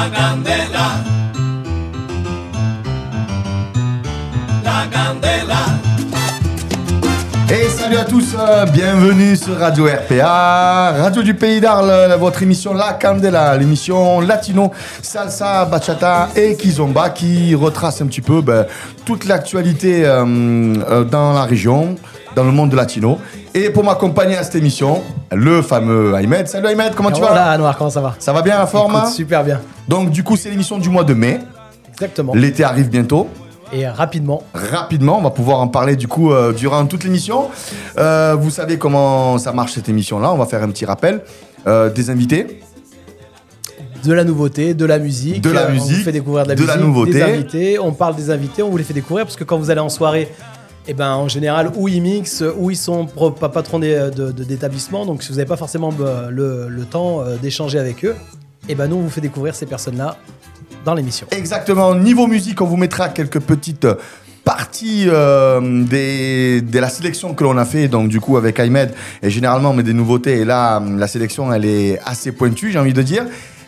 La 0.00 0.06
candela. 0.06 0.86
La 4.64 4.86
candela. 4.90 5.60
Et 7.50 7.68
salut 7.68 7.98
à 7.98 8.04
tous, 8.04 8.34
euh, 8.38 8.64
bienvenue 8.64 9.36
sur 9.36 9.58
Radio 9.58 9.84
RPA, 9.84 10.92
Radio 10.92 11.22
du 11.22 11.34
Pays 11.34 11.60
d'Arles, 11.60 12.16
votre 12.18 12.42
émission 12.42 12.72
La 12.72 12.94
Candela, 12.94 13.54
l'émission 13.58 14.20
latino, 14.20 14.72
salsa, 15.02 15.66
bachata 15.66 16.30
et 16.34 16.56
kizomba 16.56 17.10
qui 17.10 17.54
retrace 17.54 18.00
un 18.00 18.06
petit 18.06 18.22
peu 18.22 18.40
ben, 18.40 18.64
toute 19.04 19.26
l'actualité 19.26 20.06
euh, 20.06 20.24
euh, 20.24 21.04
dans 21.04 21.34
la 21.34 21.42
région, 21.42 21.96
dans 22.34 22.44
le 22.44 22.52
monde 22.52 22.72
latino. 22.72 23.18
Et 23.54 23.70
pour 23.70 23.82
m'accompagner 23.84 24.36
à 24.36 24.44
cette 24.44 24.54
émission, 24.54 25.02
le 25.32 25.60
fameux 25.62 26.14
Ahmed. 26.14 26.46
Salut 26.46 26.68
Ahmed, 26.68 26.94
comment 26.94 27.10
tu 27.10 27.20
vas 27.20 27.28
Voilà, 27.28 27.50
Anouar, 27.50 27.76
comment 27.76 27.90
ça 27.90 28.00
va? 28.00 28.14
Ça 28.18 28.32
va 28.32 28.42
bien 28.42 28.58
la 28.58 28.66
forme? 28.66 28.92
Écoute, 28.92 29.04
hein 29.06 29.10
Super 29.10 29.42
bien. 29.44 29.60
Donc 29.88 30.10
du 30.10 30.22
coup 30.22 30.36
c'est 30.36 30.50
l'émission 30.50 30.78
du 30.78 30.88
mois 30.88 31.02
de 31.04 31.14
mai, 31.14 31.40
Exactement. 31.92 32.32
l'été 32.34 32.62
arrive 32.62 32.88
bientôt. 32.88 33.28
Et 33.72 33.86
rapidement, 33.88 34.42
rapidement. 34.52 35.18
On 35.18 35.22
va 35.22 35.30
pouvoir 35.30 35.60
en 35.60 35.68
parler 35.68 35.94
du 35.96 36.08
coup 36.08 36.32
euh, 36.32 36.52
durant 36.52 36.84
toute 36.86 37.04
l'émission. 37.04 37.48
Euh, 37.98 38.36
vous 38.38 38.50
savez 38.50 38.78
comment 38.78 39.38
ça 39.38 39.52
marche 39.52 39.72
cette 39.74 39.88
émission-là. 39.88 40.32
On 40.32 40.36
va 40.36 40.46
faire 40.46 40.62
un 40.62 40.68
petit 40.70 40.84
rappel 40.84 41.22
euh, 41.68 41.88
des 41.90 42.10
invités. 42.10 42.60
de 44.04 44.12
la 44.12 44.24
nouveauté, 44.24 44.74
de 44.74 44.84
la 44.84 44.98
musique. 44.98 45.40
De 45.42 45.50
la 45.50 45.62
Euh, 45.62 45.66
On 45.68 45.72
musique, 45.72 45.98
vous 45.98 46.02
fait 46.04 46.12
découvrir 46.12 46.44
de 46.44 46.48
la 46.50 46.54
de 46.56 46.64
la 46.64 46.74
musique, 46.76 46.86
nouveauté. 46.86 47.12
des 47.12 47.22
invités. 47.22 47.78
On 47.78 47.92
parle 47.92 48.14
des 48.16 48.30
invités, 48.30 48.62
on 48.62 48.70
vous 48.70 48.76
les 48.76 48.84
fait 48.84 48.94
découvrir 48.94 49.24
parce 49.24 49.36
que 49.36 49.44
quand 49.44 49.58
vous 49.58 49.70
allez 49.70 49.80
en 49.80 49.88
soirée, 49.88 50.28
eh 50.88 50.94
ben, 50.94 51.12
en 51.12 51.28
général, 51.28 51.70
ou 51.76 51.88
ils 51.88 52.00
mixent, 52.02 52.44
ou 52.56 52.70
ils 52.70 52.76
sont 52.76 53.06
patrons 53.06 53.78
des- 53.78 54.10
de- 54.14 54.32
de- 54.32 54.44
d'établissement. 54.44 55.06
Donc, 55.06 55.22
si 55.22 55.28
vous 55.30 55.36
n'avez 55.36 55.48
pas 55.48 55.56
forcément 55.56 55.92
euh, 56.00 56.30
le, 56.68 56.84
temps 56.84 57.20
euh, 57.20 57.36
d'échanger 57.36 57.78
avec 57.78 58.04
eux, 58.04 58.16
eh 58.68 58.74
ben, 58.74 58.88
nous, 58.88 58.96
on 58.96 59.00
vous 59.02 59.10
fait 59.10 59.20
découvrir 59.20 59.54
ces 59.54 59.66
personnes-là 59.66 60.16
dans 60.84 60.94
l'émission. 60.94 61.26
Exactement. 61.30 61.94
Niveau 61.94 62.26
musique, 62.26 62.60
on 62.60 62.66
vous 62.66 62.76
mettra 62.78 63.08
quelques 63.10 63.40
petites 63.40 63.86
parties 64.44 65.04
euh, 65.06 65.84
des, 65.84 66.62
de 66.62 66.78
la 66.78 66.88
sélection 66.88 67.34
que 67.34 67.44
l'on 67.44 67.58
a 67.58 67.66
fait. 67.66 67.88
Donc 67.88 68.08
du 68.08 68.20
coup 68.20 68.38
avec 68.38 68.58
Ahmed, 68.58 68.92
et 69.22 69.28
généralement 69.28 69.70
on 69.70 69.74
met 69.74 69.82
des 69.82 69.92
nouveautés. 69.92 70.38
Et 70.38 70.44
là, 70.46 70.82
la 70.96 71.06
sélection, 71.06 71.52
elle 71.52 71.66
est 71.66 71.98
assez 72.06 72.32
pointue, 72.32 72.72
j'ai 72.72 72.78
envie 72.78 72.94
de 72.94 73.02
dire. 73.02 73.24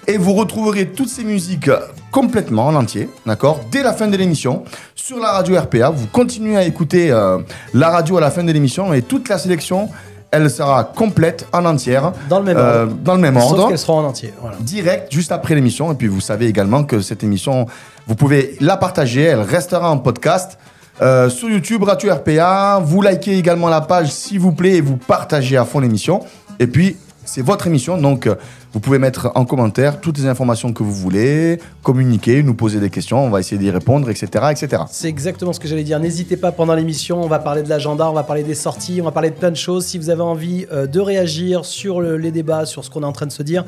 Et 0.09 0.17
vous 0.19 0.33
retrouverez 0.33 0.87
toutes 0.89 1.09
ces 1.09 1.23
musiques 1.25 1.71
complètement 2.11 2.67
en 2.67 2.75
entier, 2.75 3.09
d'accord 3.25 3.61
Dès 3.71 3.83
la 3.83 3.93
fin 3.93 4.09
de 4.09 4.17
l'émission, 4.17 4.65
sur 4.97 5.19
la 5.19 5.31
radio 5.31 5.59
RPA. 5.61 5.91
Vous 5.91 6.07
continuez 6.09 6.57
à 6.57 6.65
écouter 6.65 7.11
euh, 7.13 7.39
la 7.73 7.89
radio 7.91 8.17
à 8.17 8.21
la 8.21 8.31
fin 8.31 8.43
de 8.43 8.51
l'émission 8.51 8.93
et 8.93 9.03
toute 9.03 9.29
la 9.29 9.39
sélection, 9.39 9.89
elle 10.33 10.51
sera 10.51 10.83
complète 10.85 11.47
en 11.53 11.65
entière. 11.65 12.13
Dans 12.29 12.41
le 12.41 12.45
même 12.47 12.57
euh, 12.57 12.83
ordre. 12.83 12.95
Dans 12.97 13.15
le 13.15 13.21
même 13.21 13.35
Sauf 13.41 13.53
ordre 13.53 13.69
qu'elles 13.69 13.79
seront 13.79 13.99
en 14.01 14.05
entier. 14.07 14.35
Voilà. 14.41 14.57
direct 14.61 15.13
juste 15.13 15.31
après 15.31 15.55
l'émission. 15.55 15.93
Et 15.93 15.95
puis 15.95 16.09
vous 16.09 16.21
savez 16.21 16.47
également 16.47 16.83
que 16.83 17.01
cette 17.01 17.23
émission, 17.23 17.67
vous 18.09 18.17
pouvez 18.17 18.57
la 18.61 18.77
partager, 18.77 19.23
elle 19.23 19.41
restera 19.41 19.89
en 19.91 19.99
podcast. 19.99 20.59
euh, 21.01 21.31
sur 21.31 21.49
YouTube, 21.49 21.85
Radio 21.85 22.13
RPA, 22.13 22.81
vous 22.85 23.03
likez 23.03 23.39
également 23.39 23.69
la 23.69 23.81
page 23.81 24.11
s'il 24.11 24.41
vous 24.41 24.53
plaît 24.53 24.77
et 24.77 24.81
vous 24.81 24.97
partagez 24.97 25.57
à 25.57 25.65
fond 25.65 25.79
l'émission. 25.81 26.21
Et 26.59 26.67
puis, 26.67 26.97
c'est 27.25 27.43
votre 27.43 27.67
émission, 27.69 27.97
donc 27.99 28.29
vous 28.73 28.81
pouvez 28.81 28.99
mettre 28.99 29.31
en 29.35 29.45
commentaire 29.45 30.01
toutes 30.01 30.19
les 30.19 30.27
informations 30.27 30.73
que 30.73 30.83
vous 30.83 30.93
voulez, 30.95 31.59
communiquer, 31.83 32.43
nous 32.43 32.55
poser 32.55 32.81
des 32.81 32.89
questions, 32.91 33.23
on 33.25 33.29
va 33.31 33.41
essayer 33.41 33.59
d'y 33.59 33.71
répondre, 33.71 34.09
etc. 34.09 34.27
etc. 34.51 34.83
C'est 34.91 35.09
exactement 35.09 35.53
ce 35.53 35.61
que 35.61 35.69
j'allais 35.69 35.85
dire. 35.85 36.01
N'hésitez 36.01 36.37
pas 36.37 36.53
pendant 36.53 36.75
l'émission, 36.75 37.23
on 37.23 37.27
va 37.29 37.39
parler 37.39 37.63
de 37.63 37.69
l'agenda, 37.69 38.09
on 38.09 38.15
va 38.15 38.23
parler 38.23 38.43
des 38.45 38.55
sorties, 38.55 39.01
on 39.01 39.05
va 39.05 39.11
parler 39.13 39.31
de 39.31 39.37
plein 39.37 39.51
de 39.51 39.57
choses. 39.57 39.85
Si 39.87 39.99
vous 39.99 40.09
avez 40.11 40.23
envie 40.23 40.67
euh, 40.73 40.87
de 40.87 41.01
réagir 41.01 41.65
sur 41.65 42.01
le- 42.01 42.17
les 42.17 42.31
débats, 42.31 42.65
sur 42.67 42.85
ce 42.85 42.91
qu'on 42.91 43.03
est 43.03 43.07
en 43.07 43.13
train 43.13 43.27
de 43.27 43.33
se 43.33 43.43
dire, 43.43 43.65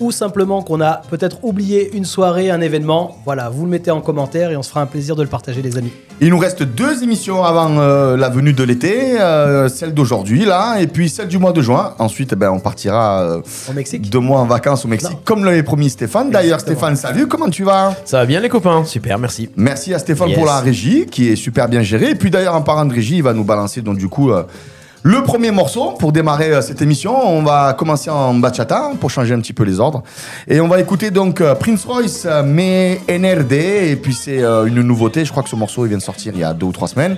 ou 0.00 0.12
simplement 0.12 0.62
qu'on 0.62 0.80
a 0.80 1.00
peut-être 1.10 1.38
oublié 1.42 1.90
une 1.96 2.04
soirée, 2.04 2.50
un 2.50 2.60
événement, 2.60 3.18
voilà, 3.24 3.48
vous 3.48 3.64
le 3.64 3.70
mettez 3.70 3.90
en 3.90 4.00
commentaire 4.00 4.50
et 4.50 4.56
on 4.56 4.62
se 4.62 4.68
fera 4.70 4.80
un 4.80 4.86
plaisir 4.86 5.16
de 5.16 5.22
le 5.22 5.28
partager, 5.28 5.60
les 5.60 5.76
amis. 5.76 5.92
Il 6.20 6.30
nous 6.30 6.38
reste 6.38 6.62
deux 6.62 7.02
émissions 7.02 7.42
avant 7.44 7.78
euh, 7.78 8.16
la 8.16 8.28
venue 8.28 8.52
de 8.52 8.62
l'été, 8.62 9.20
euh, 9.20 9.68
celle 9.68 9.94
d'aujourd'hui 9.94 10.44
là, 10.44 10.76
et 10.80 10.86
puis 10.86 11.08
celle 11.08 11.26
du 11.28 11.38
mois 11.38 11.52
de 11.52 11.62
juin. 11.62 11.94
Ensuite, 11.98 12.30
eh 12.32 12.36
ben, 12.36 12.50
on 12.50 12.60
partira 12.60 13.22
euh, 13.22 13.40
Au 13.68 13.72
Mexique 13.72 14.08
deux 14.08 14.20
mois 14.20 14.38
en 14.40 14.44
vacances 14.46 14.84
au 14.84 14.88
Mexique, 14.88 15.10
Non. 15.10 15.18
comme 15.24 15.44
l'avait 15.44 15.62
promis 15.64 15.90
Stéphane. 15.90 16.30
D'ailleurs. 16.30 16.60
Stéphane, 16.60 16.94
salut, 16.96 17.26
comment 17.26 17.48
tu 17.48 17.64
vas? 17.64 17.94
Ça 18.04 18.18
va 18.18 18.26
bien 18.26 18.40
les 18.40 18.48
copains 18.48 18.84
Super, 18.84 19.18
merci. 19.18 19.48
Merci 19.56 19.94
à 19.94 19.98
Stéphane 19.98 20.28
Yes. 20.28 20.36
pour 20.38 20.46
la 20.46 20.60
régie, 20.60 21.06
qui 21.06 21.28
est 21.28 21.36
super 21.36 21.68
bien 21.68 21.82
gérée. 21.82 22.10
Et 22.10 22.14
puis 22.14 22.30
d'ailleurs, 22.30 22.54
en 22.54 22.62
parlant 22.62 22.84
de 22.86 22.94
régie, 22.94 23.16
il 23.16 23.22
va 23.22 23.32
nous 23.32 23.44
balancer 23.44 23.80
donc 23.82 23.98
du 23.98 24.08
coup 24.08 24.30
euh, 24.30 24.42
le 25.02 25.22
premier 25.22 25.50
morceau 25.50 25.92
pour 25.92 26.12
démarrer 26.12 26.52
euh, 26.52 26.62
cette 26.62 26.82
émission. 26.82 27.14
On 27.16 27.42
va 27.42 27.72
commencer 27.74 28.10
en 28.10 28.34
bachata 28.34 28.92
pour 29.00 29.10
changer 29.10 29.34
un 29.34 29.40
petit 29.40 29.52
peu 29.52 29.64
les 29.64 29.80
ordres. 29.80 30.02
Et 30.48 30.60
on 30.60 30.68
va 30.68 30.80
écouter 30.80 31.10
donc 31.10 31.40
euh, 31.40 31.54
Prince 31.54 31.84
Royce, 31.84 32.26
euh, 32.26 32.42
mais 32.44 33.00
NRD. 33.08 33.52
Et 33.52 33.96
puis 33.96 34.14
c'est 34.14 34.42
une 34.42 34.82
nouveauté, 34.82 35.24
je 35.24 35.30
crois 35.30 35.42
que 35.42 35.48
ce 35.48 35.56
morceau 35.56 35.86
il 35.86 35.90
vient 35.90 35.98
de 35.98 36.02
sortir 36.02 36.32
il 36.34 36.40
y 36.40 36.44
a 36.44 36.52
deux 36.52 36.66
ou 36.66 36.72
trois 36.72 36.88
semaines. 36.88 37.16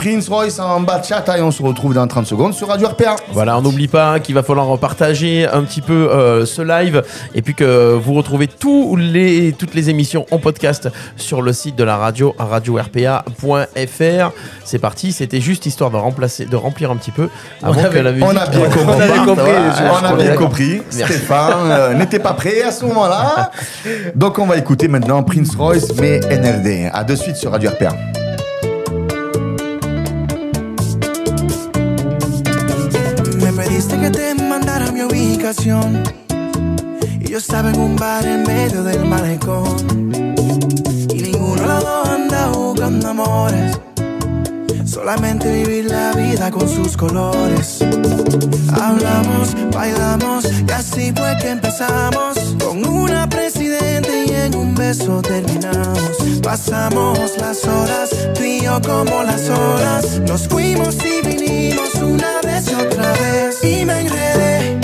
Prince 0.00 0.30
Royce 0.30 0.58
en 0.58 0.80
bachata 0.80 1.36
et 1.36 1.42
on 1.42 1.50
se 1.50 1.62
retrouve 1.62 1.92
dans 1.92 2.06
30 2.06 2.24
secondes 2.26 2.54
sur 2.54 2.68
Radio 2.68 2.88
RPA. 2.88 3.16
Voilà, 3.32 3.58
on 3.58 3.60
n'oublie 3.60 3.86
pas 3.86 4.18
qu'il 4.18 4.34
va 4.34 4.42
falloir 4.42 4.78
partager 4.78 5.46
un 5.46 5.62
petit 5.62 5.82
peu 5.82 5.92
euh, 6.10 6.46
ce 6.46 6.62
live 6.62 7.02
et 7.34 7.42
puis 7.42 7.54
que 7.54 7.92
vous 8.02 8.14
retrouvez 8.14 8.46
tous 8.46 8.96
les, 8.96 9.52
toutes 9.52 9.74
les 9.74 9.90
émissions 9.90 10.24
en 10.30 10.38
podcast 10.38 10.88
sur 11.16 11.42
le 11.42 11.52
site 11.52 11.76
de 11.76 11.84
la 11.84 11.98
radio, 11.98 12.34
radio-rpa.fr. 12.38 14.30
C'est 14.64 14.78
parti, 14.78 15.12
c'était 15.12 15.42
juste 15.42 15.66
histoire 15.66 15.90
de 15.90 15.96
remplacer, 15.96 16.46
de 16.46 16.56
remplir 16.56 16.90
un 16.90 16.96
petit 16.96 17.10
peu 17.10 17.28
avant 17.62 17.78
avait- 17.78 17.90
que 17.90 17.98
la 17.98 18.12
musique. 18.12 18.26
On 18.26 18.36
a 18.38 18.46
bien 18.46 18.68
compris. 18.70 18.84
On 18.86 19.00
avait 19.00 19.18
compris, 19.18 19.34
Voilà, 19.34 19.74
je- 19.76 19.82
on 19.82 20.06
a 20.06 20.22
bien 20.22 20.34
compris. 20.36 20.82
Stéphane 20.88 21.70
euh, 21.70 21.92
n'était 21.94 22.20
pas 22.20 22.32
prêt 22.32 22.62
à 22.62 22.72
ce 22.72 22.86
moment-là. 22.86 23.50
Donc 24.14 24.38
on 24.38 24.46
va 24.46 24.56
écouter 24.56 24.88
maintenant 24.88 25.22
Prince 25.22 25.54
Royce, 25.56 25.88
mais 26.00 26.20
NRD. 26.30 26.88
À 26.90 27.04
de 27.04 27.14
suite 27.14 27.36
sur 27.36 27.50
Radio 27.52 27.68
RPA. 27.70 27.90
Y 35.50 37.28
yo 37.28 37.38
estaba 37.38 37.70
en 37.70 37.80
un 37.80 37.96
bar 37.96 38.24
en 38.24 38.44
medio 38.44 38.84
del 38.84 39.04
malecón. 39.04 40.14
Y 41.12 41.22
ninguno 41.22 41.60
de 41.60 41.66
los 41.66 41.82
dos 41.82 42.08
anda 42.08 42.48
buscando 42.50 43.08
amores. 43.08 43.80
Solamente 44.84 45.52
vivir 45.52 45.86
la 45.86 46.12
vida 46.12 46.52
con 46.52 46.68
sus 46.68 46.96
colores. 46.96 47.84
Hablamos, 48.80 49.56
bailamos 49.72 50.44
y 50.44 50.70
así 50.70 51.12
fue 51.16 51.36
que 51.40 51.50
empezamos. 51.50 52.38
Con 52.64 52.86
una 52.86 53.28
presidente 53.28 54.26
y 54.28 54.30
en 54.30 54.54
un 54.54 54.76
beso 54.76 55.20
terminamos. 55.20 56.12
Pasamos 56.44 57.18
las 57.38 57.64
horas, 57.64 58.10
tú 58.36 58.44
y 58.44 58.60
yo 58.60 58.80
como 58.82 59.24
las 59.24 59.48
horas. 59.48 60.20
Nos 60.28 60.46
fuimos 60.46 60.96
y 61.04 61.26
vinimos 61.26 61.92
una 61.96 62.40
vez 62.44 62.70
y 62.70 62.74
otra 62.74 63.12
vez. 63.14 63.64
Y 63.64 63.84
me 63.84 64.02
enredé 64.02 64.79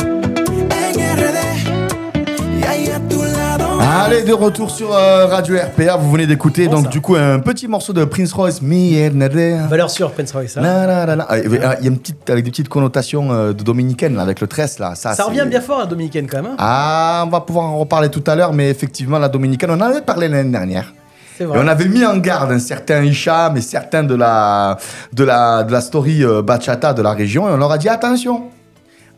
Allez, 3.88 4.22
de 4.24 4.32
retour 4.32 4.70
sur 4.70 4.92
euh, 4.92 5.26
Radio 5.26 5.56
RPA. 5.56 5.96
Vous 5.96 6.10
venez 6.10 6.26
d'écouter 6.26 6.66
Bon, 6.66 6.72
donc 6.74 6.84
ça. 6.86 6.90
du 6.90 7.00
coup 7.00 7.14
un 7.14 7.38
petit 7.38 7.68
morceau 7.68 7.92
de 7.92 8.04
Prince 8.04 8.32
Royce, 8.32 8.60
mais 8.60 9.08
NRD. 9.10 9.68
Valeur 9.68 9.90
sûre, 9.90 10.10
Prince 10.10 10.32
Royce. 10.32 10.56
hein. 10.56 10.60
La, 10.62 10.86
la, 10.86 11.06
la, 11.06 11.16
la. 11.16 11.26
Ah, 11.28 11.38
Il 11.38 11.52
y 11.52 11.56
a 11.64 11.76
une 11.82 11.98
petite, 11.98 12.28
avec 12.28 12.44
des 12.44 12.50
petites 12.50 12.68
connotations 12.68 13.32
euh, 13.32 13.52
de 13.52 13.62
dominicaine 13.62 14.16
là, 14.16 14.22
avec 14.22 14.40
le 14.40 14.48
tresse 14.48 14.78
là. 14.80 14.94
Ça, 14.96 15.12
revient 15.24 15.44
bien 15.48 15.60
fort 15.60 15.80
à 15.80 15.86
Dominicaine 15.86 16.26
quand 16.26 16.38
même. 16.42 16.52
hein. 16.52 16.56
Ah, 16.58 17.24
on 17.26 17.30
va 17.30 17.40
pouvoir 17.40 17.66
en 17.66 17.78
reparler 17.78 18.08
tout 18.08 18.24
à 18.26 18.34
l'heure, 18.34 18.52
mais 18.52 18.68
effectivement, 18.70 19.18
la 19.18 19.28
dominicaine, 19.28 19.70
on 19.70 19.74
en 19.74 19.80
avait 19.80 20.02
parlé 20.02 20.28
l'année 20.28 20.50
dernière. 20.50 20.92
Et 21.38 21.44
on 21.46 21.68
avait 21.68 21.84
mis 21.86 22.04
en 22.04 22.16
garde 22.16 22.50
un 22.50 22.58
certain 22.58 23.02
Hicham 23.04 23.56
et 23.58 23.60
certains 23.60 24.02
de 24.02 24.14
la, 24.14 24.78
de 25.12 25.22
la, 25.22 25.62
de 25.64 25.70
la 25.72 25.80
story 25.82 26.24
euh, 26.24 26.40
bachata 26.42 26.92
de 26.94 27.02
la 27.02 27.12
région 27.12 27.46
et 27.48 27.52
on 27.52 27.58
leur 27.58 27.70
a 27.70 27.78
dit 27.78 27.90
attention. 27.90 28.44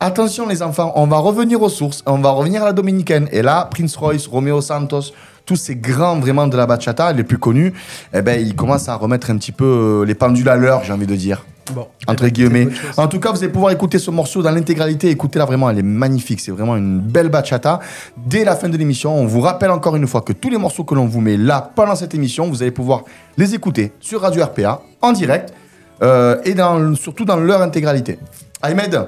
Attention 0.01 0.47
les 0.47 0.63
enfants, 0.63 0.93
on 0.95 1.07
va 1.07 1.17
revenir 1.17 1.61
aux 1.61 1.67
sources, 1.67 2.03
on 2.05 2.19
va 2.19 2.29
revenir 2.29 2.63
à 2.63 2.65
la 2.67 2.71
dominicaine. 2.71 3.27
Et 3.33 3.41
là, 3.41 3.67
Prince 3.69 3.97
Royce, 3.97 4.27
Romeo 4.27 4.61
Santos, 4.61 5.11
tous 5.45 5.57
ces 5.57 5.75
grands 5.75 6.17
vraiment 6.19 6.47
de 6.47 6.55
la 6.55 6.65
bachata, 6.65 7.11
les 7.11 7.25
plus 7.25 7.37
connus, 7.37 7.73
eh 8.13 8.21
ben, 8.21 8.39
ils 8.39 8.55
commencent 8.55 8.87
à 8.87 8.95
remettre 8.95 9.29
un 9.29 9.37
petit 9.37 9.51
peu 9.51 9.65
euh, 9.65 10.05
les 10.05 10.15
pendules 10.15 10.47
à 10.47 10.55
l'heure, 10.55 10.85
j'ai 10.85 10.93
envie 10.93 11.05
de 11.05 11.15
dire. 11.15 11.45
Bon. 11.73 11.85
Entre 12.07 12.29
guillemets. 12.29 12.69
En 12.95 13.07
tout 13.07 13.19
cas, 13.19 13.31
vous 13.31 13.39
allez 13.39 13.51
pouvoir 13.51 13.73
écouter 13.73 13.99
ce 13.99 14.09
morceau 14.09 14.41
dans 14.41 14.51
l'intégralité. 14.51 15.09
Écoutez-la 15.09 15.43
vraiment, 15.43 15.69
elle 15.69 15.79
est 15.79 15.83
magnifique. 15.83 16.39
C'est 16.39 16.51
vraiment 16.51 16.77
une 16.77 16.99
belle 16.99 17.27
bachata. 17.27 17.81
Dès 18.15 18.45
la 18.45 18.55
fin 18.55 18.69
de 18.69 18.77
l'émission, 18.77 19.13
on 19.13 19.25
vous 19.25 19.41
rappelle 19.41 19.71
encore 19.71 19.97
une 19.97 20.07
fois 20.07 20.21
que 20.21 20.31
tous 20.31 20.49
les 20.49 20.57
morceaux 20.57 20.85
que 20.85 20.95
l'on 20.95 21.07
vous 21.07 21.19
met 21.19 21.35
là 21.35 21.71
pendant 21.75 21.95
cette 21.95 22.15
émission, 22.15 22.47
vous 22.49 22.61
allez 22.61 22.71
pouvoir 22.71 23.03
les 23.37 23.53
écouter 23.53 23.91
sur 23.99 24.21
Radio 24.21 24.45
RPA 24.45 24.81
en 25.01 25.11
direct 25.11 25.53
euh, 26.01 26.37
et 26.45 26.53
dans, 26.53 26.95
surtout 26.95 27.25
dans 27.25 27.37
leur 27.37 27.61
intégralité. 27.61 28.17
Ahmed, 28.61 29.07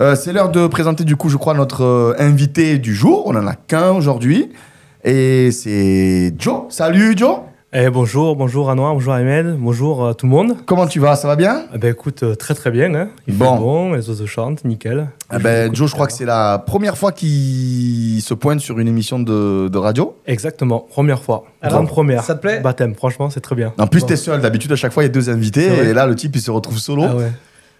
euh, 0.00 0.14
c'est 0.14 0.32
l'heure 0.32 0.50
de 0.50 0.66
présenter 0.66 1.04
du 1.04 1.16
coup, 1.16 1.28
je 1.28 1.36
crois, 1.36 1.54
notre 1.54 1.82
euh, 1.84 2.14
invité 2.18 2.78
du 2.78 2.94
jour. 2.94 3.22
On 3.26 3.34
en 3.36 3.46
a 3.46 3.54
qu'un 3.54 3.90
aujourd'hui. 3.92 4.50
Et 5.04 5.50
c'est 5.52 6.34
Joe. 6.38 6.62
Salut 6.68 7.14
Joe. 7.16 7.38
Eh, 7.72 7.90
bonjour, 7.90 8.36
bonjour 8.36 8.70
Anouar, 8.70 8.94
bonjour 8.94 9.12
Ahmed, 9.12 9.56
bonjour 9.58 10.04
euh, 10.04 10.12
tout 10.14 10.24
le 10.26 10.30
monde. 10.30 10.56
Comment 10.66 10.86
tu 10.86 10.98
vas? 11.00 11.14
Ça 11.16 11.28
va 11.28 11.36
bien? 11.36 11.64
Eh 11.74 11.78
ben 11.78 11.90
écoute, 11.90 12.22
euh, 12.22 12.34
très 12.34 12.54
très 12.54 12.70
bien. 12.70 12.94
Hein. 12.94 13.08
Il 13.26 13.36
Bon. 13.36 13.54
fait 13.54 13.60
bon, 13.60 13.92
les 13.92 14.08
oiseaux 14.08 14.26
chantent, 14.26 14.64
nickel. 14.64 15.08
Eh 15.34 15.38
ben, 15.38 15.74
Joe, 15.74 15.88
je 15.90 15.94
crois 15.94 16.06
que 16.06 16.12
c'est 16.12 16.24
la 16.24 16.58
première 16.58 16.96
fois 16.96 17.12
qu'il 17.12 18.22
se 18.22 18.32
pointe 18.34 18.60
sur 18.60 18.78
une 18.78 18.88
émission 18.88 19.18
de, 19.18 19.68
de 19.68 19.78
radio. 19.78 20.16
Exactement, 20.26 20.80
première 20.88 21.22
fois. 21.22 21.44
Alors, 21.60 21.78
Grande 21.78 21.88
première. 21.88 22.22
ça 22.24 22.34
te 22.36 22.40
plaît? 22.40 22.60
Baptême, 22.60 22.94
franchement, 22.94 23.28
c'est 23.30 23.40
très 23.40 23.56
bien. 23.56 23.74
En 23.78 23.88
plus, 23.88 24.00
Bon. 24.02 24.06
t'es 24.06 24.16
seul. 24.16 24.40
D'habitude, 24.40 24.72
à 24.72 24.76
chaque 24.76 24.92
fois, 24.92 25.02
il 25.02 25.06
y 25.06 25.10
a 25.10 25.12
deux 25.12 25.28
invités. 25.28 25.66
Et 25.66 25.92
là, 25.92 26.06
le 26.06 26.14
type, 26.14 26.34
il 26.36 26.40
se 26.40 26.50
retrouve 26.52 26.78
solo. 26.78 27.02
Ah 27.06 27.16
ouais. 27.16 27.32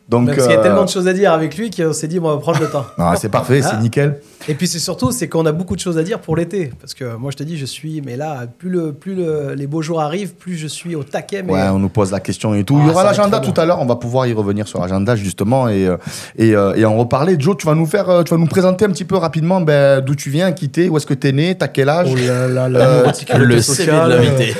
Donc, 0.08 0.26
Parce 0.26 0.42
qu'il 0.42 0.52
y 0.52 0.54
a 0.54 0.60
euh, 0.60 0.62
tellement 0.62 0.84
de 0.84 0.88
choses 0.88 1.08
à 1.08 1.12
dire 1.12 1.32
avec 1.32 1.56
lui 1.56 1.68
qu'on 1.70 1.92
s'est 1.92 2.06
dit, 2.06 2.20
bon, 2.20 2.28
on 2.30 2.34
va 2.36 2.40
prendre 2.40 2.60
le 2.60 2.68
temps. 2.70 2.86
non, 2.98 3.06
c'est 3.16 3.28
parfait, 3.28 3.60
c'est 3.60 3.70
Ah. 3.72 3.80
nickel. 3.80 4.20
Et 4.48 4.54
puis 4.54 4.68
c'est 4.68 4.78
surtout, 4.78 5.10
c'est 5.10 5.26
qu'on 5.26 5.44
a 5.46 5.50
beaucoup 5.50 5.74
de 5.74 5.80
choses 5.80 5.98
à 5.98 6.04
dire 6.04 6.20
pour 6.20 6.36
l'été. 6.36 6.70
Parce 6.80 6.94
que 6.94 7.16
moi, 7.16 7.32
je 7.32 7.36
te 7.36 7.42
dis, 7.42 7.58
je 7.58 7.64
suis, 7.66 8.00
mais 8.06 8.16
là, 8.16 8.44
plus, 8.58 8.70
le, 8.70 8.92
plus 8.92 9.16
le- 9.16 9.54
les 9.56 9.66
beaux 9.66 9.82
jours 9.82 10.00
arrivent, 10.00 10.34
plus 10.34 10.54
je 10.56 10.68
suis 10.68 10.94
au 10.94 11.02
taquet. 11.02 11.42
Mais 11.42 11.52
Ouais, 11.52 11.68
on 11.72 11.80
nous 11.80 11.88
pose 11.88 12.12
la 12.12 12.20
question 12.20 12.54
et 12.54 12.62
tout. 12.62 12.76
Ah, 12.78 12.82
il 12.84 12.86
y 12.86 12.90
aura 12.92 13.02
va 13.02 13.10
être 13.10 13.16
l'agenda 13.18 13.40
tout 13.40 13.60
à 13.60 13.64
l'heure. 13.66 13.80
On 13.80 13.86
va 13.86 13.96
pouvoir 13.96 14.28
y 14.28 14.32
revenir 14.32 14.68
sur 14.68 14.80
l'agenda 14.80 15.16
justement 15.16 15.68
et, 15.68 15.88
euh, 15.88 15.96
et, 16.38 16.54
euh, 16.54 16.74
et 16.76 16.84
en 16.84 16.96
reparler. 16.96 17.34
Joe, 17.36 17.56
tu 17.56 17.66
vas 17.66 17.74
nous 17.74 17.86
faire, 17.86 18.22
tu 18.24 18.30
vas 18.32 18.38
nous 18.38 18.46
présenter 18.46 18.84
un 18.84 18.90
petit 18.90 19.04
peu 19.04 19.16
rapidement 19.16 19.60
ben, 19.60 20.00
d'où 20.00 20.14
tu 20.14 20.30
viens, 20.30 20.52
qui 20.52 20.68
t'es, 20.68 20.88
où 20.88 20.96
est-ce 20.96 21.06
que 21.06 21.14
t'es 21.14 21.32
né, 21.32 21.56
t'as 21.58 21.66
quel 21.66 21.88
âge, 21.88 22.10
Oh 22.12 22.16
là 22.16 22.46
là, 22.46 22.68
la 22.68 22.78
Euh, 22.88 23.12
sécurité 23.12 23.44
le 23.44 23.60
CV 23.60 23.90
de 23.90 24.08
l'invité. 24.08 24.54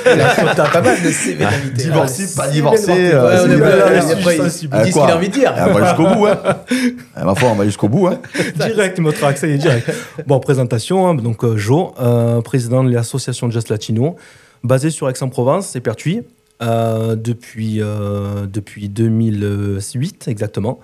t'as 0.57 0.69
pas 0.69 0.81
mal 0.81 1.01
de 1.01 1.09
CV 1.09 1.45
d'invités. 1.45 1.83
divorcé, 1.83 2.35
pas 2.35 2.47
divorcé, 2.49 2.91
euh. 3.13 3.25
Ouais, 3.29 3.35
on 3.45 3.51
est 3.51 3.57
là, 3.57 5.36
dire. 5.39 5.53
On 5.57 5.73
va 5.73 5.85
jusqu'au 5.87 6.15
bout, 6.15 6.25
hein. 6.27 6.39
Ah, 7.15 7.25
ma 7.25 7.35
foi, 7.35 7.49
on 7.49 7.55
va 7.55 7.65
jusqu'au 7.65 7.87
bout, 7.89 8.07
hein. 8.07 8.19
Direct, 8.55 8.99
notre 8.99 9.23
accès 9.23 9.49
est 9.49 9.57
direct. 9.57 9.91
Bon, 10.25 10.39
présentation, 10.39 11.07
hein, 11.07 11.15
donc 11.15 11.43
euh, 11.43 11.57
Jo, 11.57 11.93
euh, 11.99 12.41
président 12.41 12.83
de 12.83 12.91
l'association 12.91 13.49
Just 13.49 13.69
Latino, 13.69 14.15
basée 14.63 14.89
sur 14.89 15.09
Aix-en-Provence 15.09 15.75
et 15.75 15.81
Pertuis, 15.81 16.23
euh, 16.61 17.15
depuis, 17.15 17.81
euh, 17.81 18.47
depuis 18.47 18.89
2008 18.89 20.27
exactement. 20.27 20.79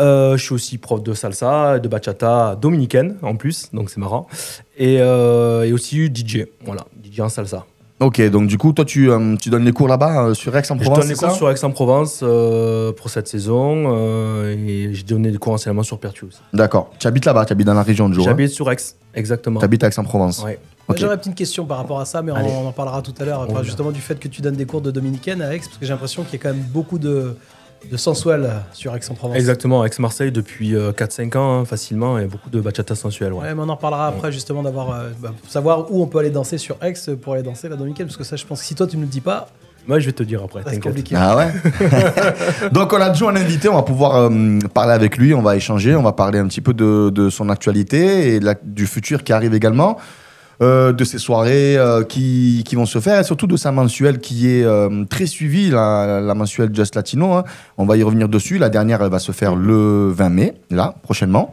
Euh, 0.00 0.36
je 0.36 0.44
suis 0.44 0.54
aussi 0.54 0.76
prof 0.76 1.02
de 1.02 1.14
salsa, 1.14 1.78
et 1.78 1.80
de 1.80 1.88
bachata 1.88 2.56
dominicaine 2.60 3.16
en 3.22 3.34
plus, 3.36 3.70
donc 3.72 3.88
c'est 3.88 4.00
marrant. 4.00 4.26
Et, 4.76 4.98
euh, 5.00 5.64
et 5.64 5.72
aussi 5.72 6.06
DJ, 6.14 6.46
voilà, 6.64 6.84
DJ 7.02 7.20
en 7.20 7.28
salsa. 7.30 7.64
Ok, 8.00 8.20
donc 8.30 8.46
du 8.46 8.58
coup, 8.58 8.72
toi, 8.72 8.84
tu, 8.84 9.10
euh, 9.10 9.34
tu 9.36 9.50
donnes 9.50 9.64
les 9.64 9.72
cours 9.72 9.88
là-bas 9.88 10.26
euh, 10.26 10.34
sur 10.34 10.52
Je 10.52 10.58
Aix-en-Provence, 10.58 10.98
donne 11.00 11.08
les 11.08 11.14
cours 11.14 11.32
sur 11.32 11.50
Aix-en-Provence 11.50 12.20
euh, 12.22 12.92
pour 12.92 13.10
cette 13.10 13.26
saison 13.26 13.86
euh, 13.86 14.54
et 14.54 14.94
j'ai 14.94 15.02
donné 15.02 15.32
des 15.32 15.38
cours 15.38 15.54
enseignement 15.54 15.82
sur 15.82 15.98
aussi. 15.98 16.40
D'accord. 16.52 16.90
Tu 17.00 17.08
habites 17.08 17.24
là-bas, 17.24 17.44
tu 17.44 17.52
habites 17.52 17.66
dans 17.66 17.74
la 17.74 17.82
région 17.82 18.08
de 18.08 18.16
hein 18.16 18.22
J'habite 18.22 18.50
sur 18.50 18.70
Aix, 18.70 18.76
exactement. 19.14 19.58
Tu 19.58 19.64
habites 19.64 19.82
à 19.82 19.88
Aix-en-Provence. 19.88 20.44
Ouais. 20.44 20.58
Moi, 20.86 20.94
Ok. 20.94 20.98
J'aurais 20.98 21.14
une 21.14 21.20
petite 21.20 21.34
question 21.34 21.66
par 21.66 21.78
rapport 21.78 21.98
à 21.98 22.04
ça, 22.04 22.22
mais 22.22 22.30
Allez. 22.32 22.48
on 22.50 22.68
en 22.68 22.72
parlera 22.72 23.02
tout 23.02 23.14
à 23.20 23.24
l'heure. 23.24 23.46
Enfin, 23.48 23.62
justement, 23.62 23.90
du 23.90 24.00
fait 24.00 24.18
que 24.18 24.28
tu 24.28 24.42
donnes 24.42 24.56
des 24.56 24.64
cours 24.64 24.80
de 24.80 24.90
dominicaine 24.90 25.42
à 25.42 25.54
Aix, 25.54 25.58
parce 25.58 25.76
que 25.76 25.84
j'ai 25.84 25.92
l'impression 25.92 26.22
qu'il 26.22 26.34
y 26.34 26.36
a 26.36 26.42
quand 26.42 26.54
même 26.54 26.64
beaucoup 26.72 26.98
de, 26.98 27.36
de 27.90 27.96
sensuel 27.96 28.50
sur 28.72 28.94
Aix-en-Provence. 28.94 29.36
Exactement, 29.36 29.84
Aix-Marseille 29.84 30.32
depuis 30.32 30.74
euh, 30.74 30.92
4-5 30.92 31.36
ans, 31.38 31.60
hein, 31.60 31.64
facilement, 31.64 32.18
et 32.18 32.26
beaucoup 32.26 32.50
de 32.50 32.60
bachata 32.60 32.94
sensuelle. 32.94 33.32
Ouais. 33.32 33.40
Ouais, 33.42 33.54
mais 33.54 33.62
on 33.64 33.68
en 33.68 33.74
reparlera 33.76 34.08
après, 34.08 34.32
justement, 34.32 34.62
d'avoir. 34.62 34.90
euh, 34.92 35.08
bah, 35.20 35.32
pour 35.40 35.50
savoir 35.50 35.90
où 35.92 36.02
on 36.02 36.06
peut 36.06 36.18
aller 36.18 36.30
danser 36.30 36.58
sur 36.58 36.76
Aix 36.82 36.94
pour 37.22 37.34
aller 37.34 37.42
danser 37.42 37.68
la 37.68 37.76
dominicaine, 37.76 38.06
parce 38.06 38.16
que 38.16 38.24
ça, 38.24 38.36
je 38.36 38.44
pense 38.44 38.60
que 38.60 38.66
si 38.66 38.74
toi, 38.74 38.86
tu 38.86 38.96
ne 38.96 39.02
le 39.02 39.08
dis 39.08 39.20
pas, 39.20 39.48
Moi, 39.86 40.00
je 40.00 40.06
vais 40.06 40.12
te 40.12 40.22
dire 40.22 40.42
après, 40.42 40.62
t'inquiète. 40.62 40.82
compliqué. 40.82 41.14
Ah 41.16 41.36
ouais 41.36 41.48
Donc 42.72 42.92
on 42.92 43.00
a 43.00 43.12
Joe 43.12 43.28
en 43.28 43.36
invité, 43.36 43.68
on 43.68 43.76
va 43.76 43.82
pouvoir 43.82 44.16
euh, 44.16 44.58
parler 44.74 44.92
avec 44.92 45.16
lui, 45.16 45.32
on 45.34 45.40
va 45.42 45.56
échanger, 45.56 45.94
on 45.96 46.02
va 46.02 46.12
parler 46.12 46.38
un 46.38 46.46
petit 46.48 46.60
peu 46.60 46.74
de, 46.74 47.10
de 47.10 47.30
son 47.30 47.48
actualité 47.48 48.34
et 48.34 48.40
de 48.40 48.44
la- 48.44 48.54
du 48.62 48.86
futur 48.86 49.24
qui 49.24 49.32
arrive 49.32 49.54
également, 49.54 49.96
euh, 50.60 50.92
de 50.92 51.04
ses 51.04 51.18
soirées 51.18 51.76
euh, 51.76 52.02
qui, 52.02 52.64
qui 52.66 52.74
vont 52.74 52.86
se 52.86 52.98
faire 52.98 53.20
et 53.20 53.24
surtout 53.24 53.46
de 53.46 53.56
sa 53.56 53.70
mensuelle 53.72 54.18
qui 54.18 54.48
est 54.50 54.64
euh, 54.64 55.04
très 55.08 55.26
suivie, 55.26 55.70
la, 55.70 56.20
la 56.20 56.34
mensuelle 56.34 56.74
Just 56.74 56.94
Latino. 56.96 57.32
hein. 57.34 57.44
On 57.76 57.84
va 57.86 57.96
y 57.96 58.02
revenir 58.02 58.28
dessus, 58.28 58.58
la 58.58 58.68
dernière 58.68 59.02
elle 59.02 59.10
va 59.10 59.18
se 59.20 59.32
faire 59.32 59.54
le 59.54 60.10
20 60.10 60.28
mai, 60.30 60.54
là, 60.70 60.94
prochainement. 61.02 61.52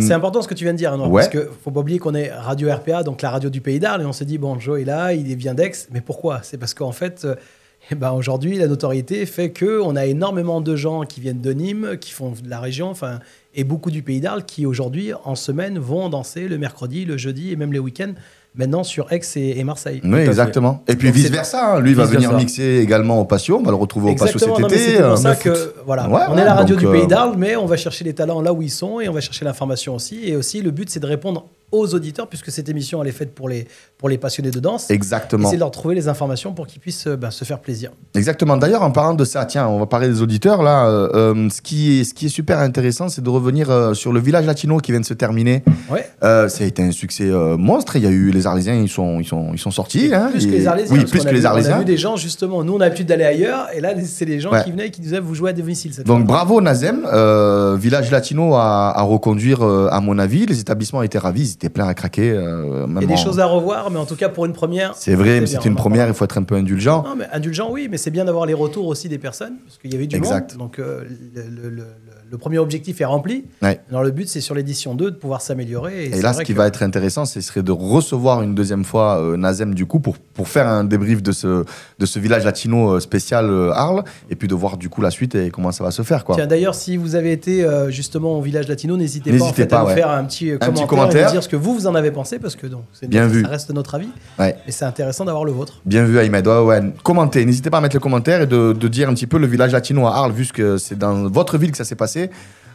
C'est 0.00 0.12
important 0.12 0.42
ce 0.42 0.48
que 0.48 0.54
tu 0.54 0.64
viens 0.64 0.72
de 0.74 0.78
dire, 0.78 0.94
Ouais. 0.94 1.22
parce 1.22 1.28
que 1.28 1.50
faut 1.64 1.70
pas 1.70 1.80
oublier 1.80 1.98
qu'on 1.98 2.14
est 2.14 2.30
Radio 2.32 2.72
RPA, 2.72 3.02
donc 3.02 3.20
la 3.22 3.30
radio 3.30 3.50
du 3.50 3.60
Pays 3.60 3.80
d'Arles, 3.80 4.02
et 4.02 4.04
on 4.06 4.12
s'est 4.12 4.24
dit, 4.24 4.38
bon, 4.38 4.58
Joe 4.60 4.80
est 4.80 4.84
là, 4.84 5.12
il 5.12 5.34
vient 5.36 5.54
d'Aix, 5.54 5.72
mais 5.92 6.00
pourquoi? 6.00 6.40
C'est 6.42 6.56
parce 6.56 6.72
qu'en 6.74 6.92
fait, 6.92 7.26
euh, 7.90 7.92
eh 7.92 7.94
ben, 7.94 8.12
aujourd'hui, 8.12 8.56
la 8.58 8.66
notoriété 8.66 9.24
fait 9.26 9.50
que 9.50 9.80
on 9.80 9.96
a 9.96 10.06
énormément 10.06 10.60
de 10.60 10.76
gens 10.76 11.02
qui 11.02 11.20
viennent 11.20 11.40
de 11.40 11.52
Nîmes, 11.52 11.96
qui 12.00 12.12
font 12.12 12.30
de 12.42 12.48
la 12.50 12.60
région, 12.60 12.88
enfin, 12.90 13.20
et 13.54 13.64
beaucoup 13.64 13.90
du 13.90 14.02
Pays 14.02 14.20
d'Arles 14.20 14.44
qui 14.44 14.66
aujourd'hui, 14.66 15.12
en 15.24 15.34
semaine, 15.34 15.78
vont 15.78 16.08
danser 16.08 16.48
le 16.48 16.58
mercredi, 16.58 17.04
le 17.04 17.16
jeudi 17.16 17.52
et 17.52 17.56
même 17.56 17.72
les 17.72 17.78
week-ends, 17.78 18.12
maintenant 18.54 18.82
sur 18.84 19.12
Aix 19.12 19.20
et, 19.36 19.58
et 19.58 19.64
Marseille. 19.64 20.00
oui, 20.04 20.18
exactement. 20.20 20.82
Et 20.88 20.96
puis 20.96 21.08
Donc, 21.08 21.16
c'est- 21.16 21.22
vice 21.22 21.30
versa, 21.30 21.80
lui 21.80 21.94
va 21.94 22.04
venir 22.04 22.30
versa. 22.30 22.36
mixer 22.36 22.78
également 22.80 23.20
au 23.20 23.24
Patio, 23.24 23.58
on 23.58 23.62
va 23.62 23.70
le 23.70 23.76
retrouver 23.76 24.12
au 24.12 24.14
Patio 24.16 24.38
cet 24.38 24.48
non, 24.48 24.68
été. 24.68 25.00
euh, 25.00 25.08
pour 25.10 25.18
ça 25.18 25.28
neuf 25.30 25.42
que 25.42 25.74
voilà, 25.86 26.08
Ouais, 26.08 26.20
on 26.28 26.34
ouais, 26.34 26.42
est 26.42 26.44
la 26.44 26.54
radio 26.54 26.76
du 26.76 26.86
euh, 26.86 26.92
Pays 26.92 27.06
d'Arles, 27.06 27.34
mais 27.36 27.56
on 27.56 27.66
va 27.66 27.76
chercher 27.76 28.04
les 28.04 28.14
talents 28.14 28.40
là 28.42 28.52
où 28.52 28.62
ils 28.62 28.70
sont 28.70 29.00
et 29.00 29.08
on 29.08 29.12
va 29.12 29.20
chercher 29.20 29.44
l'information 29.44 29.94
aussi. 29.94 30.20
Et 30.24 30.34
aussi, 30.36 30.60
le 30.62 30.70
but 30.70 30.88
c'est 30.90 31.00
de 31.00 31.06
répondre 31.06 31.46
aux 31.70 31.94
auditeurs, 31.94 32.26
puisque 32.28 32.50
cette 32.50 32.68
émission 32.68 33.02
elle 33.02 33.08
est 33.08 33.12
faite 33.12 33.34
pour 33.34 33.48
les 33.48 33.66
pour 33.98 34.08
les 34.08 34.16
passionnés 34.16 34.52
de 34.52 34.60
danse. 34.60 34.90
Exactement. 34.90 35.42
Essayer 35.42 35.56
de 35.56 35.60
leur 35.62 35.72
trouver 35.72 35.94
les 35.96 36.06
informations 36.08 36.52
pour 36.52 36.66
qu'ils 36.68 36.80
puissent 36.80 37.08
euh, 37.08 37.16
ben, 37.16 37.30
se 37.32 37.44
faire 37.44 37.58
plaisir. 37.58 37.90
Exactement. 38.14 38.56
D'ailleurs, 38.56 38.82
en 38.82 38.92
parlant 38.92 39.14
de 39.14 39.24
ça, 39.24 39.44
tiens, 39.44 39.66
on 39.66 39.78
va 39.80 39.86
parler 39.86 40.08
des 40.08 40.22
auditeurs 40.22 40.62
là. 40.62 40.86
euh, 40.86 41.08
euh, 41.14 41.48
ce 41.50 41.60
qui 41.60 42.00
est, 42.00 42.04
ce 42.04 42.14
qui 42.14 42.26
est 42.26 42.28
super 42.30 42.60
intéressant, 42.60 43.08
c'est 43.08 43.22
de 43.22 43.28
revenir 43.28 43.70
euh, 43.70 43.94
sur 43.94 44.12
le 44.12 44.20
village 44.20 44.46
latino 44.46 44.78
qui 44.78 44.92
vient 44.92 45.00
de 45.00 45.04
se 45.04 45.14
terminer. 45.14 45.64
Ouais. 45.90 46.08
Euh, 46.22 46.48
ça 46.48 46.62
a 46.62 46.66
été 46.68 46.82
un 46.82 46.92
succès 46.92 47.24
monstre. 47.58 47.96
Il 47.96 48.04
y 48.04 48.06
a 48.06 48.10
eu 48.10 48.30
les 48.30 48.46
Arlésiens, 48.46 48.74
ils 48.74 48.88
sont, 48.88 49.18
ils 49.20 49.26
sont, 49.26 49.50
ils 49.52 49.58
sont 49.58 49.70
sortis. 49.72 50.10
hein, 50.14 50.28
plus 50.30 50.46
que 50.46 50.52
les 50.52 50.66
Arlésiens. 50.68 50.96
Oui, 50.96 51.04
plus 51.04 51.24
que 51.24 51.28
les 51.30 51.40
vu- 51.40 51.42
On 51.42 51.46
a 51.46 51.50
Arlésiens. 51.50 51.78
vu 51.78 51.84
des 51.84 51.96
gens 51.96 52.16
justement. 52.16 52.62
Nous 52.62 52.74
on 52.74 52.76
a 52.80 52.84
l'habitude 52.84 53.06
d'aller 53.08 53.24
ailleurs, 53.24 53.66
et 53.74 53.80
là 53.80 53.90
c'est 54.04 54.24
les 54.24 54.38
gens 54.40 54.52
Ouais. 54.52 54.62
qui 54.64 54.70
venaient 54.70 54.86
et 54.86 54.90
qui 54.90 55.00
disaient 55.00 55.18
vous 55.20 55.34
jouez 55.34 55.50
à 55.50 55.52
domicile. 55.52 55.92
Donc 56.04 56.24
bravo 56.24 56.60
Nazem, 56.60 57.04
village 57.76 58.10
latino 58.10 58.54
à, 58.54 58.92
à 58.96 59.02
reconduire 59.02 59.62
à 59.62 60.00
mon 60.00 60.18
avis. 60.18 60.46
Les 60.46 60.60
établissements 60.60 61.02
étaient 61.02 61.18
ravis, 61.18 61.42
ils 61.50 61.52
étaient 61.54 61.68
pleins 61.68 61.88
à 61.88 61.94
craquer. 61.94 62.30
même 62.32 62.96
Il 62.96 63.02
y 63.02 63.04
a 63.04 63.08
des 63.08 63.14
en- 63.14 63.16
choses 63.16 63.40
à 63.40 63.46
revoir, 63.46 63.87
mais 63.90 63.98
en 63.98 64.06
tout 64.06 64.16
cas 64.16 64.28
pour 64.28 64.46
une 64.46 64.52
première. 64.52 64.94
C'est 64.94 65.14
vrai, 65.14 65.40
mais 65.40 65.56
on 65.56 65.60
une 65.62 65.74
première, 65.76 66.08
il 66.08 66.14
faut 66.14 66.24
être 66.24 66.38
un 66.38 66.42
peu 66.42 66.54
indulgent. 66.56 67.02
Non, 67.04 67.16
mais 67.16 67.26
indulgent, 67.32 67.70
oui, 67.70 67.88
mais 67.90 67.96
c'est 67.98 68.10
bien 68.10 68.24
d'avoir 68.24 68.46
les 68.46 68.54
retours 68.54 68.86
aussi 68.86 69.08
des 69.08 69.18
personnes, 69.18 69.58
parce 69.64 69.78
qu'il 69.78 69.92
y 69.92 69.96
avait 69.96 70.06
du 70.06 70.16
Exact. 70.16 70.52
monde. 70.52 70.58
Donc, 70.58 70.78
euh, 70.78 71.04
le, 71.34 71.42
le- 71.42 71.70
le- 71.70 71.84
le 72.30 72.38
premier 72.38 72.58
objectif 72.58 73.00
est 73.00 73.04
rempli. 73.04 73.44
Ouais. 73.62 73.80
Alors, 73.90 74.02
le 74.02 74.10
but, 74.10 74.28
c'est 74.28 74.40
sur 74.40 74.54
l'édition 74.54 74.94
2 74.94 75.10
de 75.12 75.16
pouvoir 75.16 75.40
s'améliorer. 75.40 76.06
Et 76.06 76.20
là, 76.20 76.32
ce 76.32 76.42
qui 76.42 76.52
que- 76.52 76.58
va 76.58 76.66
être 76.66 76.82
intéressant, 76.82 77.24
ce 77.24 77.40
serait 77.40 77.62
de 77.62 77.72
recevoir 77.72 78.42
une 78.42 78.54
deuxième 78.54 78.84
fois 78.84 79.18
euh, 79.20 79.36
Nazem 79.36 79.74
du 79.74 79.86
coup 79.86 80.00
pour, 80.00 80.18
pour 80.18 80.48
faire 80.48 80.68
un 80.68 80.84
débrief 80.84 81.22
de 81.22 81.32
ce, 81.32 81.64
de 81.98 82.06
ce 82.06 82.18
village 82.18 82.44
latino 82.44 82.92
euh, 82.96 83.00
spécial 83.00 83.46
euh, 83.50 83.70
Arles 83.72 84.04
et 84.30 84.36
puis 84.36 84.46
de 84.48 84.54
voir 84.54 84.76
du 84.76 84.88
coup 84.88 85.00
la 85.00 85.10
suite 85.10 85.34
et 85.34 85.50
comment 85.50 85.72
ça 85.72 85.84
va 85.84 85.90
se 85.90 86.02
faire. 86.02 86.24
Quoi. 86.24 86.34
Tiens, 86.36 86.46
d'ailleurs, 86.46 86.74
si 86.74 86.96
vous 86.96 87.14
avez 87.14 87.32
été 87.32 87.64
euh, 87.64 87.90
justement 87.90 88.32
au 88.38 88.42
village 88.42 88.68
latino, 88.68 88.96
n'hésitez 88.96 89.30
pas, 89.30 89.36
en 89.36 89.38
N'hésitez 89.40 89.62
fait, 89.62 89.68
pas, 89.68 89.80
à 89.80 89.82
nous 89.84 89.88
faire 89.94 90.10
un 90.10 90.24
petit, 90.24 90.50
petit 90.52 90.58
commentaire, 90.58 90.82
et 90.84 90.86
commentaire. 90.86 91.26
nous 91.26 91.32
dire 91.32 91.42
ce 91.42 91.48
que 91.48 91.56
vous, 91.56 91.74
vous 91.74 91.86
en 91.86 91.94
avez 91.94 92.10
pensé, 92.10 92.38
parce 92.38 92.56
que 92.56 92.66
donc, 92.66 92.82
c'est 92.92 93.08
Bien 93.08 93.26
vu. 93.26 93.42
ça 93.42 93.48
reste 93.48 93.70
notre 93.70 93.94
avis. 93.94 94.08
Ouais. 94.38 94.54
Et 94.66 94.72
c'est 94.72 94.84
intéressant 94.84 95.24
d'avoir 95.24 95.44
le 95.44 95.52
vôtre. 95.52 95.80
Bien 95.86 96.04
vu, 96.04 96.18
Ahmed. 96.18 96.46
Ouais. 96.46 96.80
Commentez, 97.02 97.44
n'hésitez 97.44 97.70
pas 97.70 97.78
à 97.78 97.80
mettre 97.80 97.96
le 97.96 98.00
commentaire 98.00 98.42
et 98.42 98.46
de, 98.46 98.72
de 98.72 98.88
dire 98.88 99.08
un 99.08 99.14
petit 99.14 99.26
peu 99.26 99.38
le 99.38 99.46
village 99.46 99.72
latino 99.72 100.06
à 100.06 100.14
Arles, 100.16 100.32
vu 100.32 100.46
que 100.52 100.76
c'est 100.78 100.98
dans 100.98 101.28
votre 101.28 101.56
ville 101.58 101.70
que 101.70 101.76
ça 101.76 101.84
s'est 101.84 101.94
passé. 101.94 102.17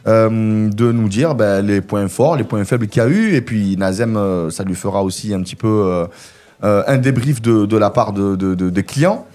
Euh, 0.06 0.68
de 0.70 0.92
nous 0.92 1.08
dire 1.08 1.34
ben, 1.34 1.62
les 1.64 1.80
points 1.80 2.08
forts, 2.08 2.36
les 2.36 2.44
points 2.44 2.64
faibles 2.64 2.86
qu'il 2.88 3.02
y 3.02 3.06
a 3.06 3.08
eu. 3.08 3.34
Et 3.34 3.40
puis 3.40 3.76
Nazem, 3.76 4.16
euh, 4.16 4.50
ça 4.50 4.62
lui 4.64 4.74
fera 4.74 5.02
aussi 5.02 5.32
un 5.34 5.40
petit 5.42 5.56
peu 5.56 6.06
euh, 6.64 6.82
un 6.86 6.98
débrief 6.98 7.40
de, 7.42 7.66
de 7.66 7.76
la 7.76 7.90
part 7.90 8.12
de, 8.12 8.36
de- 8.36 8.54
de- 8.54 8.70
des 8.70 8.82
clients. 8.82 9.26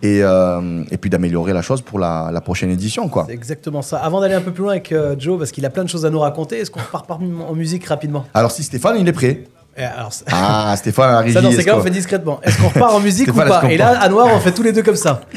Et, 0.00 0.20
euh, 0.22 0.84
et 0.92 0.96
puis 0.96 1.10
d'améliorer 1.10 1.52
la 1.52 1.60
chose 1.60 1.82
pour 1.82 1.98
la, 1.98 2.30
la 2.32 2.40
prochaine 2.40 2.70
édition. 2.70 3.08
Quoi. 3.08 3.24
C'est 3.26 3.34
exactement 3.34 3.82
ça. 3.82 3.96
Avant 3.98 4.20
d'aller 4.20 4.34
un 4.34 4.40
peu 4.40 4.52
plus 4.52 4.62
loin 4.62 4.70
avec 4.74 4.92
euh, 4.92 5.16
Joe, 5.18 5.36
parce 5.38 5.50
qu'il 5.50 5.66
a 5.66 5.70
plein 5.70 5.82
de 5.82 5.88
choses 5.88 6.06
à 6.06 6.10
nous 6.10 6.20
raconter, 6.20 6.58
est-ce 6.60 6.70
qu'on 6.70 6.78
repart 6.78 7.04
par- 7.08 7.18
en 7.20 7.54
musique 7.54 7.84
rapidement? 7.86 8.24
Alors 8.32 8.52
si 8.52 8.62
Stéphane, 8.62 8.96
il 9.00 9.08
est 9.08 9.12
prêt. 9.12 9.42
Et 9.80 9.84
alors, 9.84 10.10
Ah, 10.32 10.74
Stéphane 10.76 11.14
arrive. 11.14 11.32
ça, 11.34 11.40
dans 11.40 11.52
ces 11.52 11.64
cas, 11.64 11.76
on 11.76 11.80
fait 11.80 11.90
discrètement. 11.90 12.40
Est-ce 12.42 12.58
qu'on 12.60 12.66
repart 12.68 12.92
en 12.94 12.98
musique 13.00 13.28
ou 13.28 13.32
pas 13.32 13.62
Et 13.70 13.76
là, 13.76 14.00
à 14.00 14.08
Noir, 14.08 14.26
on 14.34 14.40
fait 14.40 14.50
tous 14.50 14.64
les 14.64 14.72
deux 14.72 14.82
comme 14.82 14.96
ça. 14.96 15.20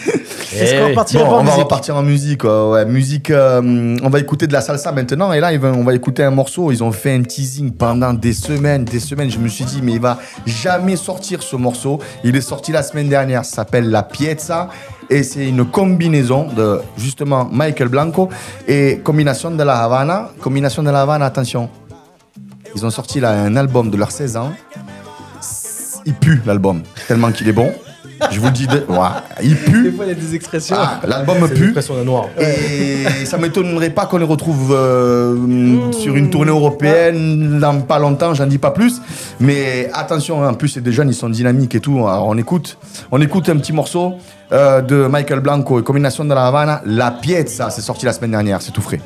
Est-ce 0.53 0.71
qu'on 0.74 0.88
Eh, 0.88 0.89
repartirait 0.89 1.24
Bon, 1.24 1.29
pas 1.29 1.36
en 1.36 1.39
on 1.41 1.43
va 1.43 1.51
musique 1.51 1.63
repartir 1.63 1.95
en 1.95 2.01
musique. 2.01 2.43
ouais, 2.43 2.69
ouais. 2.71 2.86
Musique, 2.86 3.29
euh, 3.29 3.95
on 4.01 4.10
va 4.10 4.19
écouter 4.19 4.48
de 4.48 4.53
la 4.53 4.62
salsa 4.62 4.91
maintenant. 4.91 5.31
Et 5.31 5.39
là, 5.39 5.51
on 5.62 5.83
va 5.83 5.93
écouter 5.93 6.24
un 6.24 6.31
morceau. 6.31 6.71
Ils 6.71 6.83
ont 6.83 6.91
fait 6.91 7.13
un 7.13 7.21
teasing 7.21 7.71
pendant 7.71 8.13
des 8.13 8.33
semaines, 8.33 8.83
des 8.83 9.00
semaines. 9.00 9.29
Je 9.29 9.38
me 9.38 9.48
suis 9.48 9.63
dit, 9.63 9.79
mais 9.83 9.91
il 9.93 10.01
va 10.01 10.17
jamais 10.48 10.95
sortir 10.95 11.43
ce 11.43 11.55
morceau. 11.55 12.00
Il 12.24 12.36
est 12.36 12.41
sorti 12.41 12.71
la 12.71 12.81
semaine 12.81 13.10
dernière. 13.10 13.45
Ça 13.45 13.57
s'appelle 13.57 13.91
La 13.91 14.01
Piezza. 14.01 14.69
Et 15.12 15.21
c'est 15.24 15.48
une 15.48 15.65
combinaison 15.65 16.48
de 16.55 16.81
justement 16.98 17.48
Michael 17.51 17.89
Blanco 17.89 18.29
et 18.67 19.01
combination 19.03 19.51
de 19.51 19.62
la 19.62 19.83
Havana. 19.83 20.29
Combination 20.41 20.81
de 20.81 20.89
la 20.89 21.01
Havana, 21.01 21.25
attention. 21.25 21.69
Ils 22.75 22.86
ont 22.86 22.90
sorti 22.90 23.20
là 23.20 23.32
un 23.32 23.56
album 23.56 23.90
de 23.90 23.98
leurs 23.98 24.12
16 24.12 24.38
ans. 24.38 24.51
Il 26.06 26.13
pue 26.13 26.42
l'album, 26.46 26.82
tellement 27.08 27.32
qu'il 27.32 27.48
est 27.48 27.54
bon. 27.54 27.72
Je 28.30 28.40
vous 28.40 28.46
le 28.48 28.51
dis, 28.51 28.68
de... 28.68 28.84
il 29.42 29.50
Des 29.50 29.56
pue. 29.56 29.92
fois, 29.94 30.06
il 30.06 30.10
y 30.10 30.12
a 30.12 30.16
des 30.16 30.36
expressions. 30.36 30.75
Ah, 30.78 31.00
L'album 31.08 31.48
pue. 31.50 31.74
noir. 32.06 32.25
Et 32.40 33.25
ça 33.25 33.38
m'étonnerait 33.40 33.90
pas 33.90 34.06
qu'on 34.06 34.18
les 34.20 34.25
retrouve 34.25 34.74
euh, 34.75 35.92
sur 35.92 36.16
une 36.16 36.30
tournée 36.30 36.51
européenne 36.51 37.60
dans 37.60 37.82
pas 37.82 37.98
longtemps, 37.98 38.34
j'en 38.36 38.46
dis 38.46 38.60
pas 38.60 38.72
plus. 38.72 39.01
Mais 39.40 39.90
attention, 39.94 40.44
en 40.46 40.54
plus 40.54 40.70
c'est 40.70 40.82
des 40.82 40.92
jeunes, 40.92 41.10
ils 41.10 41.16
sont 41.16 41.30
dynamiques 41.30 41.74
et 41.75 41.80
tout. 41.80 41.98
Alors 42.08 42.28
on 42.28 42.38
écoute, 42.38 42.78
on 43.12 43.20
écoute 43.22 43.50
un 43.50 43.58
petit 43.58 43.74
morceau 43.74 44.13
euh, 44.51 44.82
de 44.82 45.08
Michael 45.08 45.40
Blanco 45.40 45.80
et 45.80 45.84
Combinación 45.84 46.25
de 46.25 46.34
la 46.36 46.46
Havana, 46.46 46.82
La 46.86 47.10
Piezza, 47.12 47.72
c'est 47.72 47.82
sorti 47.82 48.06
la 48.06 48.13
semaine 48.13 48.32
dernière, 48.32 48.62
c'est 48.62 48.72
tout 48.72 48.82
frais. 48.82 49.01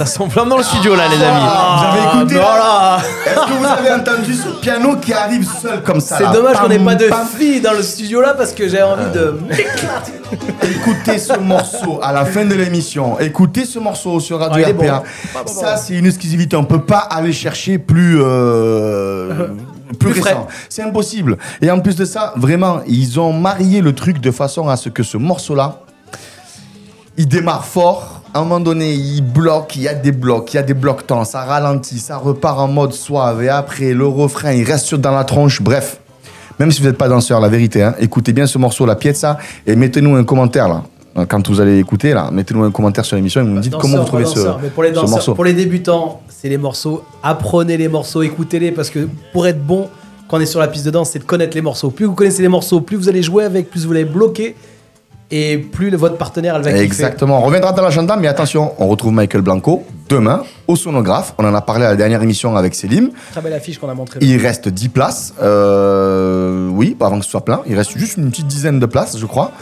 Ça 0.00 0.06
sent 0.06 0.24
plein 0.30 0.46
dans 0.46 0.56
le 0.56 0.62
studio 0.62 0.96
là, 0.96 1.08
les 1.08 1.16
amis. 1.22 1.42
Ah, 1.42 1.76
vous 1.76 1.98
avez 1.98 2.20
écouté 2.20 2.34
non, 2.36 2.40
là. 2.40 2.98
Est-ce 3.26 3.34
que 3.34 3.52
vous 3.52 3.64
avez 3.66 3.92
entendu 3.92 4.32
ce 4.32 4.48
piano 4.58 4.96
qui 4.96 5.12
arrive 5.12 5.46
seul 5.46 5.82
comme 5.82 6.00
ça 6.00 6.16
C'est 6.16 6.24
là 6.24 6.32
dommage 6.32 6.56
qu'on 6.58 6.68
n'ait 6.68 6.76
Pam, 6.78 6.86
pas 6.86 6.94
de 6.94 7.04
pam. 7.08 7.26
filles 7.38 7.60
dans 7.60 7.74
le 7.74 7.82
studio 7.82 8.22
là 8.22 8.32
parce 8.32 8.52
que 8.52 8.66
j'ai 8.66 8.80
envie 8.82 9.10
de 9.12 9.38
m'éclater. 9.46 10.12
Écoutez 10.62 11.18
ce 11.18 11.38
morceau 11.38 11.98
à 12.02 12.14
la 12.14 12.24
fin 12.24 12.46
de 12.46 12.54
l'émission. 12.54 13.20
Écoutez 13.20 13.66
ce 13.66 13.78
morceau 13.78 14.20
sur 14.20 14.38
Radio 14.38 14.64
Ah, 14.64 14.70
il 14.70 14.84
est 14.86 14.88
RPA. 14.90 15.02
bon. 15.34 15.52
Ça, 15.52 15.76
c'est 15.76 15.92
une 15.92 16.06
exclusivité. 16.06 16.56
On 16.56 16.64
peut 16.64 16.80
pas 16.80 17.00
aller 17.00 17.34
chercher 17.34 17.76
plus. 17.76 18.22
euh, 18.22 19.48
plus, 19.98 20.12
Plus 20.12 20.22
récent. 20.22 20.46
C'est 20.70 20.82
impossible. 20.82 21.36
Et 21.60 21.70
en 21.70 21.78
plus 21.78 21.96
de 21.96 22.06
ça, 22.06 22.32
vraiment, 22.36 22.80
ils 22.86 23.20
ont 23.20 23.34
marié 23.34 23.82
le 23.82 23.94
truc 23.94 24.18
de 24.22 24.30
façon 24.30 24.66
à 24.66 24.78
ce 24.78 24.88
que 24.88 25.02
ce 25.02 25.18
morceau-là, 25.18 25.80
il 27.18 27.28
démarre 27.28 27.66
fort. 27.66 28.19
À 28.32 28.38
un 28.38 28.42
moment 28.42 28.60
donné, 28.60 28.92
il 28.94 29.22
bloque, 29.22 29.74
il 29.74 29.82
y 29.82 29.88
a 29.88 29.94
des 29.94 30.12
blocs, 30.12 30.52
il 30.54 30.56
y 30.56 30.60
a 30.60 30.62
des 30.62 30.74
blocs 30.74 31.04
temps, 31.06 31.24
ça 31.24 31.40
ralentit, 31.42 31.98
ça 31.98 32.16
repart 32.16 32.60
en 32.60 32.68
mode 32.68 32.92
suave. 32.92 33.42
Et 33.42 33.48
après, 33.48 33.92
le 33.92 34.06
refrain, 34.06 34.52
il 34.52 34.62
reste 34.64 34.86
sur- 34.86 34.98
dans 34.98 35.10
la 35.10 35.24
tronche. 35.24 35.60
Bref, 35.60 36.00
même 36.58 36.70
si 36.70 36.80
vous 36.80 36.86
n'êtes 36.86 36.96
pas 36.98 37.08
danseur, 37.08 37.40
la 37.40 37.48
vérité, 37.48 37.82
hein, 37.82 37.94
écoutez 37.98 38.32
bien 38.32 38.46
ce 38.46 38.56
morceau, 38.56 38.86
la 38.86 38.94
pièce, 38.94 39.24
et 39.66 39.74
mettez-nous 39.74 40.14
un 40.14 40.22
commentaire 40.24 40.68
là. 40.68 40.84
Quand 41.28 41.48
vous 41.48 41.60
allez 41.60 41.78
écouter 41.80 42.14
là, 42.14 42.30
mettez-nous 42.32 42.62
un 42.62 42.70
commentaire 42.70 43.04
sur 43.04 43.16
l'émission 43.16 43.40
et 43.40 43.44
vous 43.44 43.50
nous 43.50 43.58
dites 43.60 43.72
Danseurs, 43.72 43.82
comment 43.82 44.02
vous 44.02 44.06
trouvez 44.06 44.24
ce, 44.24 44.36
danseurs, 44.36 44.60
mais 44.62 44.68
pour 44.68 44.84
les 44.84 44.94
ce 44.94 45.00
morceau. 45.00 45.34
pour 45.34 45.44
les 45.44 45.52
débutants, 45.52 46.20
c'est 46.28 46.48
les 46.48 46.56
morceaux. 46.56 47.02
Apprenez 47.24 47.76
les 47.76 47.88
morceaux, 47.88 48.22
écoutez-les 48.22 48.70
parce 48.70 48.90
que 48.90 49.08
pour 49.32 49.44
être 49.48 49.60
bon 49.60 49.88
quand 50.28 50.36
on 50.36 50.40
est 50.40 50.46
sur 50.46 50.60
la 50.60 50.68
piste 50.68 50.86
de 50.86 50.92
danse, 50.92 51.10
c'est 51.10 51.18
de 51.18 51.24
connaître 51.24 51.56
les 51.56 51.62
morceaux. 51.62 51.90
Plus 51.90 52.06
vous 52.06 52.14
connaissez 52.14 52.42
les 52.42 52.48
morceaux, 52.48 52.80
plus 52.80 52.96
vous 52.96 53.08
allez 53.08 53.24
jouer 53.24 53.42
avec, 53.42 53.68
plus 53.68 53.84
vous 53.84 53.90
allez 53.92 54.04
bloquer 54.04 54.54
et 55.30 55.58
plus 55.58 55.90
le- 55.90 55.96
votre 55.96 56.16
partenaire 56.16 56.56
elle 56.56 56.62
va 56.62 56.70
kiffer. 56.72 56.84
Exactement. 56.84 57.38
On 57.40 57.42
reviendra 57.42 57.72
dans 57.72 57.82
l'agenda, 57.82 58.16
mais 58.16 58.26
attention, 58.28 58.72
on 58.78 58.88
retrouve 58.88 59.12
Michael 59.12 59.42
Blanco 59.42 59.84
demain 60.08 60.42
au 60.66 60.76
sonographe. 60.76 61.34
On 61.38 61.44
en 61.44 61.54
a 61.54 61.60
parlé 61.60 61.84
à 61.84 61.90
la 61.90 61.96
dernière 61.96 62.22
émission 62.22 62.56
avec 62.56 62.74
Selim. 62.74 63.10
Très 63.32 63.40
belle 63.40 63.52
affiche 63.52 63.78
qu'on 63.78 63.88
a 63.88 63.94
montrée. 63.94 64.18
Il 64.22 64.36
reste 64.38 64.68
10 64.68 64.88
places. 64.88 65.34
Euh, 65.42 66.68
oui, 66.70 66.96
avant 67.00 67.18
que 67.18 67.24
ce 67.24 67.30
soit 67.30 67.44
plein. 67.44 67.60
Il 67.66 67.76
reste 67.76 67.96
juste 67.96 68.16
une 68.16 68.30
petite 68.30 68.46
dizaine 68.46 68.80
de 68.80 68.86
places, 68.86 69.16
je 69.18 69.26
crois. 69.26 69.52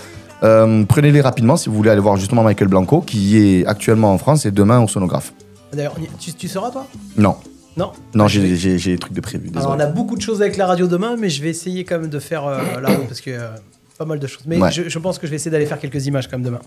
Euh, 0.43 0.85
Prenez-les 0.89 1.21
rapidement 1.21 1.57
si 1.57 1.69
vous 1.69 1.75
voulez 1.77 1.91
aller 1.91 2.01
voir 2.01 2.17
justement 2.17 2.43
Michael 2.43 2.69
Blanco, 2.69 3.01
qui 3.01 3.39
est 3.39 3.67
actuellement 3.67 4.13
en 4.13 4.19
France 4.19 4.47
et 4.47 4.51
demain 4.51 4.81
au 4.81 4.89
sonographe. 4.89 5.33
D'ailleurs, 5.73 5.95
tu, 6.19 6.33
tu 6.33 6.49
seras 6.49 6.71
toi? 6.71 6.87
Non, 7.17 7.37
Non? 7.77 7.91
Non, 8.15 8.27
j'ai 8.29 8.41
des 8.79 8.99
trucs 8.99 9.13
de 9.13 9.21
prévu. 9.21 9.51
Alors, 9.57 9.75
on 9.77 9.81
a 9.81 9.87
beaucoup 9.87 10.17
de 10.17 10.23
choses 10.23 10.41
avec 10.41 10.57
la 10.57 10.67
radio 10.67 10.87
demain, 10.87 11.17
mais 11.19 11.29
je 11.29 11.43
vais 11.43 11.51
essayer 11.51 11.85
quand 11.85 11.99
même 11.99 12.09
de 12.11 12.19
faire 12.19 12.47
euh, 12.47 12.59
la 12.81 12.89
radio 12.89 13.05
parce 13.07 13.21
que 13.21 13.31
pas 13.99 14.05
mal 14.05 14.19
de 14.21 14.27
choses. 14.27 14.43
Mais 14.47 14.57
Ouais. 14.59 14.71
je, 14.71 14.89
je 14.89 14.99
pense 14.99 15.19
que 15.19 15.27
je 15.27 15.31
vais 15.31 15.37
essayer 15.37 15.51
d'aller 15.51 15.67
faire 15.67 15.79
quelques 15.81 16.07
images 16.07 16.29
quand 16.29 16.39
même 16.39 16.47
demain. 16.47 16.61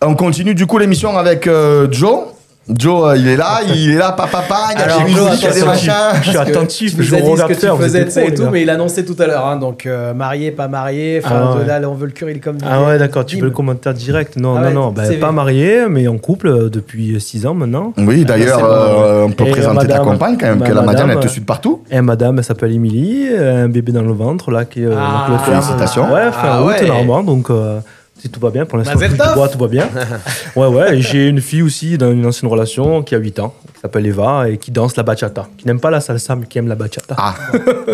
On 0.00 0.14
continue 0.14 0.54
du 0.54 0.66
coup 0.66 0.78
l'émission 0.78 1.16
avec 1.18 1.46
euh, 1.46 1.88
Joe. 1.90 2.28
Joe, 2.68 3.10
euh, 3.10 3.16
il 3.16 3.26
est 3.26 3.36
là, 3.36 3.58
il 3.66 3.90
est 3.90 3.96
là, 3.96 4.12
papa, 4.12 4.38
papa, 4.40 4.56
il 4.72 4.78
y 4.78 4.82
a 4.82 4.84
Alors, 4.84 5.02
des 5.04 5.10
Joe, 5.12 5.24
musiques, 5.30 5.42
il 5.42 5.44
y 5.44 5.50
a 5.50 5.52
des 5.52 5.62
attention. 5.62 5.92
machins. 5.92 6.20
Je 6.22 6.28
suis 6.28 6.38
attentif, 6.38 6.94
tu 6.96 7.02
je 7.02 7.16
ce 7.16 7.22
regarde 7.22 7.48
que 7.48 7.54
tu 7.54 7.60
faire, 7.60 7.74
vous 7.76 7.82
faisais 7.82 8.04
de 8.04 8.10
ça 8.10 8.22
et 8.22 8.32
tout, 8.32 8.44
mais 8.52 8.62
il 8.62 8.70
a 8.70 8.74
annoncé 8.74 9.04
tout 9.04 9.16
à 9.18 9.26
l'heure. 9.26 9.44
hein, 9.46 9.56
donc 9.56 9.84
euh, 9.84 10.14
marié, 10.14 10.52
pas 10.52 10.68
marié. 10.68 11.20
Enfin, 11.24 11.50
Ah 11.54 11.56
ouais. 11.56 11.66
là, 11.80 11.90
on 11.90 11.94
veut 11.94 12.06
le 12.06 12.12
curry 12.12 12.38
comme. 12.38 12.58
Ah 12.64 12.84
ouais, 12.84 12.98
d'accord, 12.98 13.26
tu 13.26 13.36
veux 13.36 13.46
le 13.46 13.50
commentaire 13.50 13.94
direct? 13.94 14.36
Non, 14.36 14.54
Ah 14.56 14.60
non, 14.70 14.90
ouais, 14.90 14.94
non, 15.02 15.04
CV. 15.04 15.16
pas 15.16 15.32
marié, 15.32 15.86
mais 15.90 16.06
en 16.06 16.18
couple 16.18 16.46
euh, 16.46 16.68
depuis 16.70 17.20
6 17.20 17.46
ans 17.46 17.54
maintenant. 17.54 17.92
Oui, 17.98 18.24
d'ailleurs, 18.24 18.60
bon, 18.60 18.66
euh, 18.68 19.24
on 19.24 19.30
peut 19.32 19.44
Et 19.46 19.50
présenter 19.50 19.88
ta 19.88 19.94
madame- 19.98 20.04
compagne 20.04 20.36
quand 20.38 20.46
même, 20.46 20.58
ma 20.60 20.66
que 20.68 20.72
la 20.72 20.82
Madiane, 20.82 21.02
elle 21.10 21.16
madame, 21.16 21.22
te 21.24 21.28
suit 21.32 21.40
de 21.40 21.46
partout. 21.46 21.82
Et 21.90 22.00
madame, 22.00 22.38
elle 22.38 22.44
s'appelle 22.44 22.70
Émilie, 22.72 23.26
un 23.36 23.68
bébé 23.68 23.90
dans 23.90 24.02
le 24.02 24.12
ventre, 24.12 24.52
là, 24.52 24.64
qui 24.66 24.84
est 24.84 24.88
Ah, 24.96 25.36
félicitations. 25.44 26.12
Ouais, 26.12 26.30
fin 26.30 26.38
Ah 26.44 26.62
août, 26.62 26.74
normalement, 26.86 27.24
donc 27.24 27.50
euh, 27.50 27.80
si 28.18 28.28
tout 28.28 28.40
va 28.40 28.50
bien, 28.50 28.66
pour 28.66 28.78
l'instant, 28.78 28.98
bois, 29.34 29.48
tout 29.48 29.58
va 29.58 29.68
bien. 29.68 29.88
ouais, 30.56 30.66
ouais, 30.66 30.98
et 30.98 31.02
j'ai 31.02 31.28
une 31.28 31.40
fille 31.40 31.62
aussi 31.62 31.98
dans 31.98 32.12
une 32.12 32.24
ancienne 32.24 32.50
relation 32.50 33.02
qui 33.02 33.14
a 33.14 33.18
8 33.18 33.40
ans, 33.40 33.54
s'appelle 33.82 34.06
Eva, 34.06 34.48
et 34.48 34.58
qui 34.58 34.70
danse 34.70 34.96
la 34.96 35.02
bachata, 35.02 35.48
qui 35.58 35.66
n'aime 35.66 35.80
pas 35.80 35.90
la 35.90 36.00
salsa, 36.00 36.36
mais 36.36 36.46
qui 36.46 36.58
aime 36.58 36.68
la 36.68 36.74
bachata. 36.76 37.14
Ah, 37.18 37.34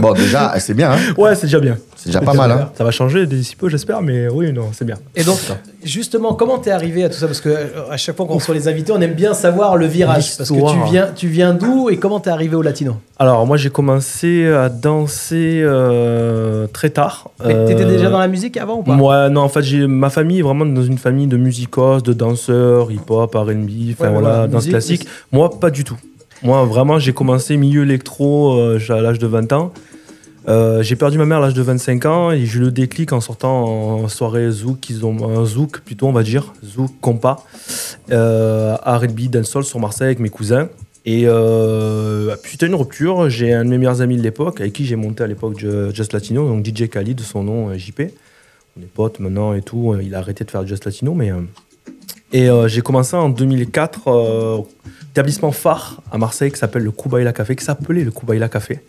bon, 0.01 0.13
déjà, 0.13 0.55
c'est 0.59 0.75
bien, 0.75 0.93
hein. 0.93 0.99
Ouais, 1.17 1.35
c'est 1.35 1.47
déjà 1.47 1.61
bien. 1.61 1.77
c'est 1.97 2.11
déjà 2.11 2.21
pas 2.21 2.35
mal. 2.35 2.51
Hein. 2.53 2.71
Ça 2.77 2.85
va 2.85 2.91
changer 2.91 3.27
d'ici 3.27 3.57
peu, 3.57 3.69
j'espère, 3.69 4.03
mais 4.03 4.29
oui, 4.29 4.53
non, 4.53 4.69
c'est 4.73 4.85
bien. 4.85 4.97
Et 5.17 5.25
donc, 5.25 5.39
justement, 5.83 6.35
comment 6.35 6.59
t'es 6.59 6.71
arrivé 6.71 7.05
à 7.05 7.09
tout 7.09 7.17
ça? 7.17 7.27
Parce 7.27 7.41
que 7.41 7.49
euh, 7.49 7.67
à 7.91 7.97
chaque 7.97 8.17
fois 8.17 8.27
qu'on 8.27 8.35
reçoit 8.35 8.55
les 8.55 8.69
invités, 8.69 8.93
on 8.93 9.01
aime 9.01 9.15
bien 9.15 9.35
savoir 9.35 9.77
le 9.77 9.87
virage. 9.87 10.37
Parce 10.37 10.51
que 10.51 10.55
tu 10.73 10.91
viens, 10.91 11.09
tu 11.15 11.29
viens 11.29 11.55
d'où 11.55 11.89
et 11.91 11.97
comment 11.97 12.21
t'es 12.21 12.31
arrivé 12.31 12.55
au 12.55 12.63
latino? 12.63 12.97
Alors, 13.19 13.45
moi, 13.47 13.57
j'ai 13.57 13.71
commencé 13.71 14.47
à 14.47 14.69
danser 14.69 15.61
euh, 15.65 16.67
très 16.73 16.91
tard. 16.91 17.31
Mais 17.45 17.65
T'étais 17.67 17.83
Euh, 17.85 17.89
déjà 17.89 18.11
dans 18.11 18.19
la 18.19 18.29
musique 18.29 18.57
avant 18.57 18.77
ou 18.79 18.83
pas? 18.83 18.93
Moi, 18.95 19.29
non, 19.31 19.41
en 19.43 19.49
fait, 19.49 19.63
j'ai 19.63 19.87
ma 19.87 20.11
famille 20.11 20.39
est 20.41 20.43
vraiment 20.43 20.67
dans 20.67 20.83
une 20.83 20.99
famille 20.99 21.27
de 21.27 21.37
musicos, 21.37 22.03
de 22.03 22.13
danseurs, 22.13 22.91
hip-hop, 22.93 23.35
R&B, 23.35 23.41
enfin 23.45 23.49
Ouais, 23.49 23.95
voilà, 23.97 24.13
voilà, 24.13 24.47
danse 24.47 24.55
musique, 24.67 24.71
classique. 24.71 25.07
Moi, 25.33 25.51
pas 25.59 25.71
du 25.71 25.78
tout. 25.85 25.97
Moi, 26.43 26.65
vraiment, 26.65 26.99
j'ai 26.99 27.13
commencé 27.13 27.57
milieu 27.57 27.83
électro 27.83 28.59
euh, 28.59 28.79
à 28.91 29.01
l'âge 29.01 29.19
de 29.19 29.27
20 29.27 29.53
ans. 29.53 29.73
Euh, 30.47 30.83
j'ai 30.83 30.97
perdu 30.97 31.19
ma 31.19 31.27
mère 31.27 31.39
à 31.39 31.41
l'âge 31.43 31.55
de 31.55 31.61
25 31.63 32.07
ans 32.07 32.31
et 32.31 32.47
j'ai 32.47 32.59
eu 32.59 32.63
le 32.63 32.71
déclic 32.71 33.13
en 33.13 33.21
sortant 33.21 33.65
en 33.65 34.09
soirée 34.09 34.51
zouk, 34.51 34.89
ils 34.89 35.05
ont 35.05 35.29
un 35.39 35.45
zouk 35.45 35.81
plutôt, 35.81 36.07
on 36.07 36.13
va 36.13 36.23
dire, 36.23 36.55
zouk 36.65 36.91
compas, 37.03 37.45
euh, 38.11 38.75
R&B 38.77 39.29
dancehall 39.29 39.65
sur 39.65 39.79
Marseille 39.79 40.07
avec 40.07 40.21
mes 40.21 40.31
cousins. 40.31 40.69
Et 41.05 41.25
euh, 41.27 42.35
à 42.35 42.65
une 42.67 42.75
rupture, 42.75 43.29
j'ai 43.29 43.53
un 43.53 43.65
de 43.65 43.71
mes 43.71 43.77
meilleurs 43.79 44.01
amis 44.01 44.17
de 44.17 44.23
l'époque, 44.23 44.61
avec 44.61 44.73
qui 44.73 44.87
j'ai 44.87 44.97
monté 44.97 45.23
à 45.23 45.27
l'époque 45.27 45.59
Ju- 45.59 45.93
Just 45.93 46.13
Latino, 46.13 46.49
donc 46.49 46.65
DJ 46.65 46.89
Khalid, 46.89 47.21
son 47.21 47.43
nom 47.43 47.69
euh, 47.71 47.77
JP. 47.77 48.03
On 48.79 48.83
est 48.83 48.87
potes 48.87 49.19
maintenant 49.21 49.55
et 49.55 49.61
tout. 49.63 49.97
Il 50.01 50.15
a 50.15 50.19
arrêté 50.19 50.45
de 50.45 50.51
faire 50.51 50.67
Just 50.67 50.85
Latino, 50.87 51.13
mais. 51.15 51.31
et 52.33 52.49
j'ai 52.69 52.81
commencé 52.81 53.17
en 53.17 53.29
2004 53.29 54.09
euh, 54.09 54.57
au 54.57 54.69
établissement 55.11 55.53
phare 55.53 56.01
à 56.13 56.19
Marseille 56.19 56.53
qui 56.53 56.59
s'appelle 56.59 56.85
le 56.85 56.91
Kubaila 56.91 57.33
Café, 57.33 57.57
qui 57.57 57.65
s'appelait 57.65 58.05
le 58.05 58.11
Kubaila 58.11 58.49
Café. 58.49 58.81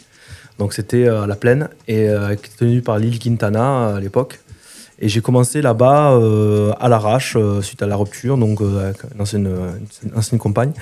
Donc 0.59 0.73
c'était 0.73 1.05
euh, 1.05 1.23
à 1.23 1.27
la 1.27 1.35
plaine 1.35 1.69
et 1.87 2.09
euh, 2.09 2.35
qui 2.35 2.51
tenu 2.51 2.81
par 2.81 2.99
Lil 2.99 3.17
Quintana 3.17 3.87
euh, 3.87 3.95
à 3.95 3.99
l'époque. 3.99 4.41
Et 5.01 5.07
j'ai 5.07 5.21
commencé 5.21 5.61
là-bas 5.61 6.19
à 6.77 6.89
l'arrache 6.89 7.37
suite 7.61 7.81
à 7.81 7.87
la 7.87 7.95
rupture, 7.95 8.37
donc 8.37 8.59
euh, 8.59 8.89
avec 8.89 8.97
une 9.15 9.21
ancienne, 9.21 9.47
une 10.33 10.37
compagne. 10.39 10.73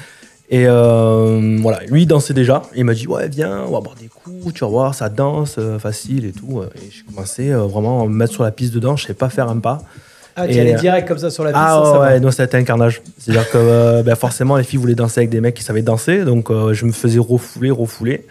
Et 0.49 0.65
voilà, 0.65 1.81
lui 1.87 2.01
il 2.01 2.07
dansait 2.07 2.33
déjà. 2.33 2.63
Il 2.75 2.85
m'a 2.85 2.95
dit 2.95 3.05
ouais 3.05 3.29
viens, 3.29 3.61
on 3.67 3.73
va 3.73 3.79
boire 3.79 3.95
des 3.95 4.07
coups, 4.07 4.55
tu 4.55 4.61
vas 4.61 4.71
voir, 4.71 4.95
ça 4.95 5.09
danse 5.09 5.59
facile 5.77 6.25
et 6.25 6.31
tout. 6.31 6.63
Et 6.63 6.89
j'ai 6.89 7.03
commencé 7.03 7.51
vraiment 7.51 8.01
à 8.01 8.07
me 8.07 8.15
mettre 8.15 8.33
sur 8.33 8.41
la 8.41 8.49
piste 8.49 8.73
de 8.73 8.79
danse. 8.79 9.01
Je 9.01 9.05
savais 9.05 9.13
pas 9.13 9.29
faire 9.29 9.49
un 9.49 9.59
pas. 9.59 9.83
Ah, 10.39 10.47
tu 10.47 10.59
allais 10.59 10.75
euh, 10.75 10.77
direct 10.77 11.07
comme 11.07 11.17
ça 11.17 11.31
sur 11.31 11.43
la 11.43 11.49
piste 11.49 11.63
Ah 11.65 11.81
sans 11.83 11.93
ouais, 11.93 12.07
ouais, 12.07 12.19
non, 12.19 12.29
ça 12.29 12.43
été 12.43 12.57
un 12.57 12.63
carnage. 12.63 13.01
C'est-à-dire 13.17 13.49
que 13.49 13.57
euh, 13.57 14.03
ben, 14.03 14.15
forcément, 14.15 14.55
les 14.55 14.63
filles 14.63 14.77
voulaient 14.77 14.93
danser 14.93 15.21
avec 15.21 15.31
des 15.31 15.41
mecs 15.41 15.55
qui 15.55 15.63
savaient 15.63 15.81
danser, 15.81 16.25
donc 16.25 16.51
euh, 16.51 16.73
je 16.73 16.85
me 16.85 16.91
faisais 16.91 17.17
refouler, 17.17 17.71
refouler. 17.71 18.23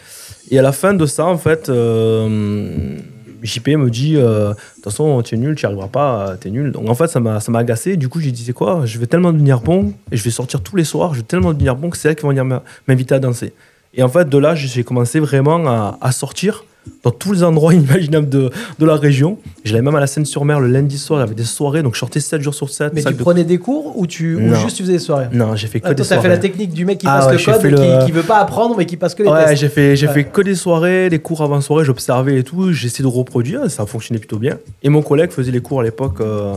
Et 0.53 0.59
à 0.61 0.63
la 0.63 0.71
fin 0.71 0.95
de 0.95 1.05
ça, 1.05 1.27
en 1.27 1.37
fait, 1.37 1.69
euh, 1.69 2.97
JP 3.43 3.69
me 3.71 3.91
dit 3.91 4.15
De 4.15 4.55
toute 4.77 4.85
façon, 4.85 5.21
tu 5.23 5.35
es 5.35 5.39
nul, 5.39 5.57
tu 5.57 5.67
n'y 5.67 5.67
arriveras 5.67 5.89
pas, 5.89 6.37
tu 6.41 6.47
es 6.47 6.51
nul. 6.53 6.71
Donc 6.71 6.89
en 6.89 6.95
fait, 6.95 7.09
ça 7.09 7.19
m'a 7.19 7.41
ça 7.41 7.51
agacé. 7.57 7.97
Du 7.97 8.09
coup, 8.09 8.21
j'ai 8.21 8.31
dit 8.31 8.45
C'est 8.45 8.53
quoi? 8.53 8.83
Je 8.85 9.01
vais 9.01 9.07
tellement 9.07 9.33
devenir 9.33 9.61
bon 9.61 9.93
et 10.13 10.17
je 10.17 10.23
vais 10.23 10.31
sortir 10.31 10.61
tous 10.61 10.77
les 10.77 10.85
soirs, 10.85 11.13
je 11.13 11.19
vais 11.19 11.27
tellement 11.27 11.53
devenir 11.53 11.75
bon 11.75 11.91
que 11.91 11.97
c'est 11.97 12.11
elles 12.11 12.15
qui 12.15 12.23
vont 12.23 12.29
venir 12.29 12.45
m'inviter 12.87 13.17
à 13.17 13.19
danser. 13.19 13.53
Et 13.95 14.05
en 14.05 14.09
fait, 14.09 14.29
de 14.29 14.39
là, 14.39 14.55
j'ai 14.55 14.85
commencé 14.85 15.19
vraiment 15.19 15.67
à, 15.67 15.99
à 16.01 16.13
sortir 16.13 16.65
dans 17.03 17.11
tous 17.11 17.33
les 17.33 17.43
endroits 17.43 17.73
inimaginables 17.75 18.29
de, 18.29 18.51
de 18.79 18.87
la 18.87 18.97
région. 18.97 19.39
J'allais 19.65 19.83
même 19.83 19.95
à 19.95 20.01
la 20.01 20.07
Seine-sur-Mer 20.07 20.61
le 20.61 20.69
lundi 20.69 20.99
soir, 20.99 21.21
il 21.21 21.23
y 21.23 21.25
avait 21.25 21.35
des 21.35 21.45
soirées, 21.45 21.83
donc 21.83 21.95
je 21.95 21.99
sortais 22.01 22.21
7 22.21 22.41
jours 22.43 22.55
sur 22.55 22.71
7. 22.71 22.93
Mais 22.95 23.03
tu 23.03 23.13
de- 23.13 23.19
prenais 23.19 23.45
des 23.45 23.59
cours 23.59 23.99
ou, 23.99 24.07
tu, 24.07 24.35
ou 24.37 24.55
juste 24.55 24.77
tu 24.77 24.83
faisais 24.83 24.95
des 24.95 24.99
soirées? 24.99 25.27
Non, 25.33 25.57
j'ai 25.57 25.67
fait 25.67 25.81
que 25.81 25.87
Ah, 25.87 25.91
des 25.91 25.97
toi, 25.97 26.05
t'as 26.05 26.15
soirées. 26.17 26.23
fait 26.23 26.29
la 26.29 26.39
technique 26.39 26.73
du 26.73 26.85
mec 26.85 26.99
qui 26.99 27.07
Ah 27.09 27.19
passe 27.19 27.27
ouais, 27.47 27.53
le 27.55 27.59
code 27.59 27.81
le- 27.81 27.99
qui, 28.01 28.07
qui 28.07 28.13
veut 28.13 28.23
pas 28.23 28.39
apprendre 28.39 28.77
mais 28.77 28.87
qui 28.87 28.97
passe 28.97 29.15
que 29.15 29.23
les 29.23 29.29
Ouais, 29.29 29.47
tests. 29.47 29.61
j'ai 29.61 29.69
fait, 29.69 29.97
j'ai 29.97 30.07
Ouais. 30.09 30.13
fait 30.15 30.25
que 30.25 30.41
des 30.41 30.55
soirées, 30.55 31.11
des 31.11 31.19
cours 31.19 31.43
avant 31.43 31.61
soirée, 31.61 31.85
j'observais 31.85 32.39
et 32.39 32.43
tout, 32.45 32.73
j'essayais 32.73 33.03
de 33.09 33.09
reproduire, 33.15 33.71
ça 33.71 33.87
fonctionnait 33.87 34.19
plutôt 34.21 34.39
bien. 34.39 34.59
Et 34.83 34.89
mon 34.89 35.03
collègue 35.03 35.31
faisait 35.31 35.53
les 35.53 35.61
cours 35.61 35.81
à 35.81 35.85
l'époque 35.85 36.21
euh, 36.21 36.55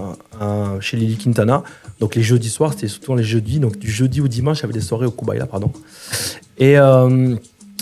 chez 0.79 0.97
Lily 0.97 1.17
Quintana. 1.17 1.63
Donc 1.99 2.15
les 2.15 2.23
jeudis 2.23 2.49
soirs, 2.49 2.73
c'était 2.73 2.87
surtout 2.87 3.15
les 3.15 3.23
jeudis, 3.23 3.59
donc 3.59 3.77
du 3.77 3.89
jeudi 3.91 4.21
au 4.21 4.27
dimanche, 4.27 4.63
avait 4.63 4.73
des 4.73 4.79
soirées 4.81 5.05
au 5.05 5.11
Kubaila, 5.11 5.45
pardon. 5.47 5.71
Et, 6.57 6.77
euh, 6.77 7.35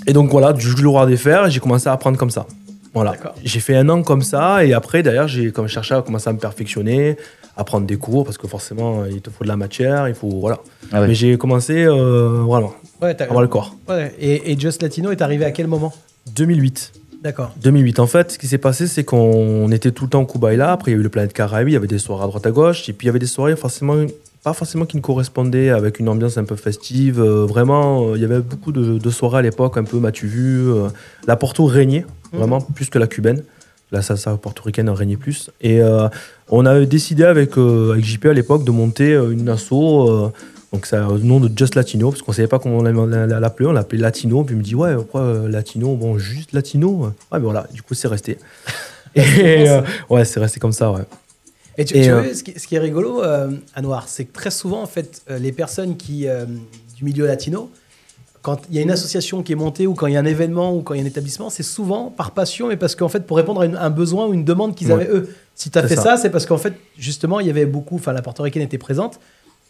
et 0.07 0.13
donc 0.13 0.31
voilà, 0.31 0.53
du 0.53 0.73
le 0.81 0.89
roi 0.89 1.05
des 1.05 1.17
fers, 1.17 1.49
j'ai 1.49 1.59
commencé 1.59 1.87
à 1.87 1.91
apprendre 1.93 2.17
comme 2.17 2.31
ça. 2.31 2.47
Voilà. 2.93 3.13
J'ai 3.43 3.59
fait 3.59 3.75
un 3.75 3.87
an 3.89 4.01
comme 4.01 4.23
ça, 4.23 4.65
et 4.65 4.73
après, 4.73 5.03
d'ailleurs, 5.03 5.27
j'ai 5.27 5.51
comme 5.51 5.67
cherché 5.67 5.93
à 5.93 6.01
commencer 6.01 6.29
à 6.29 6.33
me 6.33 6.39
perfectionner, 6.39 7.17
à 7.55 7.63
prendre 7.63 7.85
des 7.85 7.97
cours, 7.97 8.23
parce 8.23 8.37
que 8.39 8.47
forcément, 8.47 9.05
il 9.05 9.21
te 9.21 9.29
faut 9.29 9.43
de 9.43 9.49
la 9.49 9.55
matière, 9.57 10.07
il 10.07 10.15
faut. 10.15 10.29
Voilà. 10.39 10.59
Ah 10.91 11.01
ouais. 11.01 11.07
Mais 11.09 11.13
j'ai 11.13 11.37
commencé, 11.37 11.85
euh, 11.85 12.41
voilà, 12.43 12.69
Ouais, 13.01 13.13
t'as- 13.13 13.25
avoir 13.25 13.41
le 13.43 13.47
corps. 13.47 13.75
ouais. 13.89 14.15
Et, 14.19 14.51
et 14.51 14.59
Just 14.59 14.81
Latino 14.81 15.11
est 15.11 15.21
arrivé 15.21 15.45
à 15.45 15.51
quel 15.51 15.67
moment? 15.67 15.93
2008. 16.35 16.93
D'accord. 17.23 17.51
2008. 17.61 17.99
En 17.99 18.07
fait, 18.07 18.31
ce 18.31 18.37
qui 18.37 18.47
s'est 18.47 18.57
passé, 18.59 18.87
c'est 18.87 19.03
qu'on 19.03 19.71
était 19.71 19.91
tout 19.91 20.05
le 20.05 20.09
temps 20.09 20.21
au 20.21 20.25
Kubaila. 20.25 20.71
Après, 20.71 20.91
il 20.91 20.93
y 20.93 20.97
a 20.97 20.99
eu 20.99 21.03
le 21.03 21.09
Planète 21.09 21.33
Caraïbe, 21.33 21.67
il 21.69 21.73
y 21.73 21.75
avait 21.75 21.87
des 21.87 21.97
soirées 21.99 22.23
à 22.23 22.27
droite 22.27 22.45
à 22.45 22.51
gauche. 22.51 22.87
Et 22.89 22.93
puis, 22.93 23.05
il 23.05 23.07
y 23.07 23.11
avait 23.11 23.19
des 23.19 23.25
soirées 23.27 23.55
forcément, 23.55 23.95
pas 24.47 24.53
forcément 24.53 24.85
qui 24.85 24.95
ne 24.95 25.01
correspondaient 25.01 25.71
avec 25.71 25.99
une 25.99 26.07
ambiance 26.07 26.37
un 26.37 26.45
peu 26.45 26.55
festive. 26.55 27.19
Euh, 27.19 27.45
vraiment, 27.45 28.07
euh, 28.07 28.11
il 28.15 28.21
y 28.21 28.23
avait 28.23 28.39
beaucoup 28.39 28.71
de, 28.71 28.97
de 28.97 29.09
soirées 29.09 29.39
à 29.39 29.41
l'époque, 29.41 29.75
un 29.75 29.83
peu 29.83 29.99
m'as-tu 29.99 30.25
vu. 30.25 30.71
euh, 30.71 30.87
la 31.27 31.35
Porto 31.35 31.65
régnait, 31.65 32.05
vraiment, 32.31 32.61
plus 32.61 32.89
que 32.89 32.97
la 32.97 33.07
cubaine. 33.07 33.43
La 33.91 34.01
salsa 34.01 34.37
portoricaine 34.37 34.89
régnait 34.89 35.17
plus. 35.17 35.49
Et 35.59 35.81
on 36.49 36.65
avait 36.65 36.85
décidé 36.85 37.23
avec, 37.23 37.57
avec 37.57 38.03
JP 38.03 38.25
à 38.27 38.33
l'époque 38.33 38.63
de 38.65 38.71
monter 38.71 39.13
une 39.13 39.47
asso. 39.49 40.31
donc, 40.73 40.85
c'est 40.85 40.97
le 40.97 41.19
nom 41.19 41.39
de 41.41 41.49
Just 41.53 41.75
Latino, 41.75 42.09
parce 42.11 42.21
qu'on 42.21 42.33
savait 42.33 42.47
pas 42.47 42.59
comment 42.59 42.79
on 42.79 42.83
l'appelait. 42.83 43.65
On 43.65 43.71
l'appelait 43.73 43.99
Latino. 43.99 44.43
Puis 44.43 44.55
il 44.55 44.59
me 44.59 44.63
dit, 44.63 44.75
ouais, 44.75 44.93
pourquoi 44.95 45.47
Latino 45.49 45.95
Bon, 45.95 46.17
juste 46.17 46.53
Latino? 46.53 46.89
Ouais, 46.99 47.09
ben 47.31 47.39
voilà, 47.39 47.65
du 47.73 47.81
coup, 47.81 47.93
c'est 47.93 48.09
resté. 48.09 48.37
Et 49.15 49.69
euh, 49.69 49.81
ouais, 50.09 50.25
c'est 50.25 50.39
resté 50.39 50.59
comme 50.59 50.73
ça, 50.73 50.91
ouais. 50.91 51.03
Et 51.77 51.85
tu, 51.85 51.95
Et, 51.97 52.01
tu 52.03 52.09
euh, 52.09 52.21
vois, 52.21 52.33
ce 52.33 52.43
qui, 52.43 52.59
ce 52.59 52.67
qui 52.67 52.75
est 52.75 52.79
rigolo, 52.79 53.23
euh, 53.23 53.51
à 53.75 53.81
Noir, 53.81 54.05
c'est 54.07 54.25
que 54.25 54.33
très 54.33 54.51
souvent, 54.51 54.81
en 54.81 54.87
fait, 54.87 55.21
euh, 55.29 55.37
les 55.37 55.51
personnes 55.51 55.95
qui, 55.97 56.27
euh, 56.27 56.45
du 56.95 57.03
milieu 57.05 57.27
latino, 57.27 57.69
quand 58.41 58.61
il 58.69 58.75
y 58.75 58.79
a 58.79 58.81
une 58.81 58.91
association 58.91 59.43
qui 59.43 59.51
est 59.51 59.55
montée 59.55 59.85
ou 59.87 59.93
quand 59.93 60.07
il 60.07 60.13
y 60.13 60.17
a 60.17 60.19
un 60.19 60.25
événement 60.25 60.73
ou 60.75 60.81
quand 60.81 60.93
il 60.93 60.97
y 60.97 61.01
a 61.01 61.03
un 61.03 61.07
établissement, 61.07 61.49
c'est 61.49 61.63
souvent 61.63 62.09
par 62.09 62.31
passion, 62.31 62.67
mais 62.69 62.77
parce 62.77 62.95
qu'en 62.95 63.09
fait, 63.09 63.27
pour 63.27 63.37
répondre 63.37 63.61
à 63.61 63.65
une- 63.65 63.75
un 63.75 63.89
besoin 63.89 64.25
ou 64.27 64.33
une 64.33 64.45
demande 64.45 64.73
qu'ils 64.75 64.87
Ouais. 64.87 64.93
avaient 64.93 65.09
eux. 65.09 65.29
Si 65.53 65.69
tu 65.69 65.77
as 65.77 65.87
fait 65.87 65.95
ça, 65.95 66.01
ça. 66.03 66.17
c'est 66.17 66.29
parce 66.29 66.45
qu'en 66.45 66.57
fait, 66.57 66.73
justement, 66.97 67.39
il 67.39 67.47
y 67.47 67.49
avait 67.49 67.65
beaucoup, 67.65 67.95
enfin, 67.95 68.13
la 68.13 68.21
portoricaine 68.21 68.61
était 68.63 68.77
présente. 68.77 69.19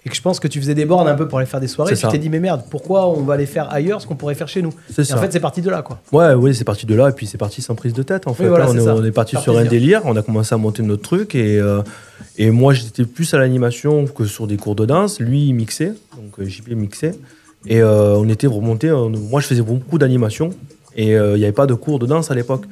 Et 0.08 0.10
que 0.10 0.16
je 0.16 0.22
pense 0.22 0.40
que 0.40 0.48
tu 0.48 0.62
faisais 0.62 0.74
des 0.74 0.86
bornes 0.86 1.10
un 1.10 1.16
peu 1.16 1.28
pour 1.28 1.38
aller 1.38 1.48
faire 1.48 1.60
des 1.60 1.68
soirées. 1.68 1.94
Tu 1.94 2.08
t'es 2.08 2.18
dit, 2.18 2.30
mais 2.30 2.40
merde, 2.40 2.62
pourquoi 2.70 3.10
on 3.10 3.24
va 3.24 3.36
les 3.36 3.46
faire 3.46 3.68
ailleurs 3.74 4.02
ce 4.02 4.08
qu'on 4.08 4.16
pourrait 4.16 4.36
faire 4.36 4.48
chez 4.48 4.62
nous 4.62 4.70
Et 4.98 5.02
en 5.14 5.18
fait, 5.18 5.34
c'est 5.34 5.42
parti 5.42 5.62
de 5.62 5.70
là, 5.70 5.82
quoi. 5.82 6.00
Ouais, 6.14 6.34
oui, 6.34 6.56
c'est 6.56 6.64
parti 6.64 6.86
de 6.86 6.96
là, 6.96 7.10
et 7.10 7.12
puis 7.12 7.28
c'est 7.28 7.38
parti 7.38 7.62
sans 7.62 7.76
prise 7.76 7.92
de 7.92 8.04
tête, 8.04 8.26
en 8.26 8.34
fait. 8.34 8.48
voilà, 8.48 8.64
Là, 8.66 8.72
on, 8.72 8.78
est, 8.78 8.80
ça. 8.80 8.96
on 8.96 9.04
est 9.04 9.12
parti 9.12 9.32
Faire 9.34 9.42
sur 9.44 9.58
un 9.58 9.66
délire, 9.66 10.02
on 10.06 10.16
a 10.16 10.22
commencé 10.22 10.56
à 10.56 10.58
monter 10.58 10.82
notre 10.82 11.02
truc, 11.02 11.36
et, 11.36 11.60
euh, 11.60 11.82
et 12.38 12.52
moi, 12.52 12.74
j'étais 12.74 13.04
plus 13.04 13.34
à 13.34 13.38
l'animation 13.38 14.06
que 14.06 14.24
sur 14.24 14.48
des 14.48 14.56
cours 14.56 14.76
de 14.76 14.86
danse. 14.86 15.20
Lui, 15.20 15.48
il 15.48 15.54
mixait, 15.54 15.94
donc 16.16 16.40
euh, 16.40 16.46
JP 16.46 16.70
mixait, 16.70 17.16
et 17.66 17.82
euh, 17.82 18.16
on 18.16 18.30
était 18.30 18.48
remonté. 18.48 18.88
euh, 18.88 19.10
moi, 19.10 19.42
je 19.42 19.48
faisais 19.48 19.62
beaucoup 19.62 19.98
d'animation, 19.98 20.52
et 20.96 21.18
euh, 21.18 21.36
il 21.36 21.40
n'y 21.40 21.44
avait 21.44 21.52
pas 21.52 21.68
de 21.68 21.74
cours 21.74 22.00
de 22.00 22.06
danse 22.06 22.32
à 22.32 22.36
l'époque. 22.36 22.64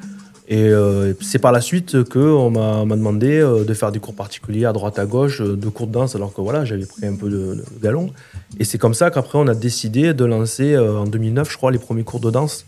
Et 0.47 0.69
euh, 0.69 1.13
c'est 1.21 1.39
par 1.39 1.51
la 1.51 1.61
suite 1.61 2.03
qu'on 2.03 2.51
m'a 2.51 2.95
demandé 2.95 3.39
euh, 3.39 3.63
de 3.63 3.73
faire 3.73 3.91
des 3.91 3.99
cours 3.99 4.13
particuliers 4.13 4.65
à 4.65 4.73
droite 4.73 4.99
à 4.99 5.05
gauche, 5.05 5.41
euh, 5.41 5.55
de 5.55 5.69
cours 5.69 5.87
de 5.87 5.93
danse, 5.93 6.15
alors 6.15 6.33
que 6.33 6.41
voilà, 6.41 6.65
j'avais 6.65 6.85
pris 6.85 7.05
un 7.05 7.15
peu 7.15 7.29
de, 7.29 7.63
galon. 7.81 8.11
Et 8.59 8.63
c'est 8.63 8.77
comme 8.77 8.93
ça 8.93 9.09
qu'après, 9.09 9.39
on 9.39 9.47
a 9.47 9.55
décidé 9.55 10.13
de 10.13 10.23
lancer 10.23 10.77
en 10.77 11.05
2009, 11.05 11.51
je 11.51 11.57
crois, 11.57 11.71
les 11.71 11.79
premiers 11.79 12.03
cours 12.03 12.19
de 12.19 12.29
danse 12.29 12.65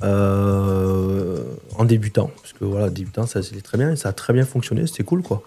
en 0.00 1.84
débutant. 1.84 2.30
Parce 2.40 2.52
que 2.52 2.64
voilà, 2.64 2.88
débutant, 2.88 3.26
ça 3.26 3.42
c'était 3.42 3.62
très 3.62 3.78
bien, 3.78 3.92
et 3.92 3.96
ça 3.96 4.10
a 4.10 4.12
très 4.12 4.32
bien 4.32 4.44
fonctionné, 4.44 4.86
c'était 4.86 5.02
cool 5.02 5.22
quoi. 5.22 5.42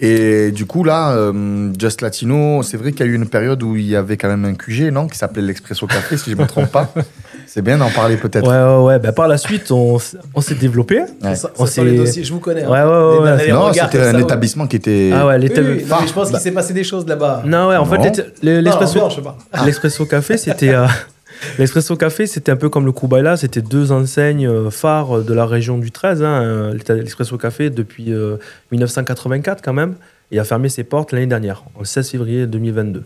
Et 0.00 0.50
du 0.50 0.66
coup, 0.66 0.82
là, 0.82 1.12
euh, 1.12 1.72
Just 1.78 2.00
Latino, 2.02 2.62
c'est 2.64 2.76
vrai 2.76 2.90
qu'il 2.90 3.06
y 3.06 3.08
a 3.08 3.12
eu 3.12 3.14
une 3.14 3.28
période 3.28 3.62
où 3.62 3.76
il 3.76 3.86
y 3.86 3.94
avait 3.94 4.16
quand 4.16 4.28
même 4.28 4.44
un 4.44 4.54
QG, 4.54 4.90
non 4.92 5.06
Qui 5.06 5.16
s'appelait 5.16 5.40
l'Expresso 5.42 5.86
Café, 5.86 6.16
si 6.16 6.30
je 6.32 6.36
ne 6.36 6.42
me 6.42 6.46
trompe 6.48 6.70
pas. 6.72 6.92
C'est 7.46 7.62
bien 7.62 7.78
d'en 7.78 7.90
parler 7.90 8.16
peut-être. 8.16 8.48
Ouais, 8.48 8.76
ouais, 8.80 8.84
ouais. 8.86 8.98
Ben, 8.98 9.12
par 9.12 9.28
la 9.28 9.38
suite, 9.38 9.70
on, 9.70 9.98
on 10.34 10.40
s'est 10.40 10.56
développé. 10.56 11.02
Ouais. 11.22 11.36
Ça, 11.36 11.50
On 11.58 11.66
ça 11.66 11.84
les 11.84 11.90
s'est- 11.92 11.96
dossiers, 11.96 12.24
je 12.24 12.32
vous 12.32 12.40
connais. 12.40 12.64
hein. 12.64 12.68
Ouais, 12.70 12.82
ouais, 12.82 13.18
ouais, 13.46 13.52
Non, 13.52 13.72
c'était 13.72 14.00
un 14.00 14.10
ça, 14.10 14.16
ouais. 14.16 14.22
établissement 14.22 14.66
qui 14.66 14.76
était. 14.76 15.12
Ah 15.14 15.26
ouais, 15.26 15.36
Oui, 15.36 15.40
l'été- 15.42 15.60
oui, 15.60 15.66
non, 15.68 15.74
mais 15.74 15.80
phare. 15.80 16.06
je 16.08 16.12
pense 16.12 16.26
qu'il 16.26 16.32
Bah. 16.36 16.40
s'est 16.40 16.50
passé 16.50 16.74
des 16.74 16.82
choses 16.84 17.06
là-bas. 17.06 17.42
Non, 17.46 17.68
ouais, 17.68 17.76
en 17.76 17.84
fait, 17.84 17.98
Non. 17.98 18.02
l'été- 18.04 18.24
le- 18.42 18.56
Non, 18.56 18.60
l'espresso 18.62 18.98
non, 18.98 19.10
je 19.10 19.14
sais 19.14 19.22
pas. 19.22 19.38
l'espresso 19.64 20.04
café, 20.06 20.36
c'était. 20.36 20.70
euh, 20.74 20.86
L'espresso 21.58 21.96
café, 21.96 22.26
c'était 22.26 22.52
un 22.52 22.56
peu 22.56 22.68
comme 22.68 22.86
le 22.86 22.92
Kubaila, 22.92 23.36
c'était 23.36 23.60
deux 23.62 23.92
enseignes 23.92 24.46
euh, 24.46 24.70
phares 24.70 25.22
de 25.22 25.34
la 25.34 25.46
région 25.46 25.78
du 25.78 25.90
13. 25.90 26.22
hein, 26.22 26.42
euh, 26.42 26.74
L'Espresso 26.88 27.36
Café 27.38 27.70
depuis 27.70 28.12
euh, 28.12 28.36
1984 28.72 29.62
quand 29.62 29.72
même, 29.72 29.94
et 30.32 30.38
a 30.38 30.44
fermé 30.44 30.68
ses 30.68 30.84
portes 30.84 31.12
l'année 31.12 31.26
dernière, 31.26 31.64
le 31.78 31.84
16 31.84 32.10
février 32.10 32.46
2022. 32.46 33.02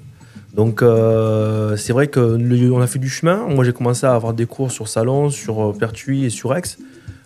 Donc 0.55 0.83
euh, 0.83 1.76
c'est 1.76 1.92
vrai 1.92 2.07
que 2.09 2.20
le- 2.20 2.72
on 2.72 2.81
a 2.81 2.87
fait 2.87 2.98
du 2.98 3.09
chemin. 3.11 3.46
Moi 3.48 3.64
j'ai 3.64 3.72
commencé 3.72 4.07
à 4.07 4.14
avoir 4.14 4.33
des 4.33 4.46
cours 4.46 4.72
sur 4.72 4.88
Salon, 4.88 5.31
sur 5.31 5.70
euh, 5.70 5.72
Pertuis 5.72 6.24
et 6.24 6.31
sur 6.31 6.55
Aix. 6.57 6.62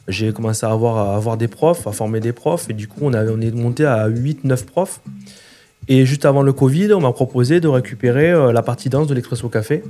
J'ai 0.08 0.32
commencé 0.32 0.66
à 0.66 0.70
avoir, 0.70 1.10
à 1.10 1.16
avoir 1.16 1.36
des 1.36 1.46
profs, 1.46 1.86
à 1.86 1.92
former 1.92 2.18
des 2.20 2.32
profs, 2.32 2.68
et 2.68 2.72
du 2.72 2.88
coup 2.88 3.00
on, 3.02 3.12
avait, 3.12 3.30
on 3.32 3.40
est 3.40 3.54
monté 3.54 3.84
à 3.86 4.08
8-9 4.08 4.64
profs. 4.64 5.00
Et 5.88 6.04
juste 6.06 6.24
avant 6.24 6.42
le 6.42 6.52
Covid, 6.52 6.92
on 6.92 7.00
m'a 7.00 7.12
proposé 7.12 7.60
de 7.60 7.68
récupérer 7.68 8.30
euh, 8.32 8.52
la 8.52 8.62
partie 8.62 8.88
danse 8.88 9.06
de 9.08 9.14
l'Expresso 9.14 9.48
Café, 9.48 9.82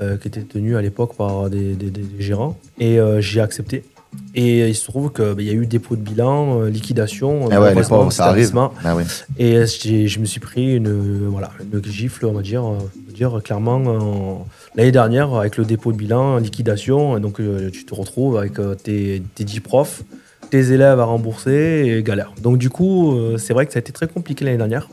euh, 0.00 0.16
qui 0.16 0.28
était 0.28 0.42
tenue 0.42 0.76
à 0.76 0.82
l'époque 0.82 1.14
par 1.16 1.50
des, 1.50 1.74
des- 1.74 1.90
des- 1.90 2.00
des 2.02 2.22
gérants. 2.22 2.58
Et 2.78 2.98
euh, 2.98 3.20
j'ai 3.20 3.40
accepté. 3.40 3.84
Et 4.34 4.68
il 4.68 4.74
se 4.74 4.84
trouve 4.84 5.10
qu'il 5.12 5.40
y 5.46 5.48
a 5.50 5.54
eu 5.54 5.64
dépôt 5.66 5.96
de 5.96 6.02
bilan, 6.02 6.60
euh, 6.60 6.68
liquidation, 6.68 7.48
Ah 7.50 7.60
ouais, 7.62 7.68
pauvres, 7.96 8.12
ça 8.12 8.24
arrive. 8.26 8.44
Ah 8.84 8.94
ouais. 8.94 9.04
Et 9.38 9.54
je 9.66 10.18
me 10.20 10.26
suis 10.26 10.40
pris 10.40 10.76
une, 10.76 10.88
euh, 10.88 11.28
voilà, 11.30 11.50
une 11.72 11.82
gifle, 11.84 12.26
on 12.26 12.32
va 12.32 12.42
dire, 12.42 12.62
euh, 12.62 12.76
on 12.76 13.06
va 13.10 13.12
dire 13.14 13.40
clairement, 13.42 13.76
en- 13.76 14.46
l'année 14.74 14.92
dernière, 14.92 15.32
avec 15.34 15.56
le 15.56 15.64
dépôt 15.64 15.92
de 15.92 15.96
bilan, 15.96 16.36
liquidation. 16.36 17.16
Et 17.16 17.20
donc, 17.20 17.40
euh, 17.40 17.70
tu 17.70 17.86
te 17.86 17.94
retrouves 17.94 18.36
avec 18.36 18.58
euh, 18.58 18.74
tes, 18.74 19.22
tes 19.34 19.44
10 19.44 19.60
profs, 19.60 20.02
tes 20.50 20.72
élèves 20.72 21.00
à 21.00 21.04
rembourser 21.04 21.84
et 21.86 22.02
galère. 22.02 22.32
Donc, 22.42 22.58
du 22.58 22.68
coup, 22.68 23.16
euh, 23.16 23.38
c'est 23.38 23.54
vrai 23.54 23.64
que 23.64 23.72
ça 23.72 23.78
a 23.78 23.80
été 23.80 23.92
très 23.92 24.08
compliqué 24.08 24.44
l'année 24.44 24.58
dernière. 24.58 24.90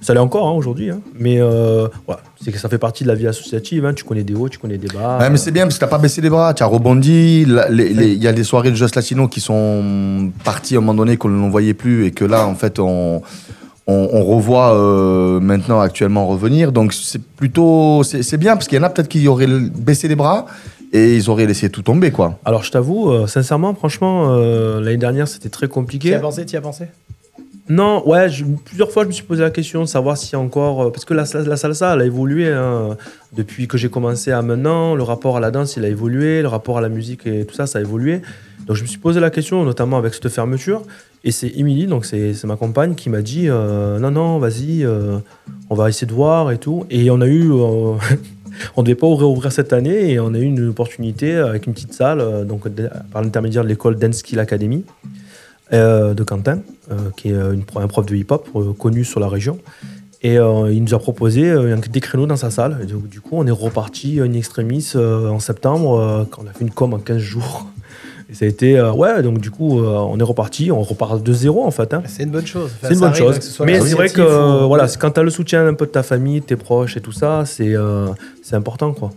Ça 0.00 0.12
l'est 0.14 0.20
encore 0.20 0.48
hein, 0.48 0.52
aujourd'hui, 0.52 0.90
hein. 0.90 1.00
mais 1.14 1.40
euh, 1.40 1.86
voilà, 2.06 2.20
c'est 2.42 2.50
que 2.50 2.58
ça 2.58 2.68
fait 2.68 2.78
partie 2.78 3.04
de 3.04 3.08
la 3.08 3.14
vie 3.14 3.26
associative. 3.28 3.84
hein. 3.86 3.94
Tu 3.94 4.04
connais 4.04 4.24
des 4.24 4.34
hauts, 4.34 4.48
tu 4.48 4.58
connais 4.58 4.78
des 4.78 4.88
bas. 4.88 5.18
Ouais, 5.20 5.30
mais 5.30 5.36
c'est 5.36 5.50
bien 5.52 5.64
parce 5.64 5.76
que 5.76 5.80
t'as 5.80 5.86
pas 5.86 5.98
baissé 5.98 6.20
les 6.20 6.30
bras, 6.30 6.52
tu 6.54 6.62
as 6.62 6.66
rebondi. 6.66 7.46
Il 7.70 8.22
y 8.22 8.26
a 8.26 8.32
des 8.32 8.44
soirées 8.44 8.70
de 8.70 8.76
Just 8.76 8.96
Latino 8.96 9.28
qui 9.28 9.40
sont 9.40 10.30
parties 10.44 10.74
à 10.74 10.78
un 10.78 10.80
moment 10.80 10.94
donné 10.94 11.16
qu'on 11.16 11.28
ne 11.28 11.50
voyait 11.50 11.74
plus 11.74 12.06
et 12.06 12.10
que 12.10 12.24
là, 12.24 12.46
en 12.46 12.54
fait, 12.56 12.78
on, 12.80 13.22
on, 13.86 14.08
on 14.12 14.24
revoit 14.24 14.74
euh, 14.74 15.38
maintenant 15.40 15.80
actuellement 15.80 16.26
revenir. 16.26 16.72
Donc 16.72 16.92
c'est 16.92 17.22
plutôt. 17.22 18.02
C'est 18.02 18.36
bien 18.36 18.54
parce 18.56 18.66
qu'il 18.68 18.78
y 18.78 18.80
en 18.80 18.84
a 18.84 18.90
peut-être 18.90 19.08
qui 19.08 19.28
auraient 19.28 19.46
baissé 19.46 20.08
les 20.08 20.16
bras 20.16 20.46
et 20.92 21.16
ils 21.16 21.28
auraient 21.30 21.46
laissé 21.46 21.68
tout 21.68 21.82
tomber, 21.82 22.10
quoi. 22.10 22.38
Alors, 22.46 22.62
je 22.64 22.70
t'avoue, 22.72 23.10
euh, 23.10 23.26
sincèrement, 23.26 23.74
franchement, 23.74 24.28
euh, 24.30 24.80
l'année 24.80 24.96
dernière, 24.96 25.28
c'était 25.28 25.50
très 25.50 25.66
Tu 25.66 25.72
compliqué. 25.74 26.14
as 26.14 26.18
pensé, 26.18 26.46
tu 26.46 26.54
y 26.54 26.56
as 26.56 26.62
pensé? 26.62 26.86
Non, 27.68 28.06
ouais, 28.08 28.28
plusieurs 28.64 28.90
fois 28.90 29.02
je 29.02 29.08
me 29.08 29.12
suis 29.12 29.24
posé 29.24 29.42
la 29.42 29.50
question 29.50 29.82
de 29.82 29.86
savoir 29.86 30.16
si 30.16 30.34
encore. 30.36 30.82
euh, 30.84 30.90
Parce 30.90 31.04
que 31.04 31.12
la, 31.12 31.24
la 31.44 31.56
salsa, 31.56 31.94
elle 31.94 32.00
a 32.00 32.04
évolué 32.06 32.50
hein, 32.50 32.96
depuis 33.36 33.68
que 33.68 33.76
j'ai 33.76 33.90
commencé 33.90 34.32
à 34.32 34.40
maintenant. 34.40 34.94
Le 34.94 35.02
rapport 35.02 35.36
à 35.36 35.40
la 35.40 35.50
danse, 35.50 35.76
il 35.76 35.84
a 35.84 35.88
évolué. 35.88 36.40
Le 36.40 36.48
rapport 36.48 36.78
à 36.78 36.80
la 36.80 36.88
musique 36.88 37.26
et 37.26 37.44
tout 37.44 37.54
ça, 37.54 37.66
ça 37.66 37.78
a 37.78 37.82
évolué. 37.82 38.22
Donc 38.66 38.76
je 38.76 38.82
me 38.82 38.86
suis 38.88 38.98
posé 38.98 39.20
la 39.20 39.30
question, 39.30 39.64
notamment 39.64 39.98
avec 39.98 40.14
cette 40.14 40.28
fermeture. 40.30 40.82
Et 41.24 41.30
c'est 41.30 41.48
Émilie, 41.48 41.86
donc 41.86 42.06
c'est 42.06 42.32
ma 42.44 42.56
compagne, 42.56 42.94
qui 42.94 43.10
m'a 43.10 43.20
dit 43.22 43.48
euh, 43.48 43.98
Non, 43.98 44.10
non, 44.10 44.38
vas-y, 44.38 44.84
euh, 44.84 45.18
on 45.68 45.74
va 45.74 45.88
essayer 45.90 46.06
de 46.06 46.12
voir 46.12 46.50
et 46.52 46.58
tout. 46.58 46.86
Et 46.90 47.10
on 47.10 47.20
a 47.20 47.26
eu. 47.26 47.50
on 48.76 48.80
ne 48.80 48.82
devait 48.86 48.94
pas 48.94 49.06
réouvrir 49.14 49.52
cette 49.52 49.72
année 49.72 50.10
et 50.12 50.20
on 50.20 50.32
a 50.32 50.38
eu 50.38 50.44
une 50.44 50.68
opportunité 50.68 51.34
avec 51.36 51.66
une 51.66 51.74
petite 51.74 51.92
salle, 51.92 52.46
donc 52.46 52.66
par 53.12 53.22
l'intermédiaire 53.22 53.62
de 53.62 53.68
l'école 53.68 53.96
Dance 53.96 54.16
Skill 54.16 54.40
Academy 54.40 54.84
de 55.70 56.22
Quentin, 56.24 56.60
qui 57.16 57.30
est 57.30 57.34
euh, 57.34 57.52
une, 57.52 57.64
un 57.76 57.86
prof 57.88 58.06
de 58.06 58.14
hip-hop 58.16 58.48
euh, 58.54 58.72
connu 58.72 59.04
sur 59.04 59.20
la 59.20 59.28
région. 59.28 59.58
Et 60.22 60.36
euh, 60.38 60.72
il 60.72 60.82
nous 60.82 60.94
a 60.94 60.98
proposé 60.98 61.48
euh, 61.48 61.76
des 61.76 62.00
créneaux 62.00 62.26
dans 62.26 62.36
sa 62.36 62.50
salle. 62.50 62.78
Et 62.82 62.86
donc, 62.86 63.08
du 63.08 63.20
coup, 63.20 63.30
on 63.34 63.46
est 63.46 63.52
reparti 63.52 64.20
in 64.20 64.32
extremis 64.32 64.90
euh, 64.96 65.28
en 65.28 65.38
septembre, 65.38 65.98
euh, 66.00 66.24
quand 66.28 66.42
on 66.44 66.48
a 66.48 66.52
fait 66.52 66.64
une 66.64 66.70
com 66.72 66.92
en 66.94 66.98
15 66.98 67.18
jours. 67.18 67.66
Et 68.30 68.34
ça 68.34 68.44
a 68.44 68.48
été. 68.48 68.78
euh, 68.78 68.92
ouais, 68.92 69.22
donc 69.22 69.38
du 69.38 69.50
coup, 69.50 69.80
euh, 69.80 69.86
on 69.86 70.18
est 70.18 70.22
reparti, 70.24 70.70
on 70.72 70.82
repart 70.82 71.22
de 71.22 71.32
zéro 71.32 71.64
en 71.64 71.70
fait. 71.70 71.94
hein. 71.94 72.02
C'est 72.06 72.24
une 72.24 72.30
bonne 72.30 72.44
chose. 72.46 72.70
C'est 72.82 72.92
une 72.94 73.00
bonne 73.00 73.14
chose. 73.14 73.36
Mais 73.64 73.80
c'est 73.80 73.94
vrai 73.94 74.08
que 74.10 74.20
euh, 74.20 74.66
voilà, 74.66 74.86
quand 74.98 75.12
tu 75.12 75.20
as 75.20 75.22
le 75.22 75.30
soutien 75.30 75.66
un 75.66 75.72
peu 75.74 75.86
de 75.86 75.92
ta 75.92 76.02
famille, 76.02 76.40
de 76.40 76.44
tes 76.44 76.56
proches 76.56 76.96
et 76.96 77.00
tout 77.00 77.12
ça, 77.12 77.44
c'est 77.46 77.74
euh, 77.74 78.08
c'est 78.42 78.56
important 78.56 78.92
quoi. 78.92 79.12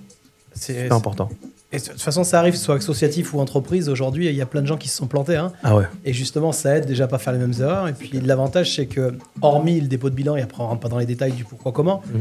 C'est 0.53 0.91
important. 0.91 1.29
Et 1.73 1.77
de 1.79 1.83
toute 1.85 2.01
façon, 2.01 2.25
ça 2.25 2.37
arrive, 2.39 2.55
soit 2.57 2.75
associatif 2.75 3.33
ou 3.33 3.39
entreprise. 3.39 3.87
Aujourd'hui, 3.87 4.27
il 4.27 4.35
y 4.35 4.41
a 4.41 4.45
plein 4.45 4.61
de 4.61 4.67
gens 4.67 4.75
qui 4.77 4.89
se 4.89 4.97
sont 4.97 5.07
plantés. 5.07 5.37
hein. 5.37 5.53
Ah 5.63 5.75
ouais. 5.77 5.85
Et 6.03 6.11
justement, 6.11 6.51
ça 6.51 6.75
aide 6.75 6.85
déjà 6.85 7.05
à 7.05 7.07
pas 7.07 7.17
faire 7.17 7.31
les 7.31 7.39
mêmes 7.39 7.53
erreurs. 7.59 7.87
Et 7.87 7.93
puis 7.93 8.11
l'avantage, 8.19 8.75
c'est 8.75 8.87
que, 8.87 9.13
hormis 9.41 9.79
le 9.79 9.87
dépôt 9.87 10.09
de 10.09 10.15
bilan, 10.15 10.35
et 10.35 10.41
après 10.41 10.61
on 10.61 10.67
rentre 10.67 10.81
pas 10.81 10.89
dans 10.89 10.97
les 10.97 11.05
détails 11.05 11.31
du 11.31 11.45
pourquoi 11.45 11.71
comment, 11.71 12.01
Mm. 12.13 12.19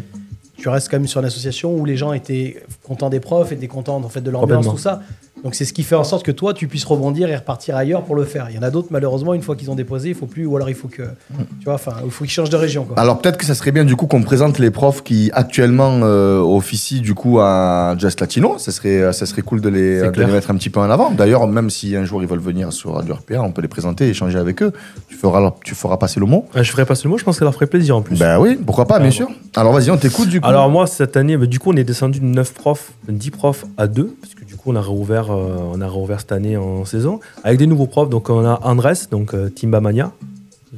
tu 0.57 0.69
restes 0.69 0.88
quand 0.88 0.99
même 0.99 1.09
sur 1.09 1.19
une 1.21 1.27
association 1.27 1.75
où 1.75 1.85
les 1.85 1.97
gens 1.97 2.12
étaient 2.12 2.62
contents 2.85 3.11
des 3.11 3.19
profs, 3.19 3.51
étaient 3.51 3.66
contents 3.66 3.97
en 3.97 4.09
fait 4.09 4.21
de 4.21 4.31
l'ambiance, 4.31 4.66
tout 4.73 4.79
ça. 4.79 5.03
Donc 5.44 5.55
c'est 5.55 5.64
ce 5.64 5.72
qui 5.72 5.83
fait 5.83 5.94
en 5.94 6.05
sorte 6.05 6.24
que 6.24 6.31
toi, 6.33 6.53
tu 6.55 6.68
puisses 6.68 6.85
rebondir 6.85 7.29
et 7.31 7.37
repartir 7.37 7.76
ailleurs 7.76 8.03
pour 8.03 8.14
le 8.14 8.24
faire. 8.24 8.48
Il 8.50 8.57
y 8.57 8.59
en 8.59 8.62
a 8.62 8.70
d'autres, 8.70 8.88
malheureusement, 8.90 9.35
une 9.35 9.42
fois 9.42 9.57
qu'ils 9.57 9.70
ont 9.70 9.74
déposé, 9.74 10.11
il 10.11 10.14
faut 10.14 10.26
plus, 10.26 10.46
ou 10.46 10.57
alors 10.57 10.68
il 10.68 10.74
faut 10.74 10.88
que, 10.88 11.03
tu 11.03 11.64
vois, 11.64 11.74
enfin, 11.74 11.92
il 12.05 12.11
faut 12.11 12.24
qu'ils 12.24 12.33
changent 12.33 12.50
de 12.50 12.57
région. 12.57 12.85
Quoi. 12.85 12.98
Alors 12.98 13.20
peut-être 13.20 13.37
que 13.38 13.44
ça 13.46 13.55
serait 13.55 13.72
bien 13.72 13.85
du 13.85 13.96
coup 13.96 14.07
qu'on 14.07 14.22
présente 14.22 14.59
les 14.59 14.70
profs 14.70 15.03
qui 15.03 15.31
actuellement 15.33 16.00
euh, 16.03 16.38
officient 16.40 17.00
du 17.03 17.14
coup 17.14 17.38
à 17.40 17.94
Just 17.98 18.20
Latino. 18.20 18.59
Ça 18.59 18.72
serait, 18.72 19.12
ça 19.12 19.26
serait 19.26 19.42
cool 19.42 19.61
de 19.61 19.68
les, 19.68 20.00
de 20.11 20.20
les 20.20 20.26
mettre 20.26 20.50
un 20.50 20.57
petit 20.57 20.70
peu 20.70 20.81
en 20.81 20.90
avant. 20.90 21.11
D'ailleurs, 21.11 21.46
même 21.46 21.70
si 21.70 21.96
un 21.96 22.05
jour 22.05 22.22
ils 22.22 22.29
veulent 22.29 22.38
venir 22.38 22.72
sur 22.72 22.94
Radio 22.94 23.14
RPA, 23.14 23.40
on 23.42 23.53
peut 23.53 23.62
les 23.62 23.68
présenter, 23.68 24.09
échanger 24.09 24.38
avec 24.38 24.62
eux. 24.62 24.72
Tu 25.09 25.16
feras, 25.16 25.55
tu 25.64 25.74
feras 25.74 25.96
passer 25.96 26.20
le 26.20 26.26
mot. 26.26 26.46
Euh, 26.57 26.62
Je 26.62 26.70
ferai 26.70 26.85
passer 26.85 27.05
le 27.05 27.11
mot, 27.11 27.18
je 27.18 27.24
pense 27.24 27.37
que 27.37 27.38
ça 27.40 27.44
leur 27.44 27.55
ferait 27.55 27.66
plaisir 27.66 27.96
en 27.96 28.03
plus. 28.03 28.18
Ben 28.18 28.38
oui, 28.38 28.59
pourquoi 28.64 28.87
pas, 28.87 28.98
bien 28.98 29.09
Ah, 29.09 29.12
sûr. 29.12 29.29
Alors 29.57 29.72
vas-y, 29.72 29.90
on 29.90 29.96
t'écoute 29.96 30.29
du 30.29 30.40
coup. 30.40 30.46
Alors 30.46 30.68
moi 30.70 30.87
cette 30.87 31.16
année, 31.16 31.37
bah, 31.37 31.46
du 31.46 31.59
coup 31.59 31.70
on 31.72 31.76
est 31.76 31.85
descendu 31.85 32.20
de 32.20 32.24
9 32.26 32.53
profs, 32.55 32.92
de 33.09 33.12
10 33.12 33.31
profs 33.31 33.64
à 33.76 33.87
2, 33.87 34.14
parce 34.20 34.35
que 34.35 34.39
du 34.39 34.39
on 34.66 34.77
a 34.77 34.81
réouvert, 34.81 35.31
euh, 35.31 35.57
on 35.73 35.81
a 35.81 36.18
cette 36.18 36.33
année 36.33 36.57
en 36.57 36.85
saison, 36.85 37.20
avec 37.44 37.59
des 37.59 37.66
nouveaux 37.66 37.87
profs. 37.87 38.11
Donc 38.11 38.31
on 38.31 38.44
a 38.44 38.61
Andrés, 38.62 38.94
donc 39.11 39.35
euh, 39.35 39.49
Timba 39.49 39.81
Mania, 39.81 40.12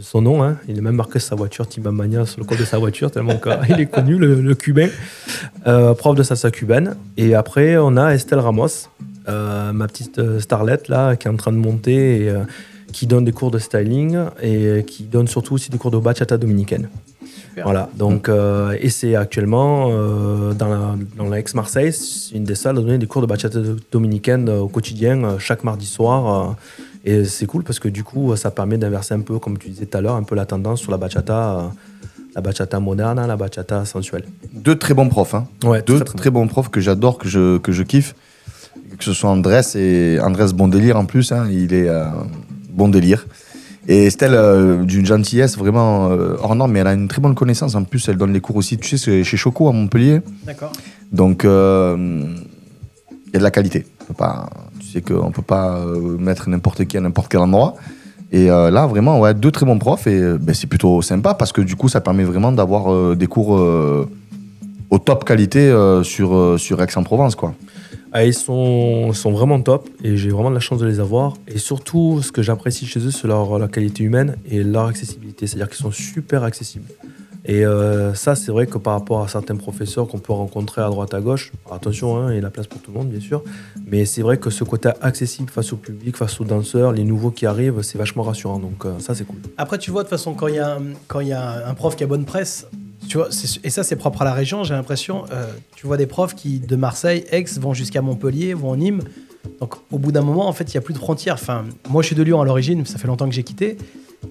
son 0.00 0.22
nom, 0.22 0.42
hein, 0.42 0.56
il 0.68 0.78
est 0.78 0.80
même 0.80 0.96
marqué 0.96 1.18
sa 1.18 1.34
voiture, 1.34 1.68
Timba 1.68 1.90
Mania, 1.90 2.24
sur 2.26 2.40
le 2.40 2.46
code 2.46 2.58
de 2.58 2.64
sa 2.64 2.78
voiture, 2.78 3.10
tellement 3.10 3.36
qu'il 3.36 3.80
est 3.80 3.86
connu, 3.86 4.16
le, 4.16 4.54
cubain, 4.54 4.88
Euh, 5.66 5.94
prof 5.94 6.16
de 6.16 6.22
salsa 6.22 6.50
cubaine. 6.50 6.96
Et 7.16 7.34
après 7.34 7.76
on 7.76 7.96
a 7.96 8.14
Estelle 8.14 8.40
Ramos, 8.40 8.88
ma 9.26 9.86
petite 9.86 10.38
starlette 10.40 10.88
là, 10.88 11.16
qui 11.16 11.28
est 11.28 11.30
en 11.30 11.36
train 11.36 11.52
de 11.52 11.58
monter 11.58 12.26
et 12.26 12.32
qui 12.92 13.06
donne 13.06 13.24
des 13.24 13.32
cours 13.32 13.50
de 13.50 13.58
styling 13.58 14.18
et 14.42 14.84
qui 14.86 15.04
donne 15.04 15.28
surtout 15.28 15.54
aussi 15.54 15.70
des 15.70 15.78
cours 15.78 15.90
de 15.90 15.98
bachata 15.98 16.36
dominicaine. 16.36 16.88
Super. 17.52 17.64
Voilà, 17.64 17.90
donc, 17.94 18.30
euh, 18.30 18.74
et 18.80 18.88
c'est 18.88 19.14
actuellement 19.14 19.90
euh, 19.90 20.54
dans 20.54 20.68
la, 20.68 20.94
dans 21.18 21.28
la 21.28 21.38
ex-Marseille, 21.38 21.92
c'est 21.92 22.34
une 22.34 22.44
des 22.44 22.54
salles 22.54 22.78
à 22.78 22.80
donner 22.80 22.96
des 22.96 23.06
cours 23.06 23.20
de 23.20 23.26
bachata 23.26 23.58
dominicaine 23.90 24.48
euh, 24.48 24.60
au 24.60 24.68
quotidien, 24.68 25.38
chaque 25.38 25.62
mardi 25.62 25.84
soir. 25.84 26.50
euh, 26.50 26.54
et 27.04 27.24
c'est 27.26 27.44
cool 27.46 27.62
parce 27.62 27.78
que 27.78 27.88
du 27.88 28.04
coup, 28.04 28.34
ça 28.36 28.50
permet 28.50 28.78
d'inverser 28.78 29.12
un 29.12 29.20
peu, 29.20 29.38
comme 29.38 29.58
tu 29.58 29.68
disais 29.68 29.84
tout 29.84 29.98
à 29.98 30.00
l'heure, 30.00 30.14
un 30.14 30.22
peu 30.22 30.34
la 30.34 30.46
tendance 30.46 30.80
sur 30.80 30.92
la 30.92 30.96
bachata, 30.96 31.58
euh, 31.58 31.62
la 32.34 32.40
bachata 32.40 32.80
moderne, 32.80 33.22
la 33.26 33.36
bachata 33.36 33.84
sensuelle. 33.84 34.24
Deux 34.54 34.76
très 34.78 34.94
bons 34.94 35.08
profs. 35.10 35.34
Hein. 35.34 35.46
Ouais, 35.64 35.82
Deux 35.82 35.96
très, 35.96 36.04
très, 36.04 36.16
très 36.16 36.30
bons 36.30 36.46
profs 36.48 36.70
que 36.70 36.80
j'adore, 36.80 37.18
que 37.18 37.28
je, 37.28 37.58
que 37.58 37.70
je 37.72 37.82
kiffe. 37.82 38.14
Que 38.96 39.04
ce 39.04 39.12
soit 39.12 39.28
Andrés 39.30 39.60
et 39.74 40.20
Andrés 40.20 40.52
Bon 40.54 40.68
Délire 40.68 40.96
en 40.96 41.04
plus. 41.04 41.32
hein, 41.32 41.46
il 41.50 41.74
est 41.74 41.88
euh, 41.88 42.04
bon 42.70 42.88
délire. 42.88 43.26
Et 43.88 44.06
Estelle, 44.06 44.34
euh, 44.34 44.84
d'une 44.84 45.04
gentillesse 45.04 45.58
vraiment 45.58 46.10
euh, 46.10 46.36
hors 46.40 46.54
norme, 46.54 46.72
mais 46.72 46.80
elle 46.80 46.86
a 46.86 46.92
une 46.92 47.08
très 47.08 47.20
bonne 47.20 47.34
connaissance. 47.34 47.74
En 47.74 47.84
plus, 47.84 48.08
elle 48.08 48.16
donne 48.16 48.32
les 48.32 48.40
cours 48.40 48.56
aussi, 48.56 48.78
tu 48.78 48.96
sais, 48.96 49.24
chez 49.24 49.36
Choco 49.36 49.68
à 49.68 49.72
Montpellier. 49.72 50.20
D'accord. 50.46 50.72
Donc, 51.10 51.44
euh, 51.44 51.96
il 53.26 53.32
y 53.32 53.36
a 53.36 53.38
de 53.38 53.42
la 53.42 53.50
qualité. 53.50 53.86
On 54.00 54.04
peut 54.04 54.14
pas, 54.14 54.48
tu 54.78 54.86
sais 54.86 55.02
qu'on 55.02 55.26
ne 55.26 55.32
peut 55.32 55.42
pas 55.42 55.78
euh, 55.78 56.16
mettre 56.18 56.48
n'importe 56.48 56.84
qui 56.84 56.96
à 56.96 57.00
n'importe 57.00 57.28
quel 57.30 57.40
endroit. 57.40 57.74
Et 58.30 58.50
euh, 58.50 58.70
là, 58.70 58.86
vraiment, 58.86 59.20
ouais, 59.20 59.34
deux 59.34 59.50
très 59.50 59.66
bons 59.66 59.78
profs. 59.78 60.06
Et 60.06 60.20
ben, 60.38 60.54
c'est 60.54 60.68
plutôt 60.68 61.02
sympa 61.02 61.34
parce 61.34 61.52
que 61.52 61.60
du 61.60 61.74
coup, 61.74 61.88
ça 61.88 62.00
permet 62.00 62.24
vraiment 62.24 62.52
d'avoir 62.52 63.16
des 63.16 63.26
cours 63.26 63.50
au 64.90 64.98
top 64.98 65.24
qualité 65.24 65.74
sur, 66.02 66.58
sur 66.58 66.82
Aix-en-Provence. 66.82 67.34
quoi. 67.34 67.54
Ah, 68.14 68.26
ils, 68.26 68.34
sont, 68.34 69.12
sont 69.14 69.32
vraiment 69.32 69.60
top 69.62 69.88
et 70.04 70.18
j'ai 70.18 70.28
vraiment 70.28 70.50
de 70.50 70.54
la 70.54 70.60
chance 70.60 70.78
de 70.78 70.86
les 70.86 71.00
avoir. 71.00 71.34
Et 71.48 71.58
surtout, 71.58 72.20
ce 72.22 72.30
que 72.30 72.42
j'apprécie 72.42 72.86
chez 72.86 73.00
eux, 73.00 73.10
c'est 73.10 73.26
leur, 73.26 73.58
leur 73.58 73.70
qualité 73.70 74.04
humaine 74.04 74.36
et 74.50 74.62
leur 74.62 74.86
accessibilité. 74.86 75.46
C'est-à-dire 75.46 75.68
qu'ils 75.68 75.82
sont 75.82 75.90
super 75.90 76.42
accessibles. 76.42 76.88
Et 77.44 77.66
euh, 77.66 78.14
ça, 78.14 78.36
c'est 78.36 78.52
vrai 78.52 78.66
que 78.66 78.78
par 78.78 78.92
rapport 78.92 79.22
à 79.22 79.28
certains 79.28 79.56
professeurs 79.56 80.06
qu'on 80.06 80.18
peut 80.18 80.32
rencontrer 80.32 80.80
à 80.80 80.88
droite 80.88 81.12
à 81.12 81.20
gauche, 81.20 81.52
attention, 81.70 82.16
hein, 82.16 82.30
il 82.30 82.36
y 82.36 82.38
a 82.38 82.42
la 82.42 82.50
place 82.50 82.68
pour 82.68 82.80
tout 82.80 82.92
le 82.92 82.98
monde, 82.98 83.08
bien 83.08 83.20
sûr, 83.20 83.42
mais 83.86 84.04
c'est 84.04 84.22
vrai 84.22 84.36
que 84.36 84.48
ce 84.50 84.62
côté 84.62 84.90
accessible 85.00 85.50
face 85.50 85.72
au 85.72 85.76
public, 85.76 86.16
face 86.16 86.40
aux 86.40 86.44
danseurs, 86.44 86.92
les 86.92 87.02
nouveaux 87.02 87.32
qui 87.32 87.46
arrivent, 87.46 87.82
c'est 87.82 87.98
vachement 87.98 88.22
rassurant. 88.22 88.58
Donc 88.60 88.84
euh, 88.84 88.98
ça, 89.00 89.14
c'est 89.14 89.24
cool. 89.24 89.38
Après, 89.56 89.78
tu 89.78 89.90
vois, 89.90 90.02
de 90.02 90.08
toute 90.08 90.16
façon, 90.16 90.34
quand 90.34 90.46
il 90.46 90.54
y, 90.54 91.28
y 91.28 91.32
a 91.32 91.68
un 91.68 91.74
prof 91.74 91.96
qui 91.96 92.04
a 92.04 92.06
bonne 92.06 92.24
presse, 92.24 92.66
et 93.64 93.70
ça, 93.70 93.82
c'est 93.84 93.96
propre 93.96 94.22
à 94.22 94.24
la 94.24 94.32
région, 94.32 94.64
j'ai 94.64 94.74
l'impression. 94.74 95.24
euh, 95.32 95.46
tu 95.76 95.86
vois 95.86 95.96
des 95.96 96.06
profs 96.06 96.34
qui, 96.34 96.58
de 96.60 96.76
Marseille, 96.76 97.24
Aix, 97.30 97.44
vont 97.60 97.74
jusqu'à 97.74 98.02
Montpellier, 98.02 98.54
vont 98.54 98.70
en 98.70 98.76
Nîmes. 98.76 99.02
Donc, 99.60 99.74
au 99.90 99.98
bout 99.98 100.12
d'un 100.12 100.22
moment, 100.22 100.48
en 100.48 100.52
fait, 100.52 100.72
il 100.72 100.76
n'y 100.76 100.78
a 100.78 100.82
plus 100.82 100.94
de 100.94 100.98
frontières. 100.98 101.34
Enfin, 101.34 101.64
moi, 101.88 102.02
je 102.02 102.06
suis 102.06 102.16
de 102.16 102.22
Lyon 102.22 102.40
à 102.40 102.44
l'origine, 102.44 102.86
ça 102.86 102.98
fait 102.98 103.08
longtemps 103.08 103.28
que 103.28 103.34
j'ai 103.34 103.42
quitté. 103.42 103.76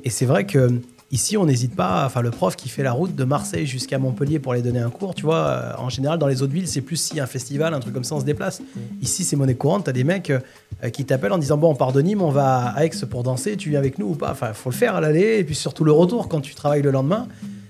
Et 0.04 0.10
c'est 0.10 0.26
vrai 0.26 0.46
que 0.46 0.72
ici, 1.12 1.38
on 1.38 1.45
n'hésite 1.45 1.76
pas. 1.76 2.06
Enfin, 2.06 2.21
le 2.21 2.32
prof 2.32 2.56
qui 2.56 2.69
fait 2.69 2.84
la 2.84 2.91
route 2.91 3.15
de 3.15 3.24
Marseille 3.24 3.65
jusqu'à 3.65 4.00
Montpellier 4.00 4.39
pour 4.39 4.54
aller 4.54 4.62
donner 4.62 4.80
un 4.80 4.89
cours, 4.89 5.13
tu 5.13 5.24
vois, 5.24 5.45
euh, 5.47 5.74
en 5.78 5.89
général, 5.89 6.19
dans 6.19 6.28
les 6.28 6.41
autres 6.41 6.54
villes, 6.54 6.67
c'est 6.67 6.82
plus 6.82 6.97
si 6.97 7.19
un 7.19 7.26
festival, 7.26 7.74
un 7.74 7.80
truc 7.80 7.93
comme 7.93 8.04
ça, 8.04 8.15
on 8.15 8.19
se 8.19 8.26
déplace. 8.26 8.62
Ici, 9.02 9.24
c'est 9.24 9.36
monnaie 9.36 9.56
courante. 9.56 9.86
T'as 9.86 9.91
des 9.91 10.04
mecs 10.04 10.30
euh, 10.30 10.89
qui 10.89 11.06
t'appellent 11.06 11.34
en 11.34 11.38
disant 11.38 11.58
Bon, 11.58 11.69
on 11.71 11.76
part 11.76 11.91
de 11.91 12.02
Nîmes, 12.02 12.21
on 12.21 12.32
va 12.32 12.74
à 12.76 12.86
Aix 12.86 12.91
pour 13.10 13.24
danser, 13.24 13.58
tu 13.58 13.69
viens 13.69 13.80
avec 13.80 14.00
nous 14.00 14.08
ou 14.08 14.15
pas 14.15 14.32
Enfin, 14.32 14.54
faut 14.54 14.69
le 14.69 14.76
faire 14.76 14.95
à 14.95 15.02
l'aller, 15.02 15.38
et 15.39 15.43
puis 15.43 15.56
surtout 15.56 15.84
le 15.84 15.91
retour 15.91 16.28
quand 16.28 16.41
tu 16.41 16.56
travailles 16.56 16.82
le 16.82 16.91
lendemain. 16.91 17.28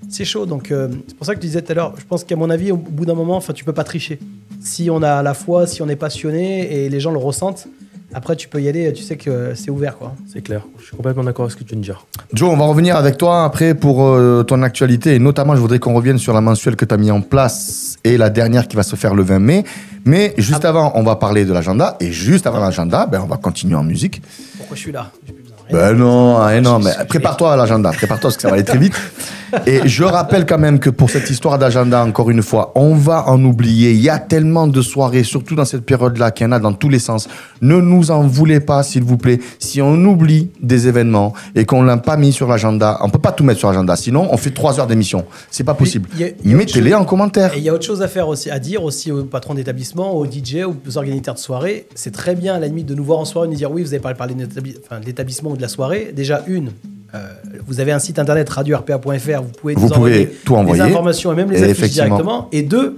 C'est 0.10 0.26
chaud. 0.26 0.46
Donc, 0.46 0.72
euh, 0.72 0.90
c'est 1.08 1.16
pour 1.16 1.26
ça 1.26 1.34
que 1.34 1.42
je 1.42 1.48
disais 1.48 1.62
tout 1.62 1.72
à 1.72 1.76
l'heure, 1.76 1.94
je 1.98 2.06
pense 2.06 2.24
qu'à 2.24 2.36
mon 2.36 2.50
avis, 2.50 2.72
au 2.72 2.78
bout 2.78 3.06
d'un 3.06 3.14
moment, 3.14 3.38
enfin, 3.38 3.54
tu 3.54 3.64
peux 3.64 3.74
pas 3.74 3.84
tricher. 3.84 4.20
Si 4.60 4.90
on 4.90 5.02
a 5.02 5.24
la 5.24 5.34
foi, 5.34 5.66
si 5.68 5.82
on 5.82 5.90
est 5.90 5.96
passionné 5.96 6.84
et 6.84 6.90
les 6.90 7.00
gens 7.00 7.12
le 7.12 7.18
ressentent, 7.18 7.68
après, 8.14 8.36
tu 8.36 8.48
peux 8.50 8.62
y 8.62 8.68
aller, 8.68 8.92
tu 8.94 9.04
sais 9.04 9.16
que 9.16 9.54
c'est 9.56 9.72
ouvert, 9.72 9.98
quoi. 9.98 10.14
C'est 10.32 10.42
clair. 10.42 10.64
Je 10.80 10.86
suis 10.86 10.98
complètement 10.98 11.24
d'accord 11.24 11.46
avec 11.46 11.54
ce 11.54 11.58
que 11.58 11.64
tu 11.64 11.70
viens 11.70 11.80
de 11.80 11.84
dire. 11.84 12.06
Joe, 12.34 12.50
on 12.52 12.58
va 12.58 12.66
revenir 12.66 12.96
avec 12.98 13.18
toi 13.18 13.46
après 13.46 13.74
pour 13.74 14.04
euh, 14.04 14.44
ton 14.44 14.62
actualité. 14.64 15.16
Et 15.16 15.20
notamment, 15.20 15.56
je 15.56 15.62
voudrais 15.62 15.80
qu'on 15.80 15.94
revienne 15.94 16.18
sur 16.18 16.34
la 16.34 16.42
mensuelle 16.42 16.76
que 16.76 16.86
tu 16.86 16.94
as 16.94 16.98
mis 16.98 17.12
en 17.12 17.22
place 17.22 17.98
et 18.04 18.18
la 18.18 18.30
dernière 18.30 18.68
qui 18.68 18.76
va 18.76 18.84
se 18.84 18.96
faire 18.96 19.16
le 19.16 19.24
20 19.24 19.40
mai. 19.40 19.64
Mais 20.04 20.34
juste 20.38 20.66
avant, 20.66 20.92
on 20.96 21.04
va 21.04 21.16
parler 21.16 21.46
de 21.46 21.54
l'agenda. 21.54 21.96
Et 22.00 22.12
juste 22.12 22.48
avant 22.48 22.60
l'agenda, 22.60 23.06
ben, 23.06 23.22
on 23.24 23.28
va 23.28 23.38
continuer 23.38 23.76
en 23.76 23.84
musique. 23.84 24.22
Pourquoi 24.58 24.76
je 24.76 24.82
suis 24.82 24.92
là? 24.92 25.12
J'ai 25.26 25.34
plus 25.34 25.44
besoin 25.44 25.58
de 25.70 25.74
rien. 25.74 25.92
Ben 25.92 25.98
non, 25.98 26.50
eh 26.50 26.62
non, 26.62 26.80
Je 26.82 26.86
mais 26.86 27.06
prépare-toi 27.06 27.54
à 27.54 27.56
l'agenda, 27.56 27.92
prépare-toi 27.92 28.30
parce 28.30 28.36
que 28.36 28.42
ça 28.42 28.50
va 28.50 28.56
aller 28.56 28.64
très 28.64 28.78
vite. 28.78 28.96
Et 29.66 29.88
je 29.88 30.04
rappelle 30.04 30.46
quand 30.46 30.58
même 30.58 30.80
que 30.80 30.90
pour 30.90 31.10
cette 31.10 31.30
histoire 31.30 31.58
d'agenda, 31.58 32.04
encore 32.04 32.30
une 32.30 32.42
fois, 32.42 32.72
on 32.76 32.96
va 32.96 33.28
en 33.28 33.44
oublier. 33.44 33.92
Il 33.92 34.02
y 34.02 34.10
a 34.10 34.20
tellement 34.20 34.68
de 34.68 34.82
soirées, 34.82 35.24
surtout 35.24 35.56
dans 35.56 35.66
cette 35.66 35.86
période-là, 35.86 36.32
qu'il 36.32 36.46
y 36.46 36.50
en 36.50 36.52
a 36.52 36.60
dans 36.60 36.74
tous 36.74 36.90
les 36.90 37.00
sens. 37.00 37.28
Ne 37.62 37.80
nous 37.80 38.12
en 38.12 38.22
voulez 38.28 38.60
pas, 38.60 38.84
s'il 38.84 39.04
vous 39.04 39.18
plaît. 39.18 39.40
Si 39.60 39.82
on 39.82 39.96
oublie 40.06 40.50
des 40.62 40.88
événements 40.88 41.34
et 41.56 41.66
qu'on 41.66 41.84
l'a 41.84 41.98
pas 41.98 42.18
mis 42.18 42.32
sur 42.32 42.48
l'agenda, 42.48 43.00
on 43.02 43.10
peut 43.10 43.20
pas 43.20 43.32
tout 43.32 43.44
mettre 43.44 43.60
sur 43.60 43.70
l'agenda. 43.70 43.96
Sinon, 43.96 44.28
on 44.32 44.38
fait 44.38 44.52
trois 44.52 44.80
heures 44.80 44.88
d'émission. 44.88 45.26
C'est 45.50 45.64
pas 45.64 45.74
possible. 45.74 46.10
Mettez-les 46.44 46.94
en 46.94 47.06
commentaire. 47.06 47.54
Et 47.54 47.58
il 47.58 47.64
y 47.64 47.70
a 47.70 47.74
autre 47.74 47.86
chose 47.86 48.02
à 48.02 48.08
faire 48.08 48.28
aussi, 48.28 48.50
à 48.50 48.60
dire 48.60 48.84
aussi 48.84 49.12
aux 49.12 49.24
patrons 49.24 49.54
d'établissement, 49.54 50.16
aux 50.16 50.26
DJ, 50.26 50.66
aux 50.66 50.98
organisateurs 50.98 51.36
de 51.36 51.40
soirée. 51.40 51.88
C'est 51.96 52.12
très 52.12 52.36
bien 52.36 52.56
à 52.56 52.60
la 52.60 52.68
limite 52.68 52.88
de 52.88 52.96
nous 52.96 53.04
voir 53.04 53.20
en 53.20 53.26
soirée 53.26 53.48
et 53.48 53.52
nous 53.52 53.58
dire 53.58 53.72
oui, 53.72 53.84
vous 53.84 53.94
avez 53.94 54.02
parlé, 54.02 54.18
parlé 54.18 54.36
de 54.36 55.06
l'établissement 55.06 55.52
ou 55.52 55.58
de 55.58 55.62
la 55.62 55.68
soirée. 55.68 56.12
Déjà, 56.16 56.44
une, 56.48 56.72
euh, 57.14 57.28
vous 57.68 57.80
avez 57.80 57.92
un 57.92 58.00
site 58.00 58.20
internet 58.20 58.50
radio-rpa.fr, 58.50 59.42
vous 59.42 59.50
pouvez 59.60 59.74
Vous 59.74 59.82
nous 59.82 59.88
pouvez 59.88 59.96
envoyer 59.98 60.28
tout 60.46 60.56
envoyer. 60.56 60.82
des 60.84 60.90
informations 60.90 61.34
et 61.34 61.36
même 61.36 61.52
les 61.52 61.64
affiches 61.64 61.92
directement. 61.92 62.48
Et 62.52 62.62
deux, 62.62 62.98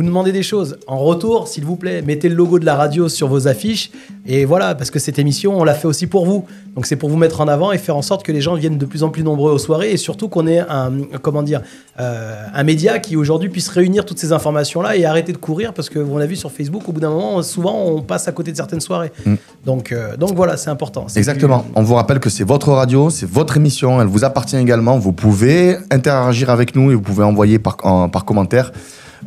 vous 0.00 0.04
nous 0.04 0.12
demandez 0.12 0.32
des 0.32 0.42
choses. 0.42 0.78
En 0.86 0.96
retour, 0.96 1.46
s'il 1.46 1.66
vous 1.66 1.76
plaît, 1.76 2.00
mettez 2.00 2.30
le 2.30 2.34
logo 2.34 2.58
de 2.58 2.64
la 2.64 2.74
radio 2.74 3.10
sur 3.10 3.28
vos 3.28 3.46
affiches. 3.48 3.90
Et 4.26 4.46
voilà, 4.46 4.74
parce 4.74 4.90
que 4.90 4.98
cette 4.98 5.18
émission, 5.18 5.58
on 5.60 5.62
l'a 5.62 5.74
fait 5.74 5.86
aussi 5.88 6.06
pour 6.06 6.24
vous. 6.24 6.46
Donc 6.74 6.86
c'est 6.86 6.96
pour 6.96 7.10
vous 7.10 7.18
mettre 7.18 7.42
en 7.42 7.48
avant 7.48 7.70
et 7.70 7.76
faire 7.76 7.98
en 7.98 8.00
sorte 8.00 8.22
que 8.22 8.32
les 8.32 8.40
gens 8.40 8.54
viennent 8.54 8.78
de 8.78 8.86
plus 8.86 9.02
en 9.02 9.10
plus 9.10 9.22
nombreux 9.22 9.52
aux 9.52 9.58
soirées 9.58 9.90
et 9.90 9.98
surtout 9.98 10.30
qu'on 10.30 10.46
ait 10.46 10.60
un, 10.60 10.92
comment 11.20 11.42
dire, 11.42 11.60
euh, 11.98 12.42
un 12.54 12.62
média 12.62 12.98
qui 12.98 13.14
aujourd'hui 13.14 13.50
puisse 13.50 13.68
réunir 13.68 14.06
toutes 14.06 14.18
ces 14.18 14.32
informations-là 14.32 14.96
et 14.96 15.04
arrêter 15.04 15.32
de 15.32 15.36
courir 15.36 15.74
parce 15.74 15.90
que 15.90 15.98
on 15.98 16.16
l'a 16.16 16.24
vu 16.24 16.36
sur 16.36 16.50
Facebook, 16.50 16.88
au 16.88 16.92
bout 16.92 17.00
d'un 17.00 17.10
moment, 17.10 17.42
souvent 17.42 17.84
on 17.84 18.00
passe 18.00 18.26
à 18.26 18.32
côté 18.32 18.52
de 18.52 18.56
certaines 18.56 18.80
soirées. 18.80 19.12
Mm. 19.26 19.34
Donc, 19.66 19.92
euh, 19.92 20.16
donc 20.16 20.34
voilà, 20.34 20.56
c'est 20.56 20.70
important. 20.70 21.08
Exactement. 21.14 21.66
On 21.74 21.82
vous 21.82 21.96
rappelle 21.96 22.20
que 22.20 22.30
c'est 22.30 22.44
votre 22.44 22.70
radio, 22.72 23.10
c'est 23.10 23.28
votre 23.28 23.58
émission, 23.58 24.00
elle 24.00 24.08
vous 24.08 24.24
appartient 24.24 24.56
également. 24.56 24.98
Vous 24.98 25.12
pouvez 25.12 25.76
interagir 25.90 26.48
avec 26.48 26.74
nous 26.74 26.90
et 26.90 26.94
vous 26.94 27.02
pouvez 27.02 27.24
envoyer 27.24 27.58
par, 27.58 27.76
en- 27.82 28.08
par 28.08 28.24
commentaire 28.24 28.72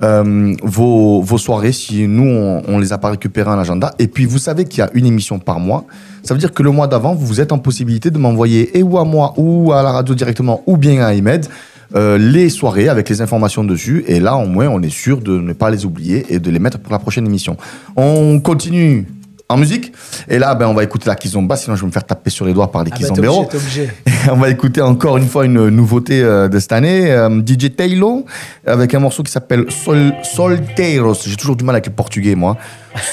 euh, 0.03 0.53
vos, 0.61 1.21
vos 1.21 1.37
soirées 1.37 1.71
si 1.71 2.07
nous, 2.07 2.29
on, 2.29 2.61
on 2.67 2.79
les 2.79 2.93
a 2.93 2.97
pas 2.97 3.09
récupérées 3.09 3.49
en 3.49 3.57
agenda. 3.57 3.93
Et 3.99 4.07
puis, 4.07 4.25
vous 4.25 4.37
savez 4.37 4.65
qu'il 4.65 4.79
y 4.79 4.81
a 4.81 4.89
une 4.93 5.05
émission 5.05 5.39
par 5.39 5.59
mois. 5.59 5.85
Ça 6.23 6.33
veut 6.33 6.39
dire 6.39 6.53
que 6.53 6.61
le 6.61 6.71
mois 6.71 6.87
d'avant, 6.87 7.15
vous 7.15 7.41
êtes 7.41 7.51
en 7.51 7.59
possibilité 7.59 8.11
de 8.11 8.17
m'envoyer 8.17 8.77
et 8.77 8.83
ou 8.83 8.97
à 8.97 9.05
moi 9.05 9.33
ou 9.37 9.71
à 9.71 9.81
la 9.81 9.91
radio 9.91 10.13
directement 10.13 10.61
ou 10.67 10.77
bien 10.77 11.01
à 11.01 11.07
Ahmed 11.07 11.47
euh, 11.95 12.17
les 12.17 12.49
soirées 12.49 12.89
avec 12.89 13.07
les 13.07 13.21
informations 13.21 13.63
dessus. 13.63 14.03
Et 14.07 14.19
là, 14.19 14.35
au 14.35 14.47
moins, 14.47 14.67
on 14.67 14.81
est 14.81 14.89
sûr 14.93 15.21
de 15.21 15.37
ne 15.37 15.53
pas 15.53 15.69
les 15.69 15.85
oublier 15.85 16.25
et 16.29 16.39
de 16.39 16.49
les 16.49 16.59
mettre 16.59 16.79
pour 16.79 16.91
la 16.91 16.99
prochaine 16.99 17.25
émission. 17.25 17.55
On 17.95 18.39
continue 18.39 19.05
en 19.53 19.57
musique. 19.57 19.93
Et 20.27 20.39
là, 20.39 20.55
ben, 20.55 20.67
on 20.67 20.73
va 20.73 20.83
écouter 20.83 21.07
la 21.07 21.15
Kizomba, 21.15 21.55
sinon 21.55 21.75
je 21.75 21.81
vais 21.81 21.87
me 21.87 21.91
faire 21.91 22.03
taper 22.03 22.29
sur 22.29 22.45
les 22.45 22.53
doigts 22.53 22.71
par 22.71 22.83
les 22.83 22.91
Ah 22.93 22.97
t'es 22.97 23.03
Kizomberos. 23.03 23.49
on 24.31 24.35
va 24.35 24.49
écouter 24.49 24.81
encore 24.81 25.17
une 25.17 25.27
fois 25.27 25.45
une 25.45 25.69
nouveauté 25.69 26.21
euh, 26.21 26.47
de 26.47 26.59
cette 26.59 26.71
année, 26.71 27.11
euh, 27.11 27.41
DJ 27.45 27.75
Taylor, 27.75 28.23
avec 28.65 28.93
un 28.93 28.99
morceau 28.99 29.23
qui 29.23 29.31
s'appelle 29.31 29.65
Sol, 29.69 30.13
Solteiros. 30.23 31.15
J'ai 31.25 31.35
toujours 31.35 31.55
du 31.55 31.63
mal 31.63 31.75
avec 31.75 31.87
le 31.87 31.93
portugais, 31.93 32.35
moi. 32.35 32.57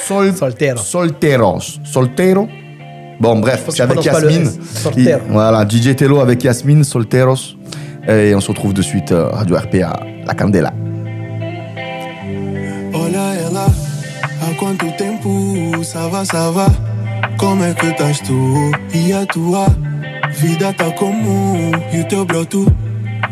Sol, 0.06 0.32
Soltero. 0.36 0.78
Solteros. 0.78 1.80
Soltero? 1.84 2.48
Bon, 3.20 3.38
bref, 3.38 3.64
c'est 3.68 3.82
avec 3.82 4.02
Yasmine. 4.02 4.50
Voilà, 5.28 5.66
DJ 5.68 5.94
Telo 5.94 6.20
avec 6.20 6.42
Yasmine, 6.42 6.84
Solteros. 6.84 7.56
Et 8.08 8.34
on 8.34 8.40
se 8.40 8.48
retrouve 8.48 8.72
de 8.72 8.82
suite, 8.82 9.12
euh, 9.12 9.28
Radio 9.28 9.56
RPA, 9.56 10.00
La 10.26 10.34
Candela. 10.34 10.72
Olha 12.92 13.34
ela, 13.34 13.66
há 14.40 14.54
quanto 14.58 14.90
tempo? 14.96 15.39
Sava, 15.84 16.24
sava, 16.24 16.66
como 17.38 17.64
é 17.64 17.72
que 17.72 17.86
estás 17.86 18.20
tu? 18.20 18.70
E 18.92 19.12
a 19.12 19.24
tua 19.24 19.66
vida 20.36 20.72
tá 20.72 20.90
comum 20.90 21.70
e 21.92 22.00
o 22.00 22.04
teu 22.04 22.24
broto 22.24 22.66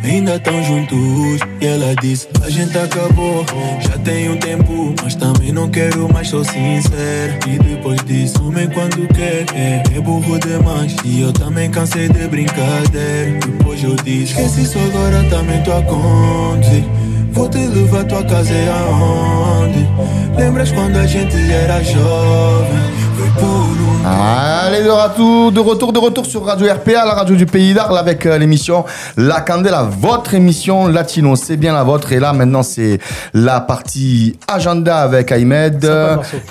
ainda 0.02 0.38
tão 0.38 0.62
juntos. 0.62 1.40
E 1.60 1.66
ela 1.66 1.94
disse: 2.00 2.28
A 2.44 2.48
gente 2.48 2.76
acabou, 2.78 3.44
já 3.80 3.98
tem 3.98 4.30
um 4.30 4.36
tempo, 4.36 4.94
mas 5.02 5.14
também 5.14 5.52
não 5.52 5.68
quero 5.68 6.10
mais, 6.12 6.28
sou 6.28 6.44
sincero. 6.44 7.38
E 7.46 7.58
depois 7.58 8.02
disso, 8.04 8.46
homem 8.46 8.68
quando 8.70 9.06
quer, 9.14 9.44
é, 9.54 9.82
é 9.94 10.00
burro 10.00 10.38
demais. 10.38 10.96
E 11.04 11.20
eu 11.20 11.32
também 11.32 11.70
cansei 11.70 12.08
de 12.08 12.26
brincadeira. 12.28 13.38
Depois 13.46 13.82
eu 13.82 13.96
disse: 13.96 14.32
Esquece 14.32 14.62
isso 14.62 14.78
agora, 14.78 15.22
também 15.28 15.62
tô 15.62 15.72
a 15.72 15.82
conduzir. 15.82 16.84
Vou 17.32 17.48
te 17.48 17.58
levar 17.58 18.04
tua 18.04 18.24
casa 18.24 18.52
é 18.52 18.68
aonde? 18.68 19.88
Lembras 20.36 20.70
quando 20.72 20.96
a 20.96 21.06
gente 21.06 21.36
era 21.50 21.82
jovem? 21.82 22.98
Foi 23.16 23.30
por 23.30 23.44
um 23.44 23.88
Allez, 24.06 24.82
de 24.84 24.88
retour, 24.90 25.52
de 25.52 25.60
retour, 25.60 25.92
de 25.92 25.98
retour 25.98 26.24
sur 26.26 26.44
Radio 26.44 26.72
RPA, 26.72 27.04
la 27.04 27.14
radio 27.14 27.34
du 27.36 27.46
pays 27.46 27.74
d'Arles, 27.74 27.98
avec 27.98 28.24
euh, 28.26 28.38
l'émission 28.38 28.84
La 29.16 29.40
Candela, 29.40 29.82
votre 29.82 30.34
émission 30.34 30.86
latino, 30.86 31.36
c'est 31.36 31.56
bien 31.56 31.72
la 31.72 31.82
vôtre. 31.82 32.12
Et 32.12 32.20
là, 32.20 32.32
maintenant, 32.32 32.62
c'est 32.62 32.98
la 33.34 33.60
partie 33.60 34.38
agenda 34.46 34.98
avec 34.98 35.30
Ahmed. 35.32 35.88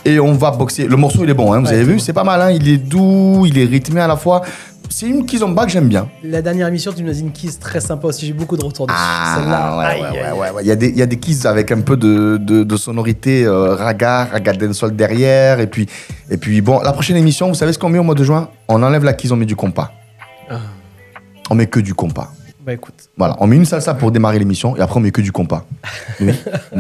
Et 0.06 0.20
on 0.20 0.34
va 0.34 0.52
boxer. 0.52 0.88
Le 0.88 0.98
morceau, 0.98 1.24
il 1.24 1.30
est 1.30 1.34
bon, 1.34 1.54
hein, 1.54 1.60
vous 1.60 1.68
Ouais, 1.68 1.74
avez 1.74 1.84
vu 1.84 1.94
bon. 1.94 2.00
C'est 2.00 2.14
pas 2.14 2.24
mal, 2.26 2.42
hein, 2.42 2.52
il 2.52 2.68
est 2.68 2.78
doux, 2.78 3.46
il 3.46 3.58
est 3.58 3.66
rythmé 3.66 4.02
à 4.02 4.08
la 4.08 4.18
fois. 4.18 4.42
C'est 4.90 5.08
une 5.08 5.26
kizomba 5.26 5.66
que 5.66 5.72
j'aime 5.72 5.88
bien. 5.88 6.10
La 6.24 6.42
dernière 6.42 6.68
émission, 6.68 6.92
tu 6.92 7.04
nous 7.04 7.12
as 7.12 7.20
une 7.20 7.32
kiss 7.32 7.60
très 7.60 7.80
sympa 7.80 8.08
aussi. 8.08 8.26
J'ai 8.26 8.34
beaucoup 8.34 8.58
de 8.58 8.64
retours 8.66 8.88
dessus. 8.88 8.98
Ah, 9.00 9.78
ouais, 9.78 9.86
ouais, 9.86 10.02
ouais, 10.02 10.18
aïe. 10.18 10.32
ouais, 10.32 10.50
ouais. 10.52 10.62
Il 10.64 10.68
y 10.68 10.72
a 10.72 10.76
des, 10.76 10.88
il 10.90 10.98
y 10.98 11.02
a 11.02 11.06
des 11.06 11.18
keys 11.18 11.46
avec 11.46 11.72
un 11.72 11.82
peu 11.82 11.98
de, 11.98 12.38
de, 12.42 12.64
de 12.64 12.78
sonorité 12.78 13.46
euh, 13.46 13.76
raga, 13.76 14.26
raga 14.26 14.54
dancehall 14.54 14.96
derrière. 14.96 15.60
Et 15.60 15.68
puis, 15.68 15.88
et 16.30 16.38
puis, 16.38 16.62
bon, 16.62 16.80
la 16.80 16.94
prochaine 16.94 17.18
émission, 17.18 17.48
vous 17.50 17.56
savez 17.56 17.74
ce 17.74 17.80
qu'on 17.80 17.90
met 17.90 18.00
au 18.00 18.04
mois 18.04 18.16
de 18.16 18.24
juin? 18.24 18.50
On 18.68 18.82
enlève 18.82 19.04
la 19.04 19.14
keys, 19.14 19.32
on 19.32 19.36
met 19.36 19.46
du 19.46 19.56
compas. 19.56 19.92
On 21.50 21.56
met 21.56 21.68
que 21.68 21.80
du 21.80 21.94
compas. 21.94 22.32
Bah 22.68 22.74
écoute, 22.74 22.96
Voilà, 23.18 23.38
on 23.40 23.48
met 23.48 23.56
une 23.56 23.64
salsa 23.64 23.94
pour 23.94 24.12
démarrer 24.12 24.38
l'émission 24.40 24.76
et 24.76 24.82
après 24.82 24.98
on 24.98 25.00
met 25.00 25.12
que 25.12 25.22
du 25.22 25.32
compas. 25.32 25.64
Oui. 26.20 26.34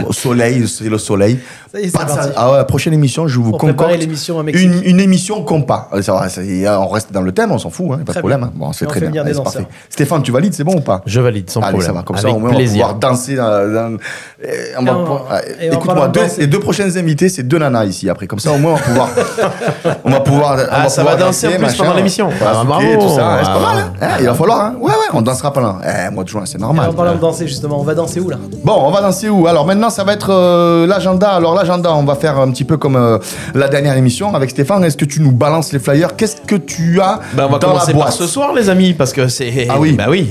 Au 0.05 0.11
soleil, 0.11 0.67
c'est 0.67 0.89
le 0.89 0.97
soleil. 0.97 1.39
ça 1.71 1.79
y 1.79 1.85
est, 1.85 1.91
Pas 1.95 2.03
de 2.03 2.11
Ah 2.35 2.51
ouais, 2.51 2.65
prochaine 2.65 2.91
émission, 2.93 3.27
je 3.29 3.37
vous 3.39 3.51
Pour 3.51 3.59
préparer 3.59 3.91
concorde 3.93 4.01
l'émission 4.01 4.41
une, 4.45 4.81
une 4.83 4.99
émission 4.99 5.43
compas. 5.43 5.89
Euh, 5.93 6.01
va, 6.05 6.81
on 6.81 6.87
reste 6.89 7.13
dans 7.13 7.21
le 7.21 7.31
thème, 7.31 7.51
on 7.53 7.57
s'en 7.59 7.69
fout, 7.69 7.85
hein, 7.93 7.99
pas 8.05 8.11
de 8.13 8.19
problème. 8.19 8.39
bien. 8.41 8.47
hein. 8.49 8.53
Bon, 8.55 8.73
c'est 8.73 8.85
on 8.85 8.89
très 8.89 8.99
bien. 8.99 9.23
Allez, 9.23 9.33
parfait. 9.35 9.65
Stéphane, 9.89 10.23
tu 10.23 10.31
valides, 10.33 10.53
c'est 10.53 10.63
bon 10.65 10.75
ou 10.75 10.81
pas? 10.81 11.03
Je 11.05 11.21
valide 11.21 11.49
sans 11.49 11.61
Allez, 11.61 11.69
problème. 11.69 11.87
ça 11.87 11.93
va, 11.93 12.03
comme 12.03 12.17
Avec 12.17 12.29
ça 12.31 12.35
au 12.35 12.39
moins 12.39 12.49
plaisir. 12.49 12.83
on 12.83 12.87
va 12.89 12.93
pouvoir 12.95 13.11
danser. 13.13 13.35
dans- 13.35 13.73
dans- 13.73 13.97
et 14.43 14.49
on 14.77 14.83
va 14.83 14.91
Et 14.91 14.93
on- 14.93 15.03
pouvoir- 15.03 15.31
ouais, 15.31 15.55
et 15.61 15.69
en 15.69 15.73
Écoute-moi, 15.73 16.07
deux- 16.09 16.19
danser- 16.21 16.39
les 16.41 16.47
deux 16.47 16.59
prochaines 16.59 16.97
invités, 16.97 17.29
c'est 17.29 17.43
deux 17.43 17.59
nanas 17.59 17.85
ici 17.85 18.09
après. 18.09 18.27
Comme 18.27 18.39
ça 18.39 18.51
au 18.51 18.57
moins 18.57 18.73
on 18.73 18.75
va 18.75 18.81
pouvoir. 18.81 19.09
on 20.03 20.09
va 20.09 20.19
pouvoir. 20.19 20.57
on 20.59 20.65
Ah, 20.69 20.89
ça 20.89 21.01
pouvoir 21.03 21.17
va 21.17 21.23
danser 21.25 21.47
en 21.47 21.51
plus 21.51 21.59
machin. 21.61 21.83
pendant 21.83 21.95
l'émission. 21.95 22.29
Ah, 22.41 22.53
souquer, 22.55 22.65
bravo. 22.67 23.07
tout 23.07 23.15
ça, 23.15 23.27
hein, 23.27 23.37
c'est 23.39 23.45
pas 23.45 23.59
Ah. 23.61 23.73
mal. 23.75 23.83
hein. 23.83 23.93
Hein, 24.01 24.17
il 24.19 24.25
va 24.25 24.33
falloir. 24.33 24.73
Ouais, 24.81 24.91
ouais, 24.91 25.07
on 25.13 25.21
dansera 25.21 25.53
pendant. 25.53 25.76
Eh, 25.83 26.09
mois 26.13 26.23
de 26.23 26.29
juin, 26.29 26.43
c'est 26.45 26.59
normal. 26.59 26.89
en 26.89 26.93
parlant 26.93 27.15
de 27.15 27.19
danser, 27.19 27.47
justement, 27.47 27.79
on 27.79 27.83
va 27.83 27.93
danser 27.95 28.19
où 28.19 28.29
là? 28.29 28.37
Bon, 28.63 28.75
on 28.85 28.91
va 28.91 29.01
danser 29.01 29.29
où? 29.29 29.47
Alors 29.47 29.65
maintenant, 29.65 29.89
ça 29.89 30.03
va 30.03 30.13
être 30.13 30.31
euh, 30.31 30.85
l'agenda. 30.87 31.29
Alors 31.29 31.53
l'agenda, 31.55 31.93
on 31.93 32.03
va 32.03 32.15
faire 32.15 32.37
un 32.39 32.49
petit 32.51 32.63
peu 32.65 32.77
comme 32.77 32.95
euh, 32.95 33.17
la 33.55 33.67
dernière 33.67 33.95
émission 33.97 34.33
avec 34.35 34.49
Stéphane. 34.49 34.83
Est-ce 34.83 34.97
que 34.97 35.05
tu 35.05 35.21
nous 35.21 35.31
balances 35.31 35.71
les 35.73 35.79
flyers? 35.79 36.15
Qu'est-ce 36.15 36.37
que 36.41 36.55
tu 36.55 36.99
as 37.01 37.19
Bah, 37.33 37.45
on 37.47 37.51
va 37.53 37.59
dans 37.59 37.67
commencer 37.69 37.87
la 37.87 37.93
boîte? 37.93 38.07
par 38.07 38.13
ce 38.13 38.27
soir, 38.27 38.53
les 38.53 38.69
amis, 38.69 38.93
parce 38.93 39.13
que 39.13 39.27
c'est. 39.27 39.67
Ah 39.69 39.75
oui. 39.79 39.93
Bah 39.93 40.05
oui. 40.09 40.27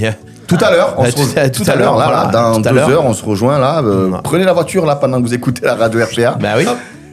Tout 0.47 0.59
à 0.61 0.71
l'heure, 0.71 0.95
on 0.99 1.03
Bah, 1.03 1.11
se 1.11 1.17
tout 1.17 1.23
re- 1.23 1.39
à- 1.41 1.51
tout 1.51 1.65
à 1.67 1.75
l'heure, 1.75 1.97
là, 1.97 2.05
voilà, 2.07 2.25
là, 2.25 2.31
dans 2.53 2.61
deux 2.61 2.79
heures, 2.93 3.05
on 3.05 3.13
se 3.15 3.25
rejoint 3.25 3.59
là. 3.59 3.81
euh, 3.83 4.09
Non. 4.11 4.19
prenez 4.23 4.45
la 4.45 4.53
voiture 4.53 4.87
là 4.87 4.95
pendant 4.95 5.19
que 5.21 5.27
vous 5.27 5.35
écoutez 5.35 5.65
la 5.67 5.75
radio 5.75 6.01
RPA. 6.05 6.37
Bah 6.41 6.51
oui. 6.57 6.67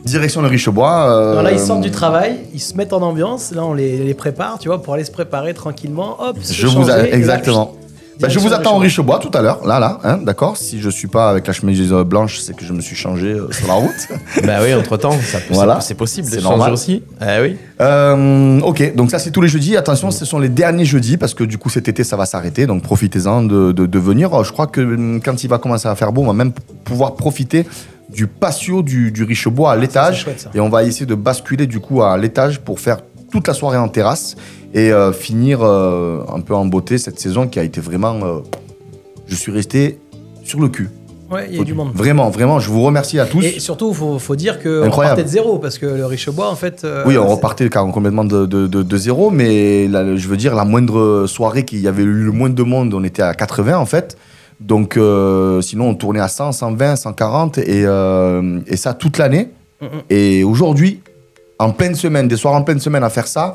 Direction 0.05 0.41
le 0.41 0.49
Richebois. 0.49 1.07
euh, 1.09 1.31
Alors 1.31 1.43
là, 1.43 1.51
ils 1.53 1.59
sortent 1.59 1.81
du 1.81 1.89
travail, 1.89 2.39
ils 2.53 2.59
se 2.59 2.75
mettent 2.75 2.91
en 2.93 3.01
ambiance. 3.01 3.51
Là, 3.55 3.63
on 3.63 3.73
les, 3.73 3.97
les 3.99 4.13
prépare, 4.13 4.59
tu 4.59 4.67
vois, 4.67 4.81
pour 4.83 4.93
aller 4.93 5.05
se 5.05 5.11
préparer 5.11 5.53
tranquillement. 5.53 6.17
Hop, 6.19 6.37
se 6.41 6.53
Je 6.53 6.67
vous 6.67 6.89
a- 6.91 6.97
là, 6.97 7.07
exactement. 7.09 7.71
Bah, 8.19 8.29
je 8.29 8.39
vous 8.39 8.53
attends 8.53 8.75
au 8.75 8.79
Richebois. 8.79 9.19
Tout 9.19 9.31
à 9.33 9.41
l'heure, 9.41 9.65
là, 9.65 9.79
là, 9.79 9.99
hein, 10.03 10.17
d'accord. 10.17 10.55
Si 10.57 10.79
je 10.79 10.89
suis 10.89 11.07
pas 11.07 11.29
avec 11.29 11.47
la 11.47 11.53
chemise 11.53 11.91
blanche, 11.91 12.39
c'est 12.39 12.55
que 12.55 12.63
je 12.63 12.71
me 12.73 12.79
suis 12.81 12.95
changé 12.95 13.27
euh, 13.33 13.51
sur 13.51 13.67
la 13.67 13.73
route. 13.73 13.89
Bah 14.45 14.59
oui, 14.63 14.73
entre 14.73 14.97
temps, 14.97 15.11
ça 15.21 15.39
peut- 15.39 15.53
Voilà. 15.53 15.81
c'est 15.81 15.93
possible 15.95 16.27
de 16.29 16.35
changer 16.35 16.47
normal. 16.49 16.73
aussi. 16.73 17.03
Ah 17.19 17.41
oui. 17.41 17.57
Euh, 17.81 18.59
ok, 18.61 18.95
donc 18.95 19.11
ça 19.11 19.19
c'est 19.19 19.31
tous 19.31 19.41
les 19.41 19.47
jeudis. 19.47 19.75
Attention, 19.77 20.11
ce 20.11 20.25
sont 20.25 20.39
les 20.39 20.49
derniers 20.49 20.85
jeudis 20.85 21.17
parce 21.17 21.33
que 21.33 21.43
du 21.43 21.57
coup 21.57 21.69
cet 21.69 21.87
été 21.87 22.03
ça 22.03 22.15
va 22.15 22.25
s'arrêter. 22.25 22.65
Donc 22.67 22.83
profitez-en 22.83 23.43
de, 23.43 23.71
de, 23.71 23.85
de 23.85 23.99
venir. 23.99 24.33
Euh, 24.33 24.43
Je 24.43 24.51
crois 24.51 24.67
que 24.67 25.19
quand 25.19 25.43
il 25.43 25.47
va 25.49 25.57
commencer 25.57 25.87
à 25.87 25.95
faire 25.95 26.11
beau, 26.13 26.21
on 26.21 26.27
va 26.27 26.33
même 26.33 26.53
pouvoir 26.83 27.15
profiter 27.15 27.65
du 28.09 28.27
patio 28.27 28.83
du, 28.83 29.11
du 29.11 29.23
Richebois 29.23 29.71
à 29.71 29.75
l'étage. 29.75 30.27
Et 30.53 30.59
on 30.59 30.69
va 30.69 30.83
essayer 30.83 31.05
de 31.05 31.15
basculer 31.15 31.65
du 31.67 31.79
coup 31.79 32.03
à 32.03 32.17
l'étage 32.17 32.59
pour 32.59 32.79
faire 32.79 32.97
toute 33.33 33.47
la 33.47 33.55
soirée 33.55 33.79
en 33.79 33.87
terrasse 33.87 34.35
et 34.75 34.91
euh, 34.93 35.11
finir 35.11 35.59
euh, 35.63 36.21
un 36.31 36.39
peu 36.41 36.53
en 36.53 36.65
beauté 36.65 36.99
cette 36.99 37.19
saison 37.19 37.47
qui 37.47 37.57
a 37.59 37.63
été 37.63 37.81
vraiment. 37.81 38.13
euh, 38.23 38.39
je 39.27 39.35
suis 39.35 39.51
resté 39.51 39.97
sur 40.43 40.59
le 40.59 40.67
cul. 40.69 40.89
Ouais, 41.31 41.47
il 41.49 41.57
y 41.57 41.59
a 41.61 41.63
du 41.63 41.73
monde. 41.73 41.89
Vraiment, 41.95 42.29
vraiment, 42.29 42.59
je 42.59 42.69
vous 42.69 42.83
remercie 42.83 43.17
à 43.19 43.25
tous. 43.25 43.43
Et 43.43 43.59
surtout, 43.59 43.89
il 43.89 43.95
faut, 43.95 44.19
faut 44.19 44.35
dire 44.35 44.61
qu'on 44.61 44.83
Incroyable. 44.83 45.15
partait 45.15 45.23
de 45.23 45.29
zéro, 45.29 45.57
parce 45.57 45.79
que 45.79 45.87
le 45.87 46.05
Richebois, 46.05 46.47
en 46.47 46.55
fait. 46.55 46.83
euh, 46.83 47.03
Oui, 47.07 47.17
on 47.17 47.25
c'est- 47.27 47.33
repartait 47.33 47.69
quand- 47.69 47.89
complètement 47.89 48.23
de, 48.23 48.45
de, 48.45 48.67
de- 48.67 48.83
de 48.83 48.97
zéro, 48.97 49.31
mais 49.31 49.87
la- 49.87 50.15
je 50.15 50.27
veux 50.27 50.37
dire, 50.37 50.53
la 50.53 50.63
moindre 50.65 51.25
soirée 51.25 51.65
qu'il 51.65 51.79
y 51.79 51.87
avait 51.87 52.03
eu 52.03 52.13
le 52.25 52.31
moins 52.31 52.51
de 52.51 52.61
monde, 52.61 52.93
on 52.93 53.03
était 53.03 53.23
à 53.23 53.33
80 53.33 53.79
en 53.79 53.87
fait. 53.87 54.15
Donc, 54.59 54.95
euh, 54.95 55.59
sinon, 55.61 55.89
on 55.89 55.95
tournait 55.95 56.19
à 56.19 56.27
100, 56.27 56.51
120, 56.51 56.95
140, 56.97 57.57
et, 57.57 57.83
euh, 57.85 58.59
et 58.67 58.77
ça 58.77 58.93
toute 58.93 59.17
l'année. 59.17 59.49
Mhm. 59.81 59.87
Et 60.11 60.43
aujourd'hui, 60.43 61.01
en 61.59 61.71
pleine 61.71 61.95
semaine, 61.95 62.27
des 62.27 62.37
soirs 62.37 62.55
en 62.55 62.63
pleine 62.63 62.79
semaine 62.79 63.03
à 63.03 63.09
faire 63.09 63.27
ça, 63.27 63.53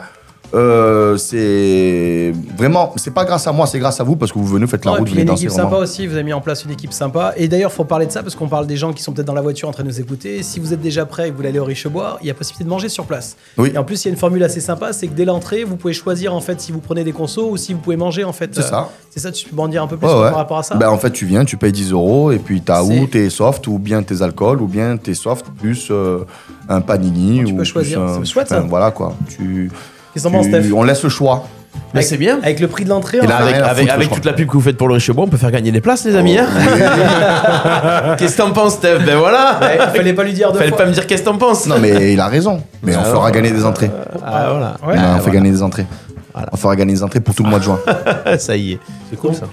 euh, 0.54 1.16
c'est 1.16 2.32
vraiment, 2.56 2.92
c'est 2.96 3.12
pas 3.12 3.24
grâce 3.24 3.46
à 3.46 3.52
moi, 3.52 3.66
c'est 3.66 3.78
grâce 3.78 4.00
à 4.00 4.04
vous 4.04 4.16
parce 4.16 4.32
que 4.32 4.38
vous 4.38 4.46
venez, 4.46 4.66
faites 4.66 4.84
la 4.84 4.92
et 4.92 4.94
route, 4.96 5.08
vous 5.08 5.12
venez 5.12 5.22
une 5.22 5.28
danser. 5.28 5.44
équipe 5.44 5.52
vraiment. 5.52 5.70
sympa 5.70 5.82
aussi, 5.82 6.06
vous 6.06 6.14
avez 6.14 6.22
mis 6.22 6.32
en 6.32 6.40
place 6.40 6.64
une 6.64 6.70
équipe 6.70 6.92
sympa. 6.92 7.34
Et 7.36 7.48
d'ailleurs, 7.48 7.72
faut 7.72 7.84
parler 7.84 8.06
de 8.06 8.12
ça 8.12 8.22
parce 8.22 8.34
qu'on 8.34 8.48
parle 8.48 8.66
des 8.66 8.76
gens 8.76 8.92
qui 8.92 9.02
sont 9.02 9.12
peut-être 9.12 9.26
dans 9.26 9.34
la 9.34 9.42
voiture 9.42 9.68
en 9.68 9.72
train 9.72 9.82
de 9.82 9.88
nous 9.88 10.00
écouter. 10.00 10.42
Si 10.42 10.58
vous 10.58 10.72
êtes 10.72 10.80
déjà 10.80 11.04
prêt 11.06 11.24
et 11.24 11.26
que 11.26 11.32
vous 11.32 11.36
voulez 11.38 11.50
aller 11.50 11.58
au 11.58 11.64
Richebois, 11.64 12.18
il 12.22 12.28
y 12.28 12.30
a 12.30 12.34
possibilité 12.34 12.64
de 12.64 12.70
manger 12.70 12.88
sur 12.88 13.04
place. 13.04 13.36
Oui. 13.58 13.72
Et 13.74 13.78
en 13.78 13.84
plus, 13.84 14.04
il 14.04 14.08
y 14.08 14.10
a 14.10 14.12
une 14.12 14.18
formule 14.18 14.42
assez 14.42 14.60
sympa, 14.60 14.92
c'est 14.92 15.08
que 15.08 15.14
dès 15.14 15.24
l'entrée, 15.24 15.64
vous 15.64 15.76
pouvez 15.76 15.92
choisir 15.92 16.34
en 16.34 16.40
fait 16.40 16.60
si 16.60 16.72
vous 16.72 16.80
prenez 16.80 17.04
des 17.04 17.12
consos 17.12 17.50
ou 17.50 17.56
si 17.56 17.74
vous 17.74 17.80
pouvez 17.80 17.96
manger 17.96 18.24
en 18.24 18.32
fait. 18.32 18.54
C'est 18.54 18.60
euh, 18.60 18.70
ça. 18.70 18.88
C'est 19.10 19.20
ça, 19.20 19.32
tu 19.32 19.48
peux 19.48 19.56
m'en 19.56 19.68
dire 19.68 19.82
un 19.82 19.86
peu 19.86 19.96
plus 19.96 20.06
Ouais, 20.06 20.14
ouais. 20.14 20.28
par 20.28 20.36
rapport 20.36 20.58
à 20.58 20.62
ça 20.62 20.76
Ben, 20.76 20.88
en 20.88 20.98
fait, 20.98 21.10
tu 21.10 21.26
viens, 21.26 21.44
tu 21.44 21.56
payes 21.56 21.72
10 21.72 21.92
euros 21.92 22.30
et 22.32 22.38
puis 22.38 22.60
t'as 22.60 22.82
ou 22.82 23.06
tes 23.06 23.28
soft 23.30 23.66
ou 23.66 23.78
bien 23.78 24.02
tes 24.02 24.22
alcools 24.22 24.62
ou 24.62 24.66
bien 24.66 24.96
tes 24.96 25.14
soft 25.14 25.46
plus 25.58 25.88
euh, 25.90 26.24
un 26.68 26.80
panini. 26.80 27.44
Tu 27.44 27.52
ou 27.52 27.56
peux 27.56 27.64
choisir. 27.64 28.00
C'est 28.18 28.24
chouette, 28.24 28.48
ça. 28.48 28.60
Voilà 28.60 28.90
quoi. 28.90 29.14
Tu, 29.28 29.70
Qu'est-ce 30.14 30.24
que 30.24 30.28
t'en 30.30 30.36
penses, 30.36 30.46
tu- 30.46 30.52
Steph 30.62 30.72
on 30.74 30.82
laisse 30.82 31.02
le 31.02 31.08
choix. 31.08 31.44
Mais 31.94 31.98
Avec- 32.00 32.08
c'est 32.08 32.16
bien. 32.16 32.38
Avec 32.42 32.60
le 32.60 32.66
prix 32.68 32.84
de 32.84 32.88
l'entrée, 32.88 33.18
Et 33.22 33.26
là, 33.26 33.36
Avec, 33.36 33.54
rien 33.54 33.64
à 33.64 33.68
avec, 33.68 33.82
foutre, 33.84 33.92
avec 33.94 34.02
je 34.04 34.06
crois. 34.08 34.16
toute 34.16 34.24
la 34.26 34.32
pub 34.32 34.46
que 34.48 34.52
vous 34.52 34.60
faites 34.60 34.76
pour 34.76 34.88
le 34.88 34.98
on 35.16 35.26
peut 35.28 35.36
faire 35.36 35.50
gagner 35.50 35.70
des 35.70 35.80
places, 35.80 36.04
les 36.04 36.16
amis. 36.16 36.36
hein 36.38 36.46
qu'est-ce 38.18 38.36
que 38.36 38.42
t'en 38.42 38.50
penses, 38.52 38.74
Steph? 38.74 38.98
Ben 39.06 39.16
voilà. 39.16 39.58
ouais, 39.62 39.78
fallait 39.96 40.12
pas 40.12 40.24
lui 40.24 40.32
dire 40.32 40.50
deux 40.52 40.58
Fallait 40.58 40.70
fois. 40.70 40.78
pas 40.78 40.86
me 40.86 40.92
dire 40.92 41.06
qu'est-ce 41.06 41.22
que 41.22 41.28
t'en 41.28 41.38
penses. 41.38 41.66
Non 41.66 41.76
mais 41.80 42.12
il 42.14 42.20
a 42.20 42.26
raison. 42.28 42.62
Mais 42.82 42.96
on 42.96 43.00
Alors, 43.00 43.12
fera 43.14 43.30
gagner 43.30 43.50
des 43.50 43.64
entrées. 43.64 43.90
Ah 44.24 44.48
voilà. 44.50 44.76
Ouais. 44.86 44.96
Non, 44.96 45.02
Ah, 45.04 45.12
on 45.12 45.16
fait 45.16 45.22
voilà. 45.24 45.34
gagner 45.34 45.50
des 45.50 45.62
entrées. 45.62 45.86
Voilà. 46.34 46.48
On 46.52 46.56
fera 46.56 46.76
gagner 46.76 46.92
des 46.94 47.02
entrées 47.02 47.20
pour 47.20 47.34
tout 47.34 47.42
le 47.44 47.50
mois 47.50 47.58
de 47.58 47.64
juin. 47.64 47.78
ça 48.38 48.56
y 48.56 48.72
est. 48.72 48.78
C'est 49.10 49.16
cool 49.16 49.34
ça. 49.34 49.46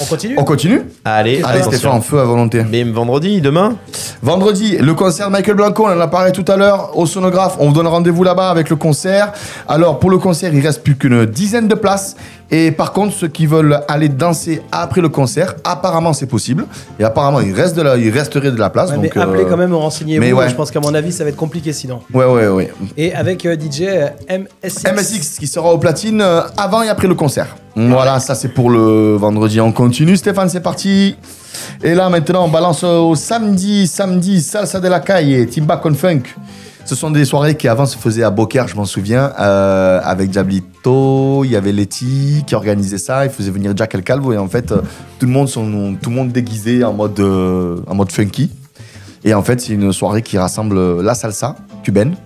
On 0.00 0.04
continue 0.04 0.34
On 0.38 0.44
continue 0.44 0.82
Allez, 1.04 1.42
Allez 1.42 1.60
attention. 1.60 1.78
Stéphane, 1.78 2.02
feu 2.02 2.20
à 2.20 2.24
volonté. 2.24 2.62
Bim, 2.62 2.92
vendredi, 2.92 3.40
demain 3.40 3.76
Vendredi, 4.22 4.76
le 4.78 4.94
concert 4.94 5.26
de 5.28 5.32
Michael 5.32 5.56
Blanco, 5.56 5.84
on 5.86 5.92
en 5.92 6.00
a 6.00 6.08
parlé 6.08 6.32
tout 6.32 6.44
à 6.48 6.56
l'heure, 6.56 6.96
au 6.96 7.06
sonographe. 7.06 7.56
On 7.58 7.68
vous 7.68 7.74
donne 7.74 7.86
rendez-vous 7.86 8.22
là-bas 8.22 8.50
avec 8.50 8.68
le 8.70 8.76
concert. 8.76 9.32
Alors, 9.66 9.98
pour 9.98 10.10
le 10.10 10.18
concert, 10.18 10.52
il 10.52 10.60
reste 10.64 10.82
plus 10.82 10.96
qu'une 10.96 11.24
dizaine 11.26 11.68
de 11.68 11.74
places. 11.74 12.16
Et 12.50 12.72
par 12.72 12.92
contre, 12.92 13.14
ceux 13.14 13.28
qui 13.28 13.46
veulent 13.46 13.80
aller 13.86 14.08
danser 14.08 14.60
après 14.72 15.00
le 15.00 15.08
concert, 15.08 15.54
apparemment, 15.62 16.12
c'est 16.12 16.26
possible. 16.26 16.66
Et 16.98 17.04
apparemment, 17.04 17.40
il, 17.40 17.52
reste 17.52 17.76
de 17.76 17.82
la, 17.82 17.96
il 17.96 18.10
resterait 18.10 18.50
de 18.50 18.58
la 18.58 18.70
place. 18.70 18.90
Ouais, 18.90 18.96
donc, 18.96 19.14
mais 19.14 19.22
appelez 19.22 19.44
euh, 19.44 19.48
quand 19.48 19.56
même, 19.56 19.72
renseignez-vous. 19.72 20.20
mais 20.20 20.32
ouais. 20.32 20.48
Je 20.48 20.54
pense 20.54 20.70
qu'à 20.70 20.80
mon 20.80 20.92
avis, 20.94 21.12
ça 21.12 21.22
va 21.22 21.30
être 21.30 21.36
compliqué 21.36 21.72
sinon. 21.72 22.00
Ouais, 22.12 22.24
ouais, 22.24 22.48
ouais. 22.48 22.72
Et 22.96 23.14
avec 23.14 23.46
euh, 23.46 23.56
DJ 23.56 23.82
euh, 23.82 24.08
MSX. 24.28 24.92
MSX 24.92 25.38
qui 25.38 25.46
sera 25.46 25.72
au 25.72 25.78
platine 25.78 26.20
euh, 26.20 26.42
avant 26.56 26.82
et 26.82 26.88
après 26.88 27.06
le 27.06 27.14
concert. 27.14 27.56
Voilà, 27.76 28.18
ça 28.18 28.34
c'est 28.34 28.48
pour 28.48 28.68
le 28.68 29.14
vendredi. 29.14 29.60
On 29.60 29.72
continue, 29.72 30.16
Stéphane, 30.16 30.48
c'est 30.48 30.60
parti. 30.60 31.16
Et 31.82 31.94
là 31.94 32.08
maintenant, 32.08 32.44
on 32.44 32.48
balance 32.48 32.82
au 32.82 33.14
samedi, 33.14 33.86
samedi, 33.86 34.40
Salsa 34.40 34.80
de 34.80 34.88
la 34.88 35.00
Calle, 35.00 35.46
Timba 35.46 35.76
Con 35.76 35.94
Funk. 35.94 36.22
Ce 36.84 36.94
sont 36.94 37.10
des 37.10 37.24
soirées 37.24 37.56
qui 37.56 37.68
avant 37.68 37.86
se 37.86 37.96
faisaient 37.96 38.22
à 38.22 38.30
Beaucaire, 38.30 38.66
je 38.66 38.74
m'en 38.74 38.84
souviens, 38.84 39.32
euh, 39.38 40.00
avec 40.02 40.30
Diablito, 40.30 41.44
il 41.44 41.50
y 41.50 41.56
avait 41.56 41.72
Letty 41.72 42.42
qui 42.46 42.54
organisait 42.54 42.98
ça, 42.98 43.24
il 43.24 43.30
faisait 43.30 43.50
venir 43.50 43.72
Jack 43.76 43.94
El 43.94 44.02
Calvo 44.02 44.32
et 44.32 44.38
en 44.38 44.48
fait 44.48 44.72
euh, 44.72 44.82
tout 45.18 45.26
le 45.26 45.32
monde 45.32 45.48
sont 45.48 45.94
déguisé 46.24 46.82
euh, 46.82 46.86
en 47.86 47.94
mode 47.94 48.12
funky. 48.12 48.50
Et 49.22 49.34
en 49.34 49.42
fait, 49.42 49.60
c'est 49.60 49.74
une 49.74 49.92
soirée 49.92 50.22
qui 50.22 50.38
rassemble 50.38 51.02
la 51.02 51.14
salsa 51.14 51.56
cubaine 51.82 52.16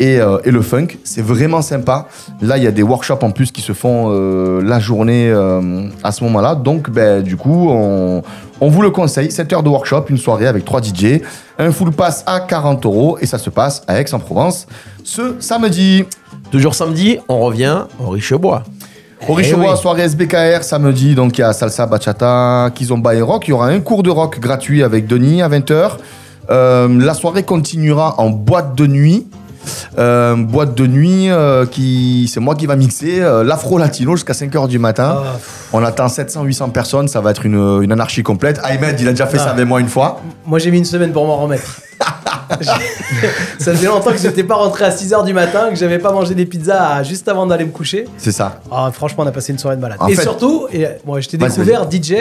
et, 0.00 0.20
euh, 0.20 0.38
et 0.44 0.50
le 0.50 0.62
funk. 0.62 0.88
C'est 1.04 1.22
vraiment 1.22 1.62
sympa. 1.62 2.06
Là, 2.40 2.56
il 2.56 2.64
y 2.64 2.66
a 2.66 2.70
des 2.70 2.82
workshops 2.82 3.22
en 3.22 3.30
plus 3.30 3.50
qui 3.50 3.60
se 3.60 3.72
font 3.72 4.10
euh, 4.10 4.62
la 4.62 4.78
journée 4.78 5.30
euh, 5.30 5.88
à 6.02 6.12
ce 6.12 6.24
moment-là. 6.24 6.54
Donc, 6.54 6.90
ben, 6.90 7.22
du 7.22 7.36
coup, 7.36 7.68
on, 7.70 8.22
on 8.60 8.68
vous 8.68 8.82
le 8.82 8.90
conseille. 8.90 9.30
7 9.30 9.52
heures 9.52 9.62
de 9.62 9.68
workshop, 9.68 10.06
une 10.08 10.18
soirée 10.18 10.46
avec 10.46 10.64
3 10.64 10.82
DJ, 10.82 11.20
un 11.58 11.72
full 11.72 11.92
pass 11.92 12.22
à 12.26 12.40
40 12.40 12.84
euros 12.86 13.18
et 13.20 13.26
ça 13.26 13.38
se 13.38 13.50
passe 13.50 13.82
à 13.86 14.00
Aix-en-Provence 14.00 14.66
ce 15.04 15.36
samedi. 15.40 16.04
Toujours 16.50 16.74
samedi, 16.74 17.18
on 17.28 17.40
revient 17.40 17.84
au 17.98 18.10
Richebois. 18.10 18.62
Au 19.26 19.32
Richebois, 19.32 19.72
oui. 19.72 19.78
soirée 19.78 20.02
SBKR, 20.02 20.62
samedi, 20.62 21.14
donc 21.16 21.36
il 21.38 21.40
y 21.40 21.44
a 21.44 21.52
salsa, 21.52 21.86
bachata, 21.86 22.70
kizomba 22.72 23.14
et 23.14 23.20
rock. 23.20 23.48
Il 23.48 23.50
y 23.50 23.52
aura 23.52 23.66
un 23.66 23.80
cours 23.80 24.04
de 24.04 24.10
rock 24.10 24.38
gratuit 24.38 24.84
avec 24.84 25.08
Denis 25.08 25.42
à 25.42 25.48
20h. 25.48 25.96
la 26.48 27.14
soirée 27.14 27.42
continuera 27.42 28.14
en 28.20 28.30
boîte 28.30 28.76
de 28.76 28.86
nuit. 28.86 29.26
Euh, 29.98 30.36
boîte 30.36 30.74
de 30.74 30.86
nuit 30.86 31.30
euh, 31.30 31.66
qui 31.66 32.30
c'est 32.32 32.40
moi 32.40 32.54
qui 32.54 32.66
va 32.66 32.76
mixer 32.76 33.20
euh, 33.20 33.42
l'afro 33.44 33.78
latino 33.78 34.16
jusqu'à 34.16 34.32
5h 34.32 34.68
du 34.68 34.78
matin. 34.78 35.22
Ah, 35.24 35.36
On 35.72 35.82
attend 35.84 36.06
700-800 36.06 36.70
personnes, 36.72 37.08
ça 37.08 37.20
va 37.20 37.30
être 37.30 37.44
une, 37.46 37.80
une 37.82 37.92
anarchie 37.92 38.22
complète. 38.22 38.60
Ahmed, 38.62 39.00
il 39.00 39.08
a 39.08 39.10
déjà 39.12 39.26
fait 39.26 39.38
ça 39.38 39.46
Ah. 39.48 39.52
avec 39.52 39.66
moi 39.66 39.80
une 39.80 39.88
fois. 39.88 40.20
Moi, 40.46 40.58
j'ai 40.58 40.70
mis 40.70 40.78
une 40.78 40.84
semaine 40.84 41.12
pour 41.12 41.26
m'en 41.26 41.36
remettre. 41.36 41.80
ça 43.58 43.72
faisait 43.74 43.86
longtemps 43.86 44.12
que 44.12 44.18
j'étais 44.18 44.44
pas 44.44 44.54
rentré 44.54 44.84
à 44.84 44.90
6h 44.90 45.24
du 45.24 45.32
matin, 45.32 45.68
que 45.70 45.76
j'avais 45.76 45.98
pas 45.98 46.12
mangé 46.12 46.34
des 46.34 46.46
pizzas 46.46 47.02
juste 47.02 47.28
avant 47.28 47.46
d'aller 47.46 47.64
me 47.64 47.70
coucher. 47.70 48.06
C'est 48.16 48.32
ça. 48.32 48.60
Ah, 48.70 48.90
franchement, 48.92 49.24
on 49.24 49.26
a 49.26 49.32
passé 49.32 49.52
une 49.52 49.58
soirée 49.58 49.76
de 49.76 49.80
malade. 49.82 49.98
En 50.00 50.08
et 50.08 50.14
fait- 50.14 50.22
surtout, 50.22 50.66
et, 50.72 50.86
moi, 51.04 51.20
je 51.20 51.28
t'ai 51.28 51.36
découvert 51.36 51.86
DJ 51.90 52.14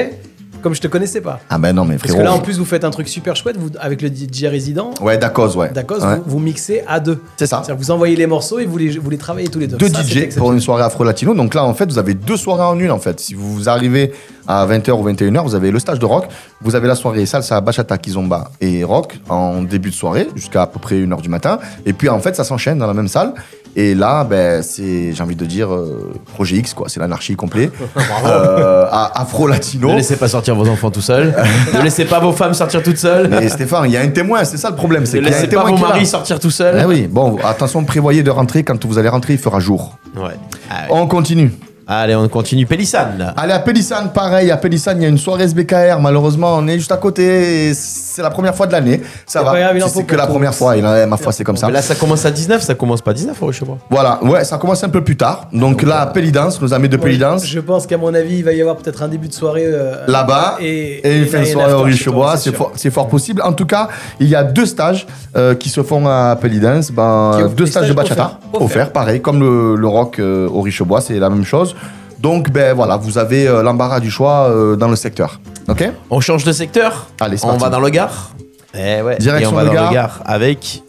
comme 0.62 0.74
je 0.76 0.82
te 0.82 0.88
connaissais 0.88 1.22
pas. 1.22 1.40
Ah 1.50 1.58
ben 1.58 1.74
non 1.74 1.86
mais 1.86 1.96
Parce 1.96 2.10
frérot. 2.12 2.20
que 2.20 2.24
là, 2.24 2.34
en 2.34 2.40
plus, 2.40 2.58
vous 2.58 2.66
faites 2.66 2.84
un 2.84 2.90
truc 2.92 3.08
super 3.08 3.36
chouette 3.36 3.58
vous, 3.58 3.70
avec 3.80 4.02
le 4.02 4.10
DJ 4.10 4.46
résident. 4.46 4.92
Ouais, 5.02 5.18
d'accord, 5.18 5.56
ouais. 5.58 5.70
D'accord, 5.72 6.02
Ouais. 6.04 6.16
vous, 6.18 6.24
vous 6.32 6.40
mixez 6.40 6.84
à 6.88 7.00
deux. 7.00 7.20
C'est 7.38 7.48
ça. 7.48 7.62
C'est-à-dire 7.64 7.82
vous 7.84 7.92
envoyez 7.92 8.16
les 8.16 8.28
morceaux 8.28 8.60
et 8.60 8.66
vous 8.66 8.78
les, 8.78 8.98
vous 8.98 9.10
les 9.10 9.18
travaillez 9.18 9.48
tous 9.48 9.60
les 9.60 9.68
deux. 9.68 9.78
deux 9.78 9.90
Ça, 9.90 10.04
DJ 10.04 10.36
pour 10.36 10.54
une 10.54 10.60
soirée 10.60 10.84
afro-latino. 10.84 11.34
Donc 11.34 11.54
là, 11.54 11.64
en 11.66 11.74
fait, 11.74 11.86
vous 11.92 11.98
avez 12.00 12.14
deux 12.14 12.38
soirées 12.38 12.64
en 12.64 12.80
une, 12.80 12.92
en 12.92 13.00
fait. 13.00 13.20
Si 13.20 13.34
vous 13.34 13.70
arrivez 13.70 14.14
à 14.48 14.66
20h 14.66 14.92
ou 14.92 15.08
21h, 15.10 15.44
vous 15.44 15.56
avez 15.56 15.72
le 15.72 15.80
stage 15.80 16.00
de 16.00 16.06
rock, 16.06 16.26
vous 16.62 16.76
avez 16.76 16.88
la 16.88 16.96
soirée 16.96 17.26
salsa, 17.26 17.60
bachata, 17.62 17.98
kizomba 17.98 18.52
et 18.62 18.84
rock 18.84 19.20
en 19.30 19.62
début 19.64 19.90
de 19.90 19.96
soirée 19.96 20.28
jusqu'à 20.36 20.62
à 20.64 20.68
peu 20.68 20.80
près 20.80 20.96
1h 20.96 21.22
du 21.22 21.30
matin. 21.30 21.60
Et 21.86 21.94
puis, 21.94 22.10
en 22.10 22.20
fait, 22.20 22.36
ça 22.36 22.44
s'enchaîne 22.44 22.78
dans 22.78 22.88
la 22.88 22.94
même 22.94 23.08
salle. 23.10 23.34
Et 23.80 23.94
là, 23.94 24.24
ben, 24.24 24.64
c'est, 24.64 25.14
j'ai 25.14 25.22
envie 25.22 25.36
de 25.36 25.46
dire, 25.46 25.72
euh, 25.72 26.12
projet 26.34 26.56
X, 26.56 26.74
quoi. 26.74 26.90
C'est 26.90 27.00
l'anarchie 27.00 27.36
complet. 27.36 27.70
Euh, 28.26 28.88
afro-latino. 28.90 29.90
Ne 29.90 29.96
laissez 29.98 30.16
pas 30.16 30.28
sortir 30.28 30.56
vos 30.56 30.68
enfants 30.68 30.90
tout 30.90 31.02
seuls. 31.02 31.36
ne 31.74 31.82
laissez 31.84 32.06
pas 32.06 32.20
vos 32.20 32.32
femmes 32.32 32.54
sortir 32.54 32.82
toutes 32.82 32.98
seules. 32.98 33.28
Mais 33.30 33.48
Stéphane, 33.48 33.86
il 33.86 33.92
y 33.92 33.98
a 33.98 34.02
un 34.02 34.08
témoin, 34.08 34.44
c'est 34.44 34.58
ça 34.58 34.70
le 34.70 34.76
problème. 34.76 35.06
C'est 35.06 35.20
Ne 35.20 35.24
qu'il 35.24 35.32
y 35.32 35.34
a 35.34 35.38
un 35.38 35.42
laissez 35.42 35.56
pas 35.56 35.64
témoin 35.64 35.78
vos 35.78 35.88
maris 35.88 36.06
sortir 36.06 36.40
tout 36.40 36.50
seuls. 36.50 36.80
Eh 36.82 36.86
oui, 36.86 37.08
bon, 37.08 37.38
attention, 37.44 37.84
prévoyez 37.84 38.24
de 38.24 38.32
rentrer. 38.32 38.64
Quand 38.64 38.84
vous 38.86 38.98
allez 38.98 39.10
rentrer, 39.10 39.34
il 39.34 39.40
fera 39.40 39.60
jour. 39.60 39.98
Ouais. 40.16 40.32
Ah 40.70 40.74
ouais. 40.82 40.88
On 40.90 41.08
continue. 41.08 41.52
Allez, 41.90 42.16
on 42.16 42.28
continue. 42.28 42.66
Pélissane. 42.66 43.34
Allez, 43.38 43.54
à 43.54 43.60
Pélissane, 43.60 44.12
pareil. 44.14 44.52
À 44.52 44.58
Pélissane, 44.58 44.98
il 45.00 45.04
y 45.04 45.06
a 45.06 45.10
une 45.10 45.18
soirée 45.18 45.46
SBKR. 45.46 46.02
Malheureusement, 46.02 46.56
on 46.58 46.68
est 46.68 46.78
juste 46.78 46.92
à 46.92 46.98
côté. 46.98 47.74
C'est 47.74 48.22
la 48.22 48.30
première 48.30 48.54
fois 48.54 48.68
de 48.68 48.74
l'année. 48.74 49.02
Ça 49.26 49.42
va. 49.42 49.54
C'est- 49.88 50.04
que 50.04 50.16
la 50.16 50.28
première 50.28 50.54
fois. 50.54 50.76
Et 50.76 50.82
là, 50.82 51.06
ma 51.08 51.16
foi, 51.16 51.32
c'est 51.32 51.46
comme 51.46 51.56
ça. 51.56 51.68
Mais 51.68 51.74
là, 51.74 51.82
ça 51.82 51.96
commence 51.96 52.26
à 52.26 52.32
19, 52.32 52.62
ça 52.62 52.76
commence 52.76 53.02
pas 53.02 53.12
à 53.12 53.14
19 53.14 53.42
au 53.42 53.46
Richebois. 53.46 53.78
Voilà. 53.90 54.20
Ouais, 54.22 54.44
ça 54.44 54.58
commence 54.58 54.84
un 54.84 54.90
peu 54.90 55.02
plus 55.02 55.16
tard. 55.16 55.48
Donc 55.54 55.82
là, 55.82 56.02
à 56.02 56.08
Pélidance, 56.08 56.62
nos 56.62 56.74
amis 56.74 56.90
de 56.90 56.98
Pélidance. 56.98 57.46
Je 57.48 57.60
pense 57.62 57.88
qu'à 57.88 57.98
mon 57.98 58.14
avis, 58.14 58.40
il 58.40 58.44
va 58.44 58.52
y 58.52 58.60
avoir 58.60 58.76
peut-être 58.76 59.04
un 59.04 59.08
début 59.08 59.30
de 59.30 59.34
soirée 59.34 59.66
euh, 59.66 60.06
Là-bas. 60.08 60.58
Et, 60.60 61.02
une 61.20 61.24
et 61.24 61.46
soirée 61.46 61.74
au 61.74 61.84
Richebois, 61.84 62.36
c'est 62.76 62.92
fort, 62.92 63.08
possible. 63.08 63.42
En 63.44 63.54
tout 63.54 63.66
cas, 63.66 63.88
il 64.20 64.28
y 64.28 64.36
a 64.36 64.44
deux 64.44 64.66
stages 64.66 65.08
euh, 65.38 65.56
qui 65.56 65.70
se 65.70 65.82
font 65.84 66.06
à 66.06 66.38
Pélidance. 66.42 66.92
Ben, 66.92 67.48
deux 67.56 67.66
stages 67.66 67.88
de 67.88 67.94
bachata. 67.94 68.40
offerts. 68.54 68.92
Pareil. 68.92 69.22
Comme 69.22 69.40
le, 69.40 69.76
le 69.76 69.88
rock 69.88 70.20
euh, 70.20 70.50
au 70.50 70.62
Richebois, 70.62 71.00
c'est 71.00 71.18
la 71.20 71.30
même 71.30 71.46
chose. 71.46 71.76
Donc, 72.20 72.50
ben 72.50 72.74
voilà, 72.74 72.98
vous 72.98 73.18
avez 73.18 73.48
euh, 73.48 73.62
l'embarras 73.62 74.00
du 74.00 74.10
choix 74.10 74.50
euh, 74.50 74.76
dans 74.76 74.88
le 74.88 74.96
secteur. 74.96 75.40
Ok? 75.68 75.90
On 76.10 76.20
change 76.20 76.44
de 76.44 76.52
secteur? 76.52 77.08
Allez, 77.20 77.38
c'est 77.38 77.46
On 77.46 77.50
parti. 77.50 77.64
va 77.64 77.70
dans 77.70 77.80
le 77.80 77.90
Gard? 77.90 78.32
Eh 78.74 79.02
ouais. 79.02 79.18
Direction 79.18 79.52
Et 79.52 79.54
on 79.54 79.56
va 79.56 79.64
le 79.64 79.68
dans 79.70 79.74
Gard. 79.76 79.88
le 79.90 79.94
Gard 79.94 80.20
avec. 80.26 80.84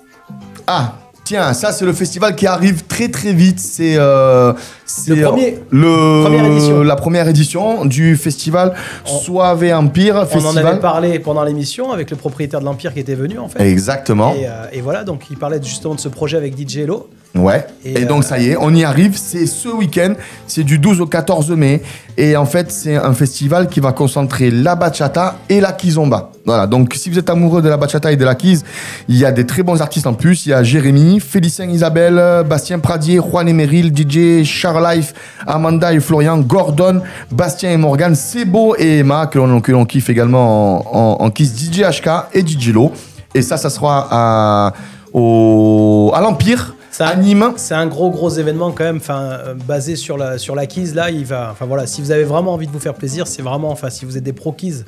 Ah, 0.67 0.93
tiens, 1.25 1.53
ça 1.53 1.73
c'est 1.73 1.85
le 1.85 1.93
festival 1.93 2.35
qui 2.35 2.47
arrive 2.47 2.85
très 2.87 3.09
très 3.09 3.33
vite. 3.33 3.61
C'est 3.61 3.97
euh, 3.99 4.53
c'est, 4.53 4.59
Le 5.07 5.23
premier- 5.23 5.59
le- 5.71 6.23
première 6.25 6.45
édition. 6.47 6.83
la 6.83 6.97
première 6.97 7.29
édition 7.29 7.85
du 7.85 8.17
festival 8.17 8.75
On- 9.07 9.19
Soave 9.19 9.65
Empire 9.73 10.27
On 10.35 10.45
en 10.47 10.57
avait 10.57 10.79
parlé 10.81 11.19
pendant 11.19 11.43
l'émission 11.45 11.93
avec 11.93 12.11
le 12.11 12.17
propriétaire 12.17 12.61
de 12.61 12.65
l'Empire 12.65 12.95
qui 12.95 13.01
était 13.01 13.15
venu 13.15 13.39
en 13.39 13.49
fait. 13.49 13.63
Exactement. 13.69 14.35
Et, 14.35 14.47
euh, 14.47 14.67
et 14.73 14.81
voilà, 14.81 15.05
donc 15.05 15.23
il 15.31 15.37
parlait 15.37 15.61
justement 15.63 15.95
de 15.95 16.01
ce 16.01 16.09
projet 16.09 16.37
avec 16.37 16.57
DJ 16.59 16.79
Hello. 16.79 17.09
Ouais. 17.35 17.67
Et, 17.85 18.01
Et, 18.01 18.05
donc 18.07 18.21
euh, 18.25 18.27
ça 18.27 18.39
y 18.39 18.49
est, 18.49 18.57
on 18.59 18.75
y 18.75 18.85
arrive. 18.85 19.17
C'est 19.17 19.47
ce 19.47 19.69
week-end. 19.69 20.15
C'est 20.47 20.65
du 20.65 20.79
12 20.79 21.03
au 21.03 21.07
14 21.07 21.51
mai. 21.51 21.83
Et 22.17 22.37
en 22.37 22.47
fait, 22.47 22.73
c'est 22.73 22.97
un 22.97 23.13
festival 23.13 23.69
qui 23.69 23.79
va 23.81 23.93
concentrer 23.93 24.51
la 24.51 24.75
bachata 24.75 25.37
et 25.51 25.61
la 25.61 25.73
kizomba. 25.73 26.33
Voilà. 26.47 26.67
Donc 26.67 26.95
si 26.95 27.11
vous 27.11 27.19
êtes 27.19 27.29
amoureux 27.29 27.61
de 27.61 27.69
la 27.69 27.77
bachata 27.77 28.11
et 28.11 28.17
de 28.17 28.25
la 28.25 28.35
kiz, 28.35 28.65
il 29.09 29.17
y 29.17 29.27
a 29.27 29.31
des 29.31 29.47
très 29.47 29.63
bons 29.63 29.81
artistes 29.83 30.07
en 30.07 30.15
plus. 30.15 30.47
Il 30.47 30.49
y 30.49 30.53
a 30.55 30.63
Jérémy, 30.63 31.21
Félicien 31.21 31.69
Isabelle, 31.69 32.45
Bastien 32.49 32.79
Pradier, 32.79 33.19
Juan 33.21 33.47
Emeril, 33.47 33.93
DJ 33.95 34.43
Charlife, 34.79 35.15
Amanda 35.47 35.93
et 35.93 36.01
Florian, 36.01 36.39
Gordon, 36.39 37.03
Bastien 37.31 37.71
et 37.71 37.77
Morgan, 37.77 38.15
Sebo 38.15 38.77
et 38.79 38.99
Emma 38.99 39.27
que 39.27 39.39
l'on 39.39 39.61
que 39.61 39.73
l'on 39.73 39.85
kiffe 39.85 40.09
également 40.11 40.79
en, 40.87 41.21
en, 41.21 41.25
en 41.25 41.31
kiz 41.31 41.55
DJ 41.57 41.83
HK 41.83 42.09
et 42.33 42.47
DJ 42.47 42.73
Lo. 42.73 42.93
Et 43.35 43.43
ça, 43.43 43.57
ça 43.57 43.71
sera 43.71 44.09
à, 44.11 44.73
au, 45.13 46.13
à 46.15 46.21
l'Empire. 46.21 46.75
À 47.01 47.15
Nîmes. 47.15 47.53
C'est 47.55 47.75
un 47.75 47.87
gros 47.87 48.11
gros 48.11 48.29
événement 48.29 48.73
quand 48.73 48.83
même, 48.83 48.97
enfin 48.97 49.21
euh, 49.21 49.55
basé 49.55 49.95
sur 49.95 50.19
la 50.19 50.37
sur 50.37 50.57
la 50.57 50.67
keys 50.67 50.95
là, 50.95 51.11
il 51.11 51.25
va, 51.25 51.51
enfin 51.53 51.65
voilà, 51.65 51.87
si 51.87 52.03
vous 52.03 52.11
avez 52.11 52.25
vraiment 52.25 52.55
envie 52.55 52.67
de 52.67 52.73
vous 52.73 52.81
faire 52.81 52.95
plaisir, 52.95 53.29
c'est 53.29 53.41
vraiment, 53.43 53.71
enfin 53.71 53.89
si 53.89 54.05
vous 54.05 54.19
êtes 54.19 54.25
des 54.25 54.33
pro 54.33 54.53
ça, 54.53 54.85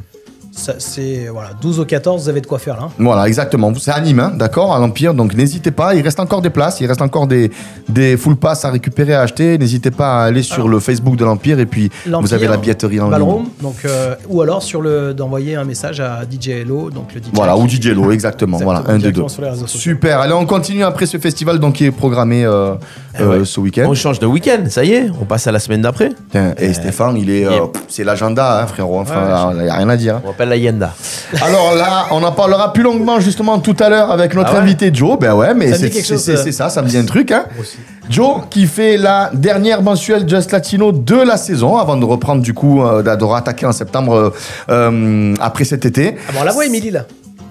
c'est 0.52 1.28
voilà, 1.32 1.50
12 1.60 1.80
au 1.80 1.84
14, 1.84 2.22
vous 2.24 2.28
avez 2.28 2.40
de 2.40 2.46
quoi 2.46 2.58
faire 2.58 2.74
là. 2.76 2.82
hein. 2.84 2.90
Voilà, 2.98 3.26
exactement. 3.28 3.72
C'est 3.78 3.90
à 3.92 4.00
Nîmes, 4.00 4.20
hein, 4.20 4.32
d'accord, 4.36 4.74
à 4.74 4.78
l'Empire. 4.78 5.14
Donc 5.14 5.34
n'hésitez 5.34 5.70
pas. 5.70 5.94
Il 5.94 6.02
reste 6.02 6.20
encore 6.20 6.42
des 6.42 6.50
places. 6.50 6.80
Il 6.80 6.86
reste 6.86 7.02
encore 7.02 7.26
des, 7.26 7.50
des 7.88 8.16
full 8.16 8.36
pass 8.36 8.64
à 8.64 8.70
récupérer, 8.70 9.14
à 9.14 9.22
acheter. 9.22 9.58
N'hésitez 9.58 9.90
pas 9.90 10.22
à 10.22 10.24
aller 10.24 10.42
sur 10.42 10.68
le 10.68 10.80
Facebook 10.80 11.16
de 11.16 11.24
l'Empire 11.24 11.58
et 11.60 11.66
puis 11.66 11.90
vous 12.06 12.34
avez 12.34 12.46
la 12.48 12.56
billetterie 12.56 13.00
en 13.00 13.10
ligne. 13.10 13.44
Donc 13.62 13.76
euh, 13.84 14.14
ou 14.28 14.42
alors 14.42 14.62
sur 14.62 14.80
le 14.82 15.14
d'envoyer 15.14 15.54
un 15.56 15.64
message 15.64 16.00
à 16.00 16.20
DJ 16.30 16.48
Hello, 16.48 16.90
donc 16.90 17.14
le 17.14 17.20
DJ. 17.20 17.26
Voilà, 17.32 17.56
ou 17.56 17.68
DJ 17.68 17.88
Lo, 17.88 18.10
exactement. 18.12 18.58
Voilà, 18.58 18.82
un 18.88 18.98
des 18.98 19.12
deux. 19.12 19.24
Super. 19.66 20.20
Allez, 20.20 20.32
on 20.34 20.46
continue 20.46 20.82
après 20.84 21.06
ce 21.06 21.18
festival 21.18 21.58
donc, 21.58 21.74
qui 21.74 21.84
est 21.86 21.90
programmé 21.90 22.44
euh, 22.44 22.74
Eh 23.18 23.22
euh, 23.22 23.38
ouais. 23.40 23.44
ce 23.44 23.60
week-end. 23.60 23.84
On 23.88 23.94
change 23.94 24.18
de 24.18 24.26
week-end, 24.26 24.64
ça 24.68 24.84
y 24.84 24.92
est, 24.92 25.10
on 25.20 25.24
passe 25.24 25.46
à 25.46 25.52
la 25.52 25.58
semaine 25.58 25.82
d'après. 25.82 26.10
Et 26.58 26.72
Stéphane, 26.74 27.16
il 27.16 27.30
est, 27.30 27.46
euh, 27.46 27.66
c'est 27.88 28.04
l'agenda, 28.04 28.62
hein, 28.62 28.66
frérot. 28.66 28.98
Enfin, 29.00 29.48
Ouais, 29.50 29.54
il 29.58 29.62
n'y 29.64 29.68
a 29.70 29.74
rien 29.74 29.88
à 29.88 29.96
dire. 29.96 30.16
hein. 30.16 30.22
On 30.26 30.32
la 30.46 30.57
Yenda. 30.57 30.94
Alors 31.42 31.74
là, 31.74 32.07
on 32.11 32.22
en 32.22 32.33
parlera 32.33 32.72
plus 32.72 32.83
longuement 32.83 33.20
justement 33.20 33.59
tout 33.59 33.76
à 33.79 33.88
l'heure 33.88 34.11
avec 34.11 34.35
notre 34.35 34.50
Ah 34.50 34.55
ouais 34.55 34.61
invité 34.61 34.90
Joe. 34.92 35.18
Ben 35.18 35.35
ouais, 35.35 35.55
mais 35.55 35.70
me 35.70 35.76
c'est 35.76 36.03
ça. 36.03 36.37
c'est 36.37 36.53
ça, 36.53 36.68
ça 36.68 36.83
me 36.83 36.88
dit 36.88 36.96
un 36.98 37.05
truc. 37.05 37.31
Hein. 37.33 37.44
Joe 38.09 38.42
qui 38.50 38.66
fait 38.66 38.96
la 38.96 39.31
dernière 39.33 39.83
mensuelle 39.83 40.29
Just 40.29 40.50
Latino 40.50 40.90
de 40.92 41.14
la 41.14 41.37
saison 41.37 41.76
avant 41.76 41.96
de 41.96 42.05
reprendre 42.05 42.42
du 42.42 42.55
coup, 42.55 42.83
euh, 42.83 43.03
de 43.03 43.24
attaquer 43.35 43.66
en 43.66 43.72
septembre 43.72 44.14
euh, 44.14 44.31
euh, 44.68 45.35
après 45.40 45.64
cet 45.64 45.87
été. 45.87 46.16
Ah 46.29 46.33
bon, 46.33 46.38
on 46.40 46.44
la 46.44 46.53
voit 46.53 46.66
Émilie 46.66 46.90
là. 46.90 47.05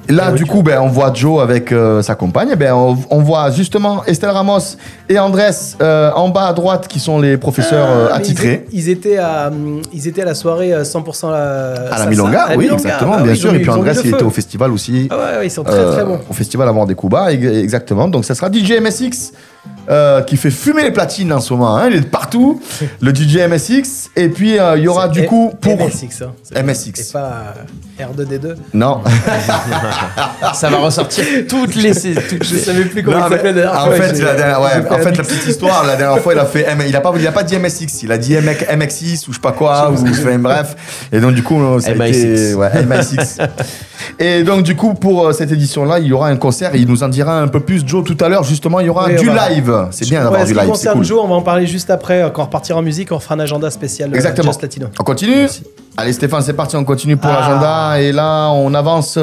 Là, 0.09 0.31
du 0.31 0.45
coup, 0.45 0.63
ben, 0.63 0.79
on 0.81 0.87
voit 0.87 1.11
Joe 1.13 1.41
avec 1.41 1.71
euh, 1.71 2.01
sa 2.01 2.15
compagne. 2.15 2.55
Ben, 2.55 2.73
on, 2.73 2.97
on 3.11 3.19
voit 3.19 3.51
justement 3.51 4.03
Estelle 4.05 4.31
Ramos 4.31 4.75
et 5.07 5.19
Andrés 5.19 5.51
euh, 5.81 6.11
en 6.15 6.29
bas 6.29 6.47
à 6.47 6.53
droite 6.53 6.87
qui 6.87 6.99
sont 6.99 7.19
les 7.19 7.37
professeurs 7.37 7.87
euh, 7.87 8.05
Ah, 8.09 8.13
mais 8.15 8.17
attitrés. 8.17 8.65
Ils, 8.71 8.79
ils 8.79 8.89
étaient 8.89 9.17
à, 9.17 9.49
hum, 9.49 9.81
ils 9.93 10.07
étaient 10.07 10.23
à 10.23 10.25
la 10.25 10.33
soirée 10.33 10.73
euh, 10.73 10.83
100% 10.83 11.29
la, 11.31 11.73
À 11.93 11.99
la. 11.99 12.05
Milonga, 12.07 12.47
oui, 12.51 12.57
Milonga. 12.65 12.73
exactement, 12.73 13.13
Ah 13.19 13.21
bien 13.21 13.31
oui, 13.33 13.37
sûr. 13.37 13.51
ont 13.51 13.53
Et 13.53 13.59
puis 13.59 13.69
Andrés, 13.69 13.93
il 14.03 14.13
était 14.13 14.23
au 14.23 14.29
festival 14.31 14.71
aussi. 14.71 15.07
Ah 15.11 15.15
ouais, 15.17 15.37
ouais, 15.39 15.47
ils 15.47 15.51
sont 15.51 15.63
très 15.63 15.75
Euh, 15.77 15.93
très 15.93 16.03
bons. 16.03 16.19
Au 16.29 16.33
festival 16.33 16.67
Mort 16.73 16.87
des 16.87 16.95
Cuba, 16.95 17.31
ex- 17.31 17.45
exactement. 17.45 18.07
Donc 18.07 18.25
ça 18.25 18.33
sera 18.33 18.51
DJ 18.51 18.79
MSX 18.81 19.31
euh, 19.89 20.21
qui 20.21 20.37
fait 20.37 20.51
fumer 20.51 20.83
les 20.83 20.91
platines 20.91 21.33
en 21.33 21.39
ce 21.39 21.51
moment. 21.53 21.75
hein, 21.77 21.87
il 21.89 21.95
est 21.95 21.99
de 22.01 22.05
partout. 22.05 22.61
Le 23.01 23.13
DJ 23.13 23.37
MSX. 23.49 24.11
Et 24.15 24.29
puis, 24.29 24.59
euh, 24.59 24.77
il 24.77 24.83
y 24.83 24.87
aura 24.87 25.07
du 25.07 25.25
coup 25.25 25.51
pour 25.59 25.77
MSX, 25.77 26.21
hein. 26.23 26.31
C'est 26.43 26.61
MSX. 26.61 27.11
pas 27.11 27.53
euh, 27.99 28.03
R2D2. 28.03 28.55
Non. 28.73 29.01
Ça 30.53 30.69
va 30.69 30.77
ressortir 30.77 31.23
toutes 31.47 31.75
les. 31.75 31.91
toutes 31.91 32.43
Je 32.43 32.57
savais 32.57 32.85
plus 32.85 33.03
comment 33.03 33.17
Non, 33.19 33.25
il 33.27 33.29
s'appelait 33.31 33.53
d'ailleurs. 33.53 33.83
En 33.85 33.89
Ouais, 33.89 33.99
fait, 33.99 34.21
la 34.21 34.35
dernière, 34.35 34.61
ouais, 34.61 34.89
en 34.91 34.97
fait, 34.99 35.17
la 35.17 35.23
petite 35.23 35.47
histoire, 35.47 35.83
la 35.85 35.95
dernière 35.95 36.21
fois, 36.21 36.33
il 36.33 36.39
a 36.39 36.45
fait, 36.45 36.67
il 36.87 36.95
a 36.95 37.01
pas, 37.01 37.11
il 37.17 37.27
a 37.27 37.31
pas 37.31 37.43
dit 37.43 37.57
MSX, 37.57 38.03
il 38.03 38.11
a 38.11 38.17
dit 38.17 38.35
MX, 38.37 38.65
MX6 38.75 39.23
ou 39.27 39.31
je 39.31 39.35
sais 39.35 39.41
pas 39.41 39.51
quoi, 39.53 39.91
ou 39.91 39.95
enfin, 40.07 40.37
bref. 40.37 40.75
Et 41.11 41.19
donc, 41.19 41.33
du 41.33 41.43
coup, 41.43 41.59
ça 41.79 41.91
a 41.91 41.93
MI6. 41.93 42.07
été, 42.09 42.53
ouais, 42.53 42.69
MI6. 42.83 43.47
Et 44.19 44.43
donc, 44.43 44.63
du 44.63 44.75
coup, 44.75 44.93
pour 44.93 45.33
cette 45.33 45.51
édition-là, 45.51 45.99
il 45.99 46.07
y 46.07 46.13
aura 46.13 46.27
un 46.29 46.35
concert. 46.37 46.71
Il 46.75 46.87
nous 46.87 47.03
en 47.03 47.09
dira 47.09 47.39
un 47.41 47.47
peu 47.47 47.59
plus, 47.59 47.83
Joe, 47.85 48.03
tout 48.03 48.17
à 48.23 48.29
l'heure. 48.29 48.43
Justement, 48.43 48.79
il 48.79 48.87
y 48.87 48.89
aura 48.89 49.07
Oui, 49.07 49.15
du 49.15 49.25
va- 49.27 49.33
live. 49.59 49.87
C'est 49.91 50.07
bien 50.09 50.23
d'avoir 50.23 50.41
ce 50.41 50.47
du 50.47 50.53
qui 50.53 50.59
live, 50.59 50.65
c'est 50.67 50.71
concerne 50.71 50.95
cool. 50.97 51.05
Joe, 51.05 51.19
on 51.23 51.27
va 51.27 51.35
en 51.35 51.41
parler 51.41 51.67
juste 51.67 51.89
après. 51.89 52.29
Quand 52.33 52.41
on 52.43 52.45
repartira 52.45 52.79
en 52.79 52.81
musique, 52.81 53.11
on 53.11 53.19
fera 53.19 53.35
un 53.35 53.39
agenda 53.39 53.69
spécial 53.69 54.09
euh, 54.11 54.15
Exactement. 54.15 54.47
Just 54.51 54.61
Latino. 54.61 54.87
On 54.99 55.03
continue 55.03 55.47
Allez 55.97 56.13
Stéphane, 56.13 56.41
c'est 56.41 56.53
parti, 56.53 56.77
on 56.77 56.85
continue 56.85 57.17
pour 57.17 57.29
Ah. 57.29 57.41
l'agenda. 57.41 58.01
Et 58.01 58.11
là, 58.13 58.51
on 58.51 58.73
avance 58.73 59.19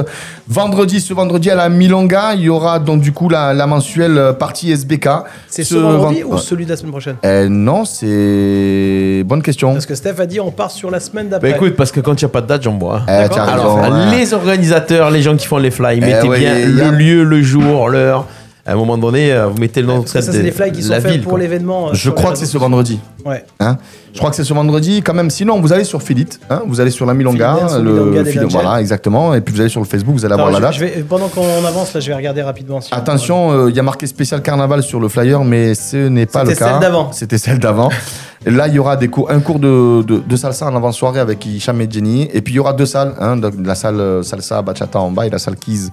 vendredi. 0.46 1.00
Ce 1.00 1.14
vendredi 1.14 1.50
à 1.50 1.54
la 1.54 1.70
Milonga, 1.70 2.34
il 2.34 2.42
y 2.42 2.48
aura 2.50 2.78
donc 2.78 3.00
du 3.00 3.12
coup 3.12 3.30
la, 3.30 3.54
la 3.54 3.66
mensuelle 3.66 4.34
partie 4.38 4.70
SBK. 4.72 5.08
C'est 5.48 5.64
ce, 5.64 5.76
vendredi 5.76 6.20
vend- 6.20 6.34
ou 6.34 6.38
celui 6.38 6.64
de 6.66 6.70
la 6.70 6.76
semaine 6.76 6.90
prochaine 6.92 7.16
Euh, 7.24 7.48
Non, 7.48 7.84
c'est... 7.86 9.22
Bonne 9.24 9.42
question. 9.42 9.72
Parce 9.72 9.86
que 9.86 9.94
Steph 9.94 10.16
a 10.20 10.26
dit 10.26 10.38
on 10.40 10.50
part 10.50 10.70
sur 10.70 10.90
la 10.90 11.00
semaine 11.00 11.28
Bah 11.28 11.38
d'après. 11.38 11.52
écoute, 11.52 11.76
parce 11.76 11.92
que 11.92 12.00
quand 12.00 12.20
il 12.20 12.24
n'y 12.24 12.28
a 12.30 12.32
pas 12.32 12.40
de 12.42 12.46
date, 12.46 12.62
j'en 12.62 12.72
bois. 12.72 13.02
Eh, 13.04 13.10
D'accord. 13.10 13.36
t'as 13.36 13.44
Alors, 13.52 13.76
raison, 13.80 13.94
ouais. 14.10 14.16
les 14.16 14.34
organisateurs, 14.34 15.10
les 15.10 15.22
gens 15.22 15.36
qui 15.36 15.46
font 15.46 15.58
les 15.58 15.70
fly, 15.70 16.00
mettez 16.00 16.28
ouais, 16.28 16.38
bien 16.38 16.54
a- 16.56 16.90
le 16.90 16.90
lieu, 16.96 17.24
le 17.24 17.42
jour, 17.42 17.88
l'heure. 17.88 18.26
À 18.66 18.72
un 18.72 18.76
moment 18.76 18.98
donné, 18.98 19.32
euh, 19.32 19.46
vous 19.46 19.58
mettez 19.58 19.80
le 19.80 19.86
nom 19.86 20.04
ça, 20.06 20.20
c'est 20.20 20.32
de 20.38 20.42
des 20.42 20.50
fly 20.50 20.72
qui 20.72 20.82
sont 20.82 20.90
la 20.90 21.00
faits 21.00 21.12
ville. 21.12 21.22
pour 21.22 21.38
l'événement. 21.38 21.88
euh, 21.88 21.94
Je 21.94 22.10
crois 22.10 22.32
que 22.32 22.38
c'est 22.38 22.46
ce 22.46 22.58
vendredi. 22.58 22.98
Ouais. 23.24 23.44
Hein 23.60 23.78
je 24.12 24.18
crois 24.18 24.30
que 24.30 24.36
c'est 24.36 24.44
ce 24.44 24.54
vendredi 24.54 25.02
quand 25.02 25.14
même. 25.14 25.30
Sinon, 25.30 25.60
vous 25.60 25.72
allez 25.72 25.84
sur 25.84 26.02
Philite, 26.02 26.40
hein, 26.50 26.62
vous 26.66 26.80
allez 26.80 26.90
sur 26.90 27.04
la 27.06 27.12
Milonga, 27.14 27.56
le 27.80 28.24
Phil- 28.24 28.44
voilà 28.50 28.80
exactement, 28.80 29.34
et 29.34 29.40
puis 29.40 29.54
vous 29.54 29.60
allez 29.60 29.68
sur 29.70 29.80
le 29.80 29.86
Facebook, 29.86 30.14
vous 30.14 30.24
allez 30.24 30.32
avoir 30.34 30.50
la 30.50 30.56
je- 30.58 30.62
date. 30.62 30.72
je 30.74 30.80
vais- 30.80 31.04
pendant 31.08 31.28
qu'on 31.28 31.64
avance, 31.64 31.92
là, 31.94 32.00
je 32.00 32.08
vais 32.08 32.14
regarder 32.16 32.42
rapidement. 32.42 32.80
sur- 32.80 32.96
Attention, 32.96 33.52
euh, 33.52 33.70
il 33.70 33.76
y 33.76 33.78
a 33.78 33.82
marqué 33.82 34.06
spécial 34.06 34.40
carnaval 34.42 34.82
sur 34.82 34.98
le 35.00 35.08
flyer, 35.08 35.44
mais 35.44 35.74
ce 35.74 36.08
n'est 36.08 36.26
pas 36.26 36.42
le 36.44 36.50
C'était 36.50 36.64
cas. 36.64 36.70
celle 36.72 36.80
d'avant. 36.80 37.12
C'était 37.12 37.38
celle 37.38 37.58
d'avant. 37.58 37.90
Là, 38.46 38.68
il 38.68 38.74
y 38.74 38.78
aura 38.78 38.96
des 38.96 39.08
cours, 39.08 39.30
un 39.30 39.40
cours 39.40 39.58
de, 39.58 40.02
de, 40.02 40.18
de 40.26 40.36
salsa 40.36 40.66
en 40.66 40.74
avant-soirée 40.76 41.20
avec 41.20 41.44
Hicham 41.46 41.80
et 41.80 41.88
Jenny. 41.90 42.28
Et 42.32 42.40
puis, 42.42 42.54
il 42.54 42.56
y 42.56 42.60
aura 42.60 42.72
deux 42.72 42.86
salles. 42.86 43.14
Hein, 43.20 43.40
la 43.64 43.74
salle 43.74 44.24
salsa 44.24 44.62
bachata 44.62 44.98
en 45.00 45.10
bas 45.10 45.26
et 45.26 45.30
la 45.30 45.38
salle 45.38 45.56
keys 45.56 45.90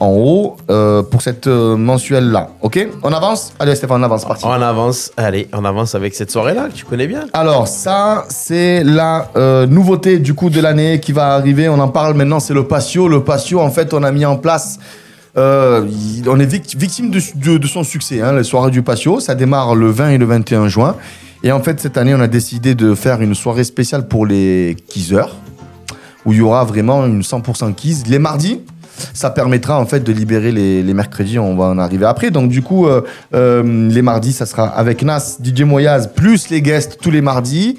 en 0.00 0.08
haut 0.08 0.56
euh, 0.70 1.02
pour 1.02 1.20
cette 1.22 1.46
euh, 1.46 1.76
mensuelle-là. 1.76 2.48
OK? 2.62 2.88
On 3.02 3.12
avance? 3.12 3.52
Allez, 3.58 3.74
Stéphane, 3.74 4.00
on 4.00 4.04
avance. 4.04 4.24
Parti. 4.24 4.44
On 4.46 4.50
avance, 4.50 5.12
allez, 5.16 5.48
on 5.52 5.64
avance 5.64 5.94
avec 5.94 6.14
cette 6.14 6.30
soirée-là 6.30 6.68
que 6.68 6.74
tu 6.74 6.84
connais 6.86 7.06
bien. 7.06 7.26
Alors 7.34 7.68
ça, 7.68 8.24
c'est 8.30 8.82
la 8.82 9.28
euh, 9.36 9.66
nouveauté 9.66 10.18
du 10.18 10.32
coup 10.34 10.48
de 10.50 10.60
l'année 10.60 11.00
qui 11.00 11.12
va 11.12 11.34
arriver. 11.34 11.68
On 11.68 11.78
en 11.78 11.88
parle 11.88 12.14
maintenant, 12.14 12.40
c'est 12.40 12.54
le 12.54 12.66
patio. 12.66 13.08
Le 13.08 13.22
patio, 13.22 13.60
en 13.60 13.70
fait, 13.70 13.92
on 13.94 14.02
a 14.02 14.10
mis 14.10 14.24
en 14.24 14.36
place... 14.36 14.78
on 15.36 16.40
est 16.40 16.46
vict- 16.46 16.74
victime 16.76 17.10
de, 17.10 17.20
de- 17.36 17.58
de 17.58 17.66
son 17.66 17.84
succès, 17.84 18.20
hein, 18.20 18.32
les 18.32 18.44
soirées 18.44 18.70
du 18.70 18.82
patio. 18.82 19.20
Ça 19.20 19.34
démarre 19.34 19.74
le 19.74 19.90
20 19.90 20.10
et 20.10 20.18
le 20.18 20.24
21 20.26 20.68
juin. 20.68 20.96
Et 21.42 21.52
en 21.52 21.60
fait, 21.60 21.80
cette 21.80 21.96
année, 21.96 22.14
on 22.14 22.20
a 22.20 22.26
décidé 22.26 22.74
de 22.74 22.94
faire 22.94 23.20
une 23.22 23.34
soirée 23.34 23.64
spéciale 23.64 24.06
pour 24.08 24.26
les 24.26 24.76
keysers, 24.88 25.28
où 26.26 26.32
il 26.32 26.38
y 26.38 26.42
aura 26.42 26.64
vraiment 26.64 27.06
une 27.06 27.22
100% 27.22 27.74
keys. 27.74 28.02
Les 28.08 28.18
mardis, 28.18 28.60
ça 29.14 29.30
permettra 29.30 29.80
en 29.80 29.86
fait 29.86 30.00
de 30.00 30.12
libérer 30.12 30.52
les, 30.52 30.94
mercredis, 30.94 31.38
on 31.38 31.56
va 31.56 31.64
en 31.66 31.78
arriver 31.78 32.06
après. 32.06 32.30
Donc 32.30 32.50
du 32.50 32.62
coup, 32.62 32.86
euh, 32.86 33.02
euh, 33.34 33.88
les 33.88 34.02
mardis, 34.02 34.32
ça 34.32 34.46
sera 34.46 34.66
avec 34.66 35.02
Nas, 35.02 35.38
DJ 35.42 35.62
Moyaz, 35.62 36.10
plus 36.14 36.50
les 36.50 36.62
guests 36.62 36.98
tous 37.00 37.10
les 37.10 37.20
mardis. 37.22 37.78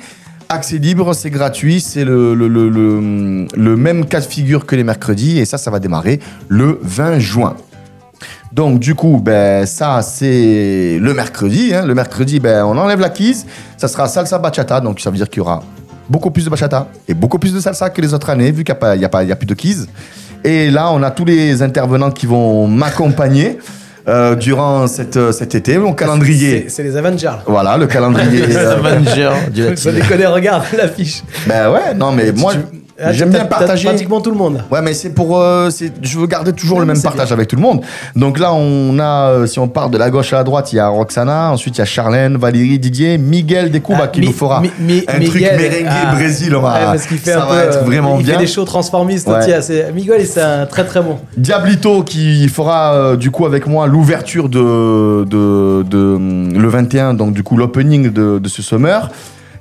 Accès 0.50 0.80
libre, 0.80 1.14
c'est 1.14 1.30
gratuit, 1.30 1.80
c'est 1.80 2.04
le, 2.04 2.36
même 3.78 4.06
cas 4.06 4.20
de 4.20 4.26
figure 4.26 4.66
que 4.66 4.76
les 4.76 4.84
mercredis, 4.84 5.40
et 5.40 5.46
ça, 5.46 5.58
ça 5.58 5.72
va 5.72 5.80
démarrer 5.80 6.20
le 6.50 6.78
20 6.82 7.20
juin. 7.20 7.56
Donc 8.52 8.80
du 8.80 8.94
coup, 8.94 9.22
ben, 9.24 9.66
ça 9.66 10.02
c'est 10.02 11.00
le 11.00 11.14
mercredi. 11.14 11.74
hein. 11.74 11.86
Le 11.86 11.96
mercredi, 11.96 12.42
ben, 12.42 12.66
on 12.66 12.78
enlève 12.78 13.00
la 13.00 13.10
quise, 13.10 13.46
ça 13.78 13.88
sera 13.88 14.10
salsa 14.10 14.40
bachata, 14.40 14.82
donc 14.82 15.00
ça 15.00 15.10
veut 15.10 15.16
dire 15.16 15.30
qu'il 15.30 15.38
y 15.38 15.42
aura 15.42 15.64
beaucoup 16.10 16.32
plus 16.32 16.44
de 16.44 16.50
bachata 16.50 16.88
et 17.08 17.14
beaucoup 17.14 17.40
plus 17.40 17.54
de 17.54 17.62
salsa 17.62 17.90
que 17.90 18.02
les 18.02 18.14
autres 18.14 18.30
années, 18.30 18.52
vu 18.52 18.66
qu'il 18.66 18.76
n'y 18.76 19.06
a, 19.06 19.10
a, 19.12 19.32
a 19.32 19.36
plus 19.38 19.46
de 19.48 19.54
quise. 19.54 19.88
Et 20.44 20.72
là, 20.72 20.92
on 20.92 21.04
a 21.04 21.12
tous 21.12 21.26
les 21.26 21.62
intervenants 21.62 22.12
qui 22.12 22.26
vont 22.26 22.68
m'accompagner 22.68 23.60
euh, 24.08 24.36
durant 24.36 24.88
cette, 24.88 25.18
euh, 25.18 25.32
cet 25.32 25.54
été, 25.54 25.78
mon 25.78 25.94
calendrier. 25.94 26.66
C'est 26.70 26.82
les 26.84 26.98
Avengers. 26.98 27.26
là. 27.26 27.44
Voilà, 27.46 27.78
le 27.78 27.86
calendrier. 27.86 28.44
euh, 28.56 28.78
Avenger 28.78 29.30
du 29.54 29.62
Sans 29.62 29.92
latino. 29.92 29.92
déconner, 29.94 30.26
regarde 30.26 30.64
l'affiche. 30.78 31.22
ben 31.46 31.70
ouais, 31.72 31.94
non 31.96 32.12
mais 32.12 32.32
moi, 32.32 32.54
Ah, 33.04 33.12
j'aime 33.14 33.30
bien 33.30 33.46
partager. 33.46 33.88
Pratiquement 33.88 34.22
tout 34.22 34.32
le 34.32 34.38
monde. 34.38 34.64
Ouais, 34.72 34.82
mais 34.82 34.94
c'est 34.94 35.10
pour. 35.12 35.40
euh, 35.40 35.70
je 36.02 36.20
veux 36.20 36.28
garder 36.28 36.54
toujours 36.54 36.80
le 36.80 36.86
même 36.86 37.02
partage 37.02 37.32
avec 37.32 37.48
tout 37.48 37.56
le 37.56 37.62
monde. 37.62 37.82
Donc 38.16 38.40
là, 38.40 38.54
on 38.54 38.98
a, 39.00 39.30
euh, 39.32 39.48
si 39.48 39.60
on 39.60 39.68
part 39.68 39.90
de 39.90 39.98
la 39.98 40.10
gauche 40.10 40.34
à 40.34 40.38
la 40.38 40.44
droite, 40.44 40.72
il 40.74 40.78
y 40.78 40.80
a 40.80 40.88
Roxana, 40.88 41.52
ensuite 41.52 41.78
il 41.78 41.80
y 41.80 41.82
a 41.82 41.86
Charlène, 41.86 42.38
Valérie, 42.38 42.80
Didier, 42.80 43.18
Miguel 43.18 43.72
Descouba 43.72 44.02
Ah, 44.04 44.08
qui 44.08 44.22
Mi- 44.22 44.28
nous 44.28 44.34
fera 44.34 44.62
Mi- 44.62 44.72
Mi- 44.80 45.04
un 45.08 45.20
truc 45.20 45.42
merengue 45.42 45.88
ah, 45.90 46.14
Brésil. 46.16 46.56
On 46.56 46.62
va, 46.62 46.80
parce 46.86 47.06
fait 47.06 47.18
ça 47.32 47.44
un 47.44 47.46
va 47.48 47.54
peu, 47.56 47.68
être 47.70 47.78
euh, 47.78 47.82
vraiment 47.82 48.18
il 48.20 48.26
bien. 48.26 48.36
fait 48.36 48.42
des 48.42 48.48
shows 48.48 48.66
transformistes. 48.66 49.28
Ouais. 49.28 49.60
Miguel, 49.94 50.26
c'est 50.26 50.42
un 50.42 50.66
très 50.66 50.86
très 50.86 51.02
bon. 51.02 51.18
Diablito 51.38 52.04
qui 52.04 52.48
fera 52.50 52.94
euh, 52.94 53.16
du 53.16 53.32
coup 53.32 53.46
avec 53.46 53.68
moi 53.68 53.88
l'ouverture 53.88 54.50
de, 54.50 55.26
de, 55.26 55.84
de, 55.84 56.18
le 56.58 56.68
21, 56.70 57.14
donc 57.14 57.34
du 57.34 57.44
coup 57.44 57.58
l'opening 57.58 58.12
de, 58.12 58.40
de 58.40 58.48
ce 58.50 58.62
summer. 58.62 59.10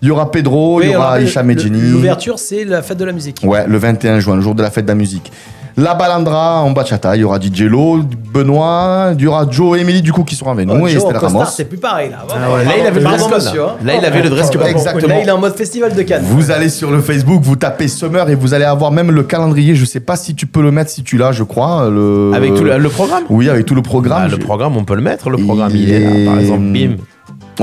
Il 0.03 0.09
y 0.09 0.11
aura 0.11 0.31
Pedro, 0.31 0.79
Oui, 0.79 0.87
il 0.87 0.93
y 0.93 0.97
aura 0.97 1.19
le- 1.19 1.27
Jenny. 1.27 1.81
L'ouverture, 1.91 2.39
c'est 2.39 2.65
la 2.65 2.83
fête 2.83 2.99
de 2.99 3.05
la 3.05 3.13
musique. 3.13 3.41
Ouais, 3.45 3.67
le 3.67 3.77
21 3.79 4.19
juin, 4.21 4.37
le 4.37 4.41
jour 4.43 4.55
de 4.55 4.63
la 4.63 4.71
fête 4.71 4.85
de 4.87 4.91
la 4.91 4.95
musique. 4.95 5.31
La 5.77 5.95
Balandra 5.95 6.63
en 6.63 6.73
bachata, 6.73 7.17
il 7.17 7.21
y 7.21 7.25
aura 7.25 7.39
DJ 7.41 7.63
Lo, 7.63 8.01
Benoît, 8.35 9.13
il 9.17 9.23
y 9.23 9.27
aura 9.27 9.47
Joe 9.49 9.79
et 9.79 9.83
Emily 9.83 10.03
du 10.03 10.13
coup 10.13 10.25
qui 10.25 10.35
seront 10.35 10.51
avec 10.51 10.67
nous 10.67 10.75
Oh, 10.83 10.89
et 10.89 10.95
Estelle 10.95 11.17
Ramos. 11.17 11.45
c'est 11.47 11.65
plus 11.65 11.79
pareil 11.79 12.11
là. 12.11 12.19
Ah 12.29 12.53
ouais, 12.55 12.65
là, 12.65 12.71
il 12.81 12.87
avait 12.87 12.99
le 13.01 13.05
dress 13.07 13.23
code. 13.23 13.35
monsieur. 13.45 13.63
Là, 13.85 13.95
il 13.97 14.05
avait 14.05 14.23
le 14.23 14.31
dress 14.31 14.51
code. 14.51 14.63
Exactement. 14.67 15.09
Là, 15.15 15.21
il 15.23 15.29
est 15.29 15.33
en 15.33 15.39
mode 15.39 15.55
festival 15.57 15.95
de 15.95 16.03
Cannes. 16.03 16.25
Vous 16.27 16.51
allez 16.51 16.69
sur 16.71 16.91
le 16.91 17.01
Facebook, 17.01 17.41
vous 17.43 17.57
tapez 17.57 17.89
Summer 17.89 18.29
et 18.29 18.35
vous 18.35 18.53
allez 18.53 18.65
avoir 18.65 18.91
même 18.91 19.11
le 19.13 19.23
calendrier. 19.23 19.75
Je 19.75 19.85
sais 19.85 20.01
pas 20.01 20.17
si 20.17 20.35
tu 20.35 20.47
peux 20.47 20.61
le 20.61 20.73
mettre 20.73 20.91
si 20.91 21.03
tu 21.03 21.17
l'as, 21.17 21.33
je 21.33 21.45
crois. 21.45 21.89
Le... 21.89 22.33
Avec 22.35 22.55
tout 22.55 22.65
le, 22.65 22.77
le 22.77 22.89
programme? 22.89 23.25
Oui, 23.31 23.49
avec 23.49 23.65
tout 23.65 23.75
le 23.77 23.83
programme. 23.83 24.23
Ah, 24.25 24.29
Le 24.29 24.39
programme, 24.39 24.77
on 24.77 24.85
peut 24.85 24.97
le 24.97 25.03
mettre. 25.03 25.31
Le 25.31 25.39
programme, 25.39 25.71
Il 25.75 25.83
il, 25.89 25.93
est 25.93 26.01
là. 26.01 26.31
Par 26.33 26.41
exemple, 26.41 26.65
bim. 26.65 26.97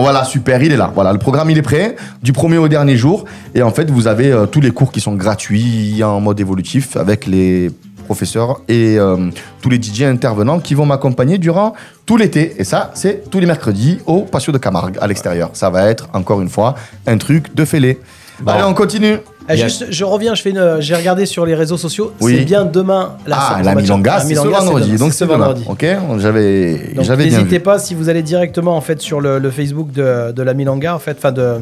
Voilà, 0.01 0.23
super, 0.23 0.61
il 0.61 0.71
est 0.71 0.77
là. 0.77 0.91
Voilà, 0.93 1.13
le 1.13 1.19
programme 1.19 1.49
il 1.49 1.57
est 1.57 1.63
prêt, 1.63 1.95
du 2.21 2.33
premier 2.33 2.57
au 2.57 2.67
dernier 2.67 2.97
jour. 2.97 3.25
Et 3.55 3.61
en 3.61 3.71
fait, 3.71 3.89
vous 3.89 4.07
avez 4.07 4.31
euh, 4.31 4.45
tous 4.45 4.61
les 4.61 4.71
cours 4.71 4.91
qui 4.91 5.01
sont 5.01 5.15
gratuits 5.15 6.03
en 6.03 6.19
mode 6.19 6.39
évolutif 6.39 6.97
avec 6.97 7.25
les 7.25 7.71
professeurs 8.05 8.61
et 8.69 8.97
euh, 8.97 9.29
tous 9.61 9.69
les 9.69 9.81
DJ 9.81 10.03
intervenants 10.03 10.59
qui 10.59 10.73
vont 10.73 10.85
m'accompagner 10.85 11.37
durant 11.37 11.73
tout 12.05 12.17
l'été. 12.17 12.55
Et 12.57 12.63
ça, 12.63 12.91
c'est 12.95 13.29
tous 13.29 13.39
les 13.39 13.45
mercredis 13.45 13.99
au 14.05 14.21
Patio 14.21 14.53
de 14.53 14.57
Camargue 14.57 14.97
à 15.01 15.07
l'extérieur. 15.07 15.49
Ça 15.53 15.69
va 15.69 15.89
être, 15.89 16.07
encore 16.13 16.41
une 16.41 16.49
fois, 16.49 16.75
un 17.05 17.17
truc 17.17 17.53
de 17.53 17.65
fêlé. 17.65 17.99
Bon. 18.39 18.51
Allez, 18.51 18.63
on 18.63 18.73
continue. 18.73 19.17
Ah, 19.49 19.53
a- 19.53 19.55
juste, 19.55 19.85
je 19.89 20.03
reviens, 20.03 20.35
je 20.35 20.41
fais 20.41 20.49
une, 20.49 20.77
j'ai 20.79 20.95
regardé 20.95 21.25
sur 21.25 21.45
les 21.45 21.55
réseaux 21.55 21.77
sociaux. 21.77 22.11
Oui. 22.19 22.35
C'est 22.37 22.45
bien 22.45 22.65
demain 22.65 23.15
la 23.25 23.37
ah, 23.39 23.61
la 23.63 23.73
La 23.75 23.81
c'est 24.19 24.35
ce 24.35 24.39
vendredi. 24.47 24.97
Donc 24.97 25.11
ce 25.13 25.19
c'est 25.19 25.25
demain. 25.25 25.37
vendredi. 25.37 25.63
Ok, 25.67 25.85
j'avais, 26.17 26.93
Donc 26.95 27.05
j'avais 27.05 27.25
bien 27.27 27.37
n'hésitez 27.37 27.59
pas 27.59 27.79
si 27.79 27.95
vous 27.95 28.09
allez 28.09 28.23
directement 28.23 28.75
en 28.75 28.81
fait 28.81 29.01
sur 29.01 29.21
le, 29.21 29.39
le 29.39 29.49
Facebook 29.51 29.91
de, 29.91 30.31
de 30.31 30.41
la 30.43 30.53
Milanga 30.53 30.95
en 30.95 30.99
fait, 30.99 31.15
enfin 31.17 31.31
de, 31.31 31.55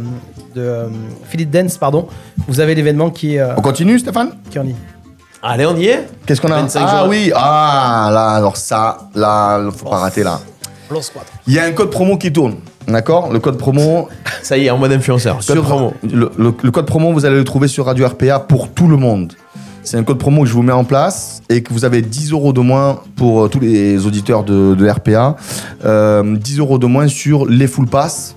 de 0.56 0.62
euh, 0.62 0.88
Philip 1.30 1.50
Dance 1.50 1.78
pardon, 1.78 2.08
vous 2.48 2.60
avez 2.60 2.74
l'événement 2.76 3.10
qui 3.12 3.36
est 3.36 3.40
euh, 3.40 3.54
On 3.58 3.62
continue, 3.62 4.00
Stéphane? 4.00 4.32
qui 4.50 4.58
est 4.58 4.62
en 4.62 4.64
ligne. 4.64 4.76
Allez, 5.44 5.68
on 5.68 5.76
y 5.78 5.86
est? 5.86 6.08
Qu'est-ce 6.26 6.42
qu'on 6.42 6.52
a 6.52 6.56
25 6.56 6.82
Ah 6.84 7.00
juin. 7.02 7.08
oui, 7.10 7.32
ah 7.36 8.10
là, 8.12 8.30
alors 8.32 8.58
ça, 8.58 8.98
là, 9.14 9.62
faut 9.78 9.88
pas 9.90 9.98
rater 9.98 10.24
là. 10.24 10.40
Il 11.48 11.54
y 11.54 11.60
a 11.60 11.66
un 11.66 11.72
code 11.72 11.92
promo 11.92 12.18
qui 12.18 12.32
tourne. 12.34 12.56
D'accord 12.88 13.32
Le 13.34 13.40
code 13.40 13.58
promo. 13.58 14.10
Ça 14.44 14.58
y 14.58 14.66
est, 14.66 14.70
en 14.70 14.78
mode 14.78 14.92
influenceur. 14.92 15.36
Code 15.38 15.44
sur- 15.44 15.64
promo. 15.64 15.94
Le, 16.04 16.32
le- 16.38 16.54
le 16.62 16.72
code 16.72 16.86
promo, 16.86 17.12
vous 17.14 17.26
allez 17.26 17.36
le 17.38 17.44
trouver 17.44 17.68
sur 17.68 17.86
Radio 17.86 18.08
RPA 18.08 18.40
pour 18.40 18.70
tout 18.72 18.88
le 18.88 18.98
monde. 18.98 19.34
C'est 19.84 19.98
un 19.98 20.04
code 20.04 20.18
promo 20.18 20.42
que 20.44 20.48
je 20.48 20.54
vous 20.54 20.64
mets 20.64 20.72
en 20.74 20.84
place 20.84 21.42
et 21.50 21.62
que 21.62 21.72
vous 21.72 21.86
avez 21.86 22.02
10 22.02 22.32
euros 22.32 22.54
de 22.54 22.60
moins 22.60 23.02
pour 23.16 23.46
euh, 23.46 23.48
tous 23.50 23.60
les 23.60 24.06
auditeurs 24.08 24.44
de, 24.44 24.74
de 24.74 24.90
RPA. 24.90 25.36
Euh, 25.86 26.36
10 26.38 26.60
euros 26.60 26.78
de 26.80 26.88
moins 26.88 27.08
sur 27.08 27.46
les 27.46 27.68
full 27.68 27.88
pass. 27.88 28.36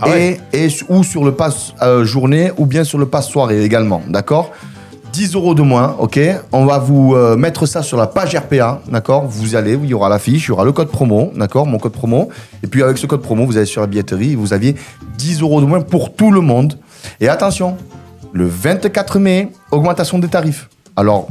Ah 0.00 0.08
ouais. 0.08 0.38
et, 0.52 0.68
ou 0.88 1.02
sur 1.02 1.24
le 1.24 1.32
pass 1.32 1.74
euh, 1.82 2.04
journée 2.04 2.52
ou 2.56 2.66
bien 2.66 2.84
sur 2.84 2.98
le 2.98 3.06
pass 3.06 3.28
soirée 3.28 3.64
également. 3.64 4.00
D'accord 4.08 4.52
10 5.12 5.34
euros 5.34 5.54
de 5.54 5.62
moins, 5.62 5.96
ok 5.98 6.20
On 6.52 6.66
va 6.66 6.78
vous 6.78 7.14
euh, 7.14 7.36
mettre 7.36 7.66
ça 7.66 7.82
sur 7.82 7.96
la 7.96 8.06
page 8.06 8.34
RPA, 8.34 8.80
d'accord 8.88 9.26
Vous 9.26 9.56
allez, 9.56 9.74
il 9.74 9.88
y 9.88 9.94
aura 9.94 10.08
l'affiche, 10.08 10.46
il 10.46 10.48
y 10.48 10.52
aura 10.52 10.64
le 10.64 10.72
code 10.72 10.88
promo, 10.88 11.32
d'accord 11.34 11.66
Mon 11.66 11.78
code 11.78 11.92
promo. 11.92 12.28
Et 12.62 12.66
puis 12.66 12.82
avec 12.82 12.98
ce 12.98 13.06
code 13.06 13.22
promo, 13.22 13.46
vous 13.46 13.56
allez 13.56 13.66
sur 13.66 13.80
la 13.80 13.86
billetterie, 13.86 14.34
vous 14.34 14.52
aviez 14.52 14.76
10 15.16 15.42
euros 15.42 15.60
de 15.60 15.66
moins 15.66 15.80
pour 15.80 16.14
tout 16.14 16.30
le 16.30 16.40
monde. 16.40 16.78
Et 17.20 17.28
attention, 17.28 17.76
le 18.32 18.46
24 18.46 19.18
mai, 19.18 19.50
augmentation 19.70 20.18
des 20.18 20.28
tarifs. 20.28 20.68
Alors, 20.96 21.28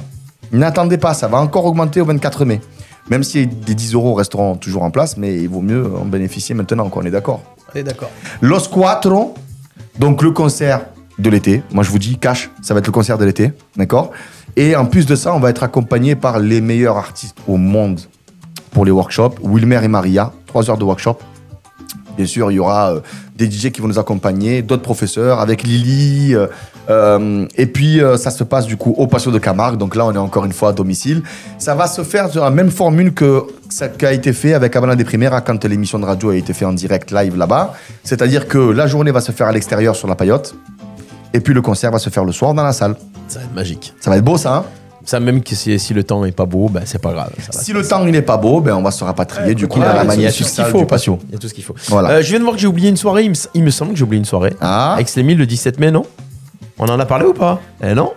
n'attendez 0.51 0.97
pas, 0.97 1.13
ça 1.13 1.27
va 1.27 1.37
encore 1.39 1.65
augmenter 1.65 2.01
au 2.01 2.05
24 2.05 2.45
mai. 2.45 2.61
Même 3.09 3.23
si 3.23 3.49
les 3.67 3.75
10 3.75 3.93
euros 3.93 4.13
resteront 4.15 4.55
toujours 4.55 4.83
en 4.83 4.91
place, 4.91 5.17
mais 5.17 5.35
il 5.35 5.49
vaut 5.49 5.61
mieux 5.61 5.85
en 5.95 6.05
bénéficier 6.05 6.55
maintenant, 6.55 6.89
quoi, 6.89 7.03
on 7.03 7.05
est 7.05 7.11
d'accord. 7.11 7.41
On 7.73 7.77
est 7.77 7.83
d'accord. 7.83 8.09
Los 8.41 8.67
Cuatro, 8.69 9.35
donc 9.99 10.21
le 10.21 10.31
concert 10.31 10.81
de 11.19 11.29
l'été. 11.29 11.63
Moi, 11.71 11.83
je 11.83 11.89
vous 11.89 11.99
dis, 11.99 12.17
cash, 12.17 12.49
ça 12.61 12.73
va 12.73 12.79
être 12.79 12.87
le 12.87 12.91
concert 12.91 13.17
de 13.17 13.25
l'été, 13.25 13.51
d'accord? 13.75 14.11
Et 14.55 14.75
en 14.75 14.85
plus 14.85 15.05
de 15.05 15.15
ça, 15.15 15.33
on 15.33 15.39
va 15.39 15.49
être 15.49 15.63
accompagné 15.63 16.15
par 16.15 16.39
les 16.39 16.61
meilleurs 16.61 16.97
artistes 16.97 17.37
au 17.47 17.57
monde 17.57 17.99
pour 18.71 18.85
les 18.85 18.91
workshops. 18.91 19.35
Wilmer 19.43 19.81
et 19.83 19.87
Maria, 19.87 20.31
trois 20.45 20.69
heures 20.69 20.77
de 20.77 20.83
workshop. 20.83 21.17
Bien 22.17 22.25
sûr, 22.25 22.51
il 22.51 22.55
y 22.55 22.59
aura 22.59 22.93
euh, 22.93 22.99
des 23.35 23.49
DJ 23.49 23.71
qui 23.71 23.79
vont 23.79 23.87
nous 23.87 23.99
accompagner, 23.99 24.63
d'autres 24.63 24.81
professeurs, 24.81 25.39
avec 25.39 25.61
Lily. 25.61 26.33
euh, 26.33 26.47
euh, 26.89 27.45
et 27.55 27.67
puis, 27.67 28.01
ça 28.17 28.31
se 28.31 28.43
passe 28.43 28.65
du 28.65 28.77
coup 28.77 28.95
au 28.97 29.05
Patio 29.07 29.29
de 29.29 29.37
Camargue. 29.37 29.77
Donc 29.77 29.95
là, 29.95 30.05
on 30.05 30.13
est 30.13 30.17
encore 30.17 30.45
une 30.45 30.53
fois 30.53 30.69
à 30.69 30.73
domicile. 30.73 31.21
Ça 31.59 31.75
va 31.75 31.85
se 31.85 32.01
faire 32.01 32.29
sur 32.29 32.43
la 32.43 32.49
même 32.49 32.71
formule 32.71 33.13
que 33.13 33.43
ça 33.69 33.89
qui 33.89 34.05
a 34.05 34.13
été 34.13 34.33
fait 34.33 34.53
avec 34.53 34.75
Havana 34.75 34.95
des 34.95 35.03
Primeras 35.03 35.41
quand 35.41 35.63
l'émission 35.65 35.99
de 35.99 36.05
radio 36.05 36.29
a 36.31 36.35
été 36.35 36.53
faite 36.53 36.67
en 36.67 36.73
direct 36.73 37.11
live 37.11 37.37
là-bas. 37.37 37.73
C'est-à-dire 38.03 38.47
que 38.47 38.57
la 38.57 38.87
journée 38.87 39.11
va 39.11 39.21
se 39.21 39.31
faire 39.31 39.47
à 39.47 39.51
l'extérieur 39.51 39.95
sur 39.95 40.07
la 40.07 40.15
paillote. 40.15 40.55
Et 41.37 41.39
puis 41.39 41.53
le 41.53 41.61
concert 41.61 41.91
va 41.91 41.99
se 41.99 42.09
faire 42.09 42.25
le 42.25 42.31
soir 42.31 42.53
dans 42.55 42.63
la 42.63 42.73
salle. 42.73 42.95
Ça 43.27 43.37
va 43.39 43.45
être 43.45 43.53
magique. 43.53 43.93
Ça 43.99 44.09
va 44.09 44.17
être 44.17 44.23
beau 44.25 44.37
ça, 44.37 44.55
hein? 44.55 44.63
Ça, 45.05 45.19
même 45.19 45.41
que 45.43 45.53
si, 45.55 45.77
si 45.79 45.93
le 45.93 46.03
temps 46.03 46.25
est 46.25 46.31
pas 46.31 46.45
beau, 46.47 46.67
ben, 46.67 46.81
c'est 46.83 46.99
pas 47.01 47.13
grave. 47.13 47.29
ça 47.49 47.57
Si 47.61 47.71
le 47.71 47.87
temps 47.87 48.03
il 48.05 48.11
n'est 48.11 48.21
pas 48.23 48.37
beau, 48.37 48.59
ben 48.59 48.73
on 48.75 48.81
va 48.81 48.91
se 48.91 49.03
rapatrier 49.03 49.53
du 49.55 49.67
coup 49.67 49.79
Ouais, 49.79 49.85
dans 49.85 49.93
la 50.03 50.15
il 50.15 50.21
y 50.21 50.25
a 50.25 50.31
tout 50.31 50.43
ce 50.43 50.51
qu'il 50.55 50.65
faut 50.65 50.79
du 50.79 50.85
patio. 50.87 51.19
Il 51.29 51.33
y 51.33 51.35
a 51.35 51.37
tout 51.37 51.47
ce 51.47 51.53
qu'il 51.53 51.63
faut. 51.63 51.75
Voilà. 51.89 52.09
Euh, 52.09 52.21
je 52.23 52.27
viens 52.29 52.39
de 52.39 52.43
voir 52.43 52.55
que 52.55 52.59
j'ai 52.61 52.67
oublié 52.67 52.89
une 52.89 52.97
soirée. 52.97 53.23
Il 53.23 53.29
me, 53.29 53.35
s- 53.35 53.47
il 53.53 53.63
me 53.63 53.69
semble 53.69 53.91
que 53.91 53.97
j'ai 53.99 54.03
oublié 54.03 54.19
une 54.19 54.25
soirée. 54.25 54.53
Ah. 54.59 54.95
Avec 54.95 55.07
Slémy 55.07 55.35
le 55.35 55.45
17 55.45 55.79
mai, 55.79 55.91
non? 55.91 56.03
On 56.79 56.85
en 56.85 56.99
a 56.99 57.05
parlé 57.05 57.25
ou 57.25 57.33
pas 57.33 57.59
Eh 57.83 57.95
non 57.95 58.11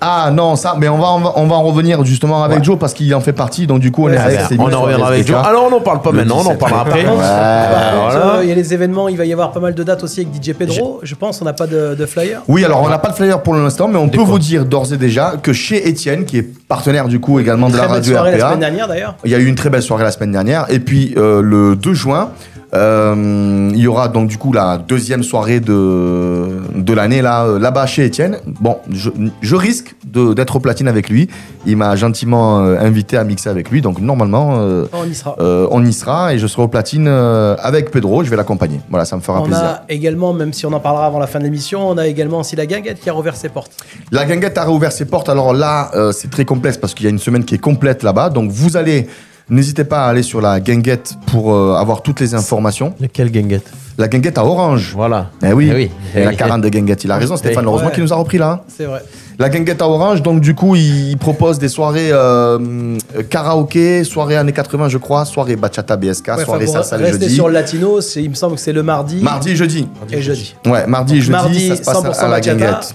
Ah 0.00 0.30
non, 0.30 0.54
ça, 0.54 0.74
mais 0.78 0.86
on 0.88 0.98
va, 0.98 1.12
on 1.12 1.20
va, 1.20 1.32
on 1.36 1.46
va 1.46 1.56
en 1.56 1.62
revenir 1.62 2.04
justement 2.04 2.44
avec 2.44 2.62
Joe 2.62 2.78
parce 2.78 2.92
qu'il 2.92 3.14
en 3.14 3.20
fait 3.20 3.32
partie, 3.32 3.66
donc 3.66 3.80
du 3.80 3.90
coup 3.90 4.02
on 4.04 4.08
Ouais, 4.08 4.14
est 4.14 4.18
ah 4.18 4.24
avec 4.24 4.40
ses 4.42 4.58
On 4.58 4.70
en 4.70 4.82
reviendra 4.82 5.08
avec 5.08 5.26
Joe. 5.26 5.38
Alors 5.42 5.64
on 5.66 5.70
n'en 5.70 5.80
parle 5.80 6.02
pas 6.02 6.10
Le 6.10 6.18
maintenant, 6.18 6.36
on 6.36 6.40
en 6.40 6.42
17 6.54 6.58
parlera 6.58 6.80
après. 6.82 7.04
Par 7.04 7.12
contre, 7.12 7.22
par 7.22 7.92
contre, 7.92 8.12
voilà. 8.12 8.34
euh, 8.36 8.40
il 8.42 8.48
y 8.50 8.52
a 8.52 8.54
les 8.54 8.74
événements, 8.74 9.08
il 9.08 9.16
va 9.16 9.24
y 9.24 9.32
avoir 9.32 9.50
pas 9.52 9.60
mal 9.60 9.74
de 9.74 9.82
dates 9.82 10.02
aussi 10.04 10.20
avec 10.20 10.34
DJ 10.42 10.52
Pedro. 10.52 11.00
Je 11.02 11.14
pense, 11.14 11.40
on 11.40 11.46
n'a 11.46 11.54
pas 11.54 11.66
de, 11.66 11.94
de 11.94 12.06
flyer. 12.06 12.42
Oui, 12.48 12.64
alors 12.66 12.82
on 12.82 12.88
n'a 12.90 12.98
pas 12.98 13.08
de 13.08 13.14
flyer 13.14 13.42
pour 13.42 13.54
l'instant, 13.54 13.88
mais 13.88 13.98
on 13.98 14.08
peut 14.10 14.20
vous 14.20 14.38
dire 14.38 14.66
d'ores 14.66 14.92
et 14.92 14.98
déjà 14.98 15.34
que 15.42 15.54
chez 15.54 15.88
Étienne, 15.88 16.26
qui 16.26 16.36
est 16.38 16.42
partenaire 16.68 17.08
du 17.08 17.18
coup 17.18 17.38
également 17.40 17.68
de 17.68 17.72
Très 17.72 17.80
la 17.82 17.86
belle 17.88 17.94
radio 17.96 18.12
soirée 18.12 18.30
la 18.32 18.36
RPA, 18.36 18.46
semaine 18.48 18.60
dernière 18.60 18.88
d'ailleurs. 18.88 19.14
il 19.24 19.30
y 19.30 19.34
a 19.34 19.38
eu 19.38 19.46
une 19.46 19.54
très 19.54 19.70
belle 19.70 19.82
soirée 19.82 20.04
la 20.04 20.10
semaine 20.10 20.32
dernière. 20.32 20.66
Et 20.68 20.80
puis 20.80 21.14
euh, 21.16 21.40
le 21.40 21.76
2 21.76 21.94
juin, 21.94 22.30
euh, 22.74 23.70
il 23.74 23.78
y 23.80 23.86
aura 23.86 24.08
donc 24.08 24.28
du 24.28 24.38
coup 24.38 24.52
la 24.52 24.78
deuxième 24.78 25.22
soirée 25.22 25.60
de, 25.60 26.60
de 26.74 26.92
l'année 26.94 27.20
là, 27.20 27.44
euh, 27.44 27.58
là-bas 27.58 27.86
chez 27.86 28.04
Étienne. 28.04 28.38
Bon, 28.46 28.78
je, 28.90 29.10
je 29.42 29.56
risque 29.56 29.94
d'être 30.06 30.56
au 30.56 30.60
platine 30.60 30.88
avec 30.88 31.08
lui. 31.10 31.28
Il 31.66 31.76
m'a 31.76 31.94
gentiment 31.96 32.64
euh, 32.64 32.78
invité 32.80 33.16
à 33.18 33.24
mixer 33.24 33.50
avec 33.50 33.70
lui, 33.70 33.82
donc 33.82 34.00
normalement 34.00 34.56
euh, 34.58 34.86
On 34.92 35.04
y 35.04 35.14
sera. 35.14 35.36
euh, 35.38 35.66
on 35.70 35.84
y 35.84 35.92
sera 35.92 36.32
et 36.34 36.38
je 36.38 36.46
serai 36.46 36.62
au 36.62 36.68
platine 36.68 37.08
avec 37.08 37.90
Pedro. 37.90 38.24
Je 38.24 38.30
vais 38.30 38.36
l'accompagner. 38.36 38.80
Voilà, 38.88 39.04
ça 39.04 39.16
me 39.16 39.20
fera 39.20 39.40
On 39.40 39.44
plaisir. 39.44 39.62
a 39.64 39.82
également, 39.88 40.32
même 40.32 40.52
si 40.52 40.64
on 40.66 40.72
en 40.72 40.80
parlera 40.80 41.06
avant 41.06 41.18
la 41.18 41.26
fin 41.26 41.38
de 41.38 41.44
l'émission, 41.44 41.88
on 41.88 41.98
a 41.98 42.06
également 42.06 42.40
aussi 42.40 42.56
la 42.56 42.66
guinguette 42.66 43.00
qui 43.00 43.10
a 43.10 43.12
rouvert 43.12 43.36
ses 43.36 43.48
portes. 43.50 43.72
La 44.10 44.24
guinguette 44.24 44.56
a 44.58 44.64
réouvert 44.64 44.92
ses 44.92 45.04
portes. 45.04 45.28
Alors 45.28 45.52
là, 45.52 45.90
c'est 46.12 46.30
très 46.30 46.44
complexe 46.44 46.78
parce 46.78 46.94
qu'il 46.94 47.04
y 47.04 47.06
a 47.06 47.10
une 47.10 47.18
semaine 47.18 47.44
qui 47.44 47.54
est 47.54 47.58
complète 47.58 48.02
là-bas. 48.02 48.30
Donc 48.30 48.50
vous 48.50 48.76
allez, 48.76 49.06
n'hésitez 49.50 49.84
pas 49.84 50.06
à 50.06 50.08
aller 50.08 50.22
sur 50.22 50.40
la 50.40 50.60
guinguette 50.60 51.14
pour 51.26 51.52
euh, 51.52 51.74
avoir 51.74 52.02
toutes 52.02 52.20
les 52.20 52.34
informations. 52.34 52.94
Lequel 53.00 53.30
guinguette 53.30 53.70
La 53.98 54.08
guinguette 54.08 54.38
à 54.38 54.44
Orange. 54.44 54.92
Voilà. 54.94 55.30
Eh 55.44 55.52
oui, 55.52 55.68
Eh 55.70 55.74
oui. 55.74 55.90
Et 56.14 56.24
la 56.24 56.34
40 56.34 56.62
de 56.62 56.68
guinguette. 56.68 57.04
Il 57.04 57.10
a 57.10 57.16
raison, 57.16 57.36
Stéphane. 57.36 57.64
Heureusement 57.66 57.88
Ouais. 57.88 57.94
qu'il 57.94 58.02
nous 58.02 58.12
a 58.12 58.16
repris 58.16 58.38
là. 58.38 58.50
hein. 58.50 58.60
C'est 58.68 58.84
vrai. 58.84 59.02
La 59.38 59.48
guinguette 59.48 59.80
à 59.82 59.88
Orange, 59.88 60.22
donc 60.22 60.40
du 60.40 60.54
coup, 60.54 60.76
il 60.76 61.16
propose 61.18 61.58
des 61.58 61.68
soirées 61.68 62.10
euh, 62.12 62.96
karaoké, 63.30 64.04
soirée 64.04 64.36
années 64.36 64.52
80, 64.52 64.88
je 64.88 64.98
crois, 64.98 65.24
soirée 65.24 65.56
bachata 65.56 65.96
BSK, 65.96 66.28
Ouais, 66.36 66.44
soirée 66.44 66.66
salsa 66.66 66.96
le 66.98 67.04
rester 67.04 67.22
jeudi. 67.22 67.34
sur 67.34 67.48
le 67.48 67.54
latino, 67.54 67.98
il 68.16 68.30
me 68.30 68.34
semble 68.34 68.54
que 68.56 68.60
c'est 68.60 68.72
le 68.74 68.82
mardi, 68.82 69.16
Mardi 69.22 69.50
et 69.52 69.56
jeudi. 69.56 69.88
et 70.12 70.20
jeudi. 70.22 70.54
Ouais, 70.66 70.86
mardi 70.86 71.16
et 71.16 71.20
jeudi, 71.20 71.30
Mardi, 71.32 71.68
ça 71.68 71.76
se 71.76 71.82
passe 71.82 71.96
100% 71.96 72.18
à 72.18 72.22
la 72.28 72.28
bachata. 72.40 72.54
guinguette. 72.54 72.94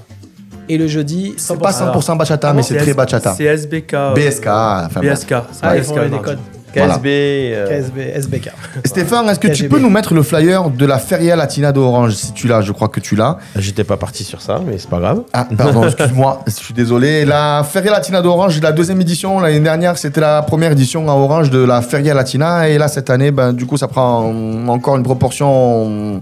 Et 0.69 0.77
le 0.77 0.87
jeudi, 0.87 1.33
100%. 1.37 1.39
C'est 1.39 1.59
pas 1.59 1.71
100% 1.71 2.17
bachata, 2.17 2.53
mais 2.53 2.61
c'est 2.63 2.75
très 2.77 2.93
bachata. 2.93 3.33
C'est 3.37 3.45
SBK. 3.45 3.93
euh, 3.93 4.13
BSK, 4.13 4.47
enfin 4.47 4.99
bon. 5.01 5.07
BSK. 5.11 5.27
c'est 5.51 5.59
Ah, 5.61 5.77
ils 5.77 5.83
font 5.83 5.95
mardi. 5.95 6.17
codes. 6.21 6.39
Voilà. 6.75 6.95
KSB. 6.95 7.05
euh, 7.07 7.67
KSB, 7.81 7.97
SBK. 8.15 8.51
Stéphane, 8.85 9.27
est-ce 9.29 9.39
que 9.39 9.47
tu 9.47 9.67
peux 9.69 9.79
nous 9.79 9.89
mettre 9.89 10.13
le 10.13 10.21
flyer 10.21 10.69
de 10.69 10.85
la 10.85 10.99
Feria 10.99 11.35
Latina 11.35 11.71
d'Orange 11.71 12.13
Si 12.13 12.33
tu 12.33 12.47
l'as, 12.47 12.61
je 12.61 12.71
crois 12.73 12.89
que 12.89 12.99
tu 12.99 13.15
l'as. 13.15 13.37
J'étais 13.55 13.85
pas 13.85 13.97
parti 13.97 14.23
sur 14.23 14.41
ça, 14.41 14.59
mais 14.63 14.77
c'est 14.77 14.89
pas 14.89 14.99
grave. 14.99 15.21
Ah, 15.33 15.47
pardon, 15.57 15.83
excuse-moi, 15.87 16.41
je 16.45 16.51
suis 16.51 16.73
désolé. 16.73 17.25
La 17.25 17.63
Feria 17.67 17.91
Latina 17.93 18.21
d'Orange, 18.21 18.59
la 18.61 18.73
deuxième 18.73 18.99
édition. 19.01 19.39
L'année 19.39 19.61
dernière, 19.61 19.97
c'était 19.97 20.21
la 20.21 20.41
première 20.43 20.73
édition 20.73 21.09
à 21.09 21.13
Orange 21.13 21.49
de 21.49 21.59
la 21.63 21.81
Feria 21.81 22.13
Latina. 22.13 22.69
Et 22.69 22.77
là, 22.77 22.89
cette 22.89 23.09
année, 23.09 23.31
ben, 23.31 23.53
du 23.53 23.65
coup, 23.65 23.77
ça 23.77 23.87
prend 23.87 24.31
encore 24.67 24.97
une 24.97 25.03
proportion 25.03 26.21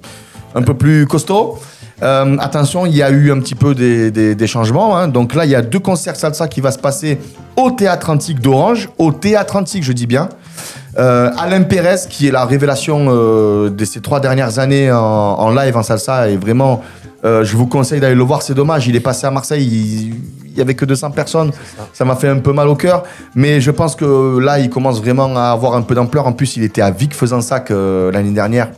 un 0.53 0.61
peu 0.61 0.73
plus 0.75 1.05
costaud. 1.07 1.59
Euh, 2.03 2.37
attention, 2.39 2.85
il 2.85 2.95
y 2.95 3.01
a 3.03 3.09
eu 3.09 3.31
un 3.31 3.39
petit 3.39 3.55
peu 3.55 3.73
des, 3.73 4.11
des- 4.11 4.35
des 4.35 4.47
changements. 4.47 4.97
hein. 4.97 5.07
Donc 5.07 5.33
là, 5.33 5.45
il 5.45 5.51
y 5.51 5.55
a 5.55 5.61
deux 5.61 5.79
concerts 5.79 6.15
salsa 6.15 6.47
qui 6.47 6.59
va 6.61 6.71
se 6.71 6.79
passer 6.79 7.17
au 7.55 7.71
Théâtre 7.71 8.09
Antique 8.09 8.39
d'Orange. 8.39 8.89
Au 8.97 9.11
Théâtre 9.13 9.55
Antique, 9.55 9.83
je 9.83 9.93
dis 9.93 10.05
bien. 10.07 10.29
Euh, 10.97 11.29
Alain 11.37 11.63
Pérez, 11.63 11.95
qui 12.09 12.27
est 12.27 12.31
la 12.31 12.45
révélation 12.45 13.07
euh, 13.09 13.69
de 13.69 13.85
ces 13.85 14.01
trois 14.01 14.19
dernières 14.19 14.59
années 14.59 14.91
en, 14.91 14.97
en 14.97 15.51
live 15.51 15.75
en 15.77 15.83
salsa, 15.83 16.29
et 16.29 16.37
vraiment, 16.37 16.81
je 17.23 17.57
vous 17.57 17.65
conseille 17.65 17.99
d'aller 17.99 18.13
le 18.15 18.23
voir. 18.23 18.43
C'est 18.43 18.53
dommage, 18.53 18.87
il 18.87 18.95
est 18.95 18.99
passé 18.99 19.25
à 19.25 19.31
Marseille, 19.31 19.65
il, 19.65 20.13
il 20.45 20.57
y 20.57 20.61
avait 20.61 20.75
que 20.75 20.85
200 20.85 21.09
personnes. 21.11 21.51
Ça 21.91 22.05
m'a 22.05 22.15
fait 22.15 22.29
un 22.29 22.37
peu 22.37 22.53
mal 22.53 22.67
au 22.67 22.75
cœur, 22.75 23.01
mais 23.33 23.59
je 23.61 23.71
pense 23.71 23.95
que 23.95 24.37
là, 24.37 24.59
il 24.59 24.69
commence 24.69 25.01
vraiment 25.01 25.35
à 25.35 25.49
avoir 25.49 25.73
un 25.75 25.81
peu 25.81 25.95
d'ampleur. 25.95 26.27
En 26.27 26.33
plus, 26.33 26.55
il 26.55 26.63
était 26.63 26.81
à 26.83 26.91
Vic 26.91 27.15
faisant 27.15 27.41
ça 27.41 27.61
que 27.61 28.11
l'année 28.13 28.29
dernière. 28.31 28.69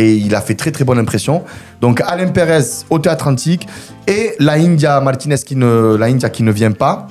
Et 0.00 0.14
il 0.14 0.34
a 0.34 0.40
fait 0.40 0.54
très 0.54 0.70
très 0.70 0.84
bonne 0.84 0.98
impression. 0.98 1.44
Donc 1.82 2.00
Alain 2.00 2.28
Pérez 2.28 2.84
au 2.88 2.98
Théâtre 2.98 3.28
Antique 3.28 3.68
et 4.06 4.32
la 4.38 4.54
India 4.54 4.98
Martinez 5.00 5.36
qui 5.44 5.56
ne, 5.56 5.94
la 5.96 6.06
India 6.06 6.30
qui 6.30 6.42
ne 6.42 6.52
vient 6.52 6.72
pas 6.72 7.06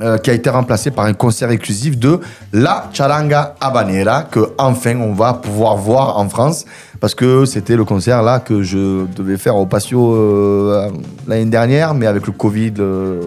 euh, 0.00 0.16
qui 0.16 0.30
a 0.30 0.32
été 0.32 0.48
remplacé 0.48 0.90
par 0.90 1.04
un 1.04 1.12
concert 1.12 1.50
exclusif 1.50 1.98
de 1.98 2.18
La 2.54 2.88
Charanga 2.94 3.56
Habanera, 3.60 4.22
que 4.22 4.52
enfin 4.56 4.96
on 4.96 5.12
va 5.12 5.34
pouvoir 5.34 5.76
voir 5.76 6.18
en 6.18 6.30
France, 6.30 6.64
parce 6.98 7.14
que 7.14 7.44
c'était 7.44 7.76
le 7.76 7.84
concert 7.84 8.22
là 8.22 8.40
que 8.40 8.62
je 8.62 9.04
devais 9.14 9.36
faire 9.36 9.54
au 9.54 9.66
Patio 9.66 10.14
euh, 10.14 10.88
l'année 11.28 11.50
dernière, 11.50 11.92
mais 11.92 12.06
avec 12.06 12.26
le 12.26 12.32
Covid, 12.32 12.72
euh, 12.78 13.20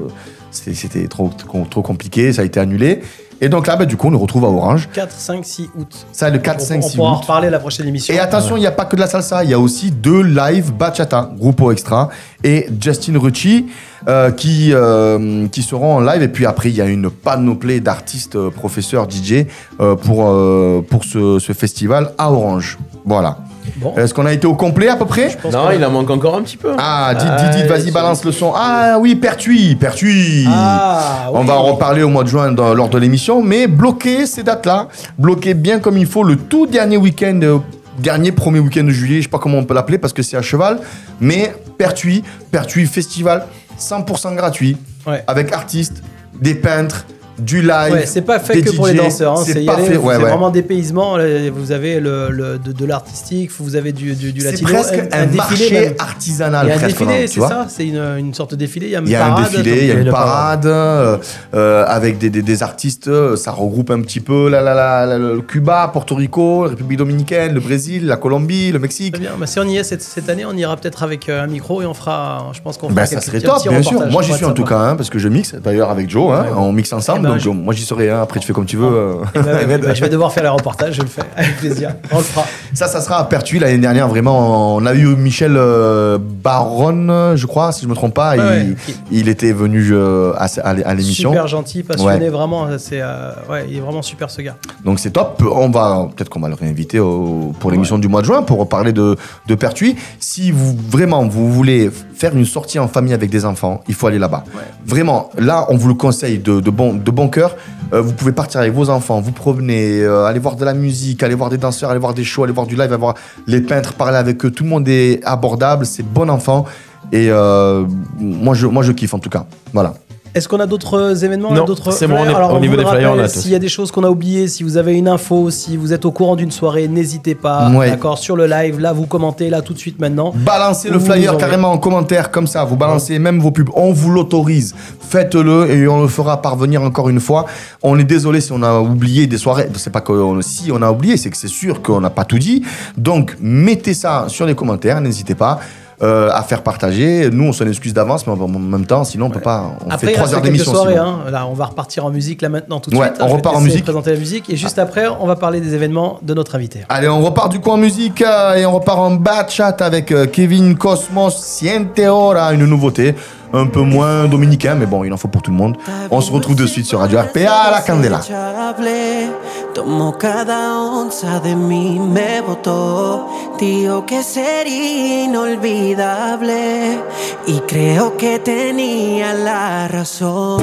c'était 0.50 1.08
trop, 1.08 1.30
trop 1.70 1.84
compliqué, 1.84 2.34
ça 2.34 2.42
a 2.42 2.46
été 2.46 2.60
annulé. 2.60 3.02
Et 3.42 3.50
donc 3.50 3.68
là, 3.68 3.76
bah, 3.76 3.86
du 3.86 3.98
coup, 3.98 4.08
on 4.08 4.12
nous 4.12 4.20
retrouve 4.20 4.46
à 4.46 4.48
Orange. 4.48 4.90
4, 4.94 5.12
5, 5.12 5.46
6 5.46 5.70
août. 5.78 6.08
Ça, 6.12 6.30
le 6.30 6.40
4, 6.40 6.62
on, 6.62 6.66
5, 6.66 6.78
on 6.84 6.88
6 6.88 6.96
pourra 6.96 7.10
en 7.10 7.14
août. 7.16 7.22
reparler 7.22 7.50
la 7.50 7.60
prochaine 7.60 7.88
émission. 7.88 8.14
Et 8.14 8.20
attention, 8.20 8.56
il 8.58 8.62
n'y 8.62 8.68
a 8.68 8.72
pas 8.72 8.86
que 8.86 8.96
de 8.96 9.02
la 9.02 9.08
salsa, 9.08 9.44
il 9.44 9.50
y 9.50 9.54
a 9.54 9.60
aussi 9.60 9.92
deux 9.92 10.22
live 10.22 10.72
bachata, 10.74 11.32
Grupo 11.38 11.72
Extra 11.72 12.10
et 12.44 12.68
Justin 12.82 13.20
Rucci 13.20 13.68
euh, 14.08 14.32
qui, 14.32 14.72
euh, 14.74 15.48
qui 15.50 15.64
seront 15.64 15.96
en 15.96 16.00
live. 16.00 16.22
Et 16.22 16.28
puis 16.28 16.46
après, 16.46 16.70
il 16.70 16.76
y 16.76 16.82
a 16.82 16.86
une 16.86 17.10
panoplie 17.10 17.82
d'artistes, 17.82 18.36
euh, 18.36 18.50
professeurs, 18.50 19.08
DJ 19.10 19.46
euh, 19.80 19.96
pour, 19.96 20.28
euh, 20.28 20.86
pour 20.90 21.04
ce, 21.04 21.40
ce 21.40 21.54
festival 21.54 22.12
à 22.18 22.32
Orange. 22.32 22.78
Voilà. 23.06 23.38
Bon, 23.78 23.94
Est-ce 23.98 24.14
qu'on 24.14 24.26
a 24.26 24.34
été 24.34 24.48
au 24.48 24.56
complet 24.56 24.88
à 24.90 24.96
peu 24.96 25.06
près 25.06 25.36
Non, 25.52 25.70
il 25.72 25.84
en 25.84 25.92
manque 25.92 26.10
encore 26.10 26.36
un 26.36 26.42
petit 26.42 26.58
peu. 26.58 26.74
Ah, 26.78 27.14
dites, 27.18 27.28
Ah, 27.30 27.44
dites, 27.50 27.62
dites, 27.62 27.70
vas-y, 27.70 27.92
balance 27.92 28.24
le 28.24 28.32
son. 28.32 28.54
Ah 28.56 28.98
oui, 29.00 29.16
Pertuis, 29.16 29.76
Pertuis. 29.76 30.46
Ah, 30.50 31.30
On 31.34 31.42
oui. 31.42 31.48
va 31.48 31.56
en 31.56 31.64
reparler 31.64 32.04
au 32.04 32.10
mois 32.10 32.24
de 32.24 32.30
juin 32.30 32.52
dans- 32.52 32.74
lors 32.74 32.90
de 32.90 32.98
l'émission, 32.98 33.42
mais 33.42 33.68
bloquez 33.68 34.26
ces 34.26 34.44
dates-là, 34.44 34.88
bloquez 35.18 35.54
bien 35.54 35.80
comme 35.80 35.98
il 35.98 36.06
faut 36.08 36.24
le 36.24 36.36
tout 36.38 36.68
dernier 36.68 36.98
week-end, 36.98 37.40
euh, 37.44 37.58
dernier 38.00 38.32
premier 38.32 38.60
week-end 38.60 38.84
de 38.84 38.90
juillet, 38.92 39.18
je 39.18 39.24
sais 39.24 39.30
pas 39.30 39.40
comment 39.40 39.58
on 39.58 39.64
peut 39.64 39.74
l'appeler 39.74 39.98
parce 39.98 40.14
que 40.14 40.22
c'est 40.22 40.38
à 40.38 40.42
cheval, 40.42 40.80
mais 41.20 41.54
Pertuis, 41.78 42.24
Pertuis 42.52 42.86
Festival, 42.86 43.46
100% 43.78 44.34
gratuit, 44.36 44.78
Ouais. 45.08 45.24
avec 45.28 45.52
artistes, 45.54 46.02
des 46.42 46.56
peintres, 46.56 47.06
du 47.40 47.62
live. 47.62 47.94
Ouais, 47.94 48.06
c'est 48.06 48.22
pas 48.22 48.40
fait 48.40 48.62
que 48.62 48.72
pour 48.76 48.88
les 48.88 48.94
danseurs. 48.94 49.34
hein, 49.40 49.44
c'est 49.46 49.54
C'est 49.54 49.60
ouais, 49.70 49.76
c'est 49.88 49.98
ouais. 49.98 50.18
vraiment 50.18 50.50
dépaysement. 50.50 51.18
Vous 51.54 51.72
avez 51.72 52.00
le, 52.00 52.30
le- 52.30 52.58
de, 52.58 52.72
de 52.72 52.86
l'artistique, 52.86 53.52
vous 53.60 53.76
avez 53.76 53.92
du, 53.92 54.14
du, 54.16 54.32
du 54.32 54.42
C'est 54.42 54.52
latino. 54.52 54.70
presque 54.70 54.94
un, 55.12 55.26
défilé 55.26 55.36
marché 55.38 55.72
même. 55.72 55.94
artisanal, 56.00 56.66
Il 56.66 56.70
y 56.70 56.72
a 56.72 56.76
un 56.76 56.88
défilé, 56.88 57.28
c'est 57.28 57.40
ça 57.42 57.66
C'est 57.70 57.86
une, 57.88 58.02
une 58.20 58.34
sorte 58.34 58.52
de 58.52 58.56
défilé. 58.56 58.88
Il 58.88 58.92
y 58.92 58.96
a 58.96 59.00
une 59.00 59.08
Il 59.08 59.12
y 59.12 59.16
a 59.16 59.20
parade. 59.20 59.46
un 59.46 59.50
défilé, 59.50 59.78
il 59.82 59.88
y 59.88 59.92
a 59.92 59.96
une 59.96 60.10
parade 60.12 60.66
euh, 60.66 61.18
euh, 61.54 61.86
avec 61.88 62.18
des, 62.18 62.30
des- 62.30 62.42
des 62.42 62.64
artistes. 62.64 63.08
euh, 63.08 63.36
Ça 63.36 63.52
regroupe 63.52 63.92
un 63.92 64.02
petit 64.02 64.20
peu 64.20 64.50
la, 64.50 64.62
la- 64.62 65.06
la- 65.06 65.18
le 65.18 65.42
Cuba, 65.42 65.90
Porto 65.92 66.16
Rico, 66.16 66.64
la 66.64 66.70
République 66.72 66.98
dominicaine, 67.00 67.54
le 67.54 67.60
Brésil, 67.60 68.06
la 68.06 68.18
Colombie, 68.18 68.72
le 68.72 68.80
Mexique. 68.80 69.20
Bien. 69.20 69.32
Bah, 69.40 69.46
si 69.48 69.60
on 69.60 69.64
y 69.68 69.78
est 69.78 69.84
cette, 69.84 70.02
cette 70.02 70.30
année, 70.30 70.46
on 70.46 70.56
ira 70.56 70.76
peut-être 70.78 71.04
avec 71.04 71.28
un 71.30 71.48
micro 71.48 71.82
et 71.82 71.86
on 71.86 71.94
fera. 71.94 72.48
Je 72.54 72.62
pense 72.62 72.78
qu'on 72.78 72.88
fera 72.90 73.02
Ben, 73.02 73.06
ça 73.06 73.22
serait 73.22 73.42
top, 73.42 73.62
bien 73.68 73.82
sûr. 73.82 74.06
Moi, 74.08 74.22
j'y 74.24 74.34
suis 74.34 74.46
en 74.46 74.54
tout 74.54 74.62
être 74.64 74.70
cas, 74.70 74.78
hein, 74.80 74.96
parce 74.96 75.10
que 75.10 75.20
je 75.20 75.28
mixe 75.28 75.56
d'ailleurs 75.56 75.90
avec 75.90 76.10
Joe. 76.10 76.32
hein. 76.34 76.46
On 76.58 76.72
mixe 76.72 76.94
ensemble. 76.94 77.25
Ben, 77.26 77.32
donc 77.34 77.40
je- 77.40 77.50
euh, 77.50 77.54
moi 77.54 77.74
j'y 77.74 77.84
serai. 77.84 78.10
hein. 78.10 78.22
Après, 78.22 78.40
tu 78.40 78.48
fais 78.48 78.54
comme 78.54 78.66
tu 78.66 78.78
veux. 78.78 78.86
euh. 78.86 79.14
Eh 79.36 79.40
ben, 79.40 79.68
ouais, 79.68 79.78
bah, 79.80 79.94
je 79.94 80.02
vais 80.02 80.10
devoir 80.10 80.32
faire 80.32 80.44
le 80.44 80.50
reportage, 80.52 80.96
je 80.96 81.02
le 81.02 81.08
fais 81.08 81.22
avec 81.36 81.58
plaisir. 81.58 81.92
On 82.12 82.18
le 82.18 82.24
fera. 82.24 82.46
Ça, 82.74 82.88
ça 82.88 83.02
sera 83.02 83.20
à 83.20 83.24
Pertuis 83.26 83.60
l'année 83.60 83.78
dernière. 83.78 84.08
Vraiment, 84.08 84.76
on 84.76 84.86
a 84.86 84.94
eu 84.94 85.08
Michel 85.16 85.56
euh, 85.56 86.18
Baron, 86.20 87.36
je 87.36 87.46
crois, 87.46 87.72
si 87.72 87.84
je 87.84 87.88
me 87.90 87.96
trompe 87.96 88.14
pas. 88.14 88.36
Il, 88.36 88.42
ouais. 88.42 88.76
il 89.12 89.30
était 89.30 89.52
venu 89.52 89.90
euh, 89.92 90.34
à, 90.38 90.48
à 90.64 90.74
l'é- 90.74 90.84
à 90.84 90.94
l'émission. 90.94 91.32
Super 91.32 91.48
gentil, 91.48 91.84
passionné, 91.84 92.26
Ouais. 92.26 92.30
vraiment. 92.30 92.68
C'est, 92.78 93.02
euh, 93.02 93.32
ouais, 93.50 93.66
il 93.70 93.78
est 93.78 93.82
vraiment 93.82 94.02
super 94.02 94.30
ce 94.30 94.42
gars. 94.42 94.56
Donc 94.84 95.00
c'est 95.00 95.12
top. 95.12 95.44
On 95.52 95.70
va 95.70 96.08
peut-être 96.16 96.30
qu'on 96.30 96.40
va 96.40 96.50
le 96.50 96.56
réinviter 96.56 97.00
au- 97.00 97.54
pour 97.60 97.72
l'émission 97.72 97.98
du 97.98 98.08
mois 98.08 98.22
de 98.22 98.26
juin 98.28 98.42
pour 98.44 98.68
parler 98.70 98.94
de, 98.94 99.16
de 99.48 99.56
Pertuis. 99.56 99.96
Si 100.20 100.52
vous 100.52 100.76
vraiment 100.90 101.26
vous 101.28 101.52
voulez 101.52 101.90
faire 102.16 102.36
une 102.36 102.46
sortie 102.46 102.80
en 102.80 102.88
famille 102.88 103.14
avec 103.14 103.30
des 103.30 103.46
enfants, 103.46 103.82
il 103.88 103.94
faut 103.94 104.08
aller 104.08 104.20
là-bas. 104.20 104.44
Vraiment, 104.86 105.30
là 105.38 105.66
on 105.70 105.76
vous 105.78 105.88
le 105.88 105.94
conseille 105.96 106.40
de, 106.40 106.60
de 106.60 106.70
bon 106.70 106.94
de 106.94 107.12
bon 107.16 107.30
cœur. 107.30 107.56
Euh, 107.94 108.02
vous 108.02 108.14
pouvez 108.14 108.32
partir 108.32 108.60
avec 108.60 108.74
vos 108.74 108.90
enfants, 108.90 109.22
vous 109.22 109.32
promener, 109.32 110.02
euh, 110.02 110.26
aller 110.26 110.40
voir 110.40 110.56
de 110.56 110.66
la 110.66 110.74
musique, 110.74 111.24
aller 111.24 111.36
voir 111.36 111.50
des 111.50 111.58
danseurs, 111.58 111.90
aller 111.90 112.00
voir 112.00 112.14
des 112.14 112.24
shows, 112.24 112.44
aller 112.44 112.54
voir 112.54 112.68
du 112.68 112.76
live, 112.76 112.92
aller 112.92 112.98
voir 112.98 113.16
les 113.48 113.62
peintres, 113.62 113.94
parler 113.94 114.18
avec 114.18 114.44
eux. 114.46 114.52
Tout 114.52 114.64
le 114.64 114.70
monde 114.70 114.88
est 114.88 115.24
abordable, 115.24 115.86
c'est 115.86 116.04
bon 116.04 116.30
enfant. 116.30 116.66
Et 117.12 117.30
euh, 117.30 117.86
moi 118.20 118.54
je 118.54 118.68
moi 118.68 118.84
je 118.84 118.92
kiffe 118.92 119.14
en 119.14 119.20
tout 119.20 119.30
cas. 119.30 119.46
Voilà. 119.74 119.94
Est-ce 120.36 120.50
qu'on 120.50 120.60
a 120.60 120.68
d'autres 120.68 121.24
événements 121.24 121.54
Non, 121.54 121.64
d'autres... 121.64 121.92
c'est 121.92 122.08
bon, 122.08 122.16
on 122.20 122.26
est- 122.26 122.36
Alors, 122.36 122.52
au 122.52 122.58
on 122.58 122.60
niveau 122.60 122.76
des 122.76 122.82
flyers, 122.84 123.10
rappelle, 123.12 123.22
on 123.22 123.24
a 123.24 123.30
tout. 123.30 123.40
S'il 123.40 123.52
y 123.52 123.56
a 123.56 123.60
des 123.60 123.70
choses 123.70 123.90
qu'on 123.90 124.04
a 124.04 124.10
oubliées, 124.10 124.50
si 124.50 124.64
vous 124.64 124.76
avez 124.76 124.94
une 124.98 125.08
info, 125.08 125.50
si 125.50 125.78
vous 125.78 125.94
êtes 125.94 126.04
au 126.04 126.12
courant 126.12 126.36
d'une 126.36 126.52
soirée, 126.52 126.90
n'hésitez 126.90 127.36
pas. 127.36 127.70
Ouais. 127.72 127.90
D'accord, 127.90 128.18
sur 128.18 128.36
le 128.36 128.46
live, 128.46 128.82
là, 128.82 128.92
vous 128.92 129.06
commentez, 129.06 129.50
là, 129.50 129.62
tout 129.62 129.74
de 129.74 129.80
suite, 129.80 129.98
maintenant. 129.98 130.34
Balancez 130.36 130.90
le 130.90 131.00
flyer 131.00 131.38
carrément 131.38 131.72
en 131.72 131.78
commentaire, 131.78 132.32
comme 132.32 132.48
ça. 132.48 132.66
Vous 132.66 132.76
balancez 132.76 133.18
même 133.18 133.40
vos 133.40 133.52
pubs. 133.52 133.70
On 133.76 133.94
vous 133.94 134.12
l'autorise. 134.12 134.76
Faites-le 135.00 135.72
et 135.72 135.88
on 135.88 136.02
le 136.02 136.10
fera 136.10 136.42
parvenir 136.42 136.82
encore 136.82 137.08
une 137.08 137.22
fois. 137.22 137.46
On 137.82 137.98
est 137.98 138.04
désolé 138.04 138.42
si 138.42 138.52
on 138.52 138.62
a 138.62 138.80
oublié 138.80 139.28
des 139.28 139.38
soirées. 139.38 139.70
C'est 139.78 139.90
pas 139.90 140.02
que 140.02 140.12
on- 140.12 140.42
si 140.42 140.70
on 140.70 140.82
a 140.82 140.92
oublié, 140.92 141.16
c'est 141.16 141.30
que 141.30 141.38
c'est 141.38 141.48
sûr 141.48 141.82
qu'on 141.82 142.02
n'a 142.02 142.10
pas 142.10 142.26
tout 142.26 142.40
dit. 142.40 142.62
Donc, 142.98 143.38
mettez 143.40 143.94
ça 143.94 144.26
sur 144.28 144.46
les 144.46 144.54
commentaires. 144.56 145.00
N'hésitez 145.00 145.36
pas. 145.36 145.60
Euh, 146.04 146.30
à 146.34 146.44
faire 146.44 146.62
partager. 146.62 147.30
Nous, 147.32 147.46
on 147.46 147.54
s'en 147.54 147.66
excuse 147.68 147.94
d'avance, 147.94 148.28
mais 148.28 148.34
en 148.34 148.48
même 148.48 148.86
temps, 148.86 149.04
sinon, 149.04 149.28
on 149.28 149.30
peut 149.30 149.40
pas. 149.40 149.72
On 149.86 149.90
Après, 149.90 150.08
fait 150.08 150.14
trois 150.14 150.34
heures 150.34 150.42
d'émission. 150.42 150.74
hein. 150.88 151.20
Là, 151.32 151.48
on 151.48 151.54
va 151.54 151.66
repartir 151.66 152.06
en 152.06 152.10
musique, 152.12 152.42
là, 152.42 152.50
maintenant, 152.50 152.80
tout 152.80 152.90
de 152.90 152.96
Ouais, 152.98 153.08
suite. 153.08 153.18
on 153.22 153.26
Je 153.26 153.30
vais 153.32 153.36
repart 153.38 153.56
en 153.56 153.62
musique. 153.62 153.84
présenter 153.84 154.12
la 154.14 154.20
musique. 154.20 154.50
Et 154.50 154.56
juste 154.58 154.78
après, 154.80 155.06
on 155.08 155.26
va 155.26 155.36
parler 155.36 155.62
des 155.62 155.74
événements 155.74 156.20
de 156.22 156.34
notre 156.34 156.56
invité. 156.56 156.82
Allez, 156.90 157.08
on 157.08 157.22
repart 157.24 157.50
du 157.52 157.60
coup 157.60 157.70
en 157.72 157.78
musique 157.78 158.22
euh, 158.22 158.56
et 158.56 158.66
on 158.66 158.74
repart 158.74 159.00
en 159.00 159.12
bachat 159.12 159.76
avec 159.80 160.12
euh, 160.12 160.26
Kevin 160.26 160.76
Cosmos 160.78 161.36
Siente 161.38 162.00
Ora, 162.00 162.54
une 162.54 162.66
nouveauté. 162.66 163.16
Un 163.56 163.68
peu 163.68 163.82
moins 163.82 164.28
dominicain, 164.28 164.76
mais 164.76 164.86
bon, 164.86 165.06
il 165.06 165.14
en 165.14 165.18
faut 165.18 165.30
pour 165.30 165.42
tout 165.42 165.52
le 165.52 165.56
monde. 165.56 165.78
On 166.12 166.20
se 166.20 166.30
retrouve 166.30 166.58
de 166.58 166.68
suite 166.68 166.86
sur 166.86 167.00
Radio 167.00 167.20
RPA, 167.22 167.72
la 167.72 167.82
Candela. 167.82 168.18
Desechable, 168.18 169.32
Tomó 169.74 170.18
cada 170.18 170.78
onza 170.82 171.40
de 171.40 171.56
mí, 171.56 171.98
me 172.00 172.42
botó. 172.42 173.30
Dijo 173.58 174.06
que 174.06 174.24
sería 174.24 175.24
inolvidable. 175.24 177.00
Y 177.48 177.60
creo 177.62 178.18
que 178.18 178.40
tenía 178.40 179.34
la 179.34 179.88
razón. 179.88 180.62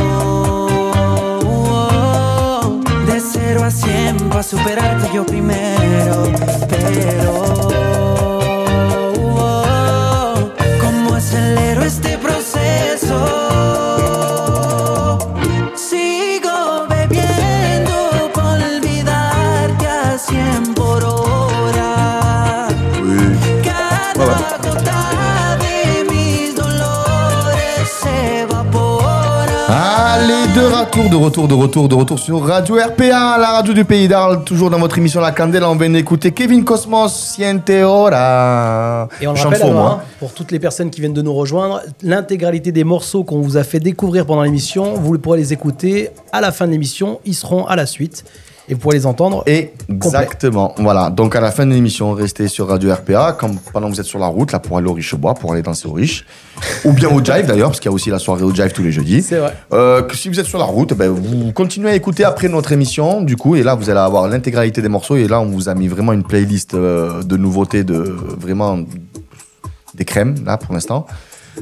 De 3.07 3.21
cero 3.21 3.65
a 3.65 3.71
cien, 3.71 4.17
para 4.29 4.43
superarte 4.43 5.09
yo 5.15 5.25
primero. 5.25 6.25
Pero. 6.69 7.52
Este 11.85 12.17
proceso? 12.19 13.92
Retour, 30.85 31.09
de 31.09 31.15
retour, 31.17 31.49
de 31.49 31.55
retour, 31.55 31.89
de 31.89 31.95
retour 31.95 32.19
sur 32.19 32.43
Radio 32.45 32.75
RPA, 32.77 33.39
la 33.39 33.53
radio 33.53 33.73
du 33.73 33.85
pays 33.85 34.09
d'Arles, 34.09 34.43
toujours 34.45 34.69
dans 34.69 34.79
votre 34.81 34.99
émission 34.99 35.21
La 35.21 35.31
Candela. 35.31 35.71
On 35.71 35.77
vient 35.77 35.89
d'écouter 35.91 36.33
Kevin 36.33 36.65
Cosmos 36.65 37.13
Siente 37.13 37.71
Ora. 37.71 39.09
Et 39.21 39.27
on 39.29 39.33
le 39.33 39.39
rappelle, 39.39 39.61
pour 39.61 39.71
alors, 39.71 39.83
moi. 39.83 40.01
hein, 40.03 40.07
pour 40.19 40.33
toutes 40.33 40.51
les 40.51 40.59
personnes 40.59 40.91
qui 40.91 41.01
viennent 41.01 41.13
de 41.13 41.23
nous 41.23 41.35
rejoindre, 41.35 41.83
l'intégralité 42.03 42.73
des 42.73 42.83
morceaux 42.85 43.23
qu'on 43.23 43.41
vous 43.41 43.57
a 43.57 43.63
fait 43.65 43.79
découvrir 43.81 44.27
pendant 44.27 44.43
l'émission, 44.43 44.95
vous 44.95 45.19
pourrez 45.19 45.39
les 45.39 45.53
écouter 45.53 46.11
à 46.33 46.41
la 46.41 46.51
fin 46.51 46.67
de 46.67 46.73
l'émission. 46.73 47.21
Ils 47.25 47.35
seront 47.35 47.65
à 47.67 47.77
la 47.77 47.87
suite. 47.87 48.25
Et 48.73 48.75
vous 48.75 48.81
pourrez 48.81 48.97
les 48.97 49.05
entendre. 49.05 49.45
Exactement. 49.47 50.75
Voilà. 50.79 51.11
Donc 51.11 51.37
à 51.37 51.43
la 51.43 51.51
fin 51.51 51.67
de 51.67 51.75
l'émission, 51.75 52.13
restez 52.13 52.49
sur 52.49 52.69
Radio 52.69 52.91
RPA 52.91 53.37
comme 53.39 53.59
pendant 53.71 53.91
que 53.91 53.93
vous 53.93 54.01
êtes 54.01 54.07
sur 54.07 54.19
la 54.19 54.29
route 54.29 54.51
là 54.51 54.61
pour 54.61 54.79
aller 54.79 54.89
au 54.89 54.95
Richebois, 54.95 55.35
pour 55.35 55.53
aller 55.53 55.61
danser 55.61 55.87
au 55.87 55.93
Riche, 55.93 56.25
ou 56.87 56.95
bien 56.95 57.11
au 57.11 57.23
Jive 57.23 57.45
d'ailleurs, 57.47 57.69
parce 57.69 57.81
qu'il 57.81 57.91
y 57.91 57.93
a 57.93 57.95
aussi 57.95 58.09
la 58.09 58.19
soirée 58.19 58.45
au 58.45 58.55
Jive 58.55 58.73
tous 58.73 58.83
les 58.83 58.91
jeudis. 58.91 59.21
C'est 59.21 59.37
vrai. 59.37 59.55
Euh, 59.75 60.01
que 60.01 60.17
si 60.17 60.31
vous 60.31 60.41
êtes 60.41 60.47
sur 60.47 60.59
la 60.59 60.65
route, 60.65 60.95
ben, 60.95 61.11
vous 61.11 61.53
continuez 61.53 61.91
à 61.91 61.95
écouter 61.95 62.25
après 62.25 62.49
notre 62.49 62.73
émission, 62.73 63.21
du 63.21 63.37
coup, 63.37 63.57
et 63.57 63.63
là 63.63 63.75
vous 63.75 63.91
allez 63.91 64.01
avoir 64.01 64.27
l'intégralité 64.27 64.81
des 64.81 64.89
morceaux. 64.89 65.17
Et 65.17 65.29
là, 65.29 65.39
on 65.43 65.51
vous 65.51 65.69
a 65.69 65.75
mis 65.75 65.89
vraiment 65.89 66.15
une 66.15 66.25
playlist 66.25 66.73
euh, 66.73 67.23
de 67.23 67.37
nouveautés, 67.37 67.85
de 67.85 68.17
vraiment 68.39 68.79
des 69.93 70.07
crèmes 70.07 70.37
là 70.47 70.57
pour 70.57 70.73
l'instant. 70.73 71.07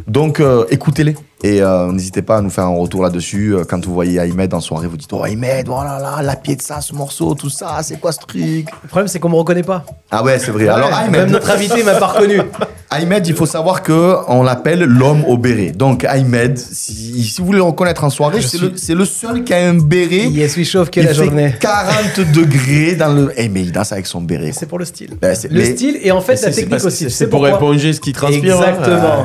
Donc 0.07 0.41
euh, 0.41 0.65
écoutez-les 0.71 1.17
et 1.43 1.63
euh, 1.63 1.91
n'hésitez 1.91 2.21
pas 2.21 2.37
à 2.37 2.41
nous 2.43 2.51
faire 2.51 2.65
un 2.65 2.77
retour 2.77 3.03
là-dessus. 3.03 3.55
Euh, 3.57 3.65
Quand 3.69 3.83
vous 3.87 3.95
voyez 3.95 4.19
Ahmed 4.21 4.53
en 4.53 4.61
soirée, 4.61 4.87
vous 4.87 4.99
dites 4.99 5.11
Oh 5.13 5.25
Ahmed, 5.25 5.69
oh 5.71 5.83
là 5.83 5.99
là, 5.99 6.23
la 6.23 6.37
pied 6.37 6.55
de 6.55 6.61
ça, 6.63 6.81
ce 6.83 6.95
morceau, 6.95 7.35
tout 7.35 7.49
ça, 7.49 7.79
c'est 7.83 7.99
quoi 7.99 8.13
ce 8.13 8.19
truc? 8.19 8.67
Le 8.83 8.89
problème, 8.89 9.09
c'est 9.09 9.19
qu'on 9.21 9.31
me 9.31 9.37
reconnaît 9.37 9.63
pas. 9.63 9.85
Ah 10.11 10.23
ouais, 10.23 10.39
c'est 10.39 10.51
vrai. 10.51 10.69
Alors 10.69 10.89
Ouais, 10.91 10.95
Ahmed, 10.95 11.13
Même 11.23 11.31
notre 11.31 11.51
invité 11.51 11.83
m'a 11.83 11.95
pas 11.95 12.09
reconnu. 12.09 12.41
Ahmed, 12.91 13.27
il 13.27 13.35
faut 13.35 13.47
savoir 13.47 13.83
que 13.83 14.17
on 14.29 14.43
l'appelle 14.43 14.81
l'homme 14.83 15.25
au 15.27 15.39
béret. 15.39 15.71
Donc 15.71 16.05
Ahmed, 16.05 16.59
si, 16.59 17.23
si 17.23 17.41
vous 17.41 17.47
voulez 17.47 17.59
le 17.59 17.65
reconnaître 17.65 18.05
en 18.05 18.11
soirée, 18.11 18.43
c'est 18.43 18.59
suis- 18.59 18.69
le, 18.69 18.73
c'est 18.77 18.95
le 18.95 19.05
seul 19.07 19.43
qui 19.45 19.55
a 19.55 19.67
un 19.69 19.79
béret. 19.79 20.27
Yes, 20.29 20.57
we 20.59 20.67
chauffe 20.69 20.91
que 20.91 21.01
il 21.01 21.07
la 21.07 21.15
fait 21.15 21.25
journée? 21.25 21.55
40 21.59 22.21
degrés 22.35 22.97
dans 22.97 23.15
le. 23.15 23.33
Eh 23.37 23.49
mais 23.49 23.63
il 23.63 23.73
danse 23.73 23.93
avec 23.93 24.07
son 24.07 24.21
béret. 24.21 24.51
C'est 24.53 24.67
pour 24.67 24.79
le 24.79 24.85
style. 24.85 25.11
Ben, 25.23 25.35
c'est- 25.35 25.49
le 25.49 25.61
mais- 25.61 25.75
style 25.77 25.99
et 26.03 26.11
en 26.11 26.21
fait 26.21 26.33
la 26.33 26.53
c'est 26.53 26.63
technique 26.65 26.85
aussi. 26.85 27.09
c'est- 27.11 27.29
pour 27.29 27.47
éponger 27.49 27.93
ce 27.95 28.01
qui 28.01 28.13
transpire. 28.13 28.61
hein. 28.61 28.75
Exactement. 28.79 29.25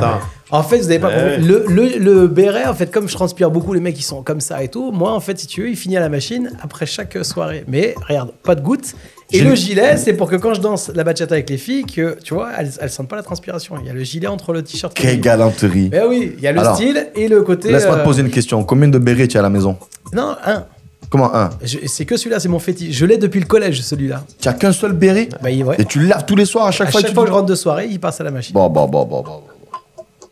En 0.51 0.61
fait, 0.61 0.77
vous 0.77 0.85
avez 0.89 0.99
pas 0.99 1.09
compris. 1.11 1.41
Le, 1.43 1.65
le, 1.67 1.97
le 1.97 2.27
béret, 2.27 2.65
en 2.67 2.73
fait, 2.75 2.91
comme 2.91 3.09
je 3.09 3.13
transpire 3.15 3.49
beaucoup, 3.49 3.73
les 3.73 3.79
mecs, 3.79 3.97
ils 3.97 4.03
sont 4.03 4.21
comme 4.21 4.41
ça 4.41 4.61
et 4.63 4.67
tout. 4.67 4.91
Moi, 4.91 5.11
en 5.11 5.19
fait, 5.19 5.39
si 5.39 5.47
tu 5.47 5.61
veux, 5.63 5.69
il 5.69 5.75
finit 5.75 5.97
à 5.97 5.99
la 6.01 6.09
machine 6.09 6.51
après 6.61 6.85
chaque 6.85 7.17
soirée. 7.25 7.63
Mais 7.67 7.95
regarde, 8.07 8.31
pas 8.43 8.53
de 8.55 8.61
gouttes. 8.61 8.93
Et 9.31 9.41
le 9.41 9.55
gilet, 9.55 9.97
c'est 9.97 10.13
pour 10.13 10.29
que 10.29 10.35
quand 10.35 10.53
je 10.53 10.61
danse 10.61 10.91
la 10.93 11.03
bachata 11.03 11.33
avec 11.33 11.49
les 11.49 11.57
filles, 11.57 11.83
que 11.85 12.17
tu 12.23 12.35
vois, 12.35 12.51
elles, 12.59 12.71
elles 12.79 12.91
sentent 12.91 13.07
pas 13.07 13.15
la 13.15 13.23
transpiration. 13.23 13.75
Il 13.81 13.87
y 13.87 13.89
a 13.89 13.93
le 13.93 14.03
gilet 14.03 14.27
entre 14.27 14.53
le 14.53 14.61
t-shirt. 14.61 14.93
Quelle 14.93 15.15
le- 15.15 15.21
galanterie. 15.21 15.89
Ben 15.89 16.03
oui, 16.07 16.33
il 16.37 16.43
y 16.43 16.47
a 16.47 16.51
le 16.51 16.59
Alors, 16.59 16.75
style 16.75 17.07
et 17.15 17.27
le 17.27 17.41
côté. 17.41 17.71
Laisse-moi 17.71 17.95
euh, 17.95 17.99
te 17.99 18.03
poser 18.03 18.21
une 18.21 18.29
question. 18.29 18.63
Combien 18.63 18.87
de 18.87 18.99
bérets 18.99 19.27
tu 19.27 19.37
as 19.37 19.39
à 19.39 19.43
la 19.43 19.49
maison? 19.49 19.77
Non, 20.13 20.35
un. 20.45 20.65
Comment 21.09 21.35
un? 21.35 21.49
C'est 21.87 22.05
que 22.05 22.17
celui-là, 22.17 22.39
c'est 22.39 22.49
mon 22.49 22.59
fétiche. 22.59 22.95
Je 22.95 23.05
l'ai 23.05 23.17
depuis 23.17 23.39
le 23.39 23.45
collège, 23.47 23.81
celui-là. 23.81 24.23
Tu 24.39 24.47
as 24.47 24.53
qu'un 24.53 24.71
seul 24.71 24.93
béret? 24.93 25.29
Bah, 25.41 25.49
ouais. 25.49 25.75
et 25.79 25.85
tu 25.85 25.99
le 25.99 26.07
laves 26.07 26.25
tous 26.25 26.35
les 26.35 26.45
soirs 26.45 26.67
à 26.67 26.71
chaque 26.71 26.89
À 26.89 26.91
fois 26.91 27.01
chaque 27.01 27.09
tu 27.09 27.15
fois 27.15 27.23
que 27.23 27.29
je 27.29 27.33
rentre 27.33 27.47
de 27.47 27.55
soirée, 27.55 27.87
il 27.89 27.99
passe 27.99 28.21
à 28.21 28.23
la 28.23 28.31
machine. 28.31 28.53
Bon, 28.53 28.69
bon, 28.69 28.85
bon, 28.87 29.05
bon, 29.05 29.23
bon. 29.23 29.41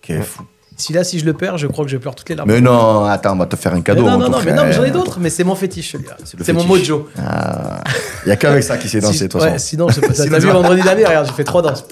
Bon. 0.08 0.20
Quel 0.20 0.24
fou. 0.24 0.53
Celui-là, 0.78 1.04
si 1.04 1.20
je 1.20 1.26
le 1.26 1.34
perds, 1.34 1.58
je 1.58 1.68
crois 1.68 1.86
que 1.86 1.92
je 1.92 1.98
pleure 1.98 2.16
toutes 2.16 2.30
les 2.30 2.36
larmes. 2.36 2.50
Mais 2.50 2.60
non, 2.62 3.06
attends, 3.06 3.34
on 3.34 3.38
va 3.38 3.46
te 3.46 3.56
faire 3.56 3.74
un 3.74 3.78
Mais 3.78 3.82
cadeau. 3.84 4.02
non, 4.04 4.18
non, 4.18 4.30
non, 4.30 4.38
mais 4.44 4.54
non, 4.54 4.64
mais 4.66 4.74
j'en 4.74 4.84
ai 4.84 4.92
d'autres, 4.92 5.20
mais 5.20 5.30
c'est 5.30 5.44
mon 5.44 5.56
fétiche 5.56 5.92
celui-là. 5.92 6.16
C'est 6.42 6.54
mon 6.54 6.64
mojo. 6.66 7.08
Il 7.18 8.28
n'y 8.28 8.32
a 8.32 8.36
qu'avec 8.36 8.64
ça 8.64 8.78
qui 8.78 8.88
s'est 8.90 9.00
dansé, 9.02 9.18
Si- 9.18 9.24
de 9.24 9.28
toute 9.30 9.42
ouais, 9.42 9.52
façon. 9.52 9.66
sinon, 9.66 9.88
je 9.90 9.96
sais 9.96 10.02
pas, 10.02 10.14
t'as 10.14 10.24
vu 10.40 10.48
vendredi 10.50 10.82
dernier, 10.82 11.06
regarde, 11.06 11.28
j'ai 11.28 11.34
fait 11.34 11.44
trois 11.44 11.62
danses. 11.62 11.84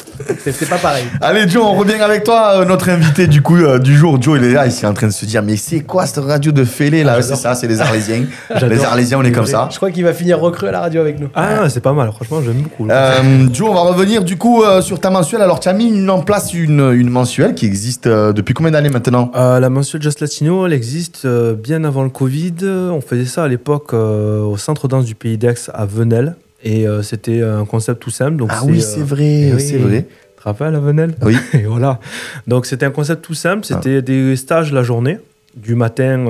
C'est 0.44 0.70
pas 0.70 0.78
pareil. 0.78 1.04
Allez 1.20 1.48
Joe, 1.50 1.64
on 1.66 1.74
revient 1.74 1.96
avec 2.02 2.24
toi, 2.24 2.54
euh, 2.62 2.66
notre 2.66 2.90
invité 2.90 3.28
du 3.28 3.42
coup 3.42 3.58
euh, 3.58 3.80
du 3.80 3.96
jour. 3.98 4.22
Joe, 4.22 4.40
il 4.40 4.46
est 4.46 4.54
là, 4.54 4.66
il 4.68 4.70
est 4.74 4.86
en 4.86 4.94
train 4.94 5.08
de 5.08 5.12
se 5.12 5.26
dire, 5.26 5.44
mais 5.44 5.58
c'est 5.58 5.82
quoi 5.82 6.06
cette 6.06 6.24
radio 6.24 6.52
de 6.52 6.64
fêlé 6.64 7.04
là? 7.04 7.16
Ah, 7.18 7.22
C'est 7.22 7.36
ça, 7.36 7.54
c'est 7.56 7.68
les 7.68 7.82
Arlésiens. 7.82 8.26
Les 8.70 8.84
Arlésiens, 8.84 9.20
on 9.20 9.24
est 9.24 9.32
comme 9.32 9.46
ça. 9.46 9.68
Je 9.72 9.78
crois 9.78 9.92
qu'il 9.92 10.04
va 10.04 10.14
finir 10.14 10.40
recru 10.40 10.68
à 10.68 10.72
la 10.72 10.80
radio 10.82 11.02
avec 11.02 11.20
nous. 11.20 11.28
Ah, 11.36 11.70
c'est 11.70 11.82
pas 11.82 11.94
mal, 11.94 12.12
franchement, 12.12 12.42
j'aime 12.44 12.62
beaucoup. 12.62 12.88
Euh, 12.90 13.48
Joe, 13.54 13.70
on 13.70 13.74
va 13.74 13.82
revenir 13.82 14.24
du 14.24 14.38
coup 14.38 14.64
sur 14.82 15.00
ta 15.00 15.10
mensuelle. 15.10 15.42
Alors, 15.42 15.60
tu 15.60 15.68
as 15.70 15.74
mis 15.74 16.08
en 16.10 16.22
place 16.22 16.54
une, 16.54 16.92
une 16.94 17.10
mensuelle 17.10 17.54
qui 17.56 17.66
existe 17.66 18.08
depuis 18.08 18.54
combien 18.54 18.72
d'années? 18.72 18.81
Maintenant 18.90 19.32
Euh, 19.36 19.60
la 19.60 19.70
mensuelle 19.70 20.02
Just 20.02 20.20
Latino, 20.20 20.66
elle 20.66 20.74
existe 20.74 21.26
euh, 21.26 21.54
bien 21.54 21.84
avant 21.84 22.04
le 22.04 22.10
Covid. 22.10 22.54
On 22.64 23.02
faisait 23.02 23.26
ça 23.26 23.44
à 23.44 23.48
l'époque 23.48 23.94
euh, 23.94 24.42
au 24.42 24.58
centre 24.58 24.88
danse 24.88 25.06
du 25.06 25.16
Pays 25.16 25.38
d'Aix 25.38 25.70
à 25.74 25.86
Venelle. 25.86 26.36
Et 26.64 26.88
euh, 26.88 27.02
c'était 27.02 27.42
un 27.42 27.66
concept 27.66 28.02
tout 28.02 28.10
simple. 28.12 28.38
Donc 28.38 28.50
Ah 28.52 28.62
oui, 28.66 28.82
c'est 28.82 29.02
vrai, 29.04 29.50
eh 29.50 29.54
oui. 29.54 29.62
c'est 29.62 29.78
vrai. 29.78 30.08
Tu 30.36 30.44
te 30.44 30.44
rappelles 30.44 30.76
à 30.76 30.80
Venelle 30.80 31.16
Oui. 31.24 31.36
Et 31.54 31.64
voilà. 31.64 32.00
Donc 32.48 32.66
c'était 32.66 32.86
un 32.86 32.92
concept 32.92 33.24
tout 33.24 33.34
simple. 33.34 33.66
C'était 33.66 34.02
des 34.02 34.36
stages 34.36 34.72
la 34.72 34.84
journée, 34.84 35.18
du 35.56 35.76
matin 35.76 36.26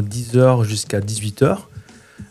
10h 0.00 0.64
jusqu'à 0.64 1.00
18h. 1.00 1.56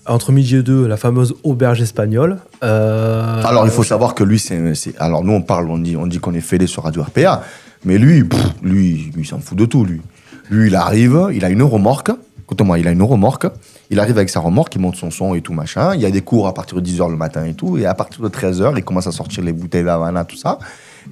Entre 0.08 0.32
midi 0.32 0.56
et 0.56 0.64
deux, 0.64 0.88
la 0.88 0.98
fameuse 0.98 1.36
auberge 1.44 1.80
espagnole. 1.82 2.38
Euh, 2.64 3.44
Alors, 3.44 3.66
il 3.66 3.72
faut 3.72 3.84
savoir 3.84 4.16
que 4.16 4.24
lui, 4.24 4.40
c'est. 4.40 4.60
Alors, 4.98 5.24
nous, 5.24 5.34
on 5.34 5.44
parle, 5.44 5.70
on 5.70 5.78
dit, 5.78 5.96
on 5.96 6.08
dit 6.08 6.18
qu'on 6.18 6.34
est 6.34 6.42
fêlé 6.42 6.66
sur 6.66 6.84
Radio 6.84 7.04
RPA. 7.04 7.44
Mais 7.86 7.98
lui, 7.98 8.24
pff, 8.24 8.40
lui, 8.64 9.12
lui, 9.16 9.24
il 9.24 9.26
s'en 9.26 9.40
fout 9.40 9.58
de 9.58 9.66
tout, 9.66 9.86
lui. 9.86 10.02
Lui, 10.50 10.68
il 10.68 10.76
arrive, 10.76 11.30
il 11.34 11.44
a 11.46 11.50
une 11.50 11.64
remorque 11.64 12.12
Écoute-moi, 12.44 12.80
il 12.80 12.88
a 12.88 12.92
une 12.92 13.02
remorque. 13.02 13.48
Il 13.92 14.00
arrive 14.02 14.18
avec 14.18 14.30
sa 14.30 14.42
remorque, 14.42 14.76
il 14.76 14.82
monte 14.82 14.98
son 14.98 15.10
son 15.10 15.36
et 15.36 15.42
tout 15.42 15.54
machin. 15.54 15.96
Il 15.96 16.02
y 16.02 16.06
a 16.06 16.12
des 16.12 16.20
cours 16.22 16.48
à 16.48 16.54
partir 16.54 16.82
de 16.82 16.86
10h 16.86 17.10
le 17.10 17.16
matin 17.16 17.46
et 17.46 17.54
tout. 17.54 17.78
Et 17.78 17.86
à 17.86 17.94
partir 17.94 18.22
de 18.22 18.28
13h, 18.28 18.74
il 18.76 18.84
commence 18.84 19.08
à 19.08 19.14
sortir 19.14 19.42
les 19.42 19.54
bouteilles 19.54 19.86
d'Havana, 19.86 20.26
tout 20.26 20.36
ça. 20.36 20.60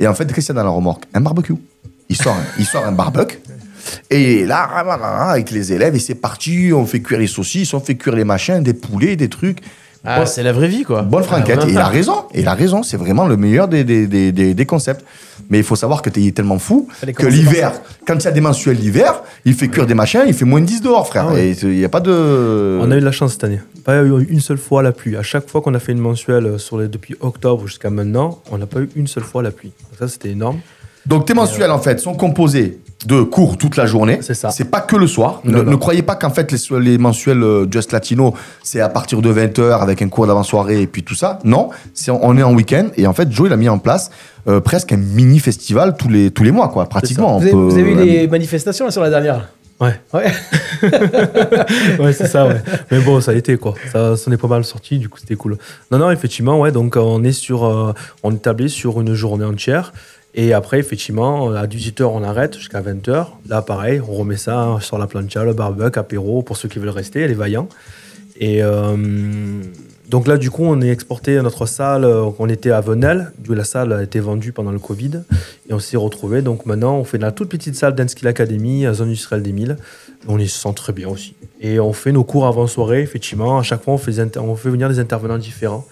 Et 0.02 0.08
en 0.08 0.14
fait, 0.14 0.26
qu'est-ce 0.34 0.48
qu'il 0.48 0.56
y 0.56 0.60
a 0.60 0.62
dans 0.62 0.68
la 0.68 0.74
remorque 0.76 1.06
Un 1.14 1.22
barbecue. 1.22 1.54
Il 2.10 2.18
sort, 2.18 2.34
un- 2.36 2.44
il 2.60 2.66
sort 2.66 2.86
un 2.86 2.92
barbecue. 2.92 3.40
Et 4.10 4.46
là, 4.46 4.64
avec 5.32 5.52
les 5.52 5.72
élèves, 5.72 5.96
et 5.96 6.00
c'est 6.00 6.16
parti. 6.16 6.72
On 6.74 6.86
fait 6.86 7.02
cuire 7.02 7.20
les 7.20 7.28
saucisses, 7.28 7.74
on 7.74 7.80
fait 7.80 7.96
cuire 7.96 8.16
les 8.18 8.26
machins, 8.26 8.62
des 8.62 8.74
poulets, 8.74 9.16
des 9.16 9.30
trucs. 9.30 9.60
Ah, 10.06 10.26
c'est 10.26 10.44
la 10.44 10.54
vraie 10.54 10.68
vie, 10.70 10.84
quoi. 10.84 11.02
Bonne 11.02 11.24
franquette. 11.24 11.66
Et 11.66 11.72
il 11.72 11.78
a 11.78 11.88
raison. 11.88 12.14
Il 12.34 12.48
a 12.48 12.54
raison. 12.54 12.84
C'est 12.84 12.96
vraiment 12.98 13.28
le 13.28 13.36
meilleur 13.36 13.68
des, 13.68 13.84
des, 13.84 14.08
des, 14.08 14.32
des- 14.32 14.54
des 14.54 14.66
concepts. 14.66 15.04
Mais 15.50 15.58
il 15.58 15.64
faut 15.64 15.76
savoir 15.76 16.02
que 16.02 16.10
tu 16.10 16.26
es 16.26 16.32
tellement 16.32 16.58
fou 16.60 16.88
que 17.14 17.26
l'hiver, 17.28 17.74
quand 18.08 18.16
il 18.16 18.24
y 18.24 18.28
a 18.28 18.32
des 18.32 18.40
mensuels 18.42 18.78
l'hiver, 18.78 19.22
il 19.46 19.54
fait 19.56 19.68
cuire 19.68 19.86
des 19.88 19.96
machins, 19.96 20.22
il 20.28 20.34
fait 20.34 20.46
moins 20.46 20.62
de 20.62 20.66
10 20.66 20.82
dehors, 20.82 21.08
frère. 21.08 21.28
Ah 21.30 21.34
ouais. 21.34 21.50
Et 21.50 21.58
il 21.64 21.70
n'y 21.70 21.86
a 21.86 21.90
pas 21.90 22.00
de. 22.02 22.80
On 22.82 22.90
a 22.92 22.96
eu 22.96 23.00
de 23.00 23.06
la 23.06 23.12
chance 23.12 23.34
cette 23.34 23.44
année. 23.44 23.60
Pas 23.84 24.02
eu 24.04 24.26
une 24.30 24.40
seule 24.42 24.58
fois 24.58 24.84
la 24.84 24.92
pluie. 24.92 25.18
À 25.18 25.24
chaque 25.24 25.50
fois 25.50 25.62
qu'on 25.62 25.74
a 25.74 25.80
fait 25.80 25.92
une 25.92 26.00
mensuelle 26.00 26.60
sur 26.60 26.78
les, 26.78 26.88
depuis 26.88 27.16
octobre 27.20 27.68
jusqu'à 27.68 27.90
maintenant, 27.90 28.42
on 28.52 28.58
n'a 28.58 28.68
pas 28.68 28.80
eu 28.82 28.90
une 28.96 29.08
seule 29.08 29.24
fois 29.24 29.42
la 29.44 29.52
pluie. 29.52 29.72
Donc 29.90 30.00
ça, 30.00 30.08
c'était 30.08 30.30
énorme. 30.30 30.60
Donc 31.06 31.26
tes 31.26 31.34
mensuels, 31.34 31.72
en 31.72 31.80
fait, 31.80 32.00
sont 32.00 32.14
composés 32.14 32.80
de 33.06 33.22
cours 33.24 33.58
toute 33.58 33.78
la 33.78 33.86
journée. 33.86 34.20
C'est 34.22 34.34
ça. 34.34 34.50
C'est 34.52 34.66
pas 34.70 34.82
que 34.82 34.96
le 34.98 35.08
soir. 35.08 35.40
Non, 35.46 35.60
ne, 35.60 35.64
non. 35.64 35.72
ne 35.72 35.76
croyez 35.78 36.02
pas 36.02 36.16
qu'en 36.16 36.30
fait, 36.32 36.52
les, 36.52 36.80
les 36.82 36.98
mensuels 36.98 37.42
euh, 37.42 37.66
Just 37.72 37.94
Latino, 37.94 38.34
c'est 38.62 38.82
à 38.82 38.90
partir 38.90 39.22
de 39.22 39.34
20h 39.34 39.80
avec 39.82 40.02
un 40.02 40.10
cours 40.10 40.28
d'avant-soirée 40.28 40.82
et 40.82 40.88
puis 40.88 41.04
tout 41.04 41.16
ça. 41.16 41.40
Non, 41.46 41.70
c'est 41.94 42.12
on 42.12 42.38
est 42.38 42.44
en 42.44 42.54
week-end. 42.54 42.88
Et 42.98 43.08
en 43.08 43.14
fait, 43.14 43.32
Joe, 43.32 43.48
il 43.48 43.54
a 43.54 43.58
mis 43.58 43.70
en 43.70 43.80
place 43.80 44.12
euh, 44.50 44.60
presque 44.60 44.92
un 44.92 44.98
mini-festival 44.98 45.96
tous 45.98 46.10
les, 46.10 46.30
tous 46.32 46.44
les 46.44 46.52
mois, 46.52 46.68
quoi, 46.68 46.88
pratiquement. 46.90 47.38
Vous 47.38 47.40
On 47.40 47.42
avez, 47.42 47.52
peut- 47.52 47.58
vous 47.58 47.74
avez 47.78 47.84
vu 47.84 47.96
les 48.04 48.28
manifestations 48.28 48.84
là, 48.86 48.92
sur 48.92 49.02
la 49.02 49.10
dernière? 49.10 49.48
Ouais. 49.80 49.98
Ouais. 50.14 50.26
ouais, 52.00 52.14
c'est 52.14 52.28
ça, 52.28 52.48
ouais. 52.48 52.62
Mais 52.92 53.00
bon, 53.00 53.22
ça 53.22 53.32
a 53.32 53.34
été, 53.34 53.58
quoi. 53.58 53.76
Ça, 53.92 54.18
ça 54.18 54.30
en 54.30 54.34
est 54.34 54.38
pas 54.38 54.48
mal 54.48 54.64
sorti, 54.66 54.98
du 55.00 55.08
coup, 55.10 55.18
c'était 55.20 55.36
cool. 55.36 55.58
Non, 55.92 56.00
non, 56.00 56.12
effectivement, 56.12 56.60
ouais, 56.60 56.72
donc 56.72 56.98
euh, 56.98 57.00
on 57.00 57.24
est 57.24 57.32
sur, 57.32 57.64
euh, 57.66 57.94
on 58.24 58.34
est 58.34 58.42
tablé 58.42 58.68
sur 58.68 59.00
une 59.00 59.14
journée 59.14 59.46
entière. 59.46 59.94
Et 60.36 60.54
après, 60.54 60.80
effectivement, 60.80 61.52
à 61.52 61.66
18h, 61.66 62.04
on 62.04 62.24
arrête 62.24 62.56
jusqu'à 62.58 62.82
20h. 62.82 63.28
Là, 63.48 63.62
pareil, 63.62 64.00
on 64.08 64.14
remet 64.14 64.38
ça 64.38 64.78
sur 64.80 64.98
la 64.98 65.08
plancha, 65.08 65.44
le 65.44 65.54
barbecue, 65.54 65.98
apéro, 66.00 66.44
pour 66.44 66.56
ceux 66.56 66.70
qui 66.70 66.80
veulent 66.80 66.90
rester, 66.90 67.28
les 67.28 67.34
vaillants. 67.34 67.68
Et 68.40 68.64
euh, 68.64 68.96
donc 70.08 70.28
là, 70.28 70.38
du 70.38 70.50
coup, 70.52 70.64
on 70.64 70.82
est 70.82 70.90
exporté 70.90 71.38
à 71.38 71.42
notre 71.42 71.66
salle. 71.66 72.06
euh, 72.06 72.30
On 72.38 72.48
était 72.48 72.72
à 72.72 72.80
Venelle, 72.80 73.32
d'où 73.40 73.54
la 73.54 73.64
salle 73.64 73.92
a 73.92 74.04
été 74.04 74.20
vendue 74.20 74.52
pendant 74.52 74.72
le 74.72 74.80
Covid. 74.80 75.24
Et 75.68 75.74
on 75.74 75.80
s'est 75.80 75.98
retrouvé. 75.98 76.42
Donc 76.42 76.66
maintenant, 76.66 76.96
on 76.98 77.04
fait 77.04 77.18
dans 77.18 77.28
la 77.28 77.32
toute 77.32 77.50
petite 77.50 77.76
salle 77.76 77.96
d'Enskill 77.96 78.28
Academy, 78.28 78.86
à 78.86 78.94
Zone 78.94 79.08
Industrielle 79.08 79.44
des 79.44 79.52
Milles. 79.52 79.78
On 80.28 80.38
y 80.40 80.48
se 80.48 80.60
sent 80.60 80.74
très 80.76 80.94
bien 80.94 81.10
aussi. 81.10 81.34
Et 81.60 81.80
on 81.80 81.92
fait 81.92 82.12
nos 82.12 82.24
cours 82.24 82.46
avant 82.48 82.68
soirée, 82.68 83.02
effectivement. 83.02 83.60
À 83.60 83.64
chaque 83.64 83.84
fois, 83.84 83.96
on 83.96 83.98
fait 83.98 84.70
venir 84.70 84.90
des 84.90 85.00
intervenants 85.00 85.38
différents. 85.40 85.86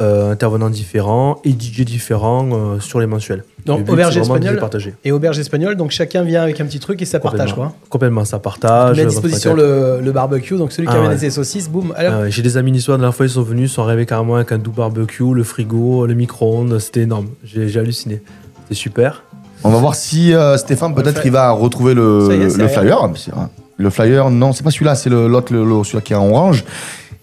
Euh, 0.00 0.30
intervenants 0.30 0.70
différents 0.70 1.40
et 1.42 1.50
DJ 1.50 1.80
différents 1.84 2.48
euh, 2.52 2.78
sur 2.78 3.00
les 3.00 3.06
mensuels. 3.08 3.42
Donc, 3.66 3.84
Le 3.84 3.92
auberge 3.94 4.12
c'est 4.14 4.20
de 4.20 4.22
espagnole 4.22 4.60
et 5.04 5.10
auberge 5.10 5.38
espagnole. 5.40 5.74
Donc 5.74 5.90
chacun 5.90 6.22
vient 6.22 6.40
avec 6.40 6.60
un 6.60 6.66
petit 6.66 6.78
truc 6.78 7.02
et 7.02 7.04
ça 7.04 7.18
partage 7.18 7.52
quoi. 7.52 7.72
Complètement, 7.90 8.24
ça 8.24 8.38
partage. 8.38 8.92
On 8.92 8.96
met 8.96 9.02
à 9.02 9.06
disposition 9.06 9.54
le, 9.54 9.98
le 10.00 10.12
barbecue. 10.12 10.56
Donc 10.56 10.70
celui 10.70 10.86
qui 10.86 10.94
Ah 10.94 10.98
amène 10.98 11.10
ouais. 11.10 11.18
ses 11.18 11.30
saucisses, 11.30 11.68
boum. 11.68 11.92
Alors, 11.96 12.12
Ah 12.14 12.20
ouais, 12.20 12.30
J'ai 12.30 12.42
des 12.42 12.56
amis 12.56 12.70
niçois, 12.70 12.94
la 12.94 12.98
dernière 12.98 13.14
fois, 13.16 13.26
ils 13.26 13.30
sont 13.30 13.42
venus, 13.42 13.72
ils 13.72 13.74
sont 13.74 13.82
arrivés 13.82 14.06
carrément 14.06 14.36
avec 14.36 14.52
un 14.52 14.58
doux 14.58 14.70
barbecue, 14.70 15.34
le 15.34 15.42
frigo, 15.42 16.06
le 16.06 16.14
micro-ondes. 16.14 16.78
C'était 16.78 17.00
énorme. 17.00 17.26
J'ai 17.42 17.76
halluciné. 17.80 18.22
C'était 18.62 18.76
super. 18.76 19.24
On 19.64 19.70
va 19.70 19.78
voir 19.78 19.96
si 19.96 20.32
euh, 20.32 20.56
Stéphane, 20.58 20.94
peut-être, 20.94 21.22
il 21.26 21.32
va 21.32 21.50
retrouver 21.50 21.94
le, 21.94 22.28
est, 22.30 22.50
c'est 22.50 22.68
flyer. 22.68 23.10
C'est 23.16 23.32
vrai. 23.34 23.46
Le 23.78 23.90
flyer, 23.90 24.30
non, 24.30 24.52
c'est 24.52 24.62
pas 24.62 24.70
celui-là, 24.70 24.94
c'est 24.94 25.10
l'autre, 25.10 25.52
le- 25.52 25.64
le- 25.64 25.82
celui 25.82 26.02
qui 26.04 26.12
est 26.12 26.16
en 26.16 26.28
orange. 26.30 26.64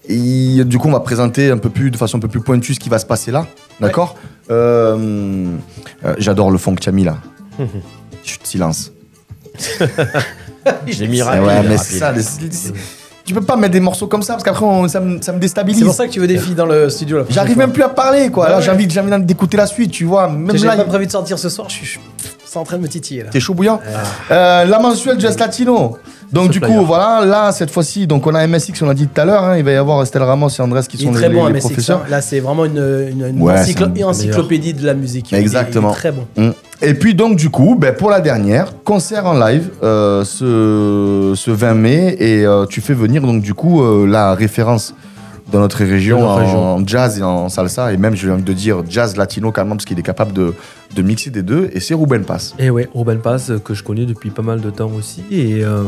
Et 0.08 0.64
du 0.64 0.78
coup, 0.78 0.88
on 0.88 0.92
va 0.92 1.00
présenter 1.00 1.50
un 1.50 1.58
peu 1.58 1.70
plus, 1.70 1.90
de 1.90 1.96
façon 1.96 2.18
un 2.18 2.20
peu 2.20 2.28
plus 2.28 2.40
pointue 2.40 2.74
ce 2.74 2.80
qui 2.80 2.88
va 2.88 2.98
se 2.98 3.06
passer 3.06 3.30
là. 3.30 3.46
D'accord 3.80 4.16
Euh, 4.50 5.48
euh, 6.04 6.14
J'adore 6.18 6.50
le 6.50 6.58
fond 6.58 6.74
que 6.74 6.80
tu 6.80 6.88
as 6.88 6.92
mis 6.92 7.04
là. 7.04 7.16
Chut, 8.24 8.40
silence. 8.46 8.92
J'ai 10.86 11.08
mis 11.08 11.18
Eh 11.18 11.22
rapide, 11.22 11.42
ouais, 11.42 11.62
mais 11.62 11.76
rapide. 11.76 11.98
ça. 11.98 12.12
les- 12.12 12.22
tu 13.24 13.34
peux 13.34 13.40
pas 13.40 13.56
mettre 13.56 13.72
des 13.72 13.80
morceaux 13.80 14.06
comme 14.06 14.22
ça 14.22 14.34
parce 14.34 14.44
qu'après, 14.44 14.64
ça, 14.88 15.00
me- 15.00 15.20
ça 15.20 15.32
me 15.32 15.40
déstabilise. 15.40 15.80
c'est 15.80 15.84
pour 15.84 15.94
ça 15.94 16.06
que 16.06 16.12
tu 16.12 16.20
veux 16.20 16.28
des 16.28 16.38
filles 16.38 16.54
dans 16.54 16.66
le 16.66 16.88
studio. 16.88 17.24
J'arrive 17.28 17.58
même 17.58 17.72
plus 17.72 17.82
à 17.82 17.88
parler, 17.88 18.30
quoi. 18.30 18.46
Bah 18.46 18.52
là, 18.52 18.60
j'ai 18.60 18.70
envie, 18.70 18.86
envie 19.00 19.24
d'écouter 19.24 19.56
la 19.56 19.66
suite, 19.66 19.90
tu 19.90 20.04
vois. 20.04 20.28
Même 20.28 20.54
là, 20.62 20.76
pas 20.76 20.84
prévu 20.84 21.06
de 21.06 21.10
sortir 21.10 21.36
ce 21.36 21.48
soir. 21.48 21.68
Je 21.68 21.74
suis, 21.74 21.98
c'est 22.44 22.56
en 22.58 22.62
train 22.62 22.76
de 22.76 22.82
me 22.82 22.88
titiller 22.88 23.24
là. 23.24 23.30
T'es 23.30 23.40
chaud 23.40 23.54
bouillant 23.54 23.80
Euh, 24.30 24.64
La 24.64 24.78
mensuelle 24.78 25.18
Just 25.20 25.40
Latino. 25.40 25.98
Donc 26.32 26.50
du 26.50 26.60
coup, 26.60 26.84
voilà, 26.84 27.24
là, 27.24 27.52
cette 27.52 27.70
fois-ci, 27.70 28.06
donc 28.06 28.26
on 28.26 28.34
a 28.34 28.46
MSX, 28.46 28.82
on 28.82 28.86
l'a 28.86 28.94
dit 28.94 29.06
tout 29.06 29.20
à 29.20 29.24
l'heure, 29.24 29.44
hein, 29.44 29.56
il 29.58 29.64
va 29.64 29.72
y 29.72 29.76
avoir 29.76 30.02
Estelle 30.02 30.22
Ramos 30.22 30.48
et 30.48 30.60
Andrés 30.60 30.80
qui 30.88 30.98
sont 30.98 31.12
très 31.12 31.28
les, 31.28 31.34
bon 31.34 31.46
les 31.46 31.50
à 31.50 31.54
MSX. 31.54 31.60
professeurs. 31.66 32.00
hein. 32.04 32.10
Là, 32.10 32.20
c'est 32.20 32.40
vraiment 32.40 32.64
une, 32.64 32.76
une, 33.12 33.26
une 33.28 33.42
Ouais, 33.42 33.54
encyclo- 33.54 33.90
c'est 33.94 34.02
un 34.02 34.06
encyclopédie 34.08 34.74
de 34.74 34.84
la 34.84 34.94
musique. 34.94 35.30
Il 35.32 35.38
est- 35.38 35.40
Exactement. 35.40 35.90
Il 35.90 35.92
est 35.92 35.96
très 35.96 36.12
bon. 36.12 36.26
Mm. 36.36 36.50
Et 36.82 36.94
puis 36.94 37.14
donc 37.14 37.36
du 37.36 37.48
coup, 37.48 37.74
ben, 37.78 37.94
pour 37.94 38.10
la 38.10 38.20
dernière, 38.20 38.72
concert 38.84 39.24
en 39.26 39.32
live 39.38 39.70
euh, 39.82 40.24
ce, 40.24 41.32
ce 41.34 41.50
20 41.50 41.74
mai 41.74 42.16
et 42.18 42.44
euh, 42.44 42.66
tu 42.66 42.80
fais 42.82 42.92
venir 42.92 43.22
donc 43.22 43.40
du 43.40 43.54
coup 43.54 43.82
euh, 43.82 44.06
la 44.06 44.34
référence 44.34 44.94
dans 45.52 45.60
notre 45.60 45.78
région 45.78 46.20
notre 46.20 46.54
en 46.56 46.86
jazz 46.86 47.18
et 47.18 47.22
en 47.22 47.48
salsa 47.48 47.92
et 47.92 47.96
même 47.96 48.14
j'ai 48.14 48.30
envie 48.30 48.42
de 48.42 48.52
dire 48.52 48.82
jazz 48.88 49.16
latino 49.16 49.52
carrément 49.52 49.76
parce 49.76 49.84
qu'il 49.84 49.98
est 49.98 50.02
capable 50.02 50.32
de, 50.32 50.54
de 50.94 51.02
mixer 51.02 51.30
des 51.30 51.42
deux 51.42 51.70
et 51.72 51.80
c'est 51.80 51.94
Ruben 51.94 52.24
Pass. 52.24 52.54
Et 52.58 52.70
ouais, 52.70 52.88
Ruben 52.94 53.18
Paz, 53.20 53.50
euh, 53.50 53.58
que 53.58 53.72
je 53.74 53.82
connais 53.84 54.06
depuis 54.06 54.30
pas 54.30 54.42
mal 54.42 54.60
de 54.60 54.70
temps 54.70 54.90
aussi. 54.96 55.22
Et, 55.30 55.64
euh, 55.64 55.84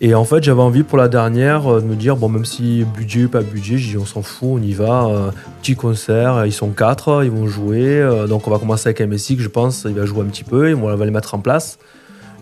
et 0.00 0.14
en 0.14 0.24
fait, 0.24 0.42
j'avais 0.44 0.60
envie 0.62 0.82
pour 0.82 0.98
la 0.98 1.08
dernière 1.08 1.66
euh, 1.72 1.80
de 1.80 1.86
me 1.86 1.94
dire, 1.94 2.16
bon, 2.16 2.28
même 2.28 2.44
si 2.44 2.84
budget, 2.96 3.26
pas 3.28 3.40
budget, 3.42 3.78
j'ai 3.78 3.90
dit, 3.92 3.96
on 3.98 4.04
s'en 4.04 4.22
fout, 4.22 4.48
on 4.54 4.62
y 4.62 4.72
va. 4.72 5.06
euh, 5.06 5.30
petit 5.62 5.74
concert, 5.76 6.44
ils 6.46 6.52
sont 6.52 6.70
quatre, 6.70 7.22
ils 7.24 7.30
vont 7.30 7.46
jouer. 7.46 8.00
euh, 8.00 8.26
donc, 8.26 8.46
on 8.46 8.50
va 8.50 8.58
commencer 8.58 8.88
avec 8.88 9.00
MSX, 9.00 9.36
je 9.38 9.48
pense. 9.48 9.84
Il 9.88 9.94
va 9.94 10.06
jouer 10.06 10.22
un 10.22 10.28
petit 10.28 10.44
peu, 10.44 10.68
et 10.70 10.74
on 10.74 10.94
va 10.94 11.04
les 11.04 11.10
mettre 11.10 11.34
en 11.34 11.38
place. 11.38 11.78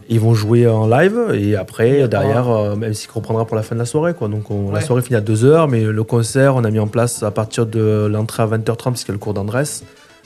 Ils 0.09 0.21
vont 0.21 0.35
jouer 0.35 0.69
en 0.69 0.87
live 0.87 1.19
et 1.35 1.57
après, 1.57 2.07
derrière, 2.07 2.49
euh, 2.49 2.77
MSX 2.77 3.09
reprendra 3.13 3.45
pour 3.45 3.57
la 3.57 3.63
fin 3.63 3.75
de 3.75 3.81
la 3.81 3.87
soirée. 3.87 4.15
Quoi. 4.15 4.29
Donc, 4.29 4.51
on- 4.53 4.71
la 4.71 4.81
soirée 4.81 5.03
finit 5.03 5.17
à 5.17 5.21
2h, 5.21 5.67
mais 5.69 5.83
le 5.83 6.05
concert, 6.05 6.55
on 6.55 6.63
a 6.65 6.71
mis 6.71 6.79
en 6.79 6.87
place 6.87 7.23
à 7.25 7.31
partir 7.33 7.67
de 7.67 8.07
l'entrée 8.11 8.43
à 8.45 8.47
20h30, 8.47 8.93
puisqu'il 8.93 9.09
y 9.09 9.13
a 9.13 9.15
le 9.15 9.19
cours 9.19 9.35
d'Andrés. 9.35 9.65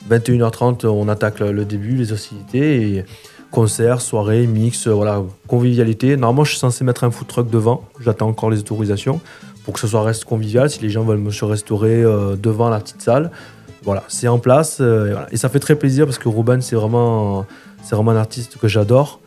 21h30, 0.09 0.85
on 0.85 1.07
attaque 1.07 1.39
le, 1.39 1.65
début, 1.65 1.95
les 1.95 2.11
hostilités. 2.13 2.97
Et 2.97 3.05
concert, 3.49 4.01
soirée, 4.01 4.47
mix, 4.47 4.87
voilà, 4.87 5.23
convivialité. 5.47 6.15
Normalement, 6.15 6.43
je 6.43 6.51
suis 6.51 6.59
censé 6.59 6.83
mettre 6.83 7.03
un 7.03 7.11
food 7.11 7.27
truck 7.27 7.49
devant. 7.49 7.83
J'attends 7.99 8.27
encore 8.29 8.49
les 8.49 8.59
autorisations 8.59 9.19
pour 9.65 9.73
que 9.73 9.79
ce 9.79 9.87
soit 9.87 10.03
reste 10.03 10.25
convivial. 10.25 10.69
Si 10.69 10.79
les 10.81 10.89
gens 10.89 11.03
veulent 11.03 11.17
me 11.19 11.31
se 11.31 11.45
restaurer 11.45 12.03
euh, 12.03 12.35
devant 12.35 12.69
la 12.69 12.79
petite 12.79 13.01
salle, 13.01 13.31
voilà, 13.83 14.03
c'est 14.07 14.27
en 14.27 14.39
place. 14.39 14.77
euh, 14.79 15.07
et, 15.07 15.11
voilà. 15.11 15.27
Et 15.31 15.37
ça 15.37 15.49
fait 15.49 15.59
très 15.59 15.75
plaisir 15.75 16.05
parce 16.05 16.17
que 16.17 16.29
Ruben, 16.29 16.61
c'est 16.61 16.75
vraiment, 16.75 17.45
c'est 17.83 17.95
vraiment 17.95 18.11
un 18.11 18.17
artiste 18.17 18.57
que 18.57 18.67
j'adore. 18.67 19.19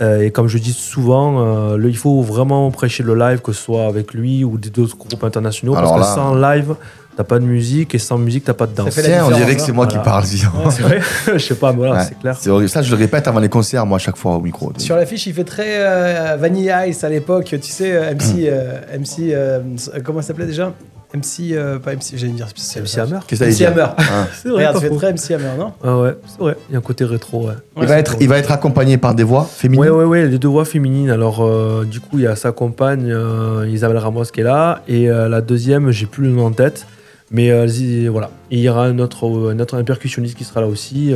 Euh, 0.00 0.22
et 0.22 0.30
comme 0.30 0.48
je 0.48 0.58
dis 0.58 0.72
souvent, 0.72 1.40
euh, 1.72 1.76
le- 1.76 1.90
il 1.90 1.96
faut 1.96 2.22
vraiment 2.22 2.70
prêcher 2.70 3.02
le 3.02 3.14
live, 3.14 3.40
que 3.40 3.52
ce 3.52 3.62
soit 3.62 3.84
avec 3.86 4.14
lui 4.14 4.42
ou 4.44 4.56
des 4.58 4.70
d'autres 4.70 4.96
groupes 4.96 5.22
internationaux. 5.24 5.74
Alors 5.76 5.94
parce 5.96 6.08
que 6.10 6.14
sans 6.14 6.34
live, 6.34 6.74
t'as 7.16 7.24
pas 7.24 7.38
de 7.38 7.44
musique 7.44 7.94
et 7.94 7.98
sans 7.98 8.16
musique, 8.16 8.44
t'as 8.44 8.54
pas 8.54 8.66
de 8.66 8.74
danse. 8.74 8.96
on 8.98 9.30
dirait 9.36 9.54
que 9.54 9.60
c'est 9.60 9.70
moi 9.72 9.86
qui 9.86 9.98
parle. 9.98 10.24
C'est 10.24 10.46
vrai 10.82 11.00
Je 11.34 11.38
sais 11.38 11.54
pas, 11.56 11.72
mais 11.72 11.78
voilà, 11.78 11.94
Ouais. 11.96 12.06
c'est 12.08 12.18
clair. 12.18 12.36
C'est 12.40 12.48
horrible. 12.48 12.70
Ça, 12.70 12.80
je 12.82 12.90
le 12.90 12.96
répète 12.96 13.28
avant 13.28 13.38
les 13.40 13.50
concerts, 13.50 13.84
moi, 13.84 13.96
à 13.96 13.98
chaque 13.98 14.16
fois 14.16 14.36
au 14.36 14.40
micro. 14.40 14.72
Sur 14.78 14.96
l'affiche, 14.96 15.26
il 15.26 15.34
fait 15.34 15.44
très 15.44 15.76
euh, 15.80 16.36
Vanilla 16.40 16.86
Ice 16.86 17.04
à 17.04 17.10
l'époque. 17.10 17.44
Tu 17.44 17.60
sais, 17.62 18.14
MC, 18.14 18.48
euh, 18.48 18.80
MC 18.98 19.32
euh, 19.34 19.60
comment 20.04 20.22
ça 20.22 20.28
s'appelait 20.28 20.46
déjà? 20.46 20.72
MC, 21.14 21.52
euh, 21.52 21.78
pas 21.78 21.94
MC, 21.94 22.16
j'allais 22.16 22.32
dire. 22.32 22.48
C'est 22.54 22.80
MC 22.80 22.98
Hammer. 22.98 23.18
Qu'est-ce 23.26 23.40
que 23.40 23.46
MC 23.46 23.54
dire 23.54 23.68
Hammer. 23.70 23.86
Hein. 23.98 24.26
C'est 24.42 24.48
vrai, 24.48 24.66
Regarde, 24.66 24.74
pas 24.74 24.80
tu 24.80 24.86
fais 24.86 24.92
faux. 24.92 24.98
très 24.98 25.12
MC 25.12 25.30
Hammer, 25.32 25.58
non 25.58 25.72
Ah 25.84 25.98
ouais, 25.98 26.16
c'est 26.26 26.38
vrai. 26.38 26.56
Il 26.68 26.72
y 26.72 26.74
a 26.76 26.78
un 26.78 26.82
côté 26.82 27.04
rétro, 27.04 27.48
ouais. 27.48 27.54
il, 27.80 27.86
va 27.86 27.98
être, 27.98 28.16
il 28.20 28.28
va 28.28 28.38
être 28.38 28.50
accompagné 28.50 28.96
par 28.98 29.14
des 29.14 29.22
voix 29.22 29.44
féminines. 29.44 29.84
Ouais, 29.84 29.90
ouais, 29.90 30.04
ouais, 30.04 30.26
les 30.26 30.38
deux 30.38 30.48
voix 30.48 30.64
féminines. 30.64 31.10
Alors, 31.10 31.44
euh, 31.44 31.84
du 31.84 32.00
coup, 32.00 32.18
il 32.18 32.22
y 32.22 32.26
a 32.26 32.36
sa 32.36 32.52
compagne, 32.52 33.10
euh, 33.10 33.68
Isabelle 33.68 33.98
Ramos, 33.98 34.24
qui 34.24 34.40
est 34.40 34.44
là. 34.44 34.82
Et 34.88 35.10
euh, 35.10 35.28
la 35.28 35.40
deuxième, 35.40 35.90
j'ai 35.90 36.06
plus 36.06 36.24
le 36.24 36.30
nom 36.30 36.46
en 36.46 36.52
tête. 36.52 36.86
Mais 37.30 37.50
euh, 37.50 37.66
voilà. 38.10 38.30
Et 38.50 38.56
il 38.58 38.62
y 38.62 38.68
aura 38.68 38.84
un 38.84 38.98
autre, 38.98 39.50
un 39.52 39.58
autre 39.58 39.76
un 39.76 39.84
percussionniste 39.84 40.36
qui 40.36 40.44
sera 40.44 40.60
là 40.60 40.66
aussi. 40.66 41.14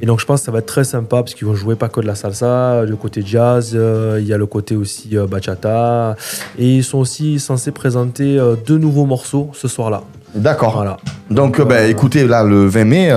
Et 0.00 0.06
donc, 0.06 0.20
je 0.20 0.26
pense 0.26 0.40
que 0.40 0.46
ça 0.46 0.52
va 0.52 0.60
être 0.60 0.66
très 0.66 0.84
sympa 0.84 1.18
parce 1.22 1.34
qu'ils 1.34 1.46
vont 1.46 1.54
jouer 1.54 1.74
pas 1.74 1.88
que 1.88 2.00
de 2.00 2.06
la 2.06 2.14
salsa, 2.14 2.84
le 2.84 2.94
côté 2.96 3.22
jazz, 3.24 3.72
euh, 3.74 4.18
il 4.20 4.26
y 4.28 4.32
a 4.32 4.38
le 4.38 4.46
côté 4.46 4.76
aussi 4.76 5.16
euh, 5.16 5.26
bachata. 5.26 6.14
Et 6.56 6.76
ils 6.76 6.84
sont 6.84 6.98
aussi 6.98 7.40
censés 7.40 7.72
présenter 7.72 8.38
euh, 8.38 8.54
deux 8.54 8.78
nouveaux 8.78 9.06
morceaux 9.06 9.50
ce 9.54 9.66
soir-là. 9.66 10.02
D'accord. 10.34 10.74
Voilà. 10.76 10.98
Donc, 11.30 11.60
bah, 11.60 11.76
Euh, 11.80 11.88
écoutez, 11.88 12.28
là, 12.28 12.44
le 12.44 12.66
20 12.66 12.84
mai, 12.84 13.12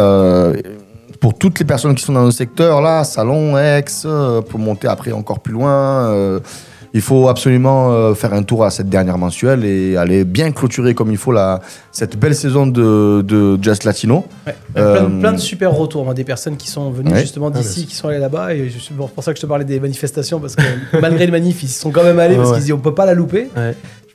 pour 1.19 1.35
toutes 1.37 1.59
les 1.59 1.65
personnes 1.65 1.93
qui 1.93 2.03
sont 2.03 2.13
dans 2.13 2.25
le 2.25 2.31
secteur, 2.31 2.81
là, 2.81 3.03
Salon, 3.03 3.59
Aix, 3.59 3.85
pour 4.49 4.59
monter 4.59 4.87
après 4.87 5.11
encore 5.11 5.39
plus 5.39 5.53
loin, 5.53 6.39
il 6.93 7.01
faut 7.01 7.29
absolument 7.29 7.91
euh, 7.91 8.13
faire 8.13 8.33
un 8.33 8.43
tour 8.43 8.63
à 8.65 8.69
cette 8.69 8.89
dernière 8.89 9.17
mensuelle 9.17 9.63
et 9.63 9.95
aller 9.97 10.25
bien 10.25 10.51
clôturer 10.51 10.93
comme 10.93 11.09
il 11.11 11.17
faut 11.17 11.31
la, 11.31 11.61
cette 11.91 12.17
belle 12.17 12.35
saison 12.35 12.67
de, 12.67 13.21
de 13.21 13.57
Just 13.61 13.83
Latino. 13.85 14.25
Ouais. 14.45 14.55
Plein, 14.73 14.83
Euh, 14.83 15.19
plein 15.19 15.31
de 15.33 15.37
super 15.37 15.71
retours, 15.71 16.03
moi, 16.03 16.13
des 16.13 16.23
personnes 16.23 16.57
qui 16.57 16.69
sont 16.69 16.91
venues 16.91 17.11
Ouais. 17.13 17.21
justement 17.21 17.49
Ah, 17.53 17.57
d'ici, 17.57 17.85
qui 17.85 17.95
sont 17.95 18.07
allées 18.09 18.17
là-bas. 18.19 18.53
Et 18.53 18.69
c'est 18.77 18.93
pour 18.95 19.09
pour 19.11 19.23
ça 19.23 19.31
que 19.33 19.37
je 19.37 19.41
te 19.41 19.47
parlais 19.47 19.65
des 19.65 19.79
manifestations, 19.79 20.39
parce 20.39 20.55
que 20.55 20.61
malgré 21.01 21.25
les 21.25 21.31
manifs, 21.31 21.63
ils 21.63 21.67
sont 21.69 21.91
quand 21.91 22.03
même 22.03 22.19
allés 22.19 22.35
Ouais, 22.35 22.41
parce 22.41 22.51
qu'ils 22.53 22.61
disent 22.63 22.73
on 22.73 22.79
peut 22.79 22.93
pas 22.93 23.05
la 23.05 23.13
louper. 23.13 23.49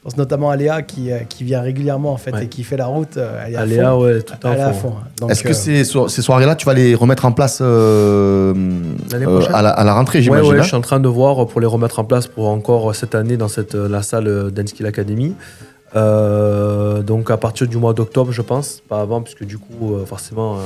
Pense 0.06 0.16
notamment 0.16 0.50
à 0.50 0.56
Léa 0.56 0.82
qui, 0.82 1.10
euh, 1.10 1.18
qui 1.28 1.42
vient 1.42 1.60
régulièrement 1.60 2.12
en 2.12 2.16
fait 2.16 2.30
Ouais. 2.32 2.44
et 2.44 2.48
qui 2.48 2.62
fait 2.62 2.76
la 2.76 2.86
route. 2.86 3.16
euh, 3.16 3.42
Elle 3.44 3.72
est 3.72 3.80
à 3.80 3.90
fond. 3.90 4.02
ouais, 4.04 4.22
tout 4.22 4.34
à 4.46 4.72
fond. 4.72 4.90
fond. 4.90 4.92
hein. 5.22 5.26
Est-ce 5.30 5.42
que 5.42 5.48
euh, 5.48 5.52
ces, 5.52 5.82
so- 5.82 6.06
ces 6.06 6.22
soirées-là, 6.22 6.54
tu 6.54 6.64
vas 6.64 6.74
les 6.74 6.94
remettre 6.94 7.24
en 7.24 7.32
place 7.32 7.58
euh, 7.60 8.54
euh, 9.14 9.40
à, 9.52 9.62
la, 9.62 9.70
à 9.70 9.82
la 9.82 9.94
rentrée, 9.94 10.22
j'imagine 10.22 10.48
ouais, 10.52 10.58
hein 10.60 10.62
je 10.62 10.68
suis 10.68 10.76
en 10.76 10.80
train 10.80 11.00
de 11.00 11.08
voir 11.08 11.44
pour 11.48 11.60
les 11.60 11.66
remettre 11.66 11.98
en 11.98 12.04
place 12.04 12.28
pour 12.28 12.46
encore 12.48 12.94
cette 12.94 13.16
année 13.16 13.36
dans 13.36 13.48
cette, 13.48 13.74
la 13.74 14.02
salle 14.02 14.52
Danskill 14.52 14.86
Academy. 14.86 15.34
Euh, 15.96 17.02
donc 17.02 17.30
à 17.32 17.36
partir 17.36 17.66
du 17.66 17.76
mois 17.76 17.92
d'octobre, 17.92 18.30
je 18.30 18.42
pense, 18.42 18.82
pas 18.88 19.00
avant, 19.00 19.22
puisque 19.22 19.44
du 19.44 19.58
coup, 19.58 19.96
forcément, 20.06 20.56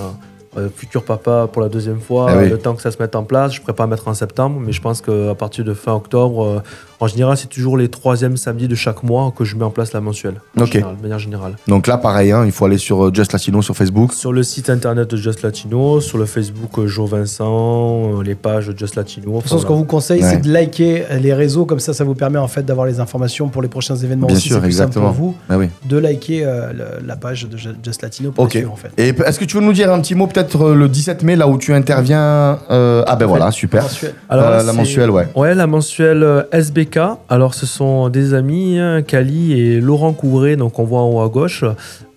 euh, 0.56 0.68
futur 0.74 1.04
papa 1.04 1.48
pour 1.52 1.62
la 1.62 1.68
deuxième 1.68 2.00
fois, 2.00 2.26
Ah 2.30 2.38
oui. 2.38 2.48
le 2.48 2.58
temps 2.58 2.74
que 2.74 2.82
ça 2.82 2.90
se 2.90 2.96
mette 2.98 3.14
en 3.14 3.22
place, 3.24 3.52
je 3.52 3.58
ne 3.58 3.60
pourrais 3.62 3.74
pas 3.76 3.86
mettre 3.86 4.08
en 4.08 4.14
septembre, 4.14 4.60
mais 4.60 4.72
je 4.72 4.80
pense 4.80 5.00
qu'à 5.00 5.34
partir 5.38 5.64
de 5.64 5.74
fin 5.74 5.92
octobre, 5.94 6.44
euh, 6.44 6.60
en 7.02 7.06
général, 7.06 7.36
c'est 7.36 7.46
toujours 7.48 7.76
les 7.78 7.88
troisièmes 7.88 8.36
samedis 8.36 8.68
de 8.68 8.74
chaque 8.74 9.02
mois 9.02 9.32
que 9.34 9.44
je 9.44 9.56
mets 9.56 9.64
en 9.64 9.70
place 9.70 9.92
la 9.92 10.00
mensuelle, 10.00 10.34
en 10.58 10.62
Ok. 10.62 10.72
général, 10.72 10.96
de 10.96 11.02
manière 11.02 11.18
générale. 11.18 11.56
Donc 11.68 11.86
là, 11.86 11.96
pareil, 11.98 12.30
hein, 12.32 12.44
il 12.44 12.52
faut 12.52 12.64
aller 12.66 12.76
sur 12.78 13.06
euh, 13.06 13.10
Just 13.14 13.32
Latino 13.32 13.62
sur 13.62 13.74
Facebook. 13.76 14.12
Sur 14.12 14.32
le 14.32 14.42
site 14.42 14.68
internet 14.70 15.08
de 15.10 15.16
Just 15.16 15.42
Latino, 15.42 16.00
sur 16.00 16.18
le 16.18 16.26
Facebook 16.26 16.78
euh, 16.78 16.86
Joe 16.88 17.08
Vincent, 17.08 18.18
euh, 18.18 18.22
les 18.22 18.34
pages 18.34 18.72
Just 18.76 18.96
Latino. 18.96 19.28
De 19.28 19.34
toute 19.36 19.42
façon, 19.44 19.58
ce 19.58 19.66
qu'on 19.66 19.76
vous 19.76 19.84
conseille, 19.84 20.22
Ouais. 20.22 20.30
c'est 20.30 20.40
de 20.42 20.50
liker 20.52 21.04
les 21.20 21.32
réseaux, 21.32 21.64
comme 21.64 21.80
ça, 21.80 21.94
ça 21.94 22.04
vous 22.04 22.14
permet 22.14 22.38
en 22.38 22.48
fait 22.48 22.64
d'avoir 22.64 22.86
les 22.86 23.00
informations 23.00 23.48
pour 23.48 23.62
les 23.62 23.68
prochains 23.68 23.96
événements 23.96 24.26
Bien 24.26 24.36
aussi. 24.36 24.48
sûr, 24.48 24.64
exactement. 24.64 25.06
pour 25.06 25.14
vous 25.14 25.36
Ah 25.48 25.56
oui. 25.58 25.68
de 25.88 25.96
liker 25.96 26.44
euh, 26.44 26.72
le- 26.72 27.06
la 27.06 27.16
page 27.16 27.48
de 27.48 27.56
Ju- 27.56 27.70
Just 27.82 28.02
Latino 28.02 28.32
pour 28.32 28.44
Ok. 28.44 28.54
la 28.54 28.60
suivre, 28.60 28.72
en 28.72 28.76
fait. 28.76 28.90
Et 28.98 29.08
est-ce 29.26 29.38
que 29.38 29.44
tu 29.44 29.56
veux 29.56 29.62
nous 29.62 29.72
dire 29.72 29.92
un 29.92 30.00
petit 30.00 30.14
mot 30.14 30.26
peut-être 30.26 30.39
euh, 30.54 30.74
le 30.74 30.88
17 30.88 31.22
mai, 31.22 31.36
là 31.36 31.46
où 31.48 31.58
tu 31.58 31.72
interviens 31.74 32.58
euh, 32.70 33.02
Ah 33.06 33.16
ben 33.16 33.26
voilà, 33.26 33.50
super. 33.50 33.82
Mensuel. 33.82 34.14
Alors, 34.28 34.46
Euh, 34.46 34.62
la 34.62 34.72
mensuelle, 34.72 35.10
ouais. 35.10 35.26
Ouais, 35.34 35.54
la 35.54 35.66
mensuelle 35.66 36.22
euh, 36.22 36.42
SBK. 36.52 36.98
Alors, 37.28 37.54
ce 37.54 37.66
sont 37.66 38.08
des 38.08 38.34
amis, 38.34 38.78
hein, 38.78 39.02
Kali 39.02 39.60
et 39.60 39.80
Laurent 39.80 40.12
Couvret, 40.12 40.56
donc 40.56 40.78
on 40.78 40.84
voit 40.84 41.00
en 41.00 41.10
haut 41.10 41.20
à 41.20 41.28
gauche, 41.28 41.64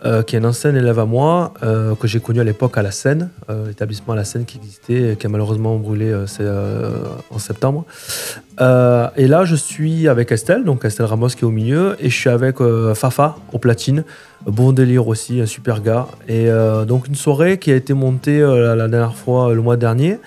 euh, 0.06 0.22
qui 0.22 0.36
est 0.36 0.39
un 0.39 0.43
ancien 0.43 0.76
élève 0.76 0.99
à 0.99 1.06
moi, 1.06 1.54
euh, 1.64 1.95
que 1.95 2.10
j'ai 2.10 2.20
connu 2.20 2.41
à 2.41 2.43
l'époque 2.43 2.78
à 2.78 2.82
la 2.82 2.91
Seine, 2.91 3.30
euh, 3.49 3.68
l'établissement 3.68 4.14
à 4.14 4.18
la 4.18 4.26
Seine 4.26 4.43
qui 4.43 4.58
existait, 4.58 5.16
qui 5.18 5.26
a 5.26 5.30
malheureusement 5.30 5.78
brûlé 5.78 6.12
euh, 6.12 6.91
en 7.30 7.39
septembre. 7.39 7.86
Et 8.60 9.28
là, 9.28 9.45
je 9.45 9.56
suis 9.56 10.10
avec 10.10 10.32
Estelle, 10.34 10.66
donc 10.66 10.84
Estelle 10.84 11.06
Ramos 11.06 11.30
qui 11.30 11.39
est 11.39 11.43
au 11.45 11.51
milieu, 11.51 11.95
et 11.99 12.10
je 12.10 12.16
suis 12.16 12.30
avec 12.30 12.58
Fafa 12.93 13.38
au 13.54 13.60
platine. 13.60 14.04
Bon 14.45 14.74
délire 14.74 15.08
aussi, 15.08 15.39
un 15.39 15.45
super 15.45 15.82
gars. 15.82 16.08
Et 16.28 16.49
donc, 16.88 17.08
une 17.08 17.16
soirée 17.16 17.58
qui 17.58 17.72
a 17.72 17.76
été 17.76 17.93
montée 17.93 18.41
la, 18.41 18.88
dernière 18.88 19.16
fois, 19.16 19.54
le 19.54 19.62
mois 19.62 19.78
dernier 19.78 20.20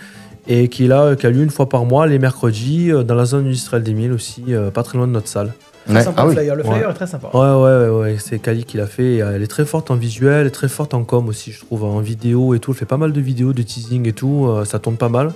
et 0.49 0.69
qui 0.69 0.87
là, 0.89 1.15
qui 1.15 1.27
a 1.27 1.31
lieu 1.31 1.43
une 1.43 1.51
fois 1.51 1.69
par 1.69 1.85
mois, 1.85 2.07
les 2.07 2.19
mercredis, 2.19 2.91
dans 3.05 3.15
la 3.15 3.27
zone 3.27 3.47
industrielle 3.47 3.85
des 3.85 3.95
Milles 3.95 4.13
aussi, 4.13 4.45
pas 4.75 4.83
très 4.83 4.99
loin 4.99 5.07
de 5.07 5.13
notre 5.13 5.29
salle. 5.29 5.53
Très 5.87 5.95
Ouais. 5.95 6.03
sympa 6.03 6.23
Ah 6.23 6.25
le 6.25 6.29
oui. 6.31 6.35
flyer. 6.37 6.55
Le 6.57 6.63
flyer 6.65 6.87
Ouais. 6.87 6.91
est 6.91 6.95
très 6.95 7.07
sympa. 7.07 7.29
Ouais, 7.33 7.41
ouais, 7.41 7.89
ouais, 7.89 8.01
ouais, 8.01 8.17
c'est 8.19 8.39
Kali 8.39 8.65
qui 8.65 8.77
l'a 8.77 8.87
fait. 8.87 9.23
euh, 9.23 9.33
Elle 9.37 9.43
est 9.43 9.47
très 9.47 9.65
forte 9.65 9.91
en 9.91 9.97
visuel, 9.97 10.41
elle 10.43 10.47
est 10.49 10.51
très 10.51 10.69
forte 10.69 10.95
en 10.95 11.05
com 11.05 11.29
aussi, 11.29 11.53
je 11.53 11.61
trouve, 11.61 11.85
en 11.85 12.01
vidéo 12.01 12.55
et 12.55 12.59
tout. 12.59 12.73
Elle 12.73 12.77
fait 12.79 12.85
pas 12.87 12.97
mal 12.97 13.13
de 13.13 13.21
vidéos, 13.21 13.53
de 13.53 13.63
teasing 13.63 14.07
et 14.09 14.13
tout, 14.13 14.47
euh, 14.49 14.65
ça 14.65 14.79
tourne 14.79 14.97
pas 14.97 15.09
mal. 15.09 15.33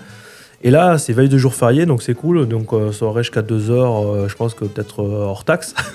Et 0.63 0.71
là, 0.71 0.99
c'est 0.99 1.13
veille 1.15 1.29
de 1.31 1.39
jour 1.39 1.55
férié, 1.55 1.87
donc 1.87 2.03
c'est 2.03 2.13
cool. 2.15 2.47
Donc, 2.47 2.73
euh, 2.75 2.93
soirée 2.93 3.23
jusqu'à 3.23 3.41
2h, 3.43 4.29
je 4.29 4.35
pense 4.35 4.53
que 4.55 4.67
peut-être 4.67 5.03
euh, 5.03 5.25
hors 5.25 5.45
taxe. 5.45 5.75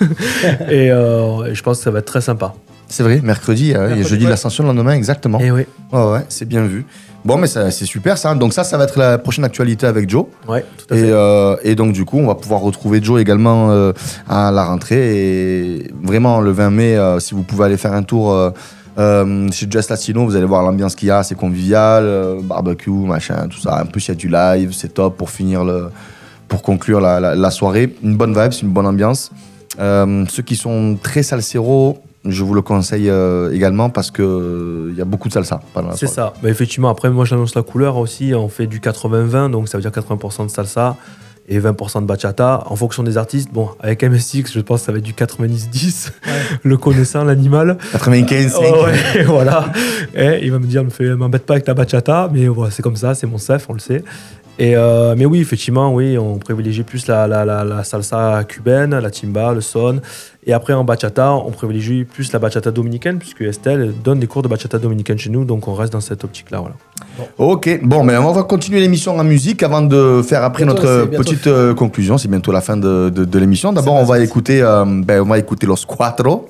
et, 0.70 0.90
euh, 0.90 1.44
et 1.44 1.54
je 1.54 1.62
pense 1.62 1.78
que 1.78 1.84
ça 1.84 1.90
va 1.90 2.00
être 2.00 2.06
très 2.06 2.20
sympa. 2.20 2.54
C'est 2.88 3.02
vrai, 3.02 3.20
mercredi, 3.20 3.72
et 3.72 4.02
jeudi 4.04 4.18
de 4.18 4.24
ouais. 4.24 4.30
l'ascension 4.30 4.62
le 4.64 4.68
lendemain, 4.68 4.92
exactement. 4.92 5.40
Et 5.40 5.50
oui, 5.50 5.62
Ouais, 5.92 6.10
ouais, 6.12 6.20
c'est 6.28 6.44
bien 6.46 6.64
vu. 6.64 6.84
Bon, 7.26 7.36
mais 7.36 7.48
c'est 7.48 7.70
super 7.72 8.16
ça. 8.16 8.34
Donc 8.36 8.52
ça, 8.52 8.62
ça 8.64 8.78
va 8.78 8.84
être 8.84 8.98
la 8.98 9.18
prochaine 9.18 9.44
actualité 9.44 9.86
avec 9.86 10.08
Joe. 10.08 10.26
ouais, 10.48 10.64
tout 10.78 10.94
à 10.94 10.96
Et, 10.96 11.00
fait. 11.00 11.10
euh, 11.10 11.56
et 11.64 11.74
donc 11.74 11.92
du 11.92 12.04
coup, 12.04 12.18
on 12.18 12.26
va 12.26 12.36
pouvoir 12.36 12.60
retrouver 12.60 13.02
Joe 13.02 13.20
également 13.20 13.70
euh, 13.72 13.92
à 14.28 14.50
la 14.52 14.64
rentrée. 14.64 15.16
Et 15.16 15.90
vraiment, 16.02 16.40
le 16.40 16.52
20 16.52 16.70
mai, 16.70 16.96
euh, 16.96 17.18
si 17.18 17.34
vous 17.34 17.42
pouvez 17.42 17.64
aller 17.64 17.76
faire 17.76 17.92
un 17.94 18.04
tour 18.04 18.32
chez 18.96 19.66
Just 19.70 19.90
Latino, 19.90 20.24
vous 20.24 20.36
allez 20.36 20.46
voir 20.46 20.62
l'ambiance 20.62 20.94
qu'il 20.94 21.08
y 21.08 21.10
a, 21.10 21.22
c'est 21.22 21.34
convivial, 21.34 22.38
barbecue, 22.44 22.90
machin, 22.90 23.48
tout 23.50 23.58
ça. 23.60 23.82
En 23.82 23.86
plus, 23.86 24.06
il 24.06 24.08
y 24.08 24.12
a 24.12 24.14
du 24.14 24.28
live, 24.28 24.72
c'est 24.72 24.94
top 24.94 25.16
pour 25.16 25.28
finir 25.30 25.64
le, 25.64 25.90
pour 26.48 26.62
conclure 26.62 27.00
la, 27.00 27.18
la- 27.20 27.34
la 27.34 27.50
soirée. 27.50 27.94
Une 28.02 28.16
bonne 28.16 28.32
vibe, 28.40 28.52
c'est 28.52 28.62
une 28.62 28.70
bonne 28.72 28.86
ambiance. 28.86 29.30
Ceux 29.78 30.42
qui 30.44 30.56
sont 30.56 30.96
très 31.02 31.22
salsero, 31.22 31.98
je 32.28 32.42
vous 32.44 32.54
le 32.54 32.62
conseille 32.62 33.08
euh, 33.10 33.52
également 33.52 33.90
parce 33.90 34.10
que 34.10 34.22
euh, 34.22 34.88
il 34.92 34.98
y 34.98 35.00
a 35.02 35.04
beaucoup 35.04 35.28
de 35.28 35.32
salsa 35.32 35.60
pendant 35.74 35.88
la 35.88 35.96
C'est 35.96 36.06
ça. 36.06 36.32
Mais 36.42 36.50
effectivement, 36.50 36.88
après, 36.88 37.10
moi, 37.10 37.24
j'annonce 37.24 37.54
la 37.54 37.62
couleur 37.62 37.96
aussi. 37.96 38.34
On 38.34 38.48
fait 38.48 38.66
du 38.66 38.80
80-20, 38.80 39.50
donc 39.50 39.68
ça 39.68 39.78
veut 39.78 39.82
dire 39.82 39.90
80% 39.90 40.46
de 40.46 40.50
salsa 40.50 40.96
et 41.48 41.60
20% 41.60 42.00
de 42.02 42.06
bachata. 42.06 42.64
En 42.66 42.74
fonction 42.74 43.04
des 43.04 43.16
artistes, 43.16 43.50
bon, 43.52 43.68
avec 43.80 44.02
MSX, 44.02 44.52
je 44.52 44.60
pense 44.60 44.80
que 44.80 44.86
ça 44.86 44.92
va 44.92 44.98
être 44.98 45.04
du 45.04 45.12
90-10, 45.12 46.10
le 46.64 46.76
connaissant, 46.76 47.22
l'animal. 47.24 47.78
95, 47.92 48.52
5. 48.52 48.60
Oh, 48.60 48.84
ouais, 48.84 49.22
voilà. 49.26 49.66
Et 50.14 50.40
il 50.42 50.50
va 50.50 50.58
me 50.58 50.66
dire, 50.66 50.82
me 50.82 50.90
fait- 50.90 51.14
m'embête 51.14 51.46
pas 51.46 51.54
avec 51.54 51.64
ta 51.64 51.74
bachata, 51.74 52.28
mais 52.32 52.48
voilà, 52.48 52.72
c'est 52.72 52.82
comme 52.82 52.96
ça, 52.96 53.14
c'est 53.14 53.28
mon 53.28 53.38
chef, 53.38 53.66
on 53.68 53.74
le 53.74 53.78
sait. 53.78 54.02
Et 54.58 54.74
euh, 54.74 55.14
mais 55.18 55.26
oui, 55.26 55.40
effectivement, 55.40 55.92
oui, 55.92 56.16
on 56.16 56.38
privilégie 56.38 56.82
plus 56.82 57.06
la, 57.08 57.26
la, 57.26 57.44
la, 57.44 57.62
la 57.62 57.84
salsa 57.84 58.42
cubaine, 58.44 58.98
la 58.98 59.10
timba, 59.10 59.52
le 59.52 59.60
son. 59.60 60.00
Et 60.46 60.54
après, 60.54 60.72
en 60.72 60.82
bachata, 60.82 61.32
on 61.34 61.50
privilégie 61.50 62.04
plus 62.04 62.32
la 62.32 62.38
bachata 62.38 62.70
dominicaine, 62.70 63.18
puisque 63.18 63.42
Estelle 63.42 63.92
donne 64.02 64.18
des 64.18 64.26
cours 64.26 64.40
de 64.42 64.48
bachata 64.48 64.78
dominicaine 64.78 65.18
chez 65.18 65.28
nous, 65.28 65.44
donc 65.44 65.68
on 65.68 65.74
reste 65.74 65.92
dans 65.92 66.00
cette 66.00 66.24
optique-là. 66.24 66.60
Voilà. 66.60 66.74
Ok, 67.36 67.80
bon, 67.82 68.02
mais 68.02 68.16
on 68.16 68.32
va 68.32 68.44
continuer 68.44 68.80
l'émission 68.80 69.18
en 69.18 69.24
musique 69.24 69.62
avant 69.62 69.82
de 69.82 70.22
faire 70.26 70.42
après 70.42 70.64
Bientôt, 70.64 70.82
notre 70.82 71.04
petite 71.10 71.46
euh, 71.48 71.74
conclusion. 71.74 72.16
C'est 72.16 72.28
bientôt 72.28 72.52
la 72.52 72.62
fin 72.62 72.78
de, 72.78 73.10
de- 73.10 73.24
de 73.26 73.38
l'émission. 73.38 73.74
D'abord, 73.74 73.96
on 73.96 74.04
va 74.04 74.20
écouter, 74.20 74.62
euh, 74.62 74.84
ben, 74.86 75.20
on 75.20 75.26
va 75.26 75.38
écouter 75.38 75.66
Los 75.66 75.84
Cuatro. 75.86 76.48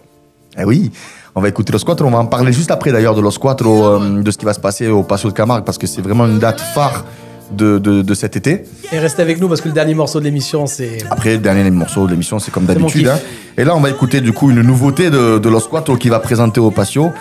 Eh 0.59 0.65
oui, 0.65 0.93
on 1.35 1.41
va 1.41 1.49
écouter 1.49 1.73
Los 1.73 1.81
Cuatro. 1.85 2.07
On 2.07 2.11
va 2.13 2.19
en 2.19 2.27
parler 2.27 2.53
juste 2.53 2.71
après 2.71 2.93
d'ailleurs 2.93 3.17
de 3.17 3.21
Los 3.21 3.39
Cuatro, 3.41 3.85
euh, 3.85 4.23
de 4.23 4.31
ce 4.31 4.39
qui 4.39 4.45
va 4.45 4.53
se 4.55 4.61
passer 4.61 4.87
au 4.89 5.03
Paso 5.03 5.29
de 5.29 5.35
Camargue, 5.35 5.65
parce 5.65 5.79
que 5.79 5.87
c'est 5.89 6.03
vraiment 6.03 6.27
une 6.27 6.39
date 6.39 6.61
phare 6.61 7.05
de, 7.51 7.79
de- 7.79 8.03
de 8.03 8.15
cet 8.15 8.37
été. 8.37 8.65
Et 8.93 8.99
restez 8.99 9.23
avec 9.23 9.41
nous 9.41 9.49
parce 9.49 9.61
que 9.61 9.69
le 9.69 9.75
dernier 9.75 9.95
morceau 9.95 10.19
de 10.21 10.25
l'émission, 10.25 10.67
c'est. 10.67 10.99
Après, 11.11 11.33
le 11.33 11.39
dernier 11.39 11.71
morceau 11.71 12.07
de 12.07 12.11
l'émission, 12.13 12.39
c'est 12.39 12.51
comme 12.51 12.65
d'habitude. 12.67 13.09
hein. 13.09 13.19
Et 13.59 13.65
là, 13.65 13.75
on 13.77 13.81
va 13.81 13.91
écouter 13.91 14.21
du 14.21 14.33
coup 14.33 14.51
une 14.51 14.63
nouveauté 14.63 15.11
de, 15.11 15.39
de 15.39 15.49
Los 15.49 15.69
Cuatro 15.69 15.97
qui 15.97 16.09
va 16.09 16.19
présenter 16.21 16.61
au 16.61 16.71
Patio. 16.71 17.13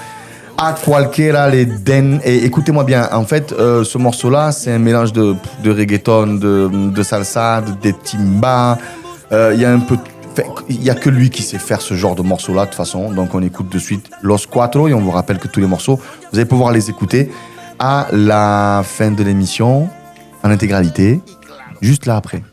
A 0.57 0.73
cualquiera 0.73 1.49
le 1.49 1.65
den. 1.65 2.21
Et 2.23 2.45
écoutez-moi 2.45 2.85
bien, 2.85 3.09
en 3.11 3.25
fait, 3.25 3.51
euh, 3.53 3.83
ce 3.83 3.97
morceau-là, 3.97 4.51
c'est 4.53 4.71
un 4.71 4.79
mélange 4.79 5.11
de, 5.11 5.35
de 5.63 5.71
reggaeton, 5.71 6.35
de, 6.35 6.69
de 6.93 7.03
salsa, 7.03 7.61
de, 7.61 7.71
des 7.81 7.91
timba. 7.93 8.77
Euh, 9.33 9.51
Il 9.53 9.59
y 9.61 9.65
a 9.65 9.71
un 9.73 9.79
peu. 9.79 9.97
Il 10.69 10.79
n'y 10.81 10.89
a 10.89 10.95
que 10.95 11.09
lui 11.09 11.29
qui 11.29 11.43
sait 11.43 11.57
faire 11.57 11.79
ce 11.81 11.93
genre 11.93 12.15
de 12.15 12.21
morceau-là, 12.21 12.61
de 12.63 12.67
toute 12.67 12.75
façon. 12.75 13.11
Donc, 13.11 13.33
on 13.35 13.41
écoute 13.41 13.69
de 13.71 13.79
suite 13.79 14.09
Los 14.21 14.39
Cuatro 14.49 14.87
et 14.89 14.93
on 14.93 14.99
vous 14.99 15.11
rappelle 15.11 15.39
que 15.39 15.47
tous 15.47 15.61
les 15.61 15.67
morceaux, 15.67 15.97
vous 16.31 16.37
allez 16.39 16.45
pouvoir 16.45 16.71
les 16.73 16.89
écouter 16.89 17.31
à 17.79 18.07
la 18.11 18.81
fin 18.85 19.11
de 19.11 19.23
l'émission, 19.23 19.87
en 20.45 20.51
intégralité, 20.51 21.21
juste 21.81 22.05
là 22.05 22.17
après. 22.17 22.43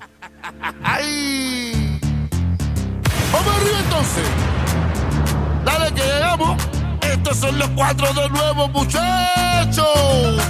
Estos 7.13 7.37
son 7.37 7.53
los 7.59 7.69
cuatro 7.77 8.07
de 8.15 8.29
nuevo, 8.31 8.69
muchachos. 8.69 9.83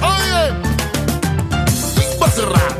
Oye. 0.00 0.72
Va. 2.18 2.72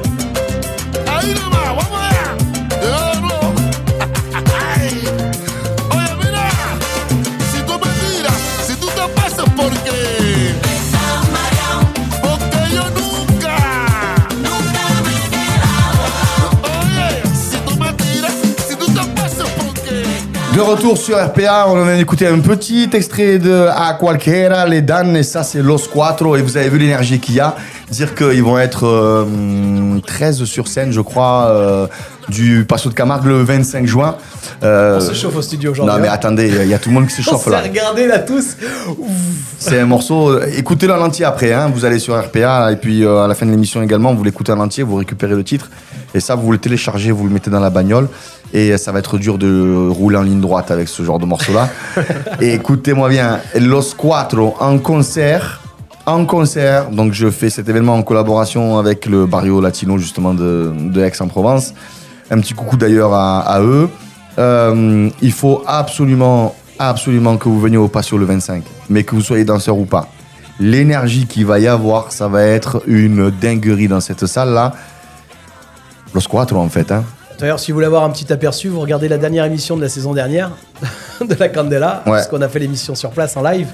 De 20.55 20.61
retour 20.61 20.99
sur 20.99 21.17
RPA, 21.17 21.65
on 21.69 21.83
vient 21.83 21.97
d'écouter 21.97 22.27
un 22.27 22.39
petit 22.39 22.91
extrait 22.93 23.39
de 23.39 23.69
A 23.71 24.67
les 24.67 24.83
Dan, 24.83 25.17
et 25.17 25.23
ça 25.23 25.43
c'est 25.45 25.63
Los 25.63 25.89
Cuatro, 25.91 26.37
et 26.37 26.43
vous 26.43 26.59
avez 26.59 26.69
vu 26.69 26.77
l'énergie 26.77 27.21
qu'il 27.21 27.37
y 27.37 27.41
a. 27.41 27.57
Dire 27.91 28.15
qu'ils 28.15 28.43
vont 28.43 28.59
être 28.59 28.87
euh, 28.87 29.99
13 30.07 30.45
sur 30.45 30.69
scène, 30.69 30.93
je 30.93 31.01
crois, 31.01 31.47
euh, 31.49 31.87
du 32.29 32.65
Passo 32.65 32.89
de 32.89 32.95
Camargue 32.95 33.27
le 33.27 33.43
25 33.43 33.87
juin. 33.87 34.17
Euh, 34.63 34.99
On 34.99 35.01
se 35.01 35.15
chauffe 35.15 35.37
au 35.37 35.43
studio 35.43 35.73
aujourd'hui. 35.73 35.95
non 35.95 36.01
mais 36.01 36.09
hein. 36.09 36.13
attendez, 36.13 36.49
il 36.63 36.69
y 36.69 36.75
a 36.75 36.79
tout 36.79 36.89
le 36.89 36.95
monde 36.95 37.07
qui 37.07 37.15
se 37.15 37.21
On 37.23 37.33
chauffe 37.33 37.45
s'est 37.45 37.51
là. 37.51 37.61
regardé 37.61 38.07
là 38.07 38.19
tous. 38.19 38.57
C'est 39.59 39.81
un 39.81 39.87
morceau, 39.87 40.31
euh, 40.31 40.47
écoutez-le 40.57 40.93
en 40.93 41.03
entier 41.03 41.25
après, 41.25 41.53
hein. 41.53 41.71
vous 41.73 41.85
allez 41.85 41.99
sur 41.99 42.19
RPA, 42.19 42.73
et 42.73 42.77
puis 42.77 43.05
euh, 43.05 43.23
à 43.25 43.29
la 43.29 43.35
fin 43.35 43.47
de 43.47 43.51
l'émission 43.51 43.83
également, 43.83 44.15
vous 44.15 44.25
l'écoutez 44.25 44.53
en 44.53 44.61
entier, 44.61 44.83
vous 44.83 44.97
récupérez 44.97 45.35
le 45.35 45.45
titre. 45.45 45.71
Et 46.15 46.21
ça, 46.21 46.35
vous 46.35 46.53
le 46.53 46.59
téléchargez, 46.59 47.11
vous 47.11 47.25
le 47.27 47.33
mettez 47.33 47.51
dans 47.51 47.61
la 47.61 47.71
bagnole. 47.71 48.09
Et 48.53 48.77
ça 48.77 48.93
va 48.93 48.99
être 48.99 49.17
dur 49.17 49.39
de 49.39 49.89
rouler 49.89 50.19
en 50.19 50.23
ligne 50.23 50.41
droite 50.41 50.71
avec 50.71 50.89
ce 50.89 51.03
genre 51.03 51.19
de 51.19 51.25
morceau-là. 51.25 51.71
et 52.41 52.53
écoutez-moi 52.53 53.09
bien, 53.09 53.41
Los 53.59 53.95
Cuatro 53.97 54.55
en 54.61 54.79
concert. 54.79 55.61
En 56.05 56.27
concert, 56.27 56.91
donc 56.91 57.13
je 57.13 57.31
fais 57.31 57.49
cet 57.49 57.69
événement 57.69 57.95
en 57.95 58.03
collaboration 58.03 58.77
avec 58.79 59.07
le 59.07 59.25
Barrio 59.25 59.61
Latino 59.61 59.97
justement 59.99 60.35
de, 60.35 60.73
de 60.77 61.01
Aix-en-Provence. 61.03 61.73
Un 62.33 62.41
petit 62.41 62.55
coucou 62.55 62.77
d'ailleurs 62.77 63.13
à, 63.15 63.41
à 63.41 63.61
eux. 63.61 63.89
Euh, 64.39 65.09
il 65.21 65.33
faut 65.33 65.63
absolument, 65.67 66.55
absolument 66.79 67.37
que 67.37 67.49
vous 67.49 67.61
veniez 67.61 67.77
au 67.77 67.89
patio 67.89 68.17
le 68.19 68.25
25, 68.25 68.65
mais 68.89 69.05
que 69.05 69.15
vous 69.15 69.21
soyez 69.21 69.45
danseur 69.45 69.77
ou 69.79 69.85
pas. 69.85 70.09
L'énergie 70.59 71.27
qu'il 71.27 71.45
va 71.47 71.59
y 71.59 71.69
avoir, 71.69 72.11
ça 72.13 72.29
va 72.29 72.43
être 72.43 72.83
une 72.87 73.31
dinguerie 73.31 73.89
dans 73.89 74.01
cette 74.01 74.27
salle-là. 74.27 74.73
Los 76.15 76.23
Cuatro 76.29 76.59
en 76.59 76.69
fait. 76.69 76.91
Hein. 76.91 77.05
D'ailleurs, 77.39 77.59
si 77.61 77.73
vous 77.73 77.77
voulez 77.77 77.87
avoir 77.87 78.05
un 78.05 78.11
petit 78.11 78.33
aperçu, 78.33 78.69
vous 78.69 78.81
regardez 78.81 79.09
la 79.09 79.19
dernière 79.19 79.45
émission 79.45 79.77
de 79.77 79.83
la 79.83 79.89
saison 79.89 80.13
dernière 80.15 80.51
de 81.21 81.35
la 81.35 81.49
Candela, 81.49 82.03
Ouais. 82.07 82.13
parce 82.13 82.29
qu'on 82.29 82.41
a 82.43 82.49
fait 82.49 82.59
l'émission 82.59 82.95
sur 82.95 83.11
place 83.11 83.37
en 83.37 83.43
live. 83.43 83.69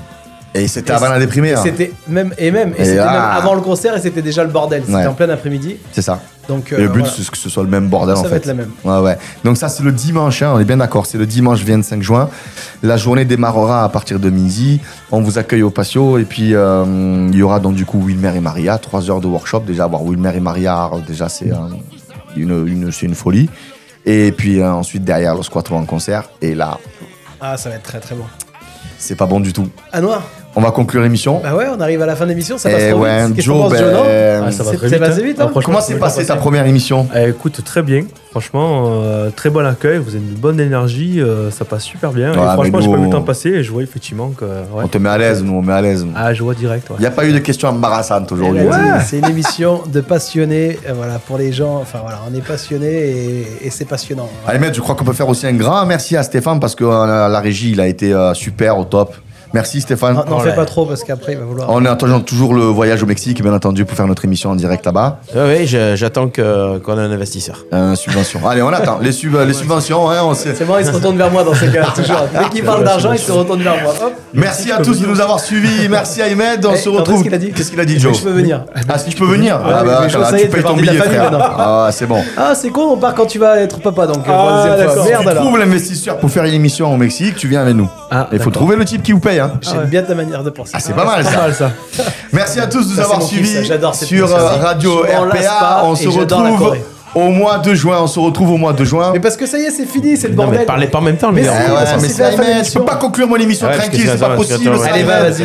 Et 0.55 0.67
c'était 0.67 0.93
avant 0.93 1.11
la 1.11 1.19
déprimée. 1.19 1.53
hein. 1.53 1.61
C'était 1.63 1.93
même 2.09 2.33
et 2.39 2.51
même 2.51 2.73
et, 2.79 2.83
Et 2.83 2.85
c'était 2.87 2.97
là- 2.97 3.13
même 3.13 3.23
avant 3.37 3.55
le 3.55 3.61
concert 3.61 3.95
et 3.97 4.01
c'était 4.01 4.23
déjà 4.23 4.43
le 4.43 4.51
bordel. 4.51 4.83
C'était 4.87 4.97
Ouais. 4.97 5.07
en 5.07 5.13
plein 5.13 5.29
après-midi. 5.29 5.77
C'est 5.93 6.01
ça. 6.03 6.21
Donc 6.49 6.72
Et 6.72 6.76
euh, 6.76 6.78
le 6.78 6.88
but, 6.88 7.01
voilà. 7.01 7.14
c'est 7.14 7.30
que 7.30 7.36
ce 7.36 7.51
soit 7.51 7.62
le 7.62 7.68
même 7.68 7.88
bordel 7.88 8.14
Ça 8.16 8.20
en 8.20 8.24
va 8.24 8.30
fait. 8.30 8.36
être 8.36 8.46
la 8.46 8.55
même. 8.55 8.70
Ouais, 8.82 8.99
ouais. 9.01 9.18
Donc 9.44 9.59
ça, 9.59 9.68
c'est 9.68 9.82
le 9.82 9.92
dimanche, 9.92 10.40
hein, 10.42 10.53
on 10.55 10.59
est 10.59 10.64
bien 10.64 10.78
d'accord. 10.78 11.05
C'est 11.05 11.18
le 11.18 11.26
dimanche 11.26 11.62
25 11.62 12.03
juin. 12.03 12.30
La 12.82 12.96
journée 12.96 13.24
démarrera 13.26 13.84
à 13.84 13.88
partir 13.90 14.18
de 14.18 14.30
midi. 14.30 14.80
On 15.12 15.20
vous 15.20 15.38
accueille 15.38 15.62
au 15.62 15.70
patio. 15.70 16.16
Et 16.18 16.24
puis, 16.24 16.55
euh, 16.55 17.28
il 17.30 17.36
y 17.36 17.42
aura 17.42 17.61
donc 17.61 17.74
du 17.74 17.84
coup 17.84 18.01
Wilmer 18.03 18.32
et 18.34 18.40
Maria. 18.40 18.78
Trois 18.78 19.11
heures 19.11 19.20
de 19.20 19.26
workshop. 19.26 19.61
Déjà, 19.66 19.84
avoir 19.84 20.03
Wilmer 20.03 20.32
et 20.34 20.40
Maria, 20.40 20.90
déjà, 21.07 21.28
c'est 21.28 21.51
une, 22.36 22.66
une, 22.66 23.14
folie. 23.14 23.51
Et 24.07 24.32
puis 24.32 24.61
euh, 24.61 24.72
ensuite, 24.72 25.05
derrière, 25.05 25.34
Los 25.34 25.51
Quattro 25.51 25.76
en 25.76 25.84
concert. 25.84 26.30
Et 26.40 26.55
là, 26.55 26.78
Ah, 27.40 27.57
ça 27.59 27.68
va 27.68 27.74
être 27.76 27.82
très 27.82 28.01
très 28.01 28.14
bon. 28.14 28.24
c'est 28.96 29.16
pas 29.16 29.26
bon 29.26 29.40
du 29.40 29.53
tout. 29.53 29.68
À 29.92 30.01
Noir. 30.01 30.22
On 30.59 30.61
va 30.61 30.73
conclure 30.73 31.03
l'émission. 31.03 31.41
Bah 31.41 31.55
ouais, 31.55 31.67
on 31.73 31.81
arrive 31.81 32.03
à 32.03 32.07
la 32.07 32.17
fin 32.17 32.25
de 32.25 32.31
l'émission, 32.31 32.59
ça 32.59 32.69
Eh 32.69 32.73
passe 32.75 32.91
trop 32.91 33.01
ouais, 33.03 33.27
vite. 33.29 33.41
Joe, 33.43 33.71
Joe, 33.71 33.81
ben, 33.81 34.45
Ah, 34.45 34.51
ça 34.51 34.65
va 34.65 34.73
très 34.73 34.89
vite. 34.89 34.99
passé 34.99 35.21
hein. 35.21 35.25
vite, 35.25 35.41
hein 35.41 35.51
Comment 35.65 35.81
s'est 35.81 35.93
c'est 35.93 35.99
passée 36.01 36.27
ta 36.27 36.35
première 36.35 36.67
émission 36.67 37.07
Eh, 37.15 37.29
écoute, 37.29 37.63
très 37.65 37.81
bien. 37.83 38.03
Franchement, 38.33 38.91
euh, 39.03 39.31
très 39.31 39.51
bon 39.51 39.65
accueil. 39.65 39.99
Vous 39.99 40.11
avez 40.17 40.19
une 40.19 40.35
bonne 40.35 40.59
énergie. 40.59 41.21
euh, 41.21 41.53
ça 41.53 41.65
passe 41.65 41.85
super 41.85 42.11
bien. 42.11 42.33
Ouais, 42.33 42.39
et 42.39 42.41
mais 42.41 42.53
franchement, 42.55 42.81
j'ai 42.81 42.91
pas 42.91 42.97
vu 42.97 43.05
le 43.05 43.11
temps 43.11 43.23
passer. 43.23 43.51
Et 43.51 43.63
je 43.63 43.71
vois 43.71 43.83
effectivement 43.85 44.31
que. 44.31 44.45
ouais. 44.45 44.83
On 44.85 44.89
te 44.89 44.99
met 44.99 45.09
à 45.09 45.17
l'aise, 45.17 45.45
nous, 45.45 45.55
on 45.55 45.63
met 45.63 45.73
à 45.73 45.81
l'aise. 45.81 46.05
Ah, 46.17 46.35
je 46.35 46.43
vois 46.43 46.55
direct. 46.55 46.91
ouais. 46.91 46.97
Il 46.99 47.03
n'y 47.03 47.07
a 47.07 47.13
pas 47.13 47.25
eu 47.25 47.33
de 47.33 47.39
questions 47.39 47.69
embarrassantes 47.69 48.29
Eh 48.31 48.35
aujourd'hui. 48.35 48.63
C'est 49.07 49.19
une 49.21 49.29
émission 49.31 49.83
de 49.87 50.01
passionnés, 50.01 50.77
euh, 50.89 50.93
voilà, 50.97 51.21
pour 51.21 51.39
les 51.39 51.53
gens. 51.53 51.77
Enfin 51.81 52.01
voilà, 52.03 52.19
on 52.29 52.35
est 52.37 52.45
passionnés 52.45 52.87
et, 53.11 53.47
et 53.67 53.71
c'est 53.71 53.85
passionnant. 53.87 54.29
Allez, 54.47 54.59
maître, 54.59 54.75
je 54.75 54.81
crois 54.81 54.97
qu'on 54.97 55.05
peut 55.05 55.13
faire 55.13 55.29
aussi 55.29 55.47
un 55.47 55.55
grand 55.55 55.87
merci 55.87 56.17
à 56.17 56.25
Stéphane 56.25 56.59
parce 56.59 56.75
que 56.75 56.83
euh, 56.85 57.29
la 57.29 57.39
régie, 57.41 57.71
il 57.71 57.81
a 57.81 57.87
été 57.87 58.13
euh, 58.13 58.35
super, 58.35 58.77
au 58.77 58.85
top. 58.85 59.15
Merci 59.55 59.80
Stéphane. 59.80 60.14
N'en 60.14 60.24
n'en 60.24 60.36
Oh 60.36 60.40
fais 60.40 60.55
pas 60.55 60.64
trop 60.64 60.84
parce 60.86 61.05
qu'après 61.05 61.32
il 61.32 61.38
va 61.38 61.44
vouloir. 61.44 61.68
On 61.70 61.84
est 61.84 61.88
attendant 61.88 62.20
toujours 62.20 62.55
le 62.55 62.62
voyage 62.62 63.03
au 63.03 63.07
Mexique, 63.07 63.42
bien 63.42 63.53
entendu, 63.55 63.84
pour 63.84 63.96
faire 63.96 64.07
notre 64.07 64.24
émission 64.24 64.51
en 64.51 64.55
direct 64.57 64.84
là-bas. 64.84 65.20
Ouais, 65.34 65.64
je- 65.66 65.94
j'attends 65.96 66.28
qu'on 66.28 66.42
ait 66.99 67.01
un 67.03 67.11
investisseur. 67.11 67.64
Euh, 67.72 67.94
subvention. 67.94 68.40
Allez, 68.49 68.62
on 68.62 68.68
attend. 68.68 68.99
Les, 69.01 69.12
sub- 69.12 69.36
les 69.46 69.53
subventions, 69.55 70.11
hein, 70.11 70.18
on 70.24 70.34
sait. 70.34 70.55
C'est 70.55 70.64
bon, 70.64 70.74
il 70.78 70.84
se 70.86 70.90
retourne 70.92 71.16
vers 71.16 71.30
moi 71.30 71.44
dans 71.44 71.55
ces 71.55 71.68
cas 71.70 71.86
toujours. 71.94 72.26
Dès 72.38 72.49
qu'il 72.51 72.64
parle 72.64 72.84
d'argent, 72.84 73.12
il 73.12 73.18
se 73.18 73.32
retourne 73.32 73.62
vers 73.62 73.82
moi. 73.82 73.94
Hop. 74.05 74.12
Merci 74.34 74.70
à 74.70 74.78
tous 74.78 75.01
de 75.01 75.07
nous 75.07 75.20
avoir 75.20 75.40
suivis. 75.40 75.88
Merci 75.88 76.22
Ahmed. 76.22 76.64
On 76.66 76.74
Eh, 76.74 76.76
se 76.76 76.88
retrouve. 76.88 77.14
qu'est-ce 77.16 77.22
qu'il 77.24 77.34
a 77.34 77.38
dit 77.38 77.53
Qu'est-ce 77.53 77.70
qu'il 77.70 77.80
a 77.80 77.84
dit, 77.84 77.94
Est-ce 77.94 78.03
Joe 78.03 78.12
que 78.12 78.18
je 78.18 78.22
peux 78.24 78.30
venir 78.30 78.64
Ah, 78.88 78.99
si 78.99 79.11
je 79.11 79.16
peux 79.16 79.24
venir 79.26 79.57
Ouais, 79.57 79.72
Ah, 79.74 79.82
bah, 79.84 80.09
je 80.09 80.18
là, 80.18 80.30
sais, 80.30 80.42
tu 80.42 80.49
payes 80.49 80.62
ton 80.62 80.76
billet, 80.76 80.92
frère. 80.94 81.30
Ah, 81.59 81.88
c'est 81.90 82.07
bon. 82.07 82.22
Ah, 82.36 82.53
c'est 82.55 82.68
con, 82.70 82.88
on 82.92 82.96
part 82.96 83.14
quand 83.14 83.26
tu 83.26 83.38
vas 83.38 83.59
être 83.61 83.80
papa 83.80 84.07
donc. 84.07 84.28
euh, 84.28 84.32
Ah. 84.32 84.66
Merde 85.09 85.22
Tu 85.22 85.28
alors. 85.28 85.44
trouves 85.44 85.59
l'investisseur 85.59 86.18
pour 86.18 86.30
faire 86.30 86.44
une 86.44 86.55
émission 86.55 86.92
au 86.92 86.96
Mexique, 86.96 87.36
tu 87.36 87.49
viens 87.49 87.62
avec 87.62 87.74
nous. 87.74 87.88
Ah, 88.11 88.28
Il 88.32 88.38
faut 88.38 88.44
d'accord. 88.51 88.53
trouver 88.53 88.76
le 88.76 88.84
type 88.84 89.03
qui 89.03 89.12
vous 89.12 89.20
paye. 89.20 89.38
Hein. 89.39 89.53
J'aime 89.62 89.84
bien 89.86 90.03
ta 90.03 90.14
manière 90.14 90.43
de 90.43 90.51
penser. 90.51 90.72
Ah, 90.74 90.78
c'est 90.80 90.95
pas 90.95 91.05
mal 91.05 91.24
Pas 91.24 91.30
ça. 91.30 91.36
mal 91.39 91.55
ça. 91.55 91.70
Merci 92.32 92.61
à 92.61 92.66
tous 92.66 92.86
de 92.89 92.95
nous 92.95 93.01
avoir 93.01 93.22
suivis 93.22 93.64
sur 93.93 94.34
euh, 94.34 94.57
Radio 94.61 95.03
RPA. 95.03 95.82
On 95.84 95.95
se 95.95 96.09
retrouve 96.09 96.76
au 97.14 97.30
mois 97.30 97.59
de 97.59 97.74
juin. 97.74 97.99
On 98.03 98.07
se 98.07 98.20
retrouve 98.20 98.51
au 98.53 98.57
mois 98.59 98.72
de 98.74 98.84
juin. 98.84 99.11
Mais 99.14 99.20
parce 99.20 99.36
que 99.36 99.47
ça 99.47 99.59
y 99.59 99.62
est, 99.62 99.70
c'est 99.70 99.86
fini, 99.86 100.16
c'est 100.16 100.28
le 100.28 100.34
Non, 100.34 100.43
bordel. 100.45 100.61
mais 100.61 100.66
parlez 100.66 100.86
pas 100.89 100.99
en 100.99 101.03
même 101.03 101.16
temps, 101.16 101.30
les 101.30 101.41
Mais 101.41 101.47
gars. 101.49 101.53
parce 101.74 101.91
ouais, 101.93 101.97
mais 102.03 102.09
c'est 102.09 102.22
Ahmed, 102.24 102.64
je 102.66 102.72
peux 102.78 102.84
pas 102.84 102.97
conclure 102.97 103.26
mon 103.26 103.36
émission 103.36 103.66
Ouais, 103.66 103.76
tranquille, 103.78 104.07
c'est 104.07 104.18
pas 104.20 104.36
possible. 104.36 104.70
Allez, 104.89 105.03
va, 105.05 105.20
vas-y. 105.22 105.45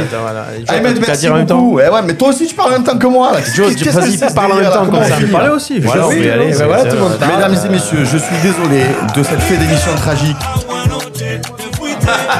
Ahmed, 0.67 0.99
merci 0.99 1.21
dire 1.21 1.31
en 1.33 1.37
même 1.37 1.45
temps. 1.45 1.57
beaucoup. 1.61 1.79
Eh 1.79 1.89
ouais, 1.89 2.01
mais 2.05 2.13
toi 2.15 2.29
aussi, 2.29 2.45
tu 2.47 2.53
parles 2.55 2.69
en 2.69 2.73
même 2.73 2.83
temps 2.83 2.97
que 2.97 3.07
moi. 3.07 3.31
Joe, 3.55 3.73
qu'est-ce 3.75 3.83
que 3.95 4.01
vas-y, 4.01 4.17
c'est, 4.17 4.29
ce 4.29 4.33
parle 4.33 4.51
en 4.51 4.55
même 4.55 4.71
temps, 4.71 4.85
comme 4.85 5.03
ça. 5.03 5.15
Je 5.19 5.25
fait, 5.25 5.31
parlais 5.31 5.49
aussi. 5.49 5.79
Mesdames 5.79 7.55
et 7.65 7.69
messieurs, 7.69 8.03
je 8.03 8.17
suis 8.17 8.35
désolé 8.43 8.83
de 9.15 9.23
cette 9.23 9.39
fin 9.41 9.55
d'émission 9.55 9.91
tragique. 9.95 10.37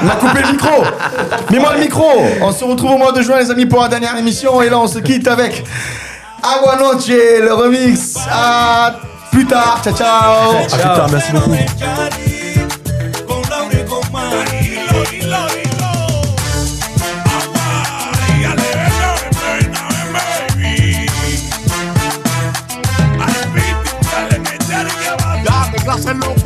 On 0.02 0.06
m'a 0.06 0.16
coupé 0.16 0.42
le 0.42 0.52
micro 0.52 0.84
Mets-moi 1.52 1.74
le 1.76 1.80
micro 1.80 2.10
On 2.42 2.52
se 2.52 2.64
retrouve 2.64 2.92
au 2.92 2.98
mois 2.98 3.12
de 3.12 3.22
juin, 3.22 3.40
les 3.40 3.52
amis, 3.52 3.66
pour 3.66 3.82
la 3.82 3.88
dernière 3.88 4.18
émission. 4.18 4.62
Et 4.62 4.70
là, 4.70 4.80
on 4.80 4.88
se 4.88 5.00
quitte 5.00 5.28
avec 5.28 5.64
Agua 6.42 6.78
Noche, 6.78 7.08
le 7.08 7.54
remix. 7.54 8.18
À 8.32 8.96
plus 9.32 9.46
tard. 9.46 9.82
Ciao, 9.84 9.96
ciao 9.96 10.08
Ah 10.72 10.78
putain, 10.78 11.08
merci 11.12 11.32
beaucoup. 11.32 11.56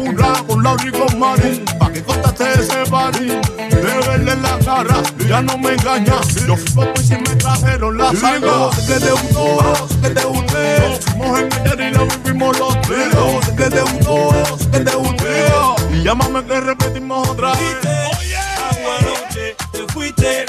Locura 0.08 0.44
con 0.48 0.62
la 0.64 0.76
Mari 1.18 1.77
que 1.98 2.04
contaste 2.04 2.44
ese 2.60 2.84
body. 2.90 3.28
De 3.28 4.08
verle 4.08 4.36
la 4.38 4.60
cara, 4.60 5.02
ya 5.28 5.42
no 5.42 5.58
me 5.58 5.74
engañas 5.74 6.46
Yo 6.46 6.56
fui 6.56 6.70
poco 6.74 7.02
y 7.02 7.04
si 7.04 7.16
me 7.16 7.36
trajeron 7.36 7.98
la 7.98 8.14
sangre. 8.14 8.50
Que 8.88 9.00
te 9.00 9.12
gustó, 9.12 9.88
que 10.02 10.10
te 10.10 10.26
gusté 10.26 10.80
Nos 10.80 11.00
fuimos 11.06 11.40
en 11.40 11.80
y 11.80 11.92
la 11.92 12.04
vivimos 12.04 12.60
los 12.60 12.82
tres 12.82 13.08
que 13.56 13.70
te 13.70 13.82
gustó, 13.82 14.30
que 14.72 14.80
te 14.80 14.96
gusté 14.96 15.46
Y 15.94 16.04
llámame 16.04 16.44
que 16.46 16.60
repetimos 16.60 17.28
otra 17.30 17.52
vez. 17.54 17.78
Agua 17.86 18.98
noche, 19.02 19.56
te 19.72 19.94
fuiste 19.94 20.46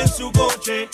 en 0.00 0.08
su 0.08 0.30
coche, 0.32 0.88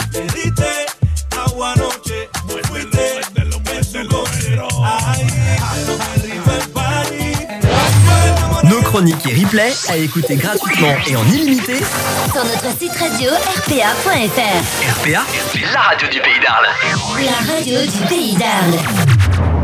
chroniques 8.93 9.26
et 9.26 9.43
replays 9.43 9.72
à 9.88 9.97
écouter 9.97 10.36
gratuitement 10.36 10.95
et 11.09 11.16
en 11.16 11.24
illimité. 11.24 11.76
Sur 11.76 12.45
notre 12.45 12.78
site 12.78 12.95
radio 12.99 13.30
rpa.fr. 13.32 15.01
RPA, 15.01 15.24
la 15.72 15.80
radio 15.80 16.09
du 16.09 16.20
pays 16.20 16.40
d'Arles. 16.40 16.68
La 17.24 17.55
radio 17.55 17.80
du 17.90 18.07
pays 18.07 18.34
d'Arles. 18.34 19.61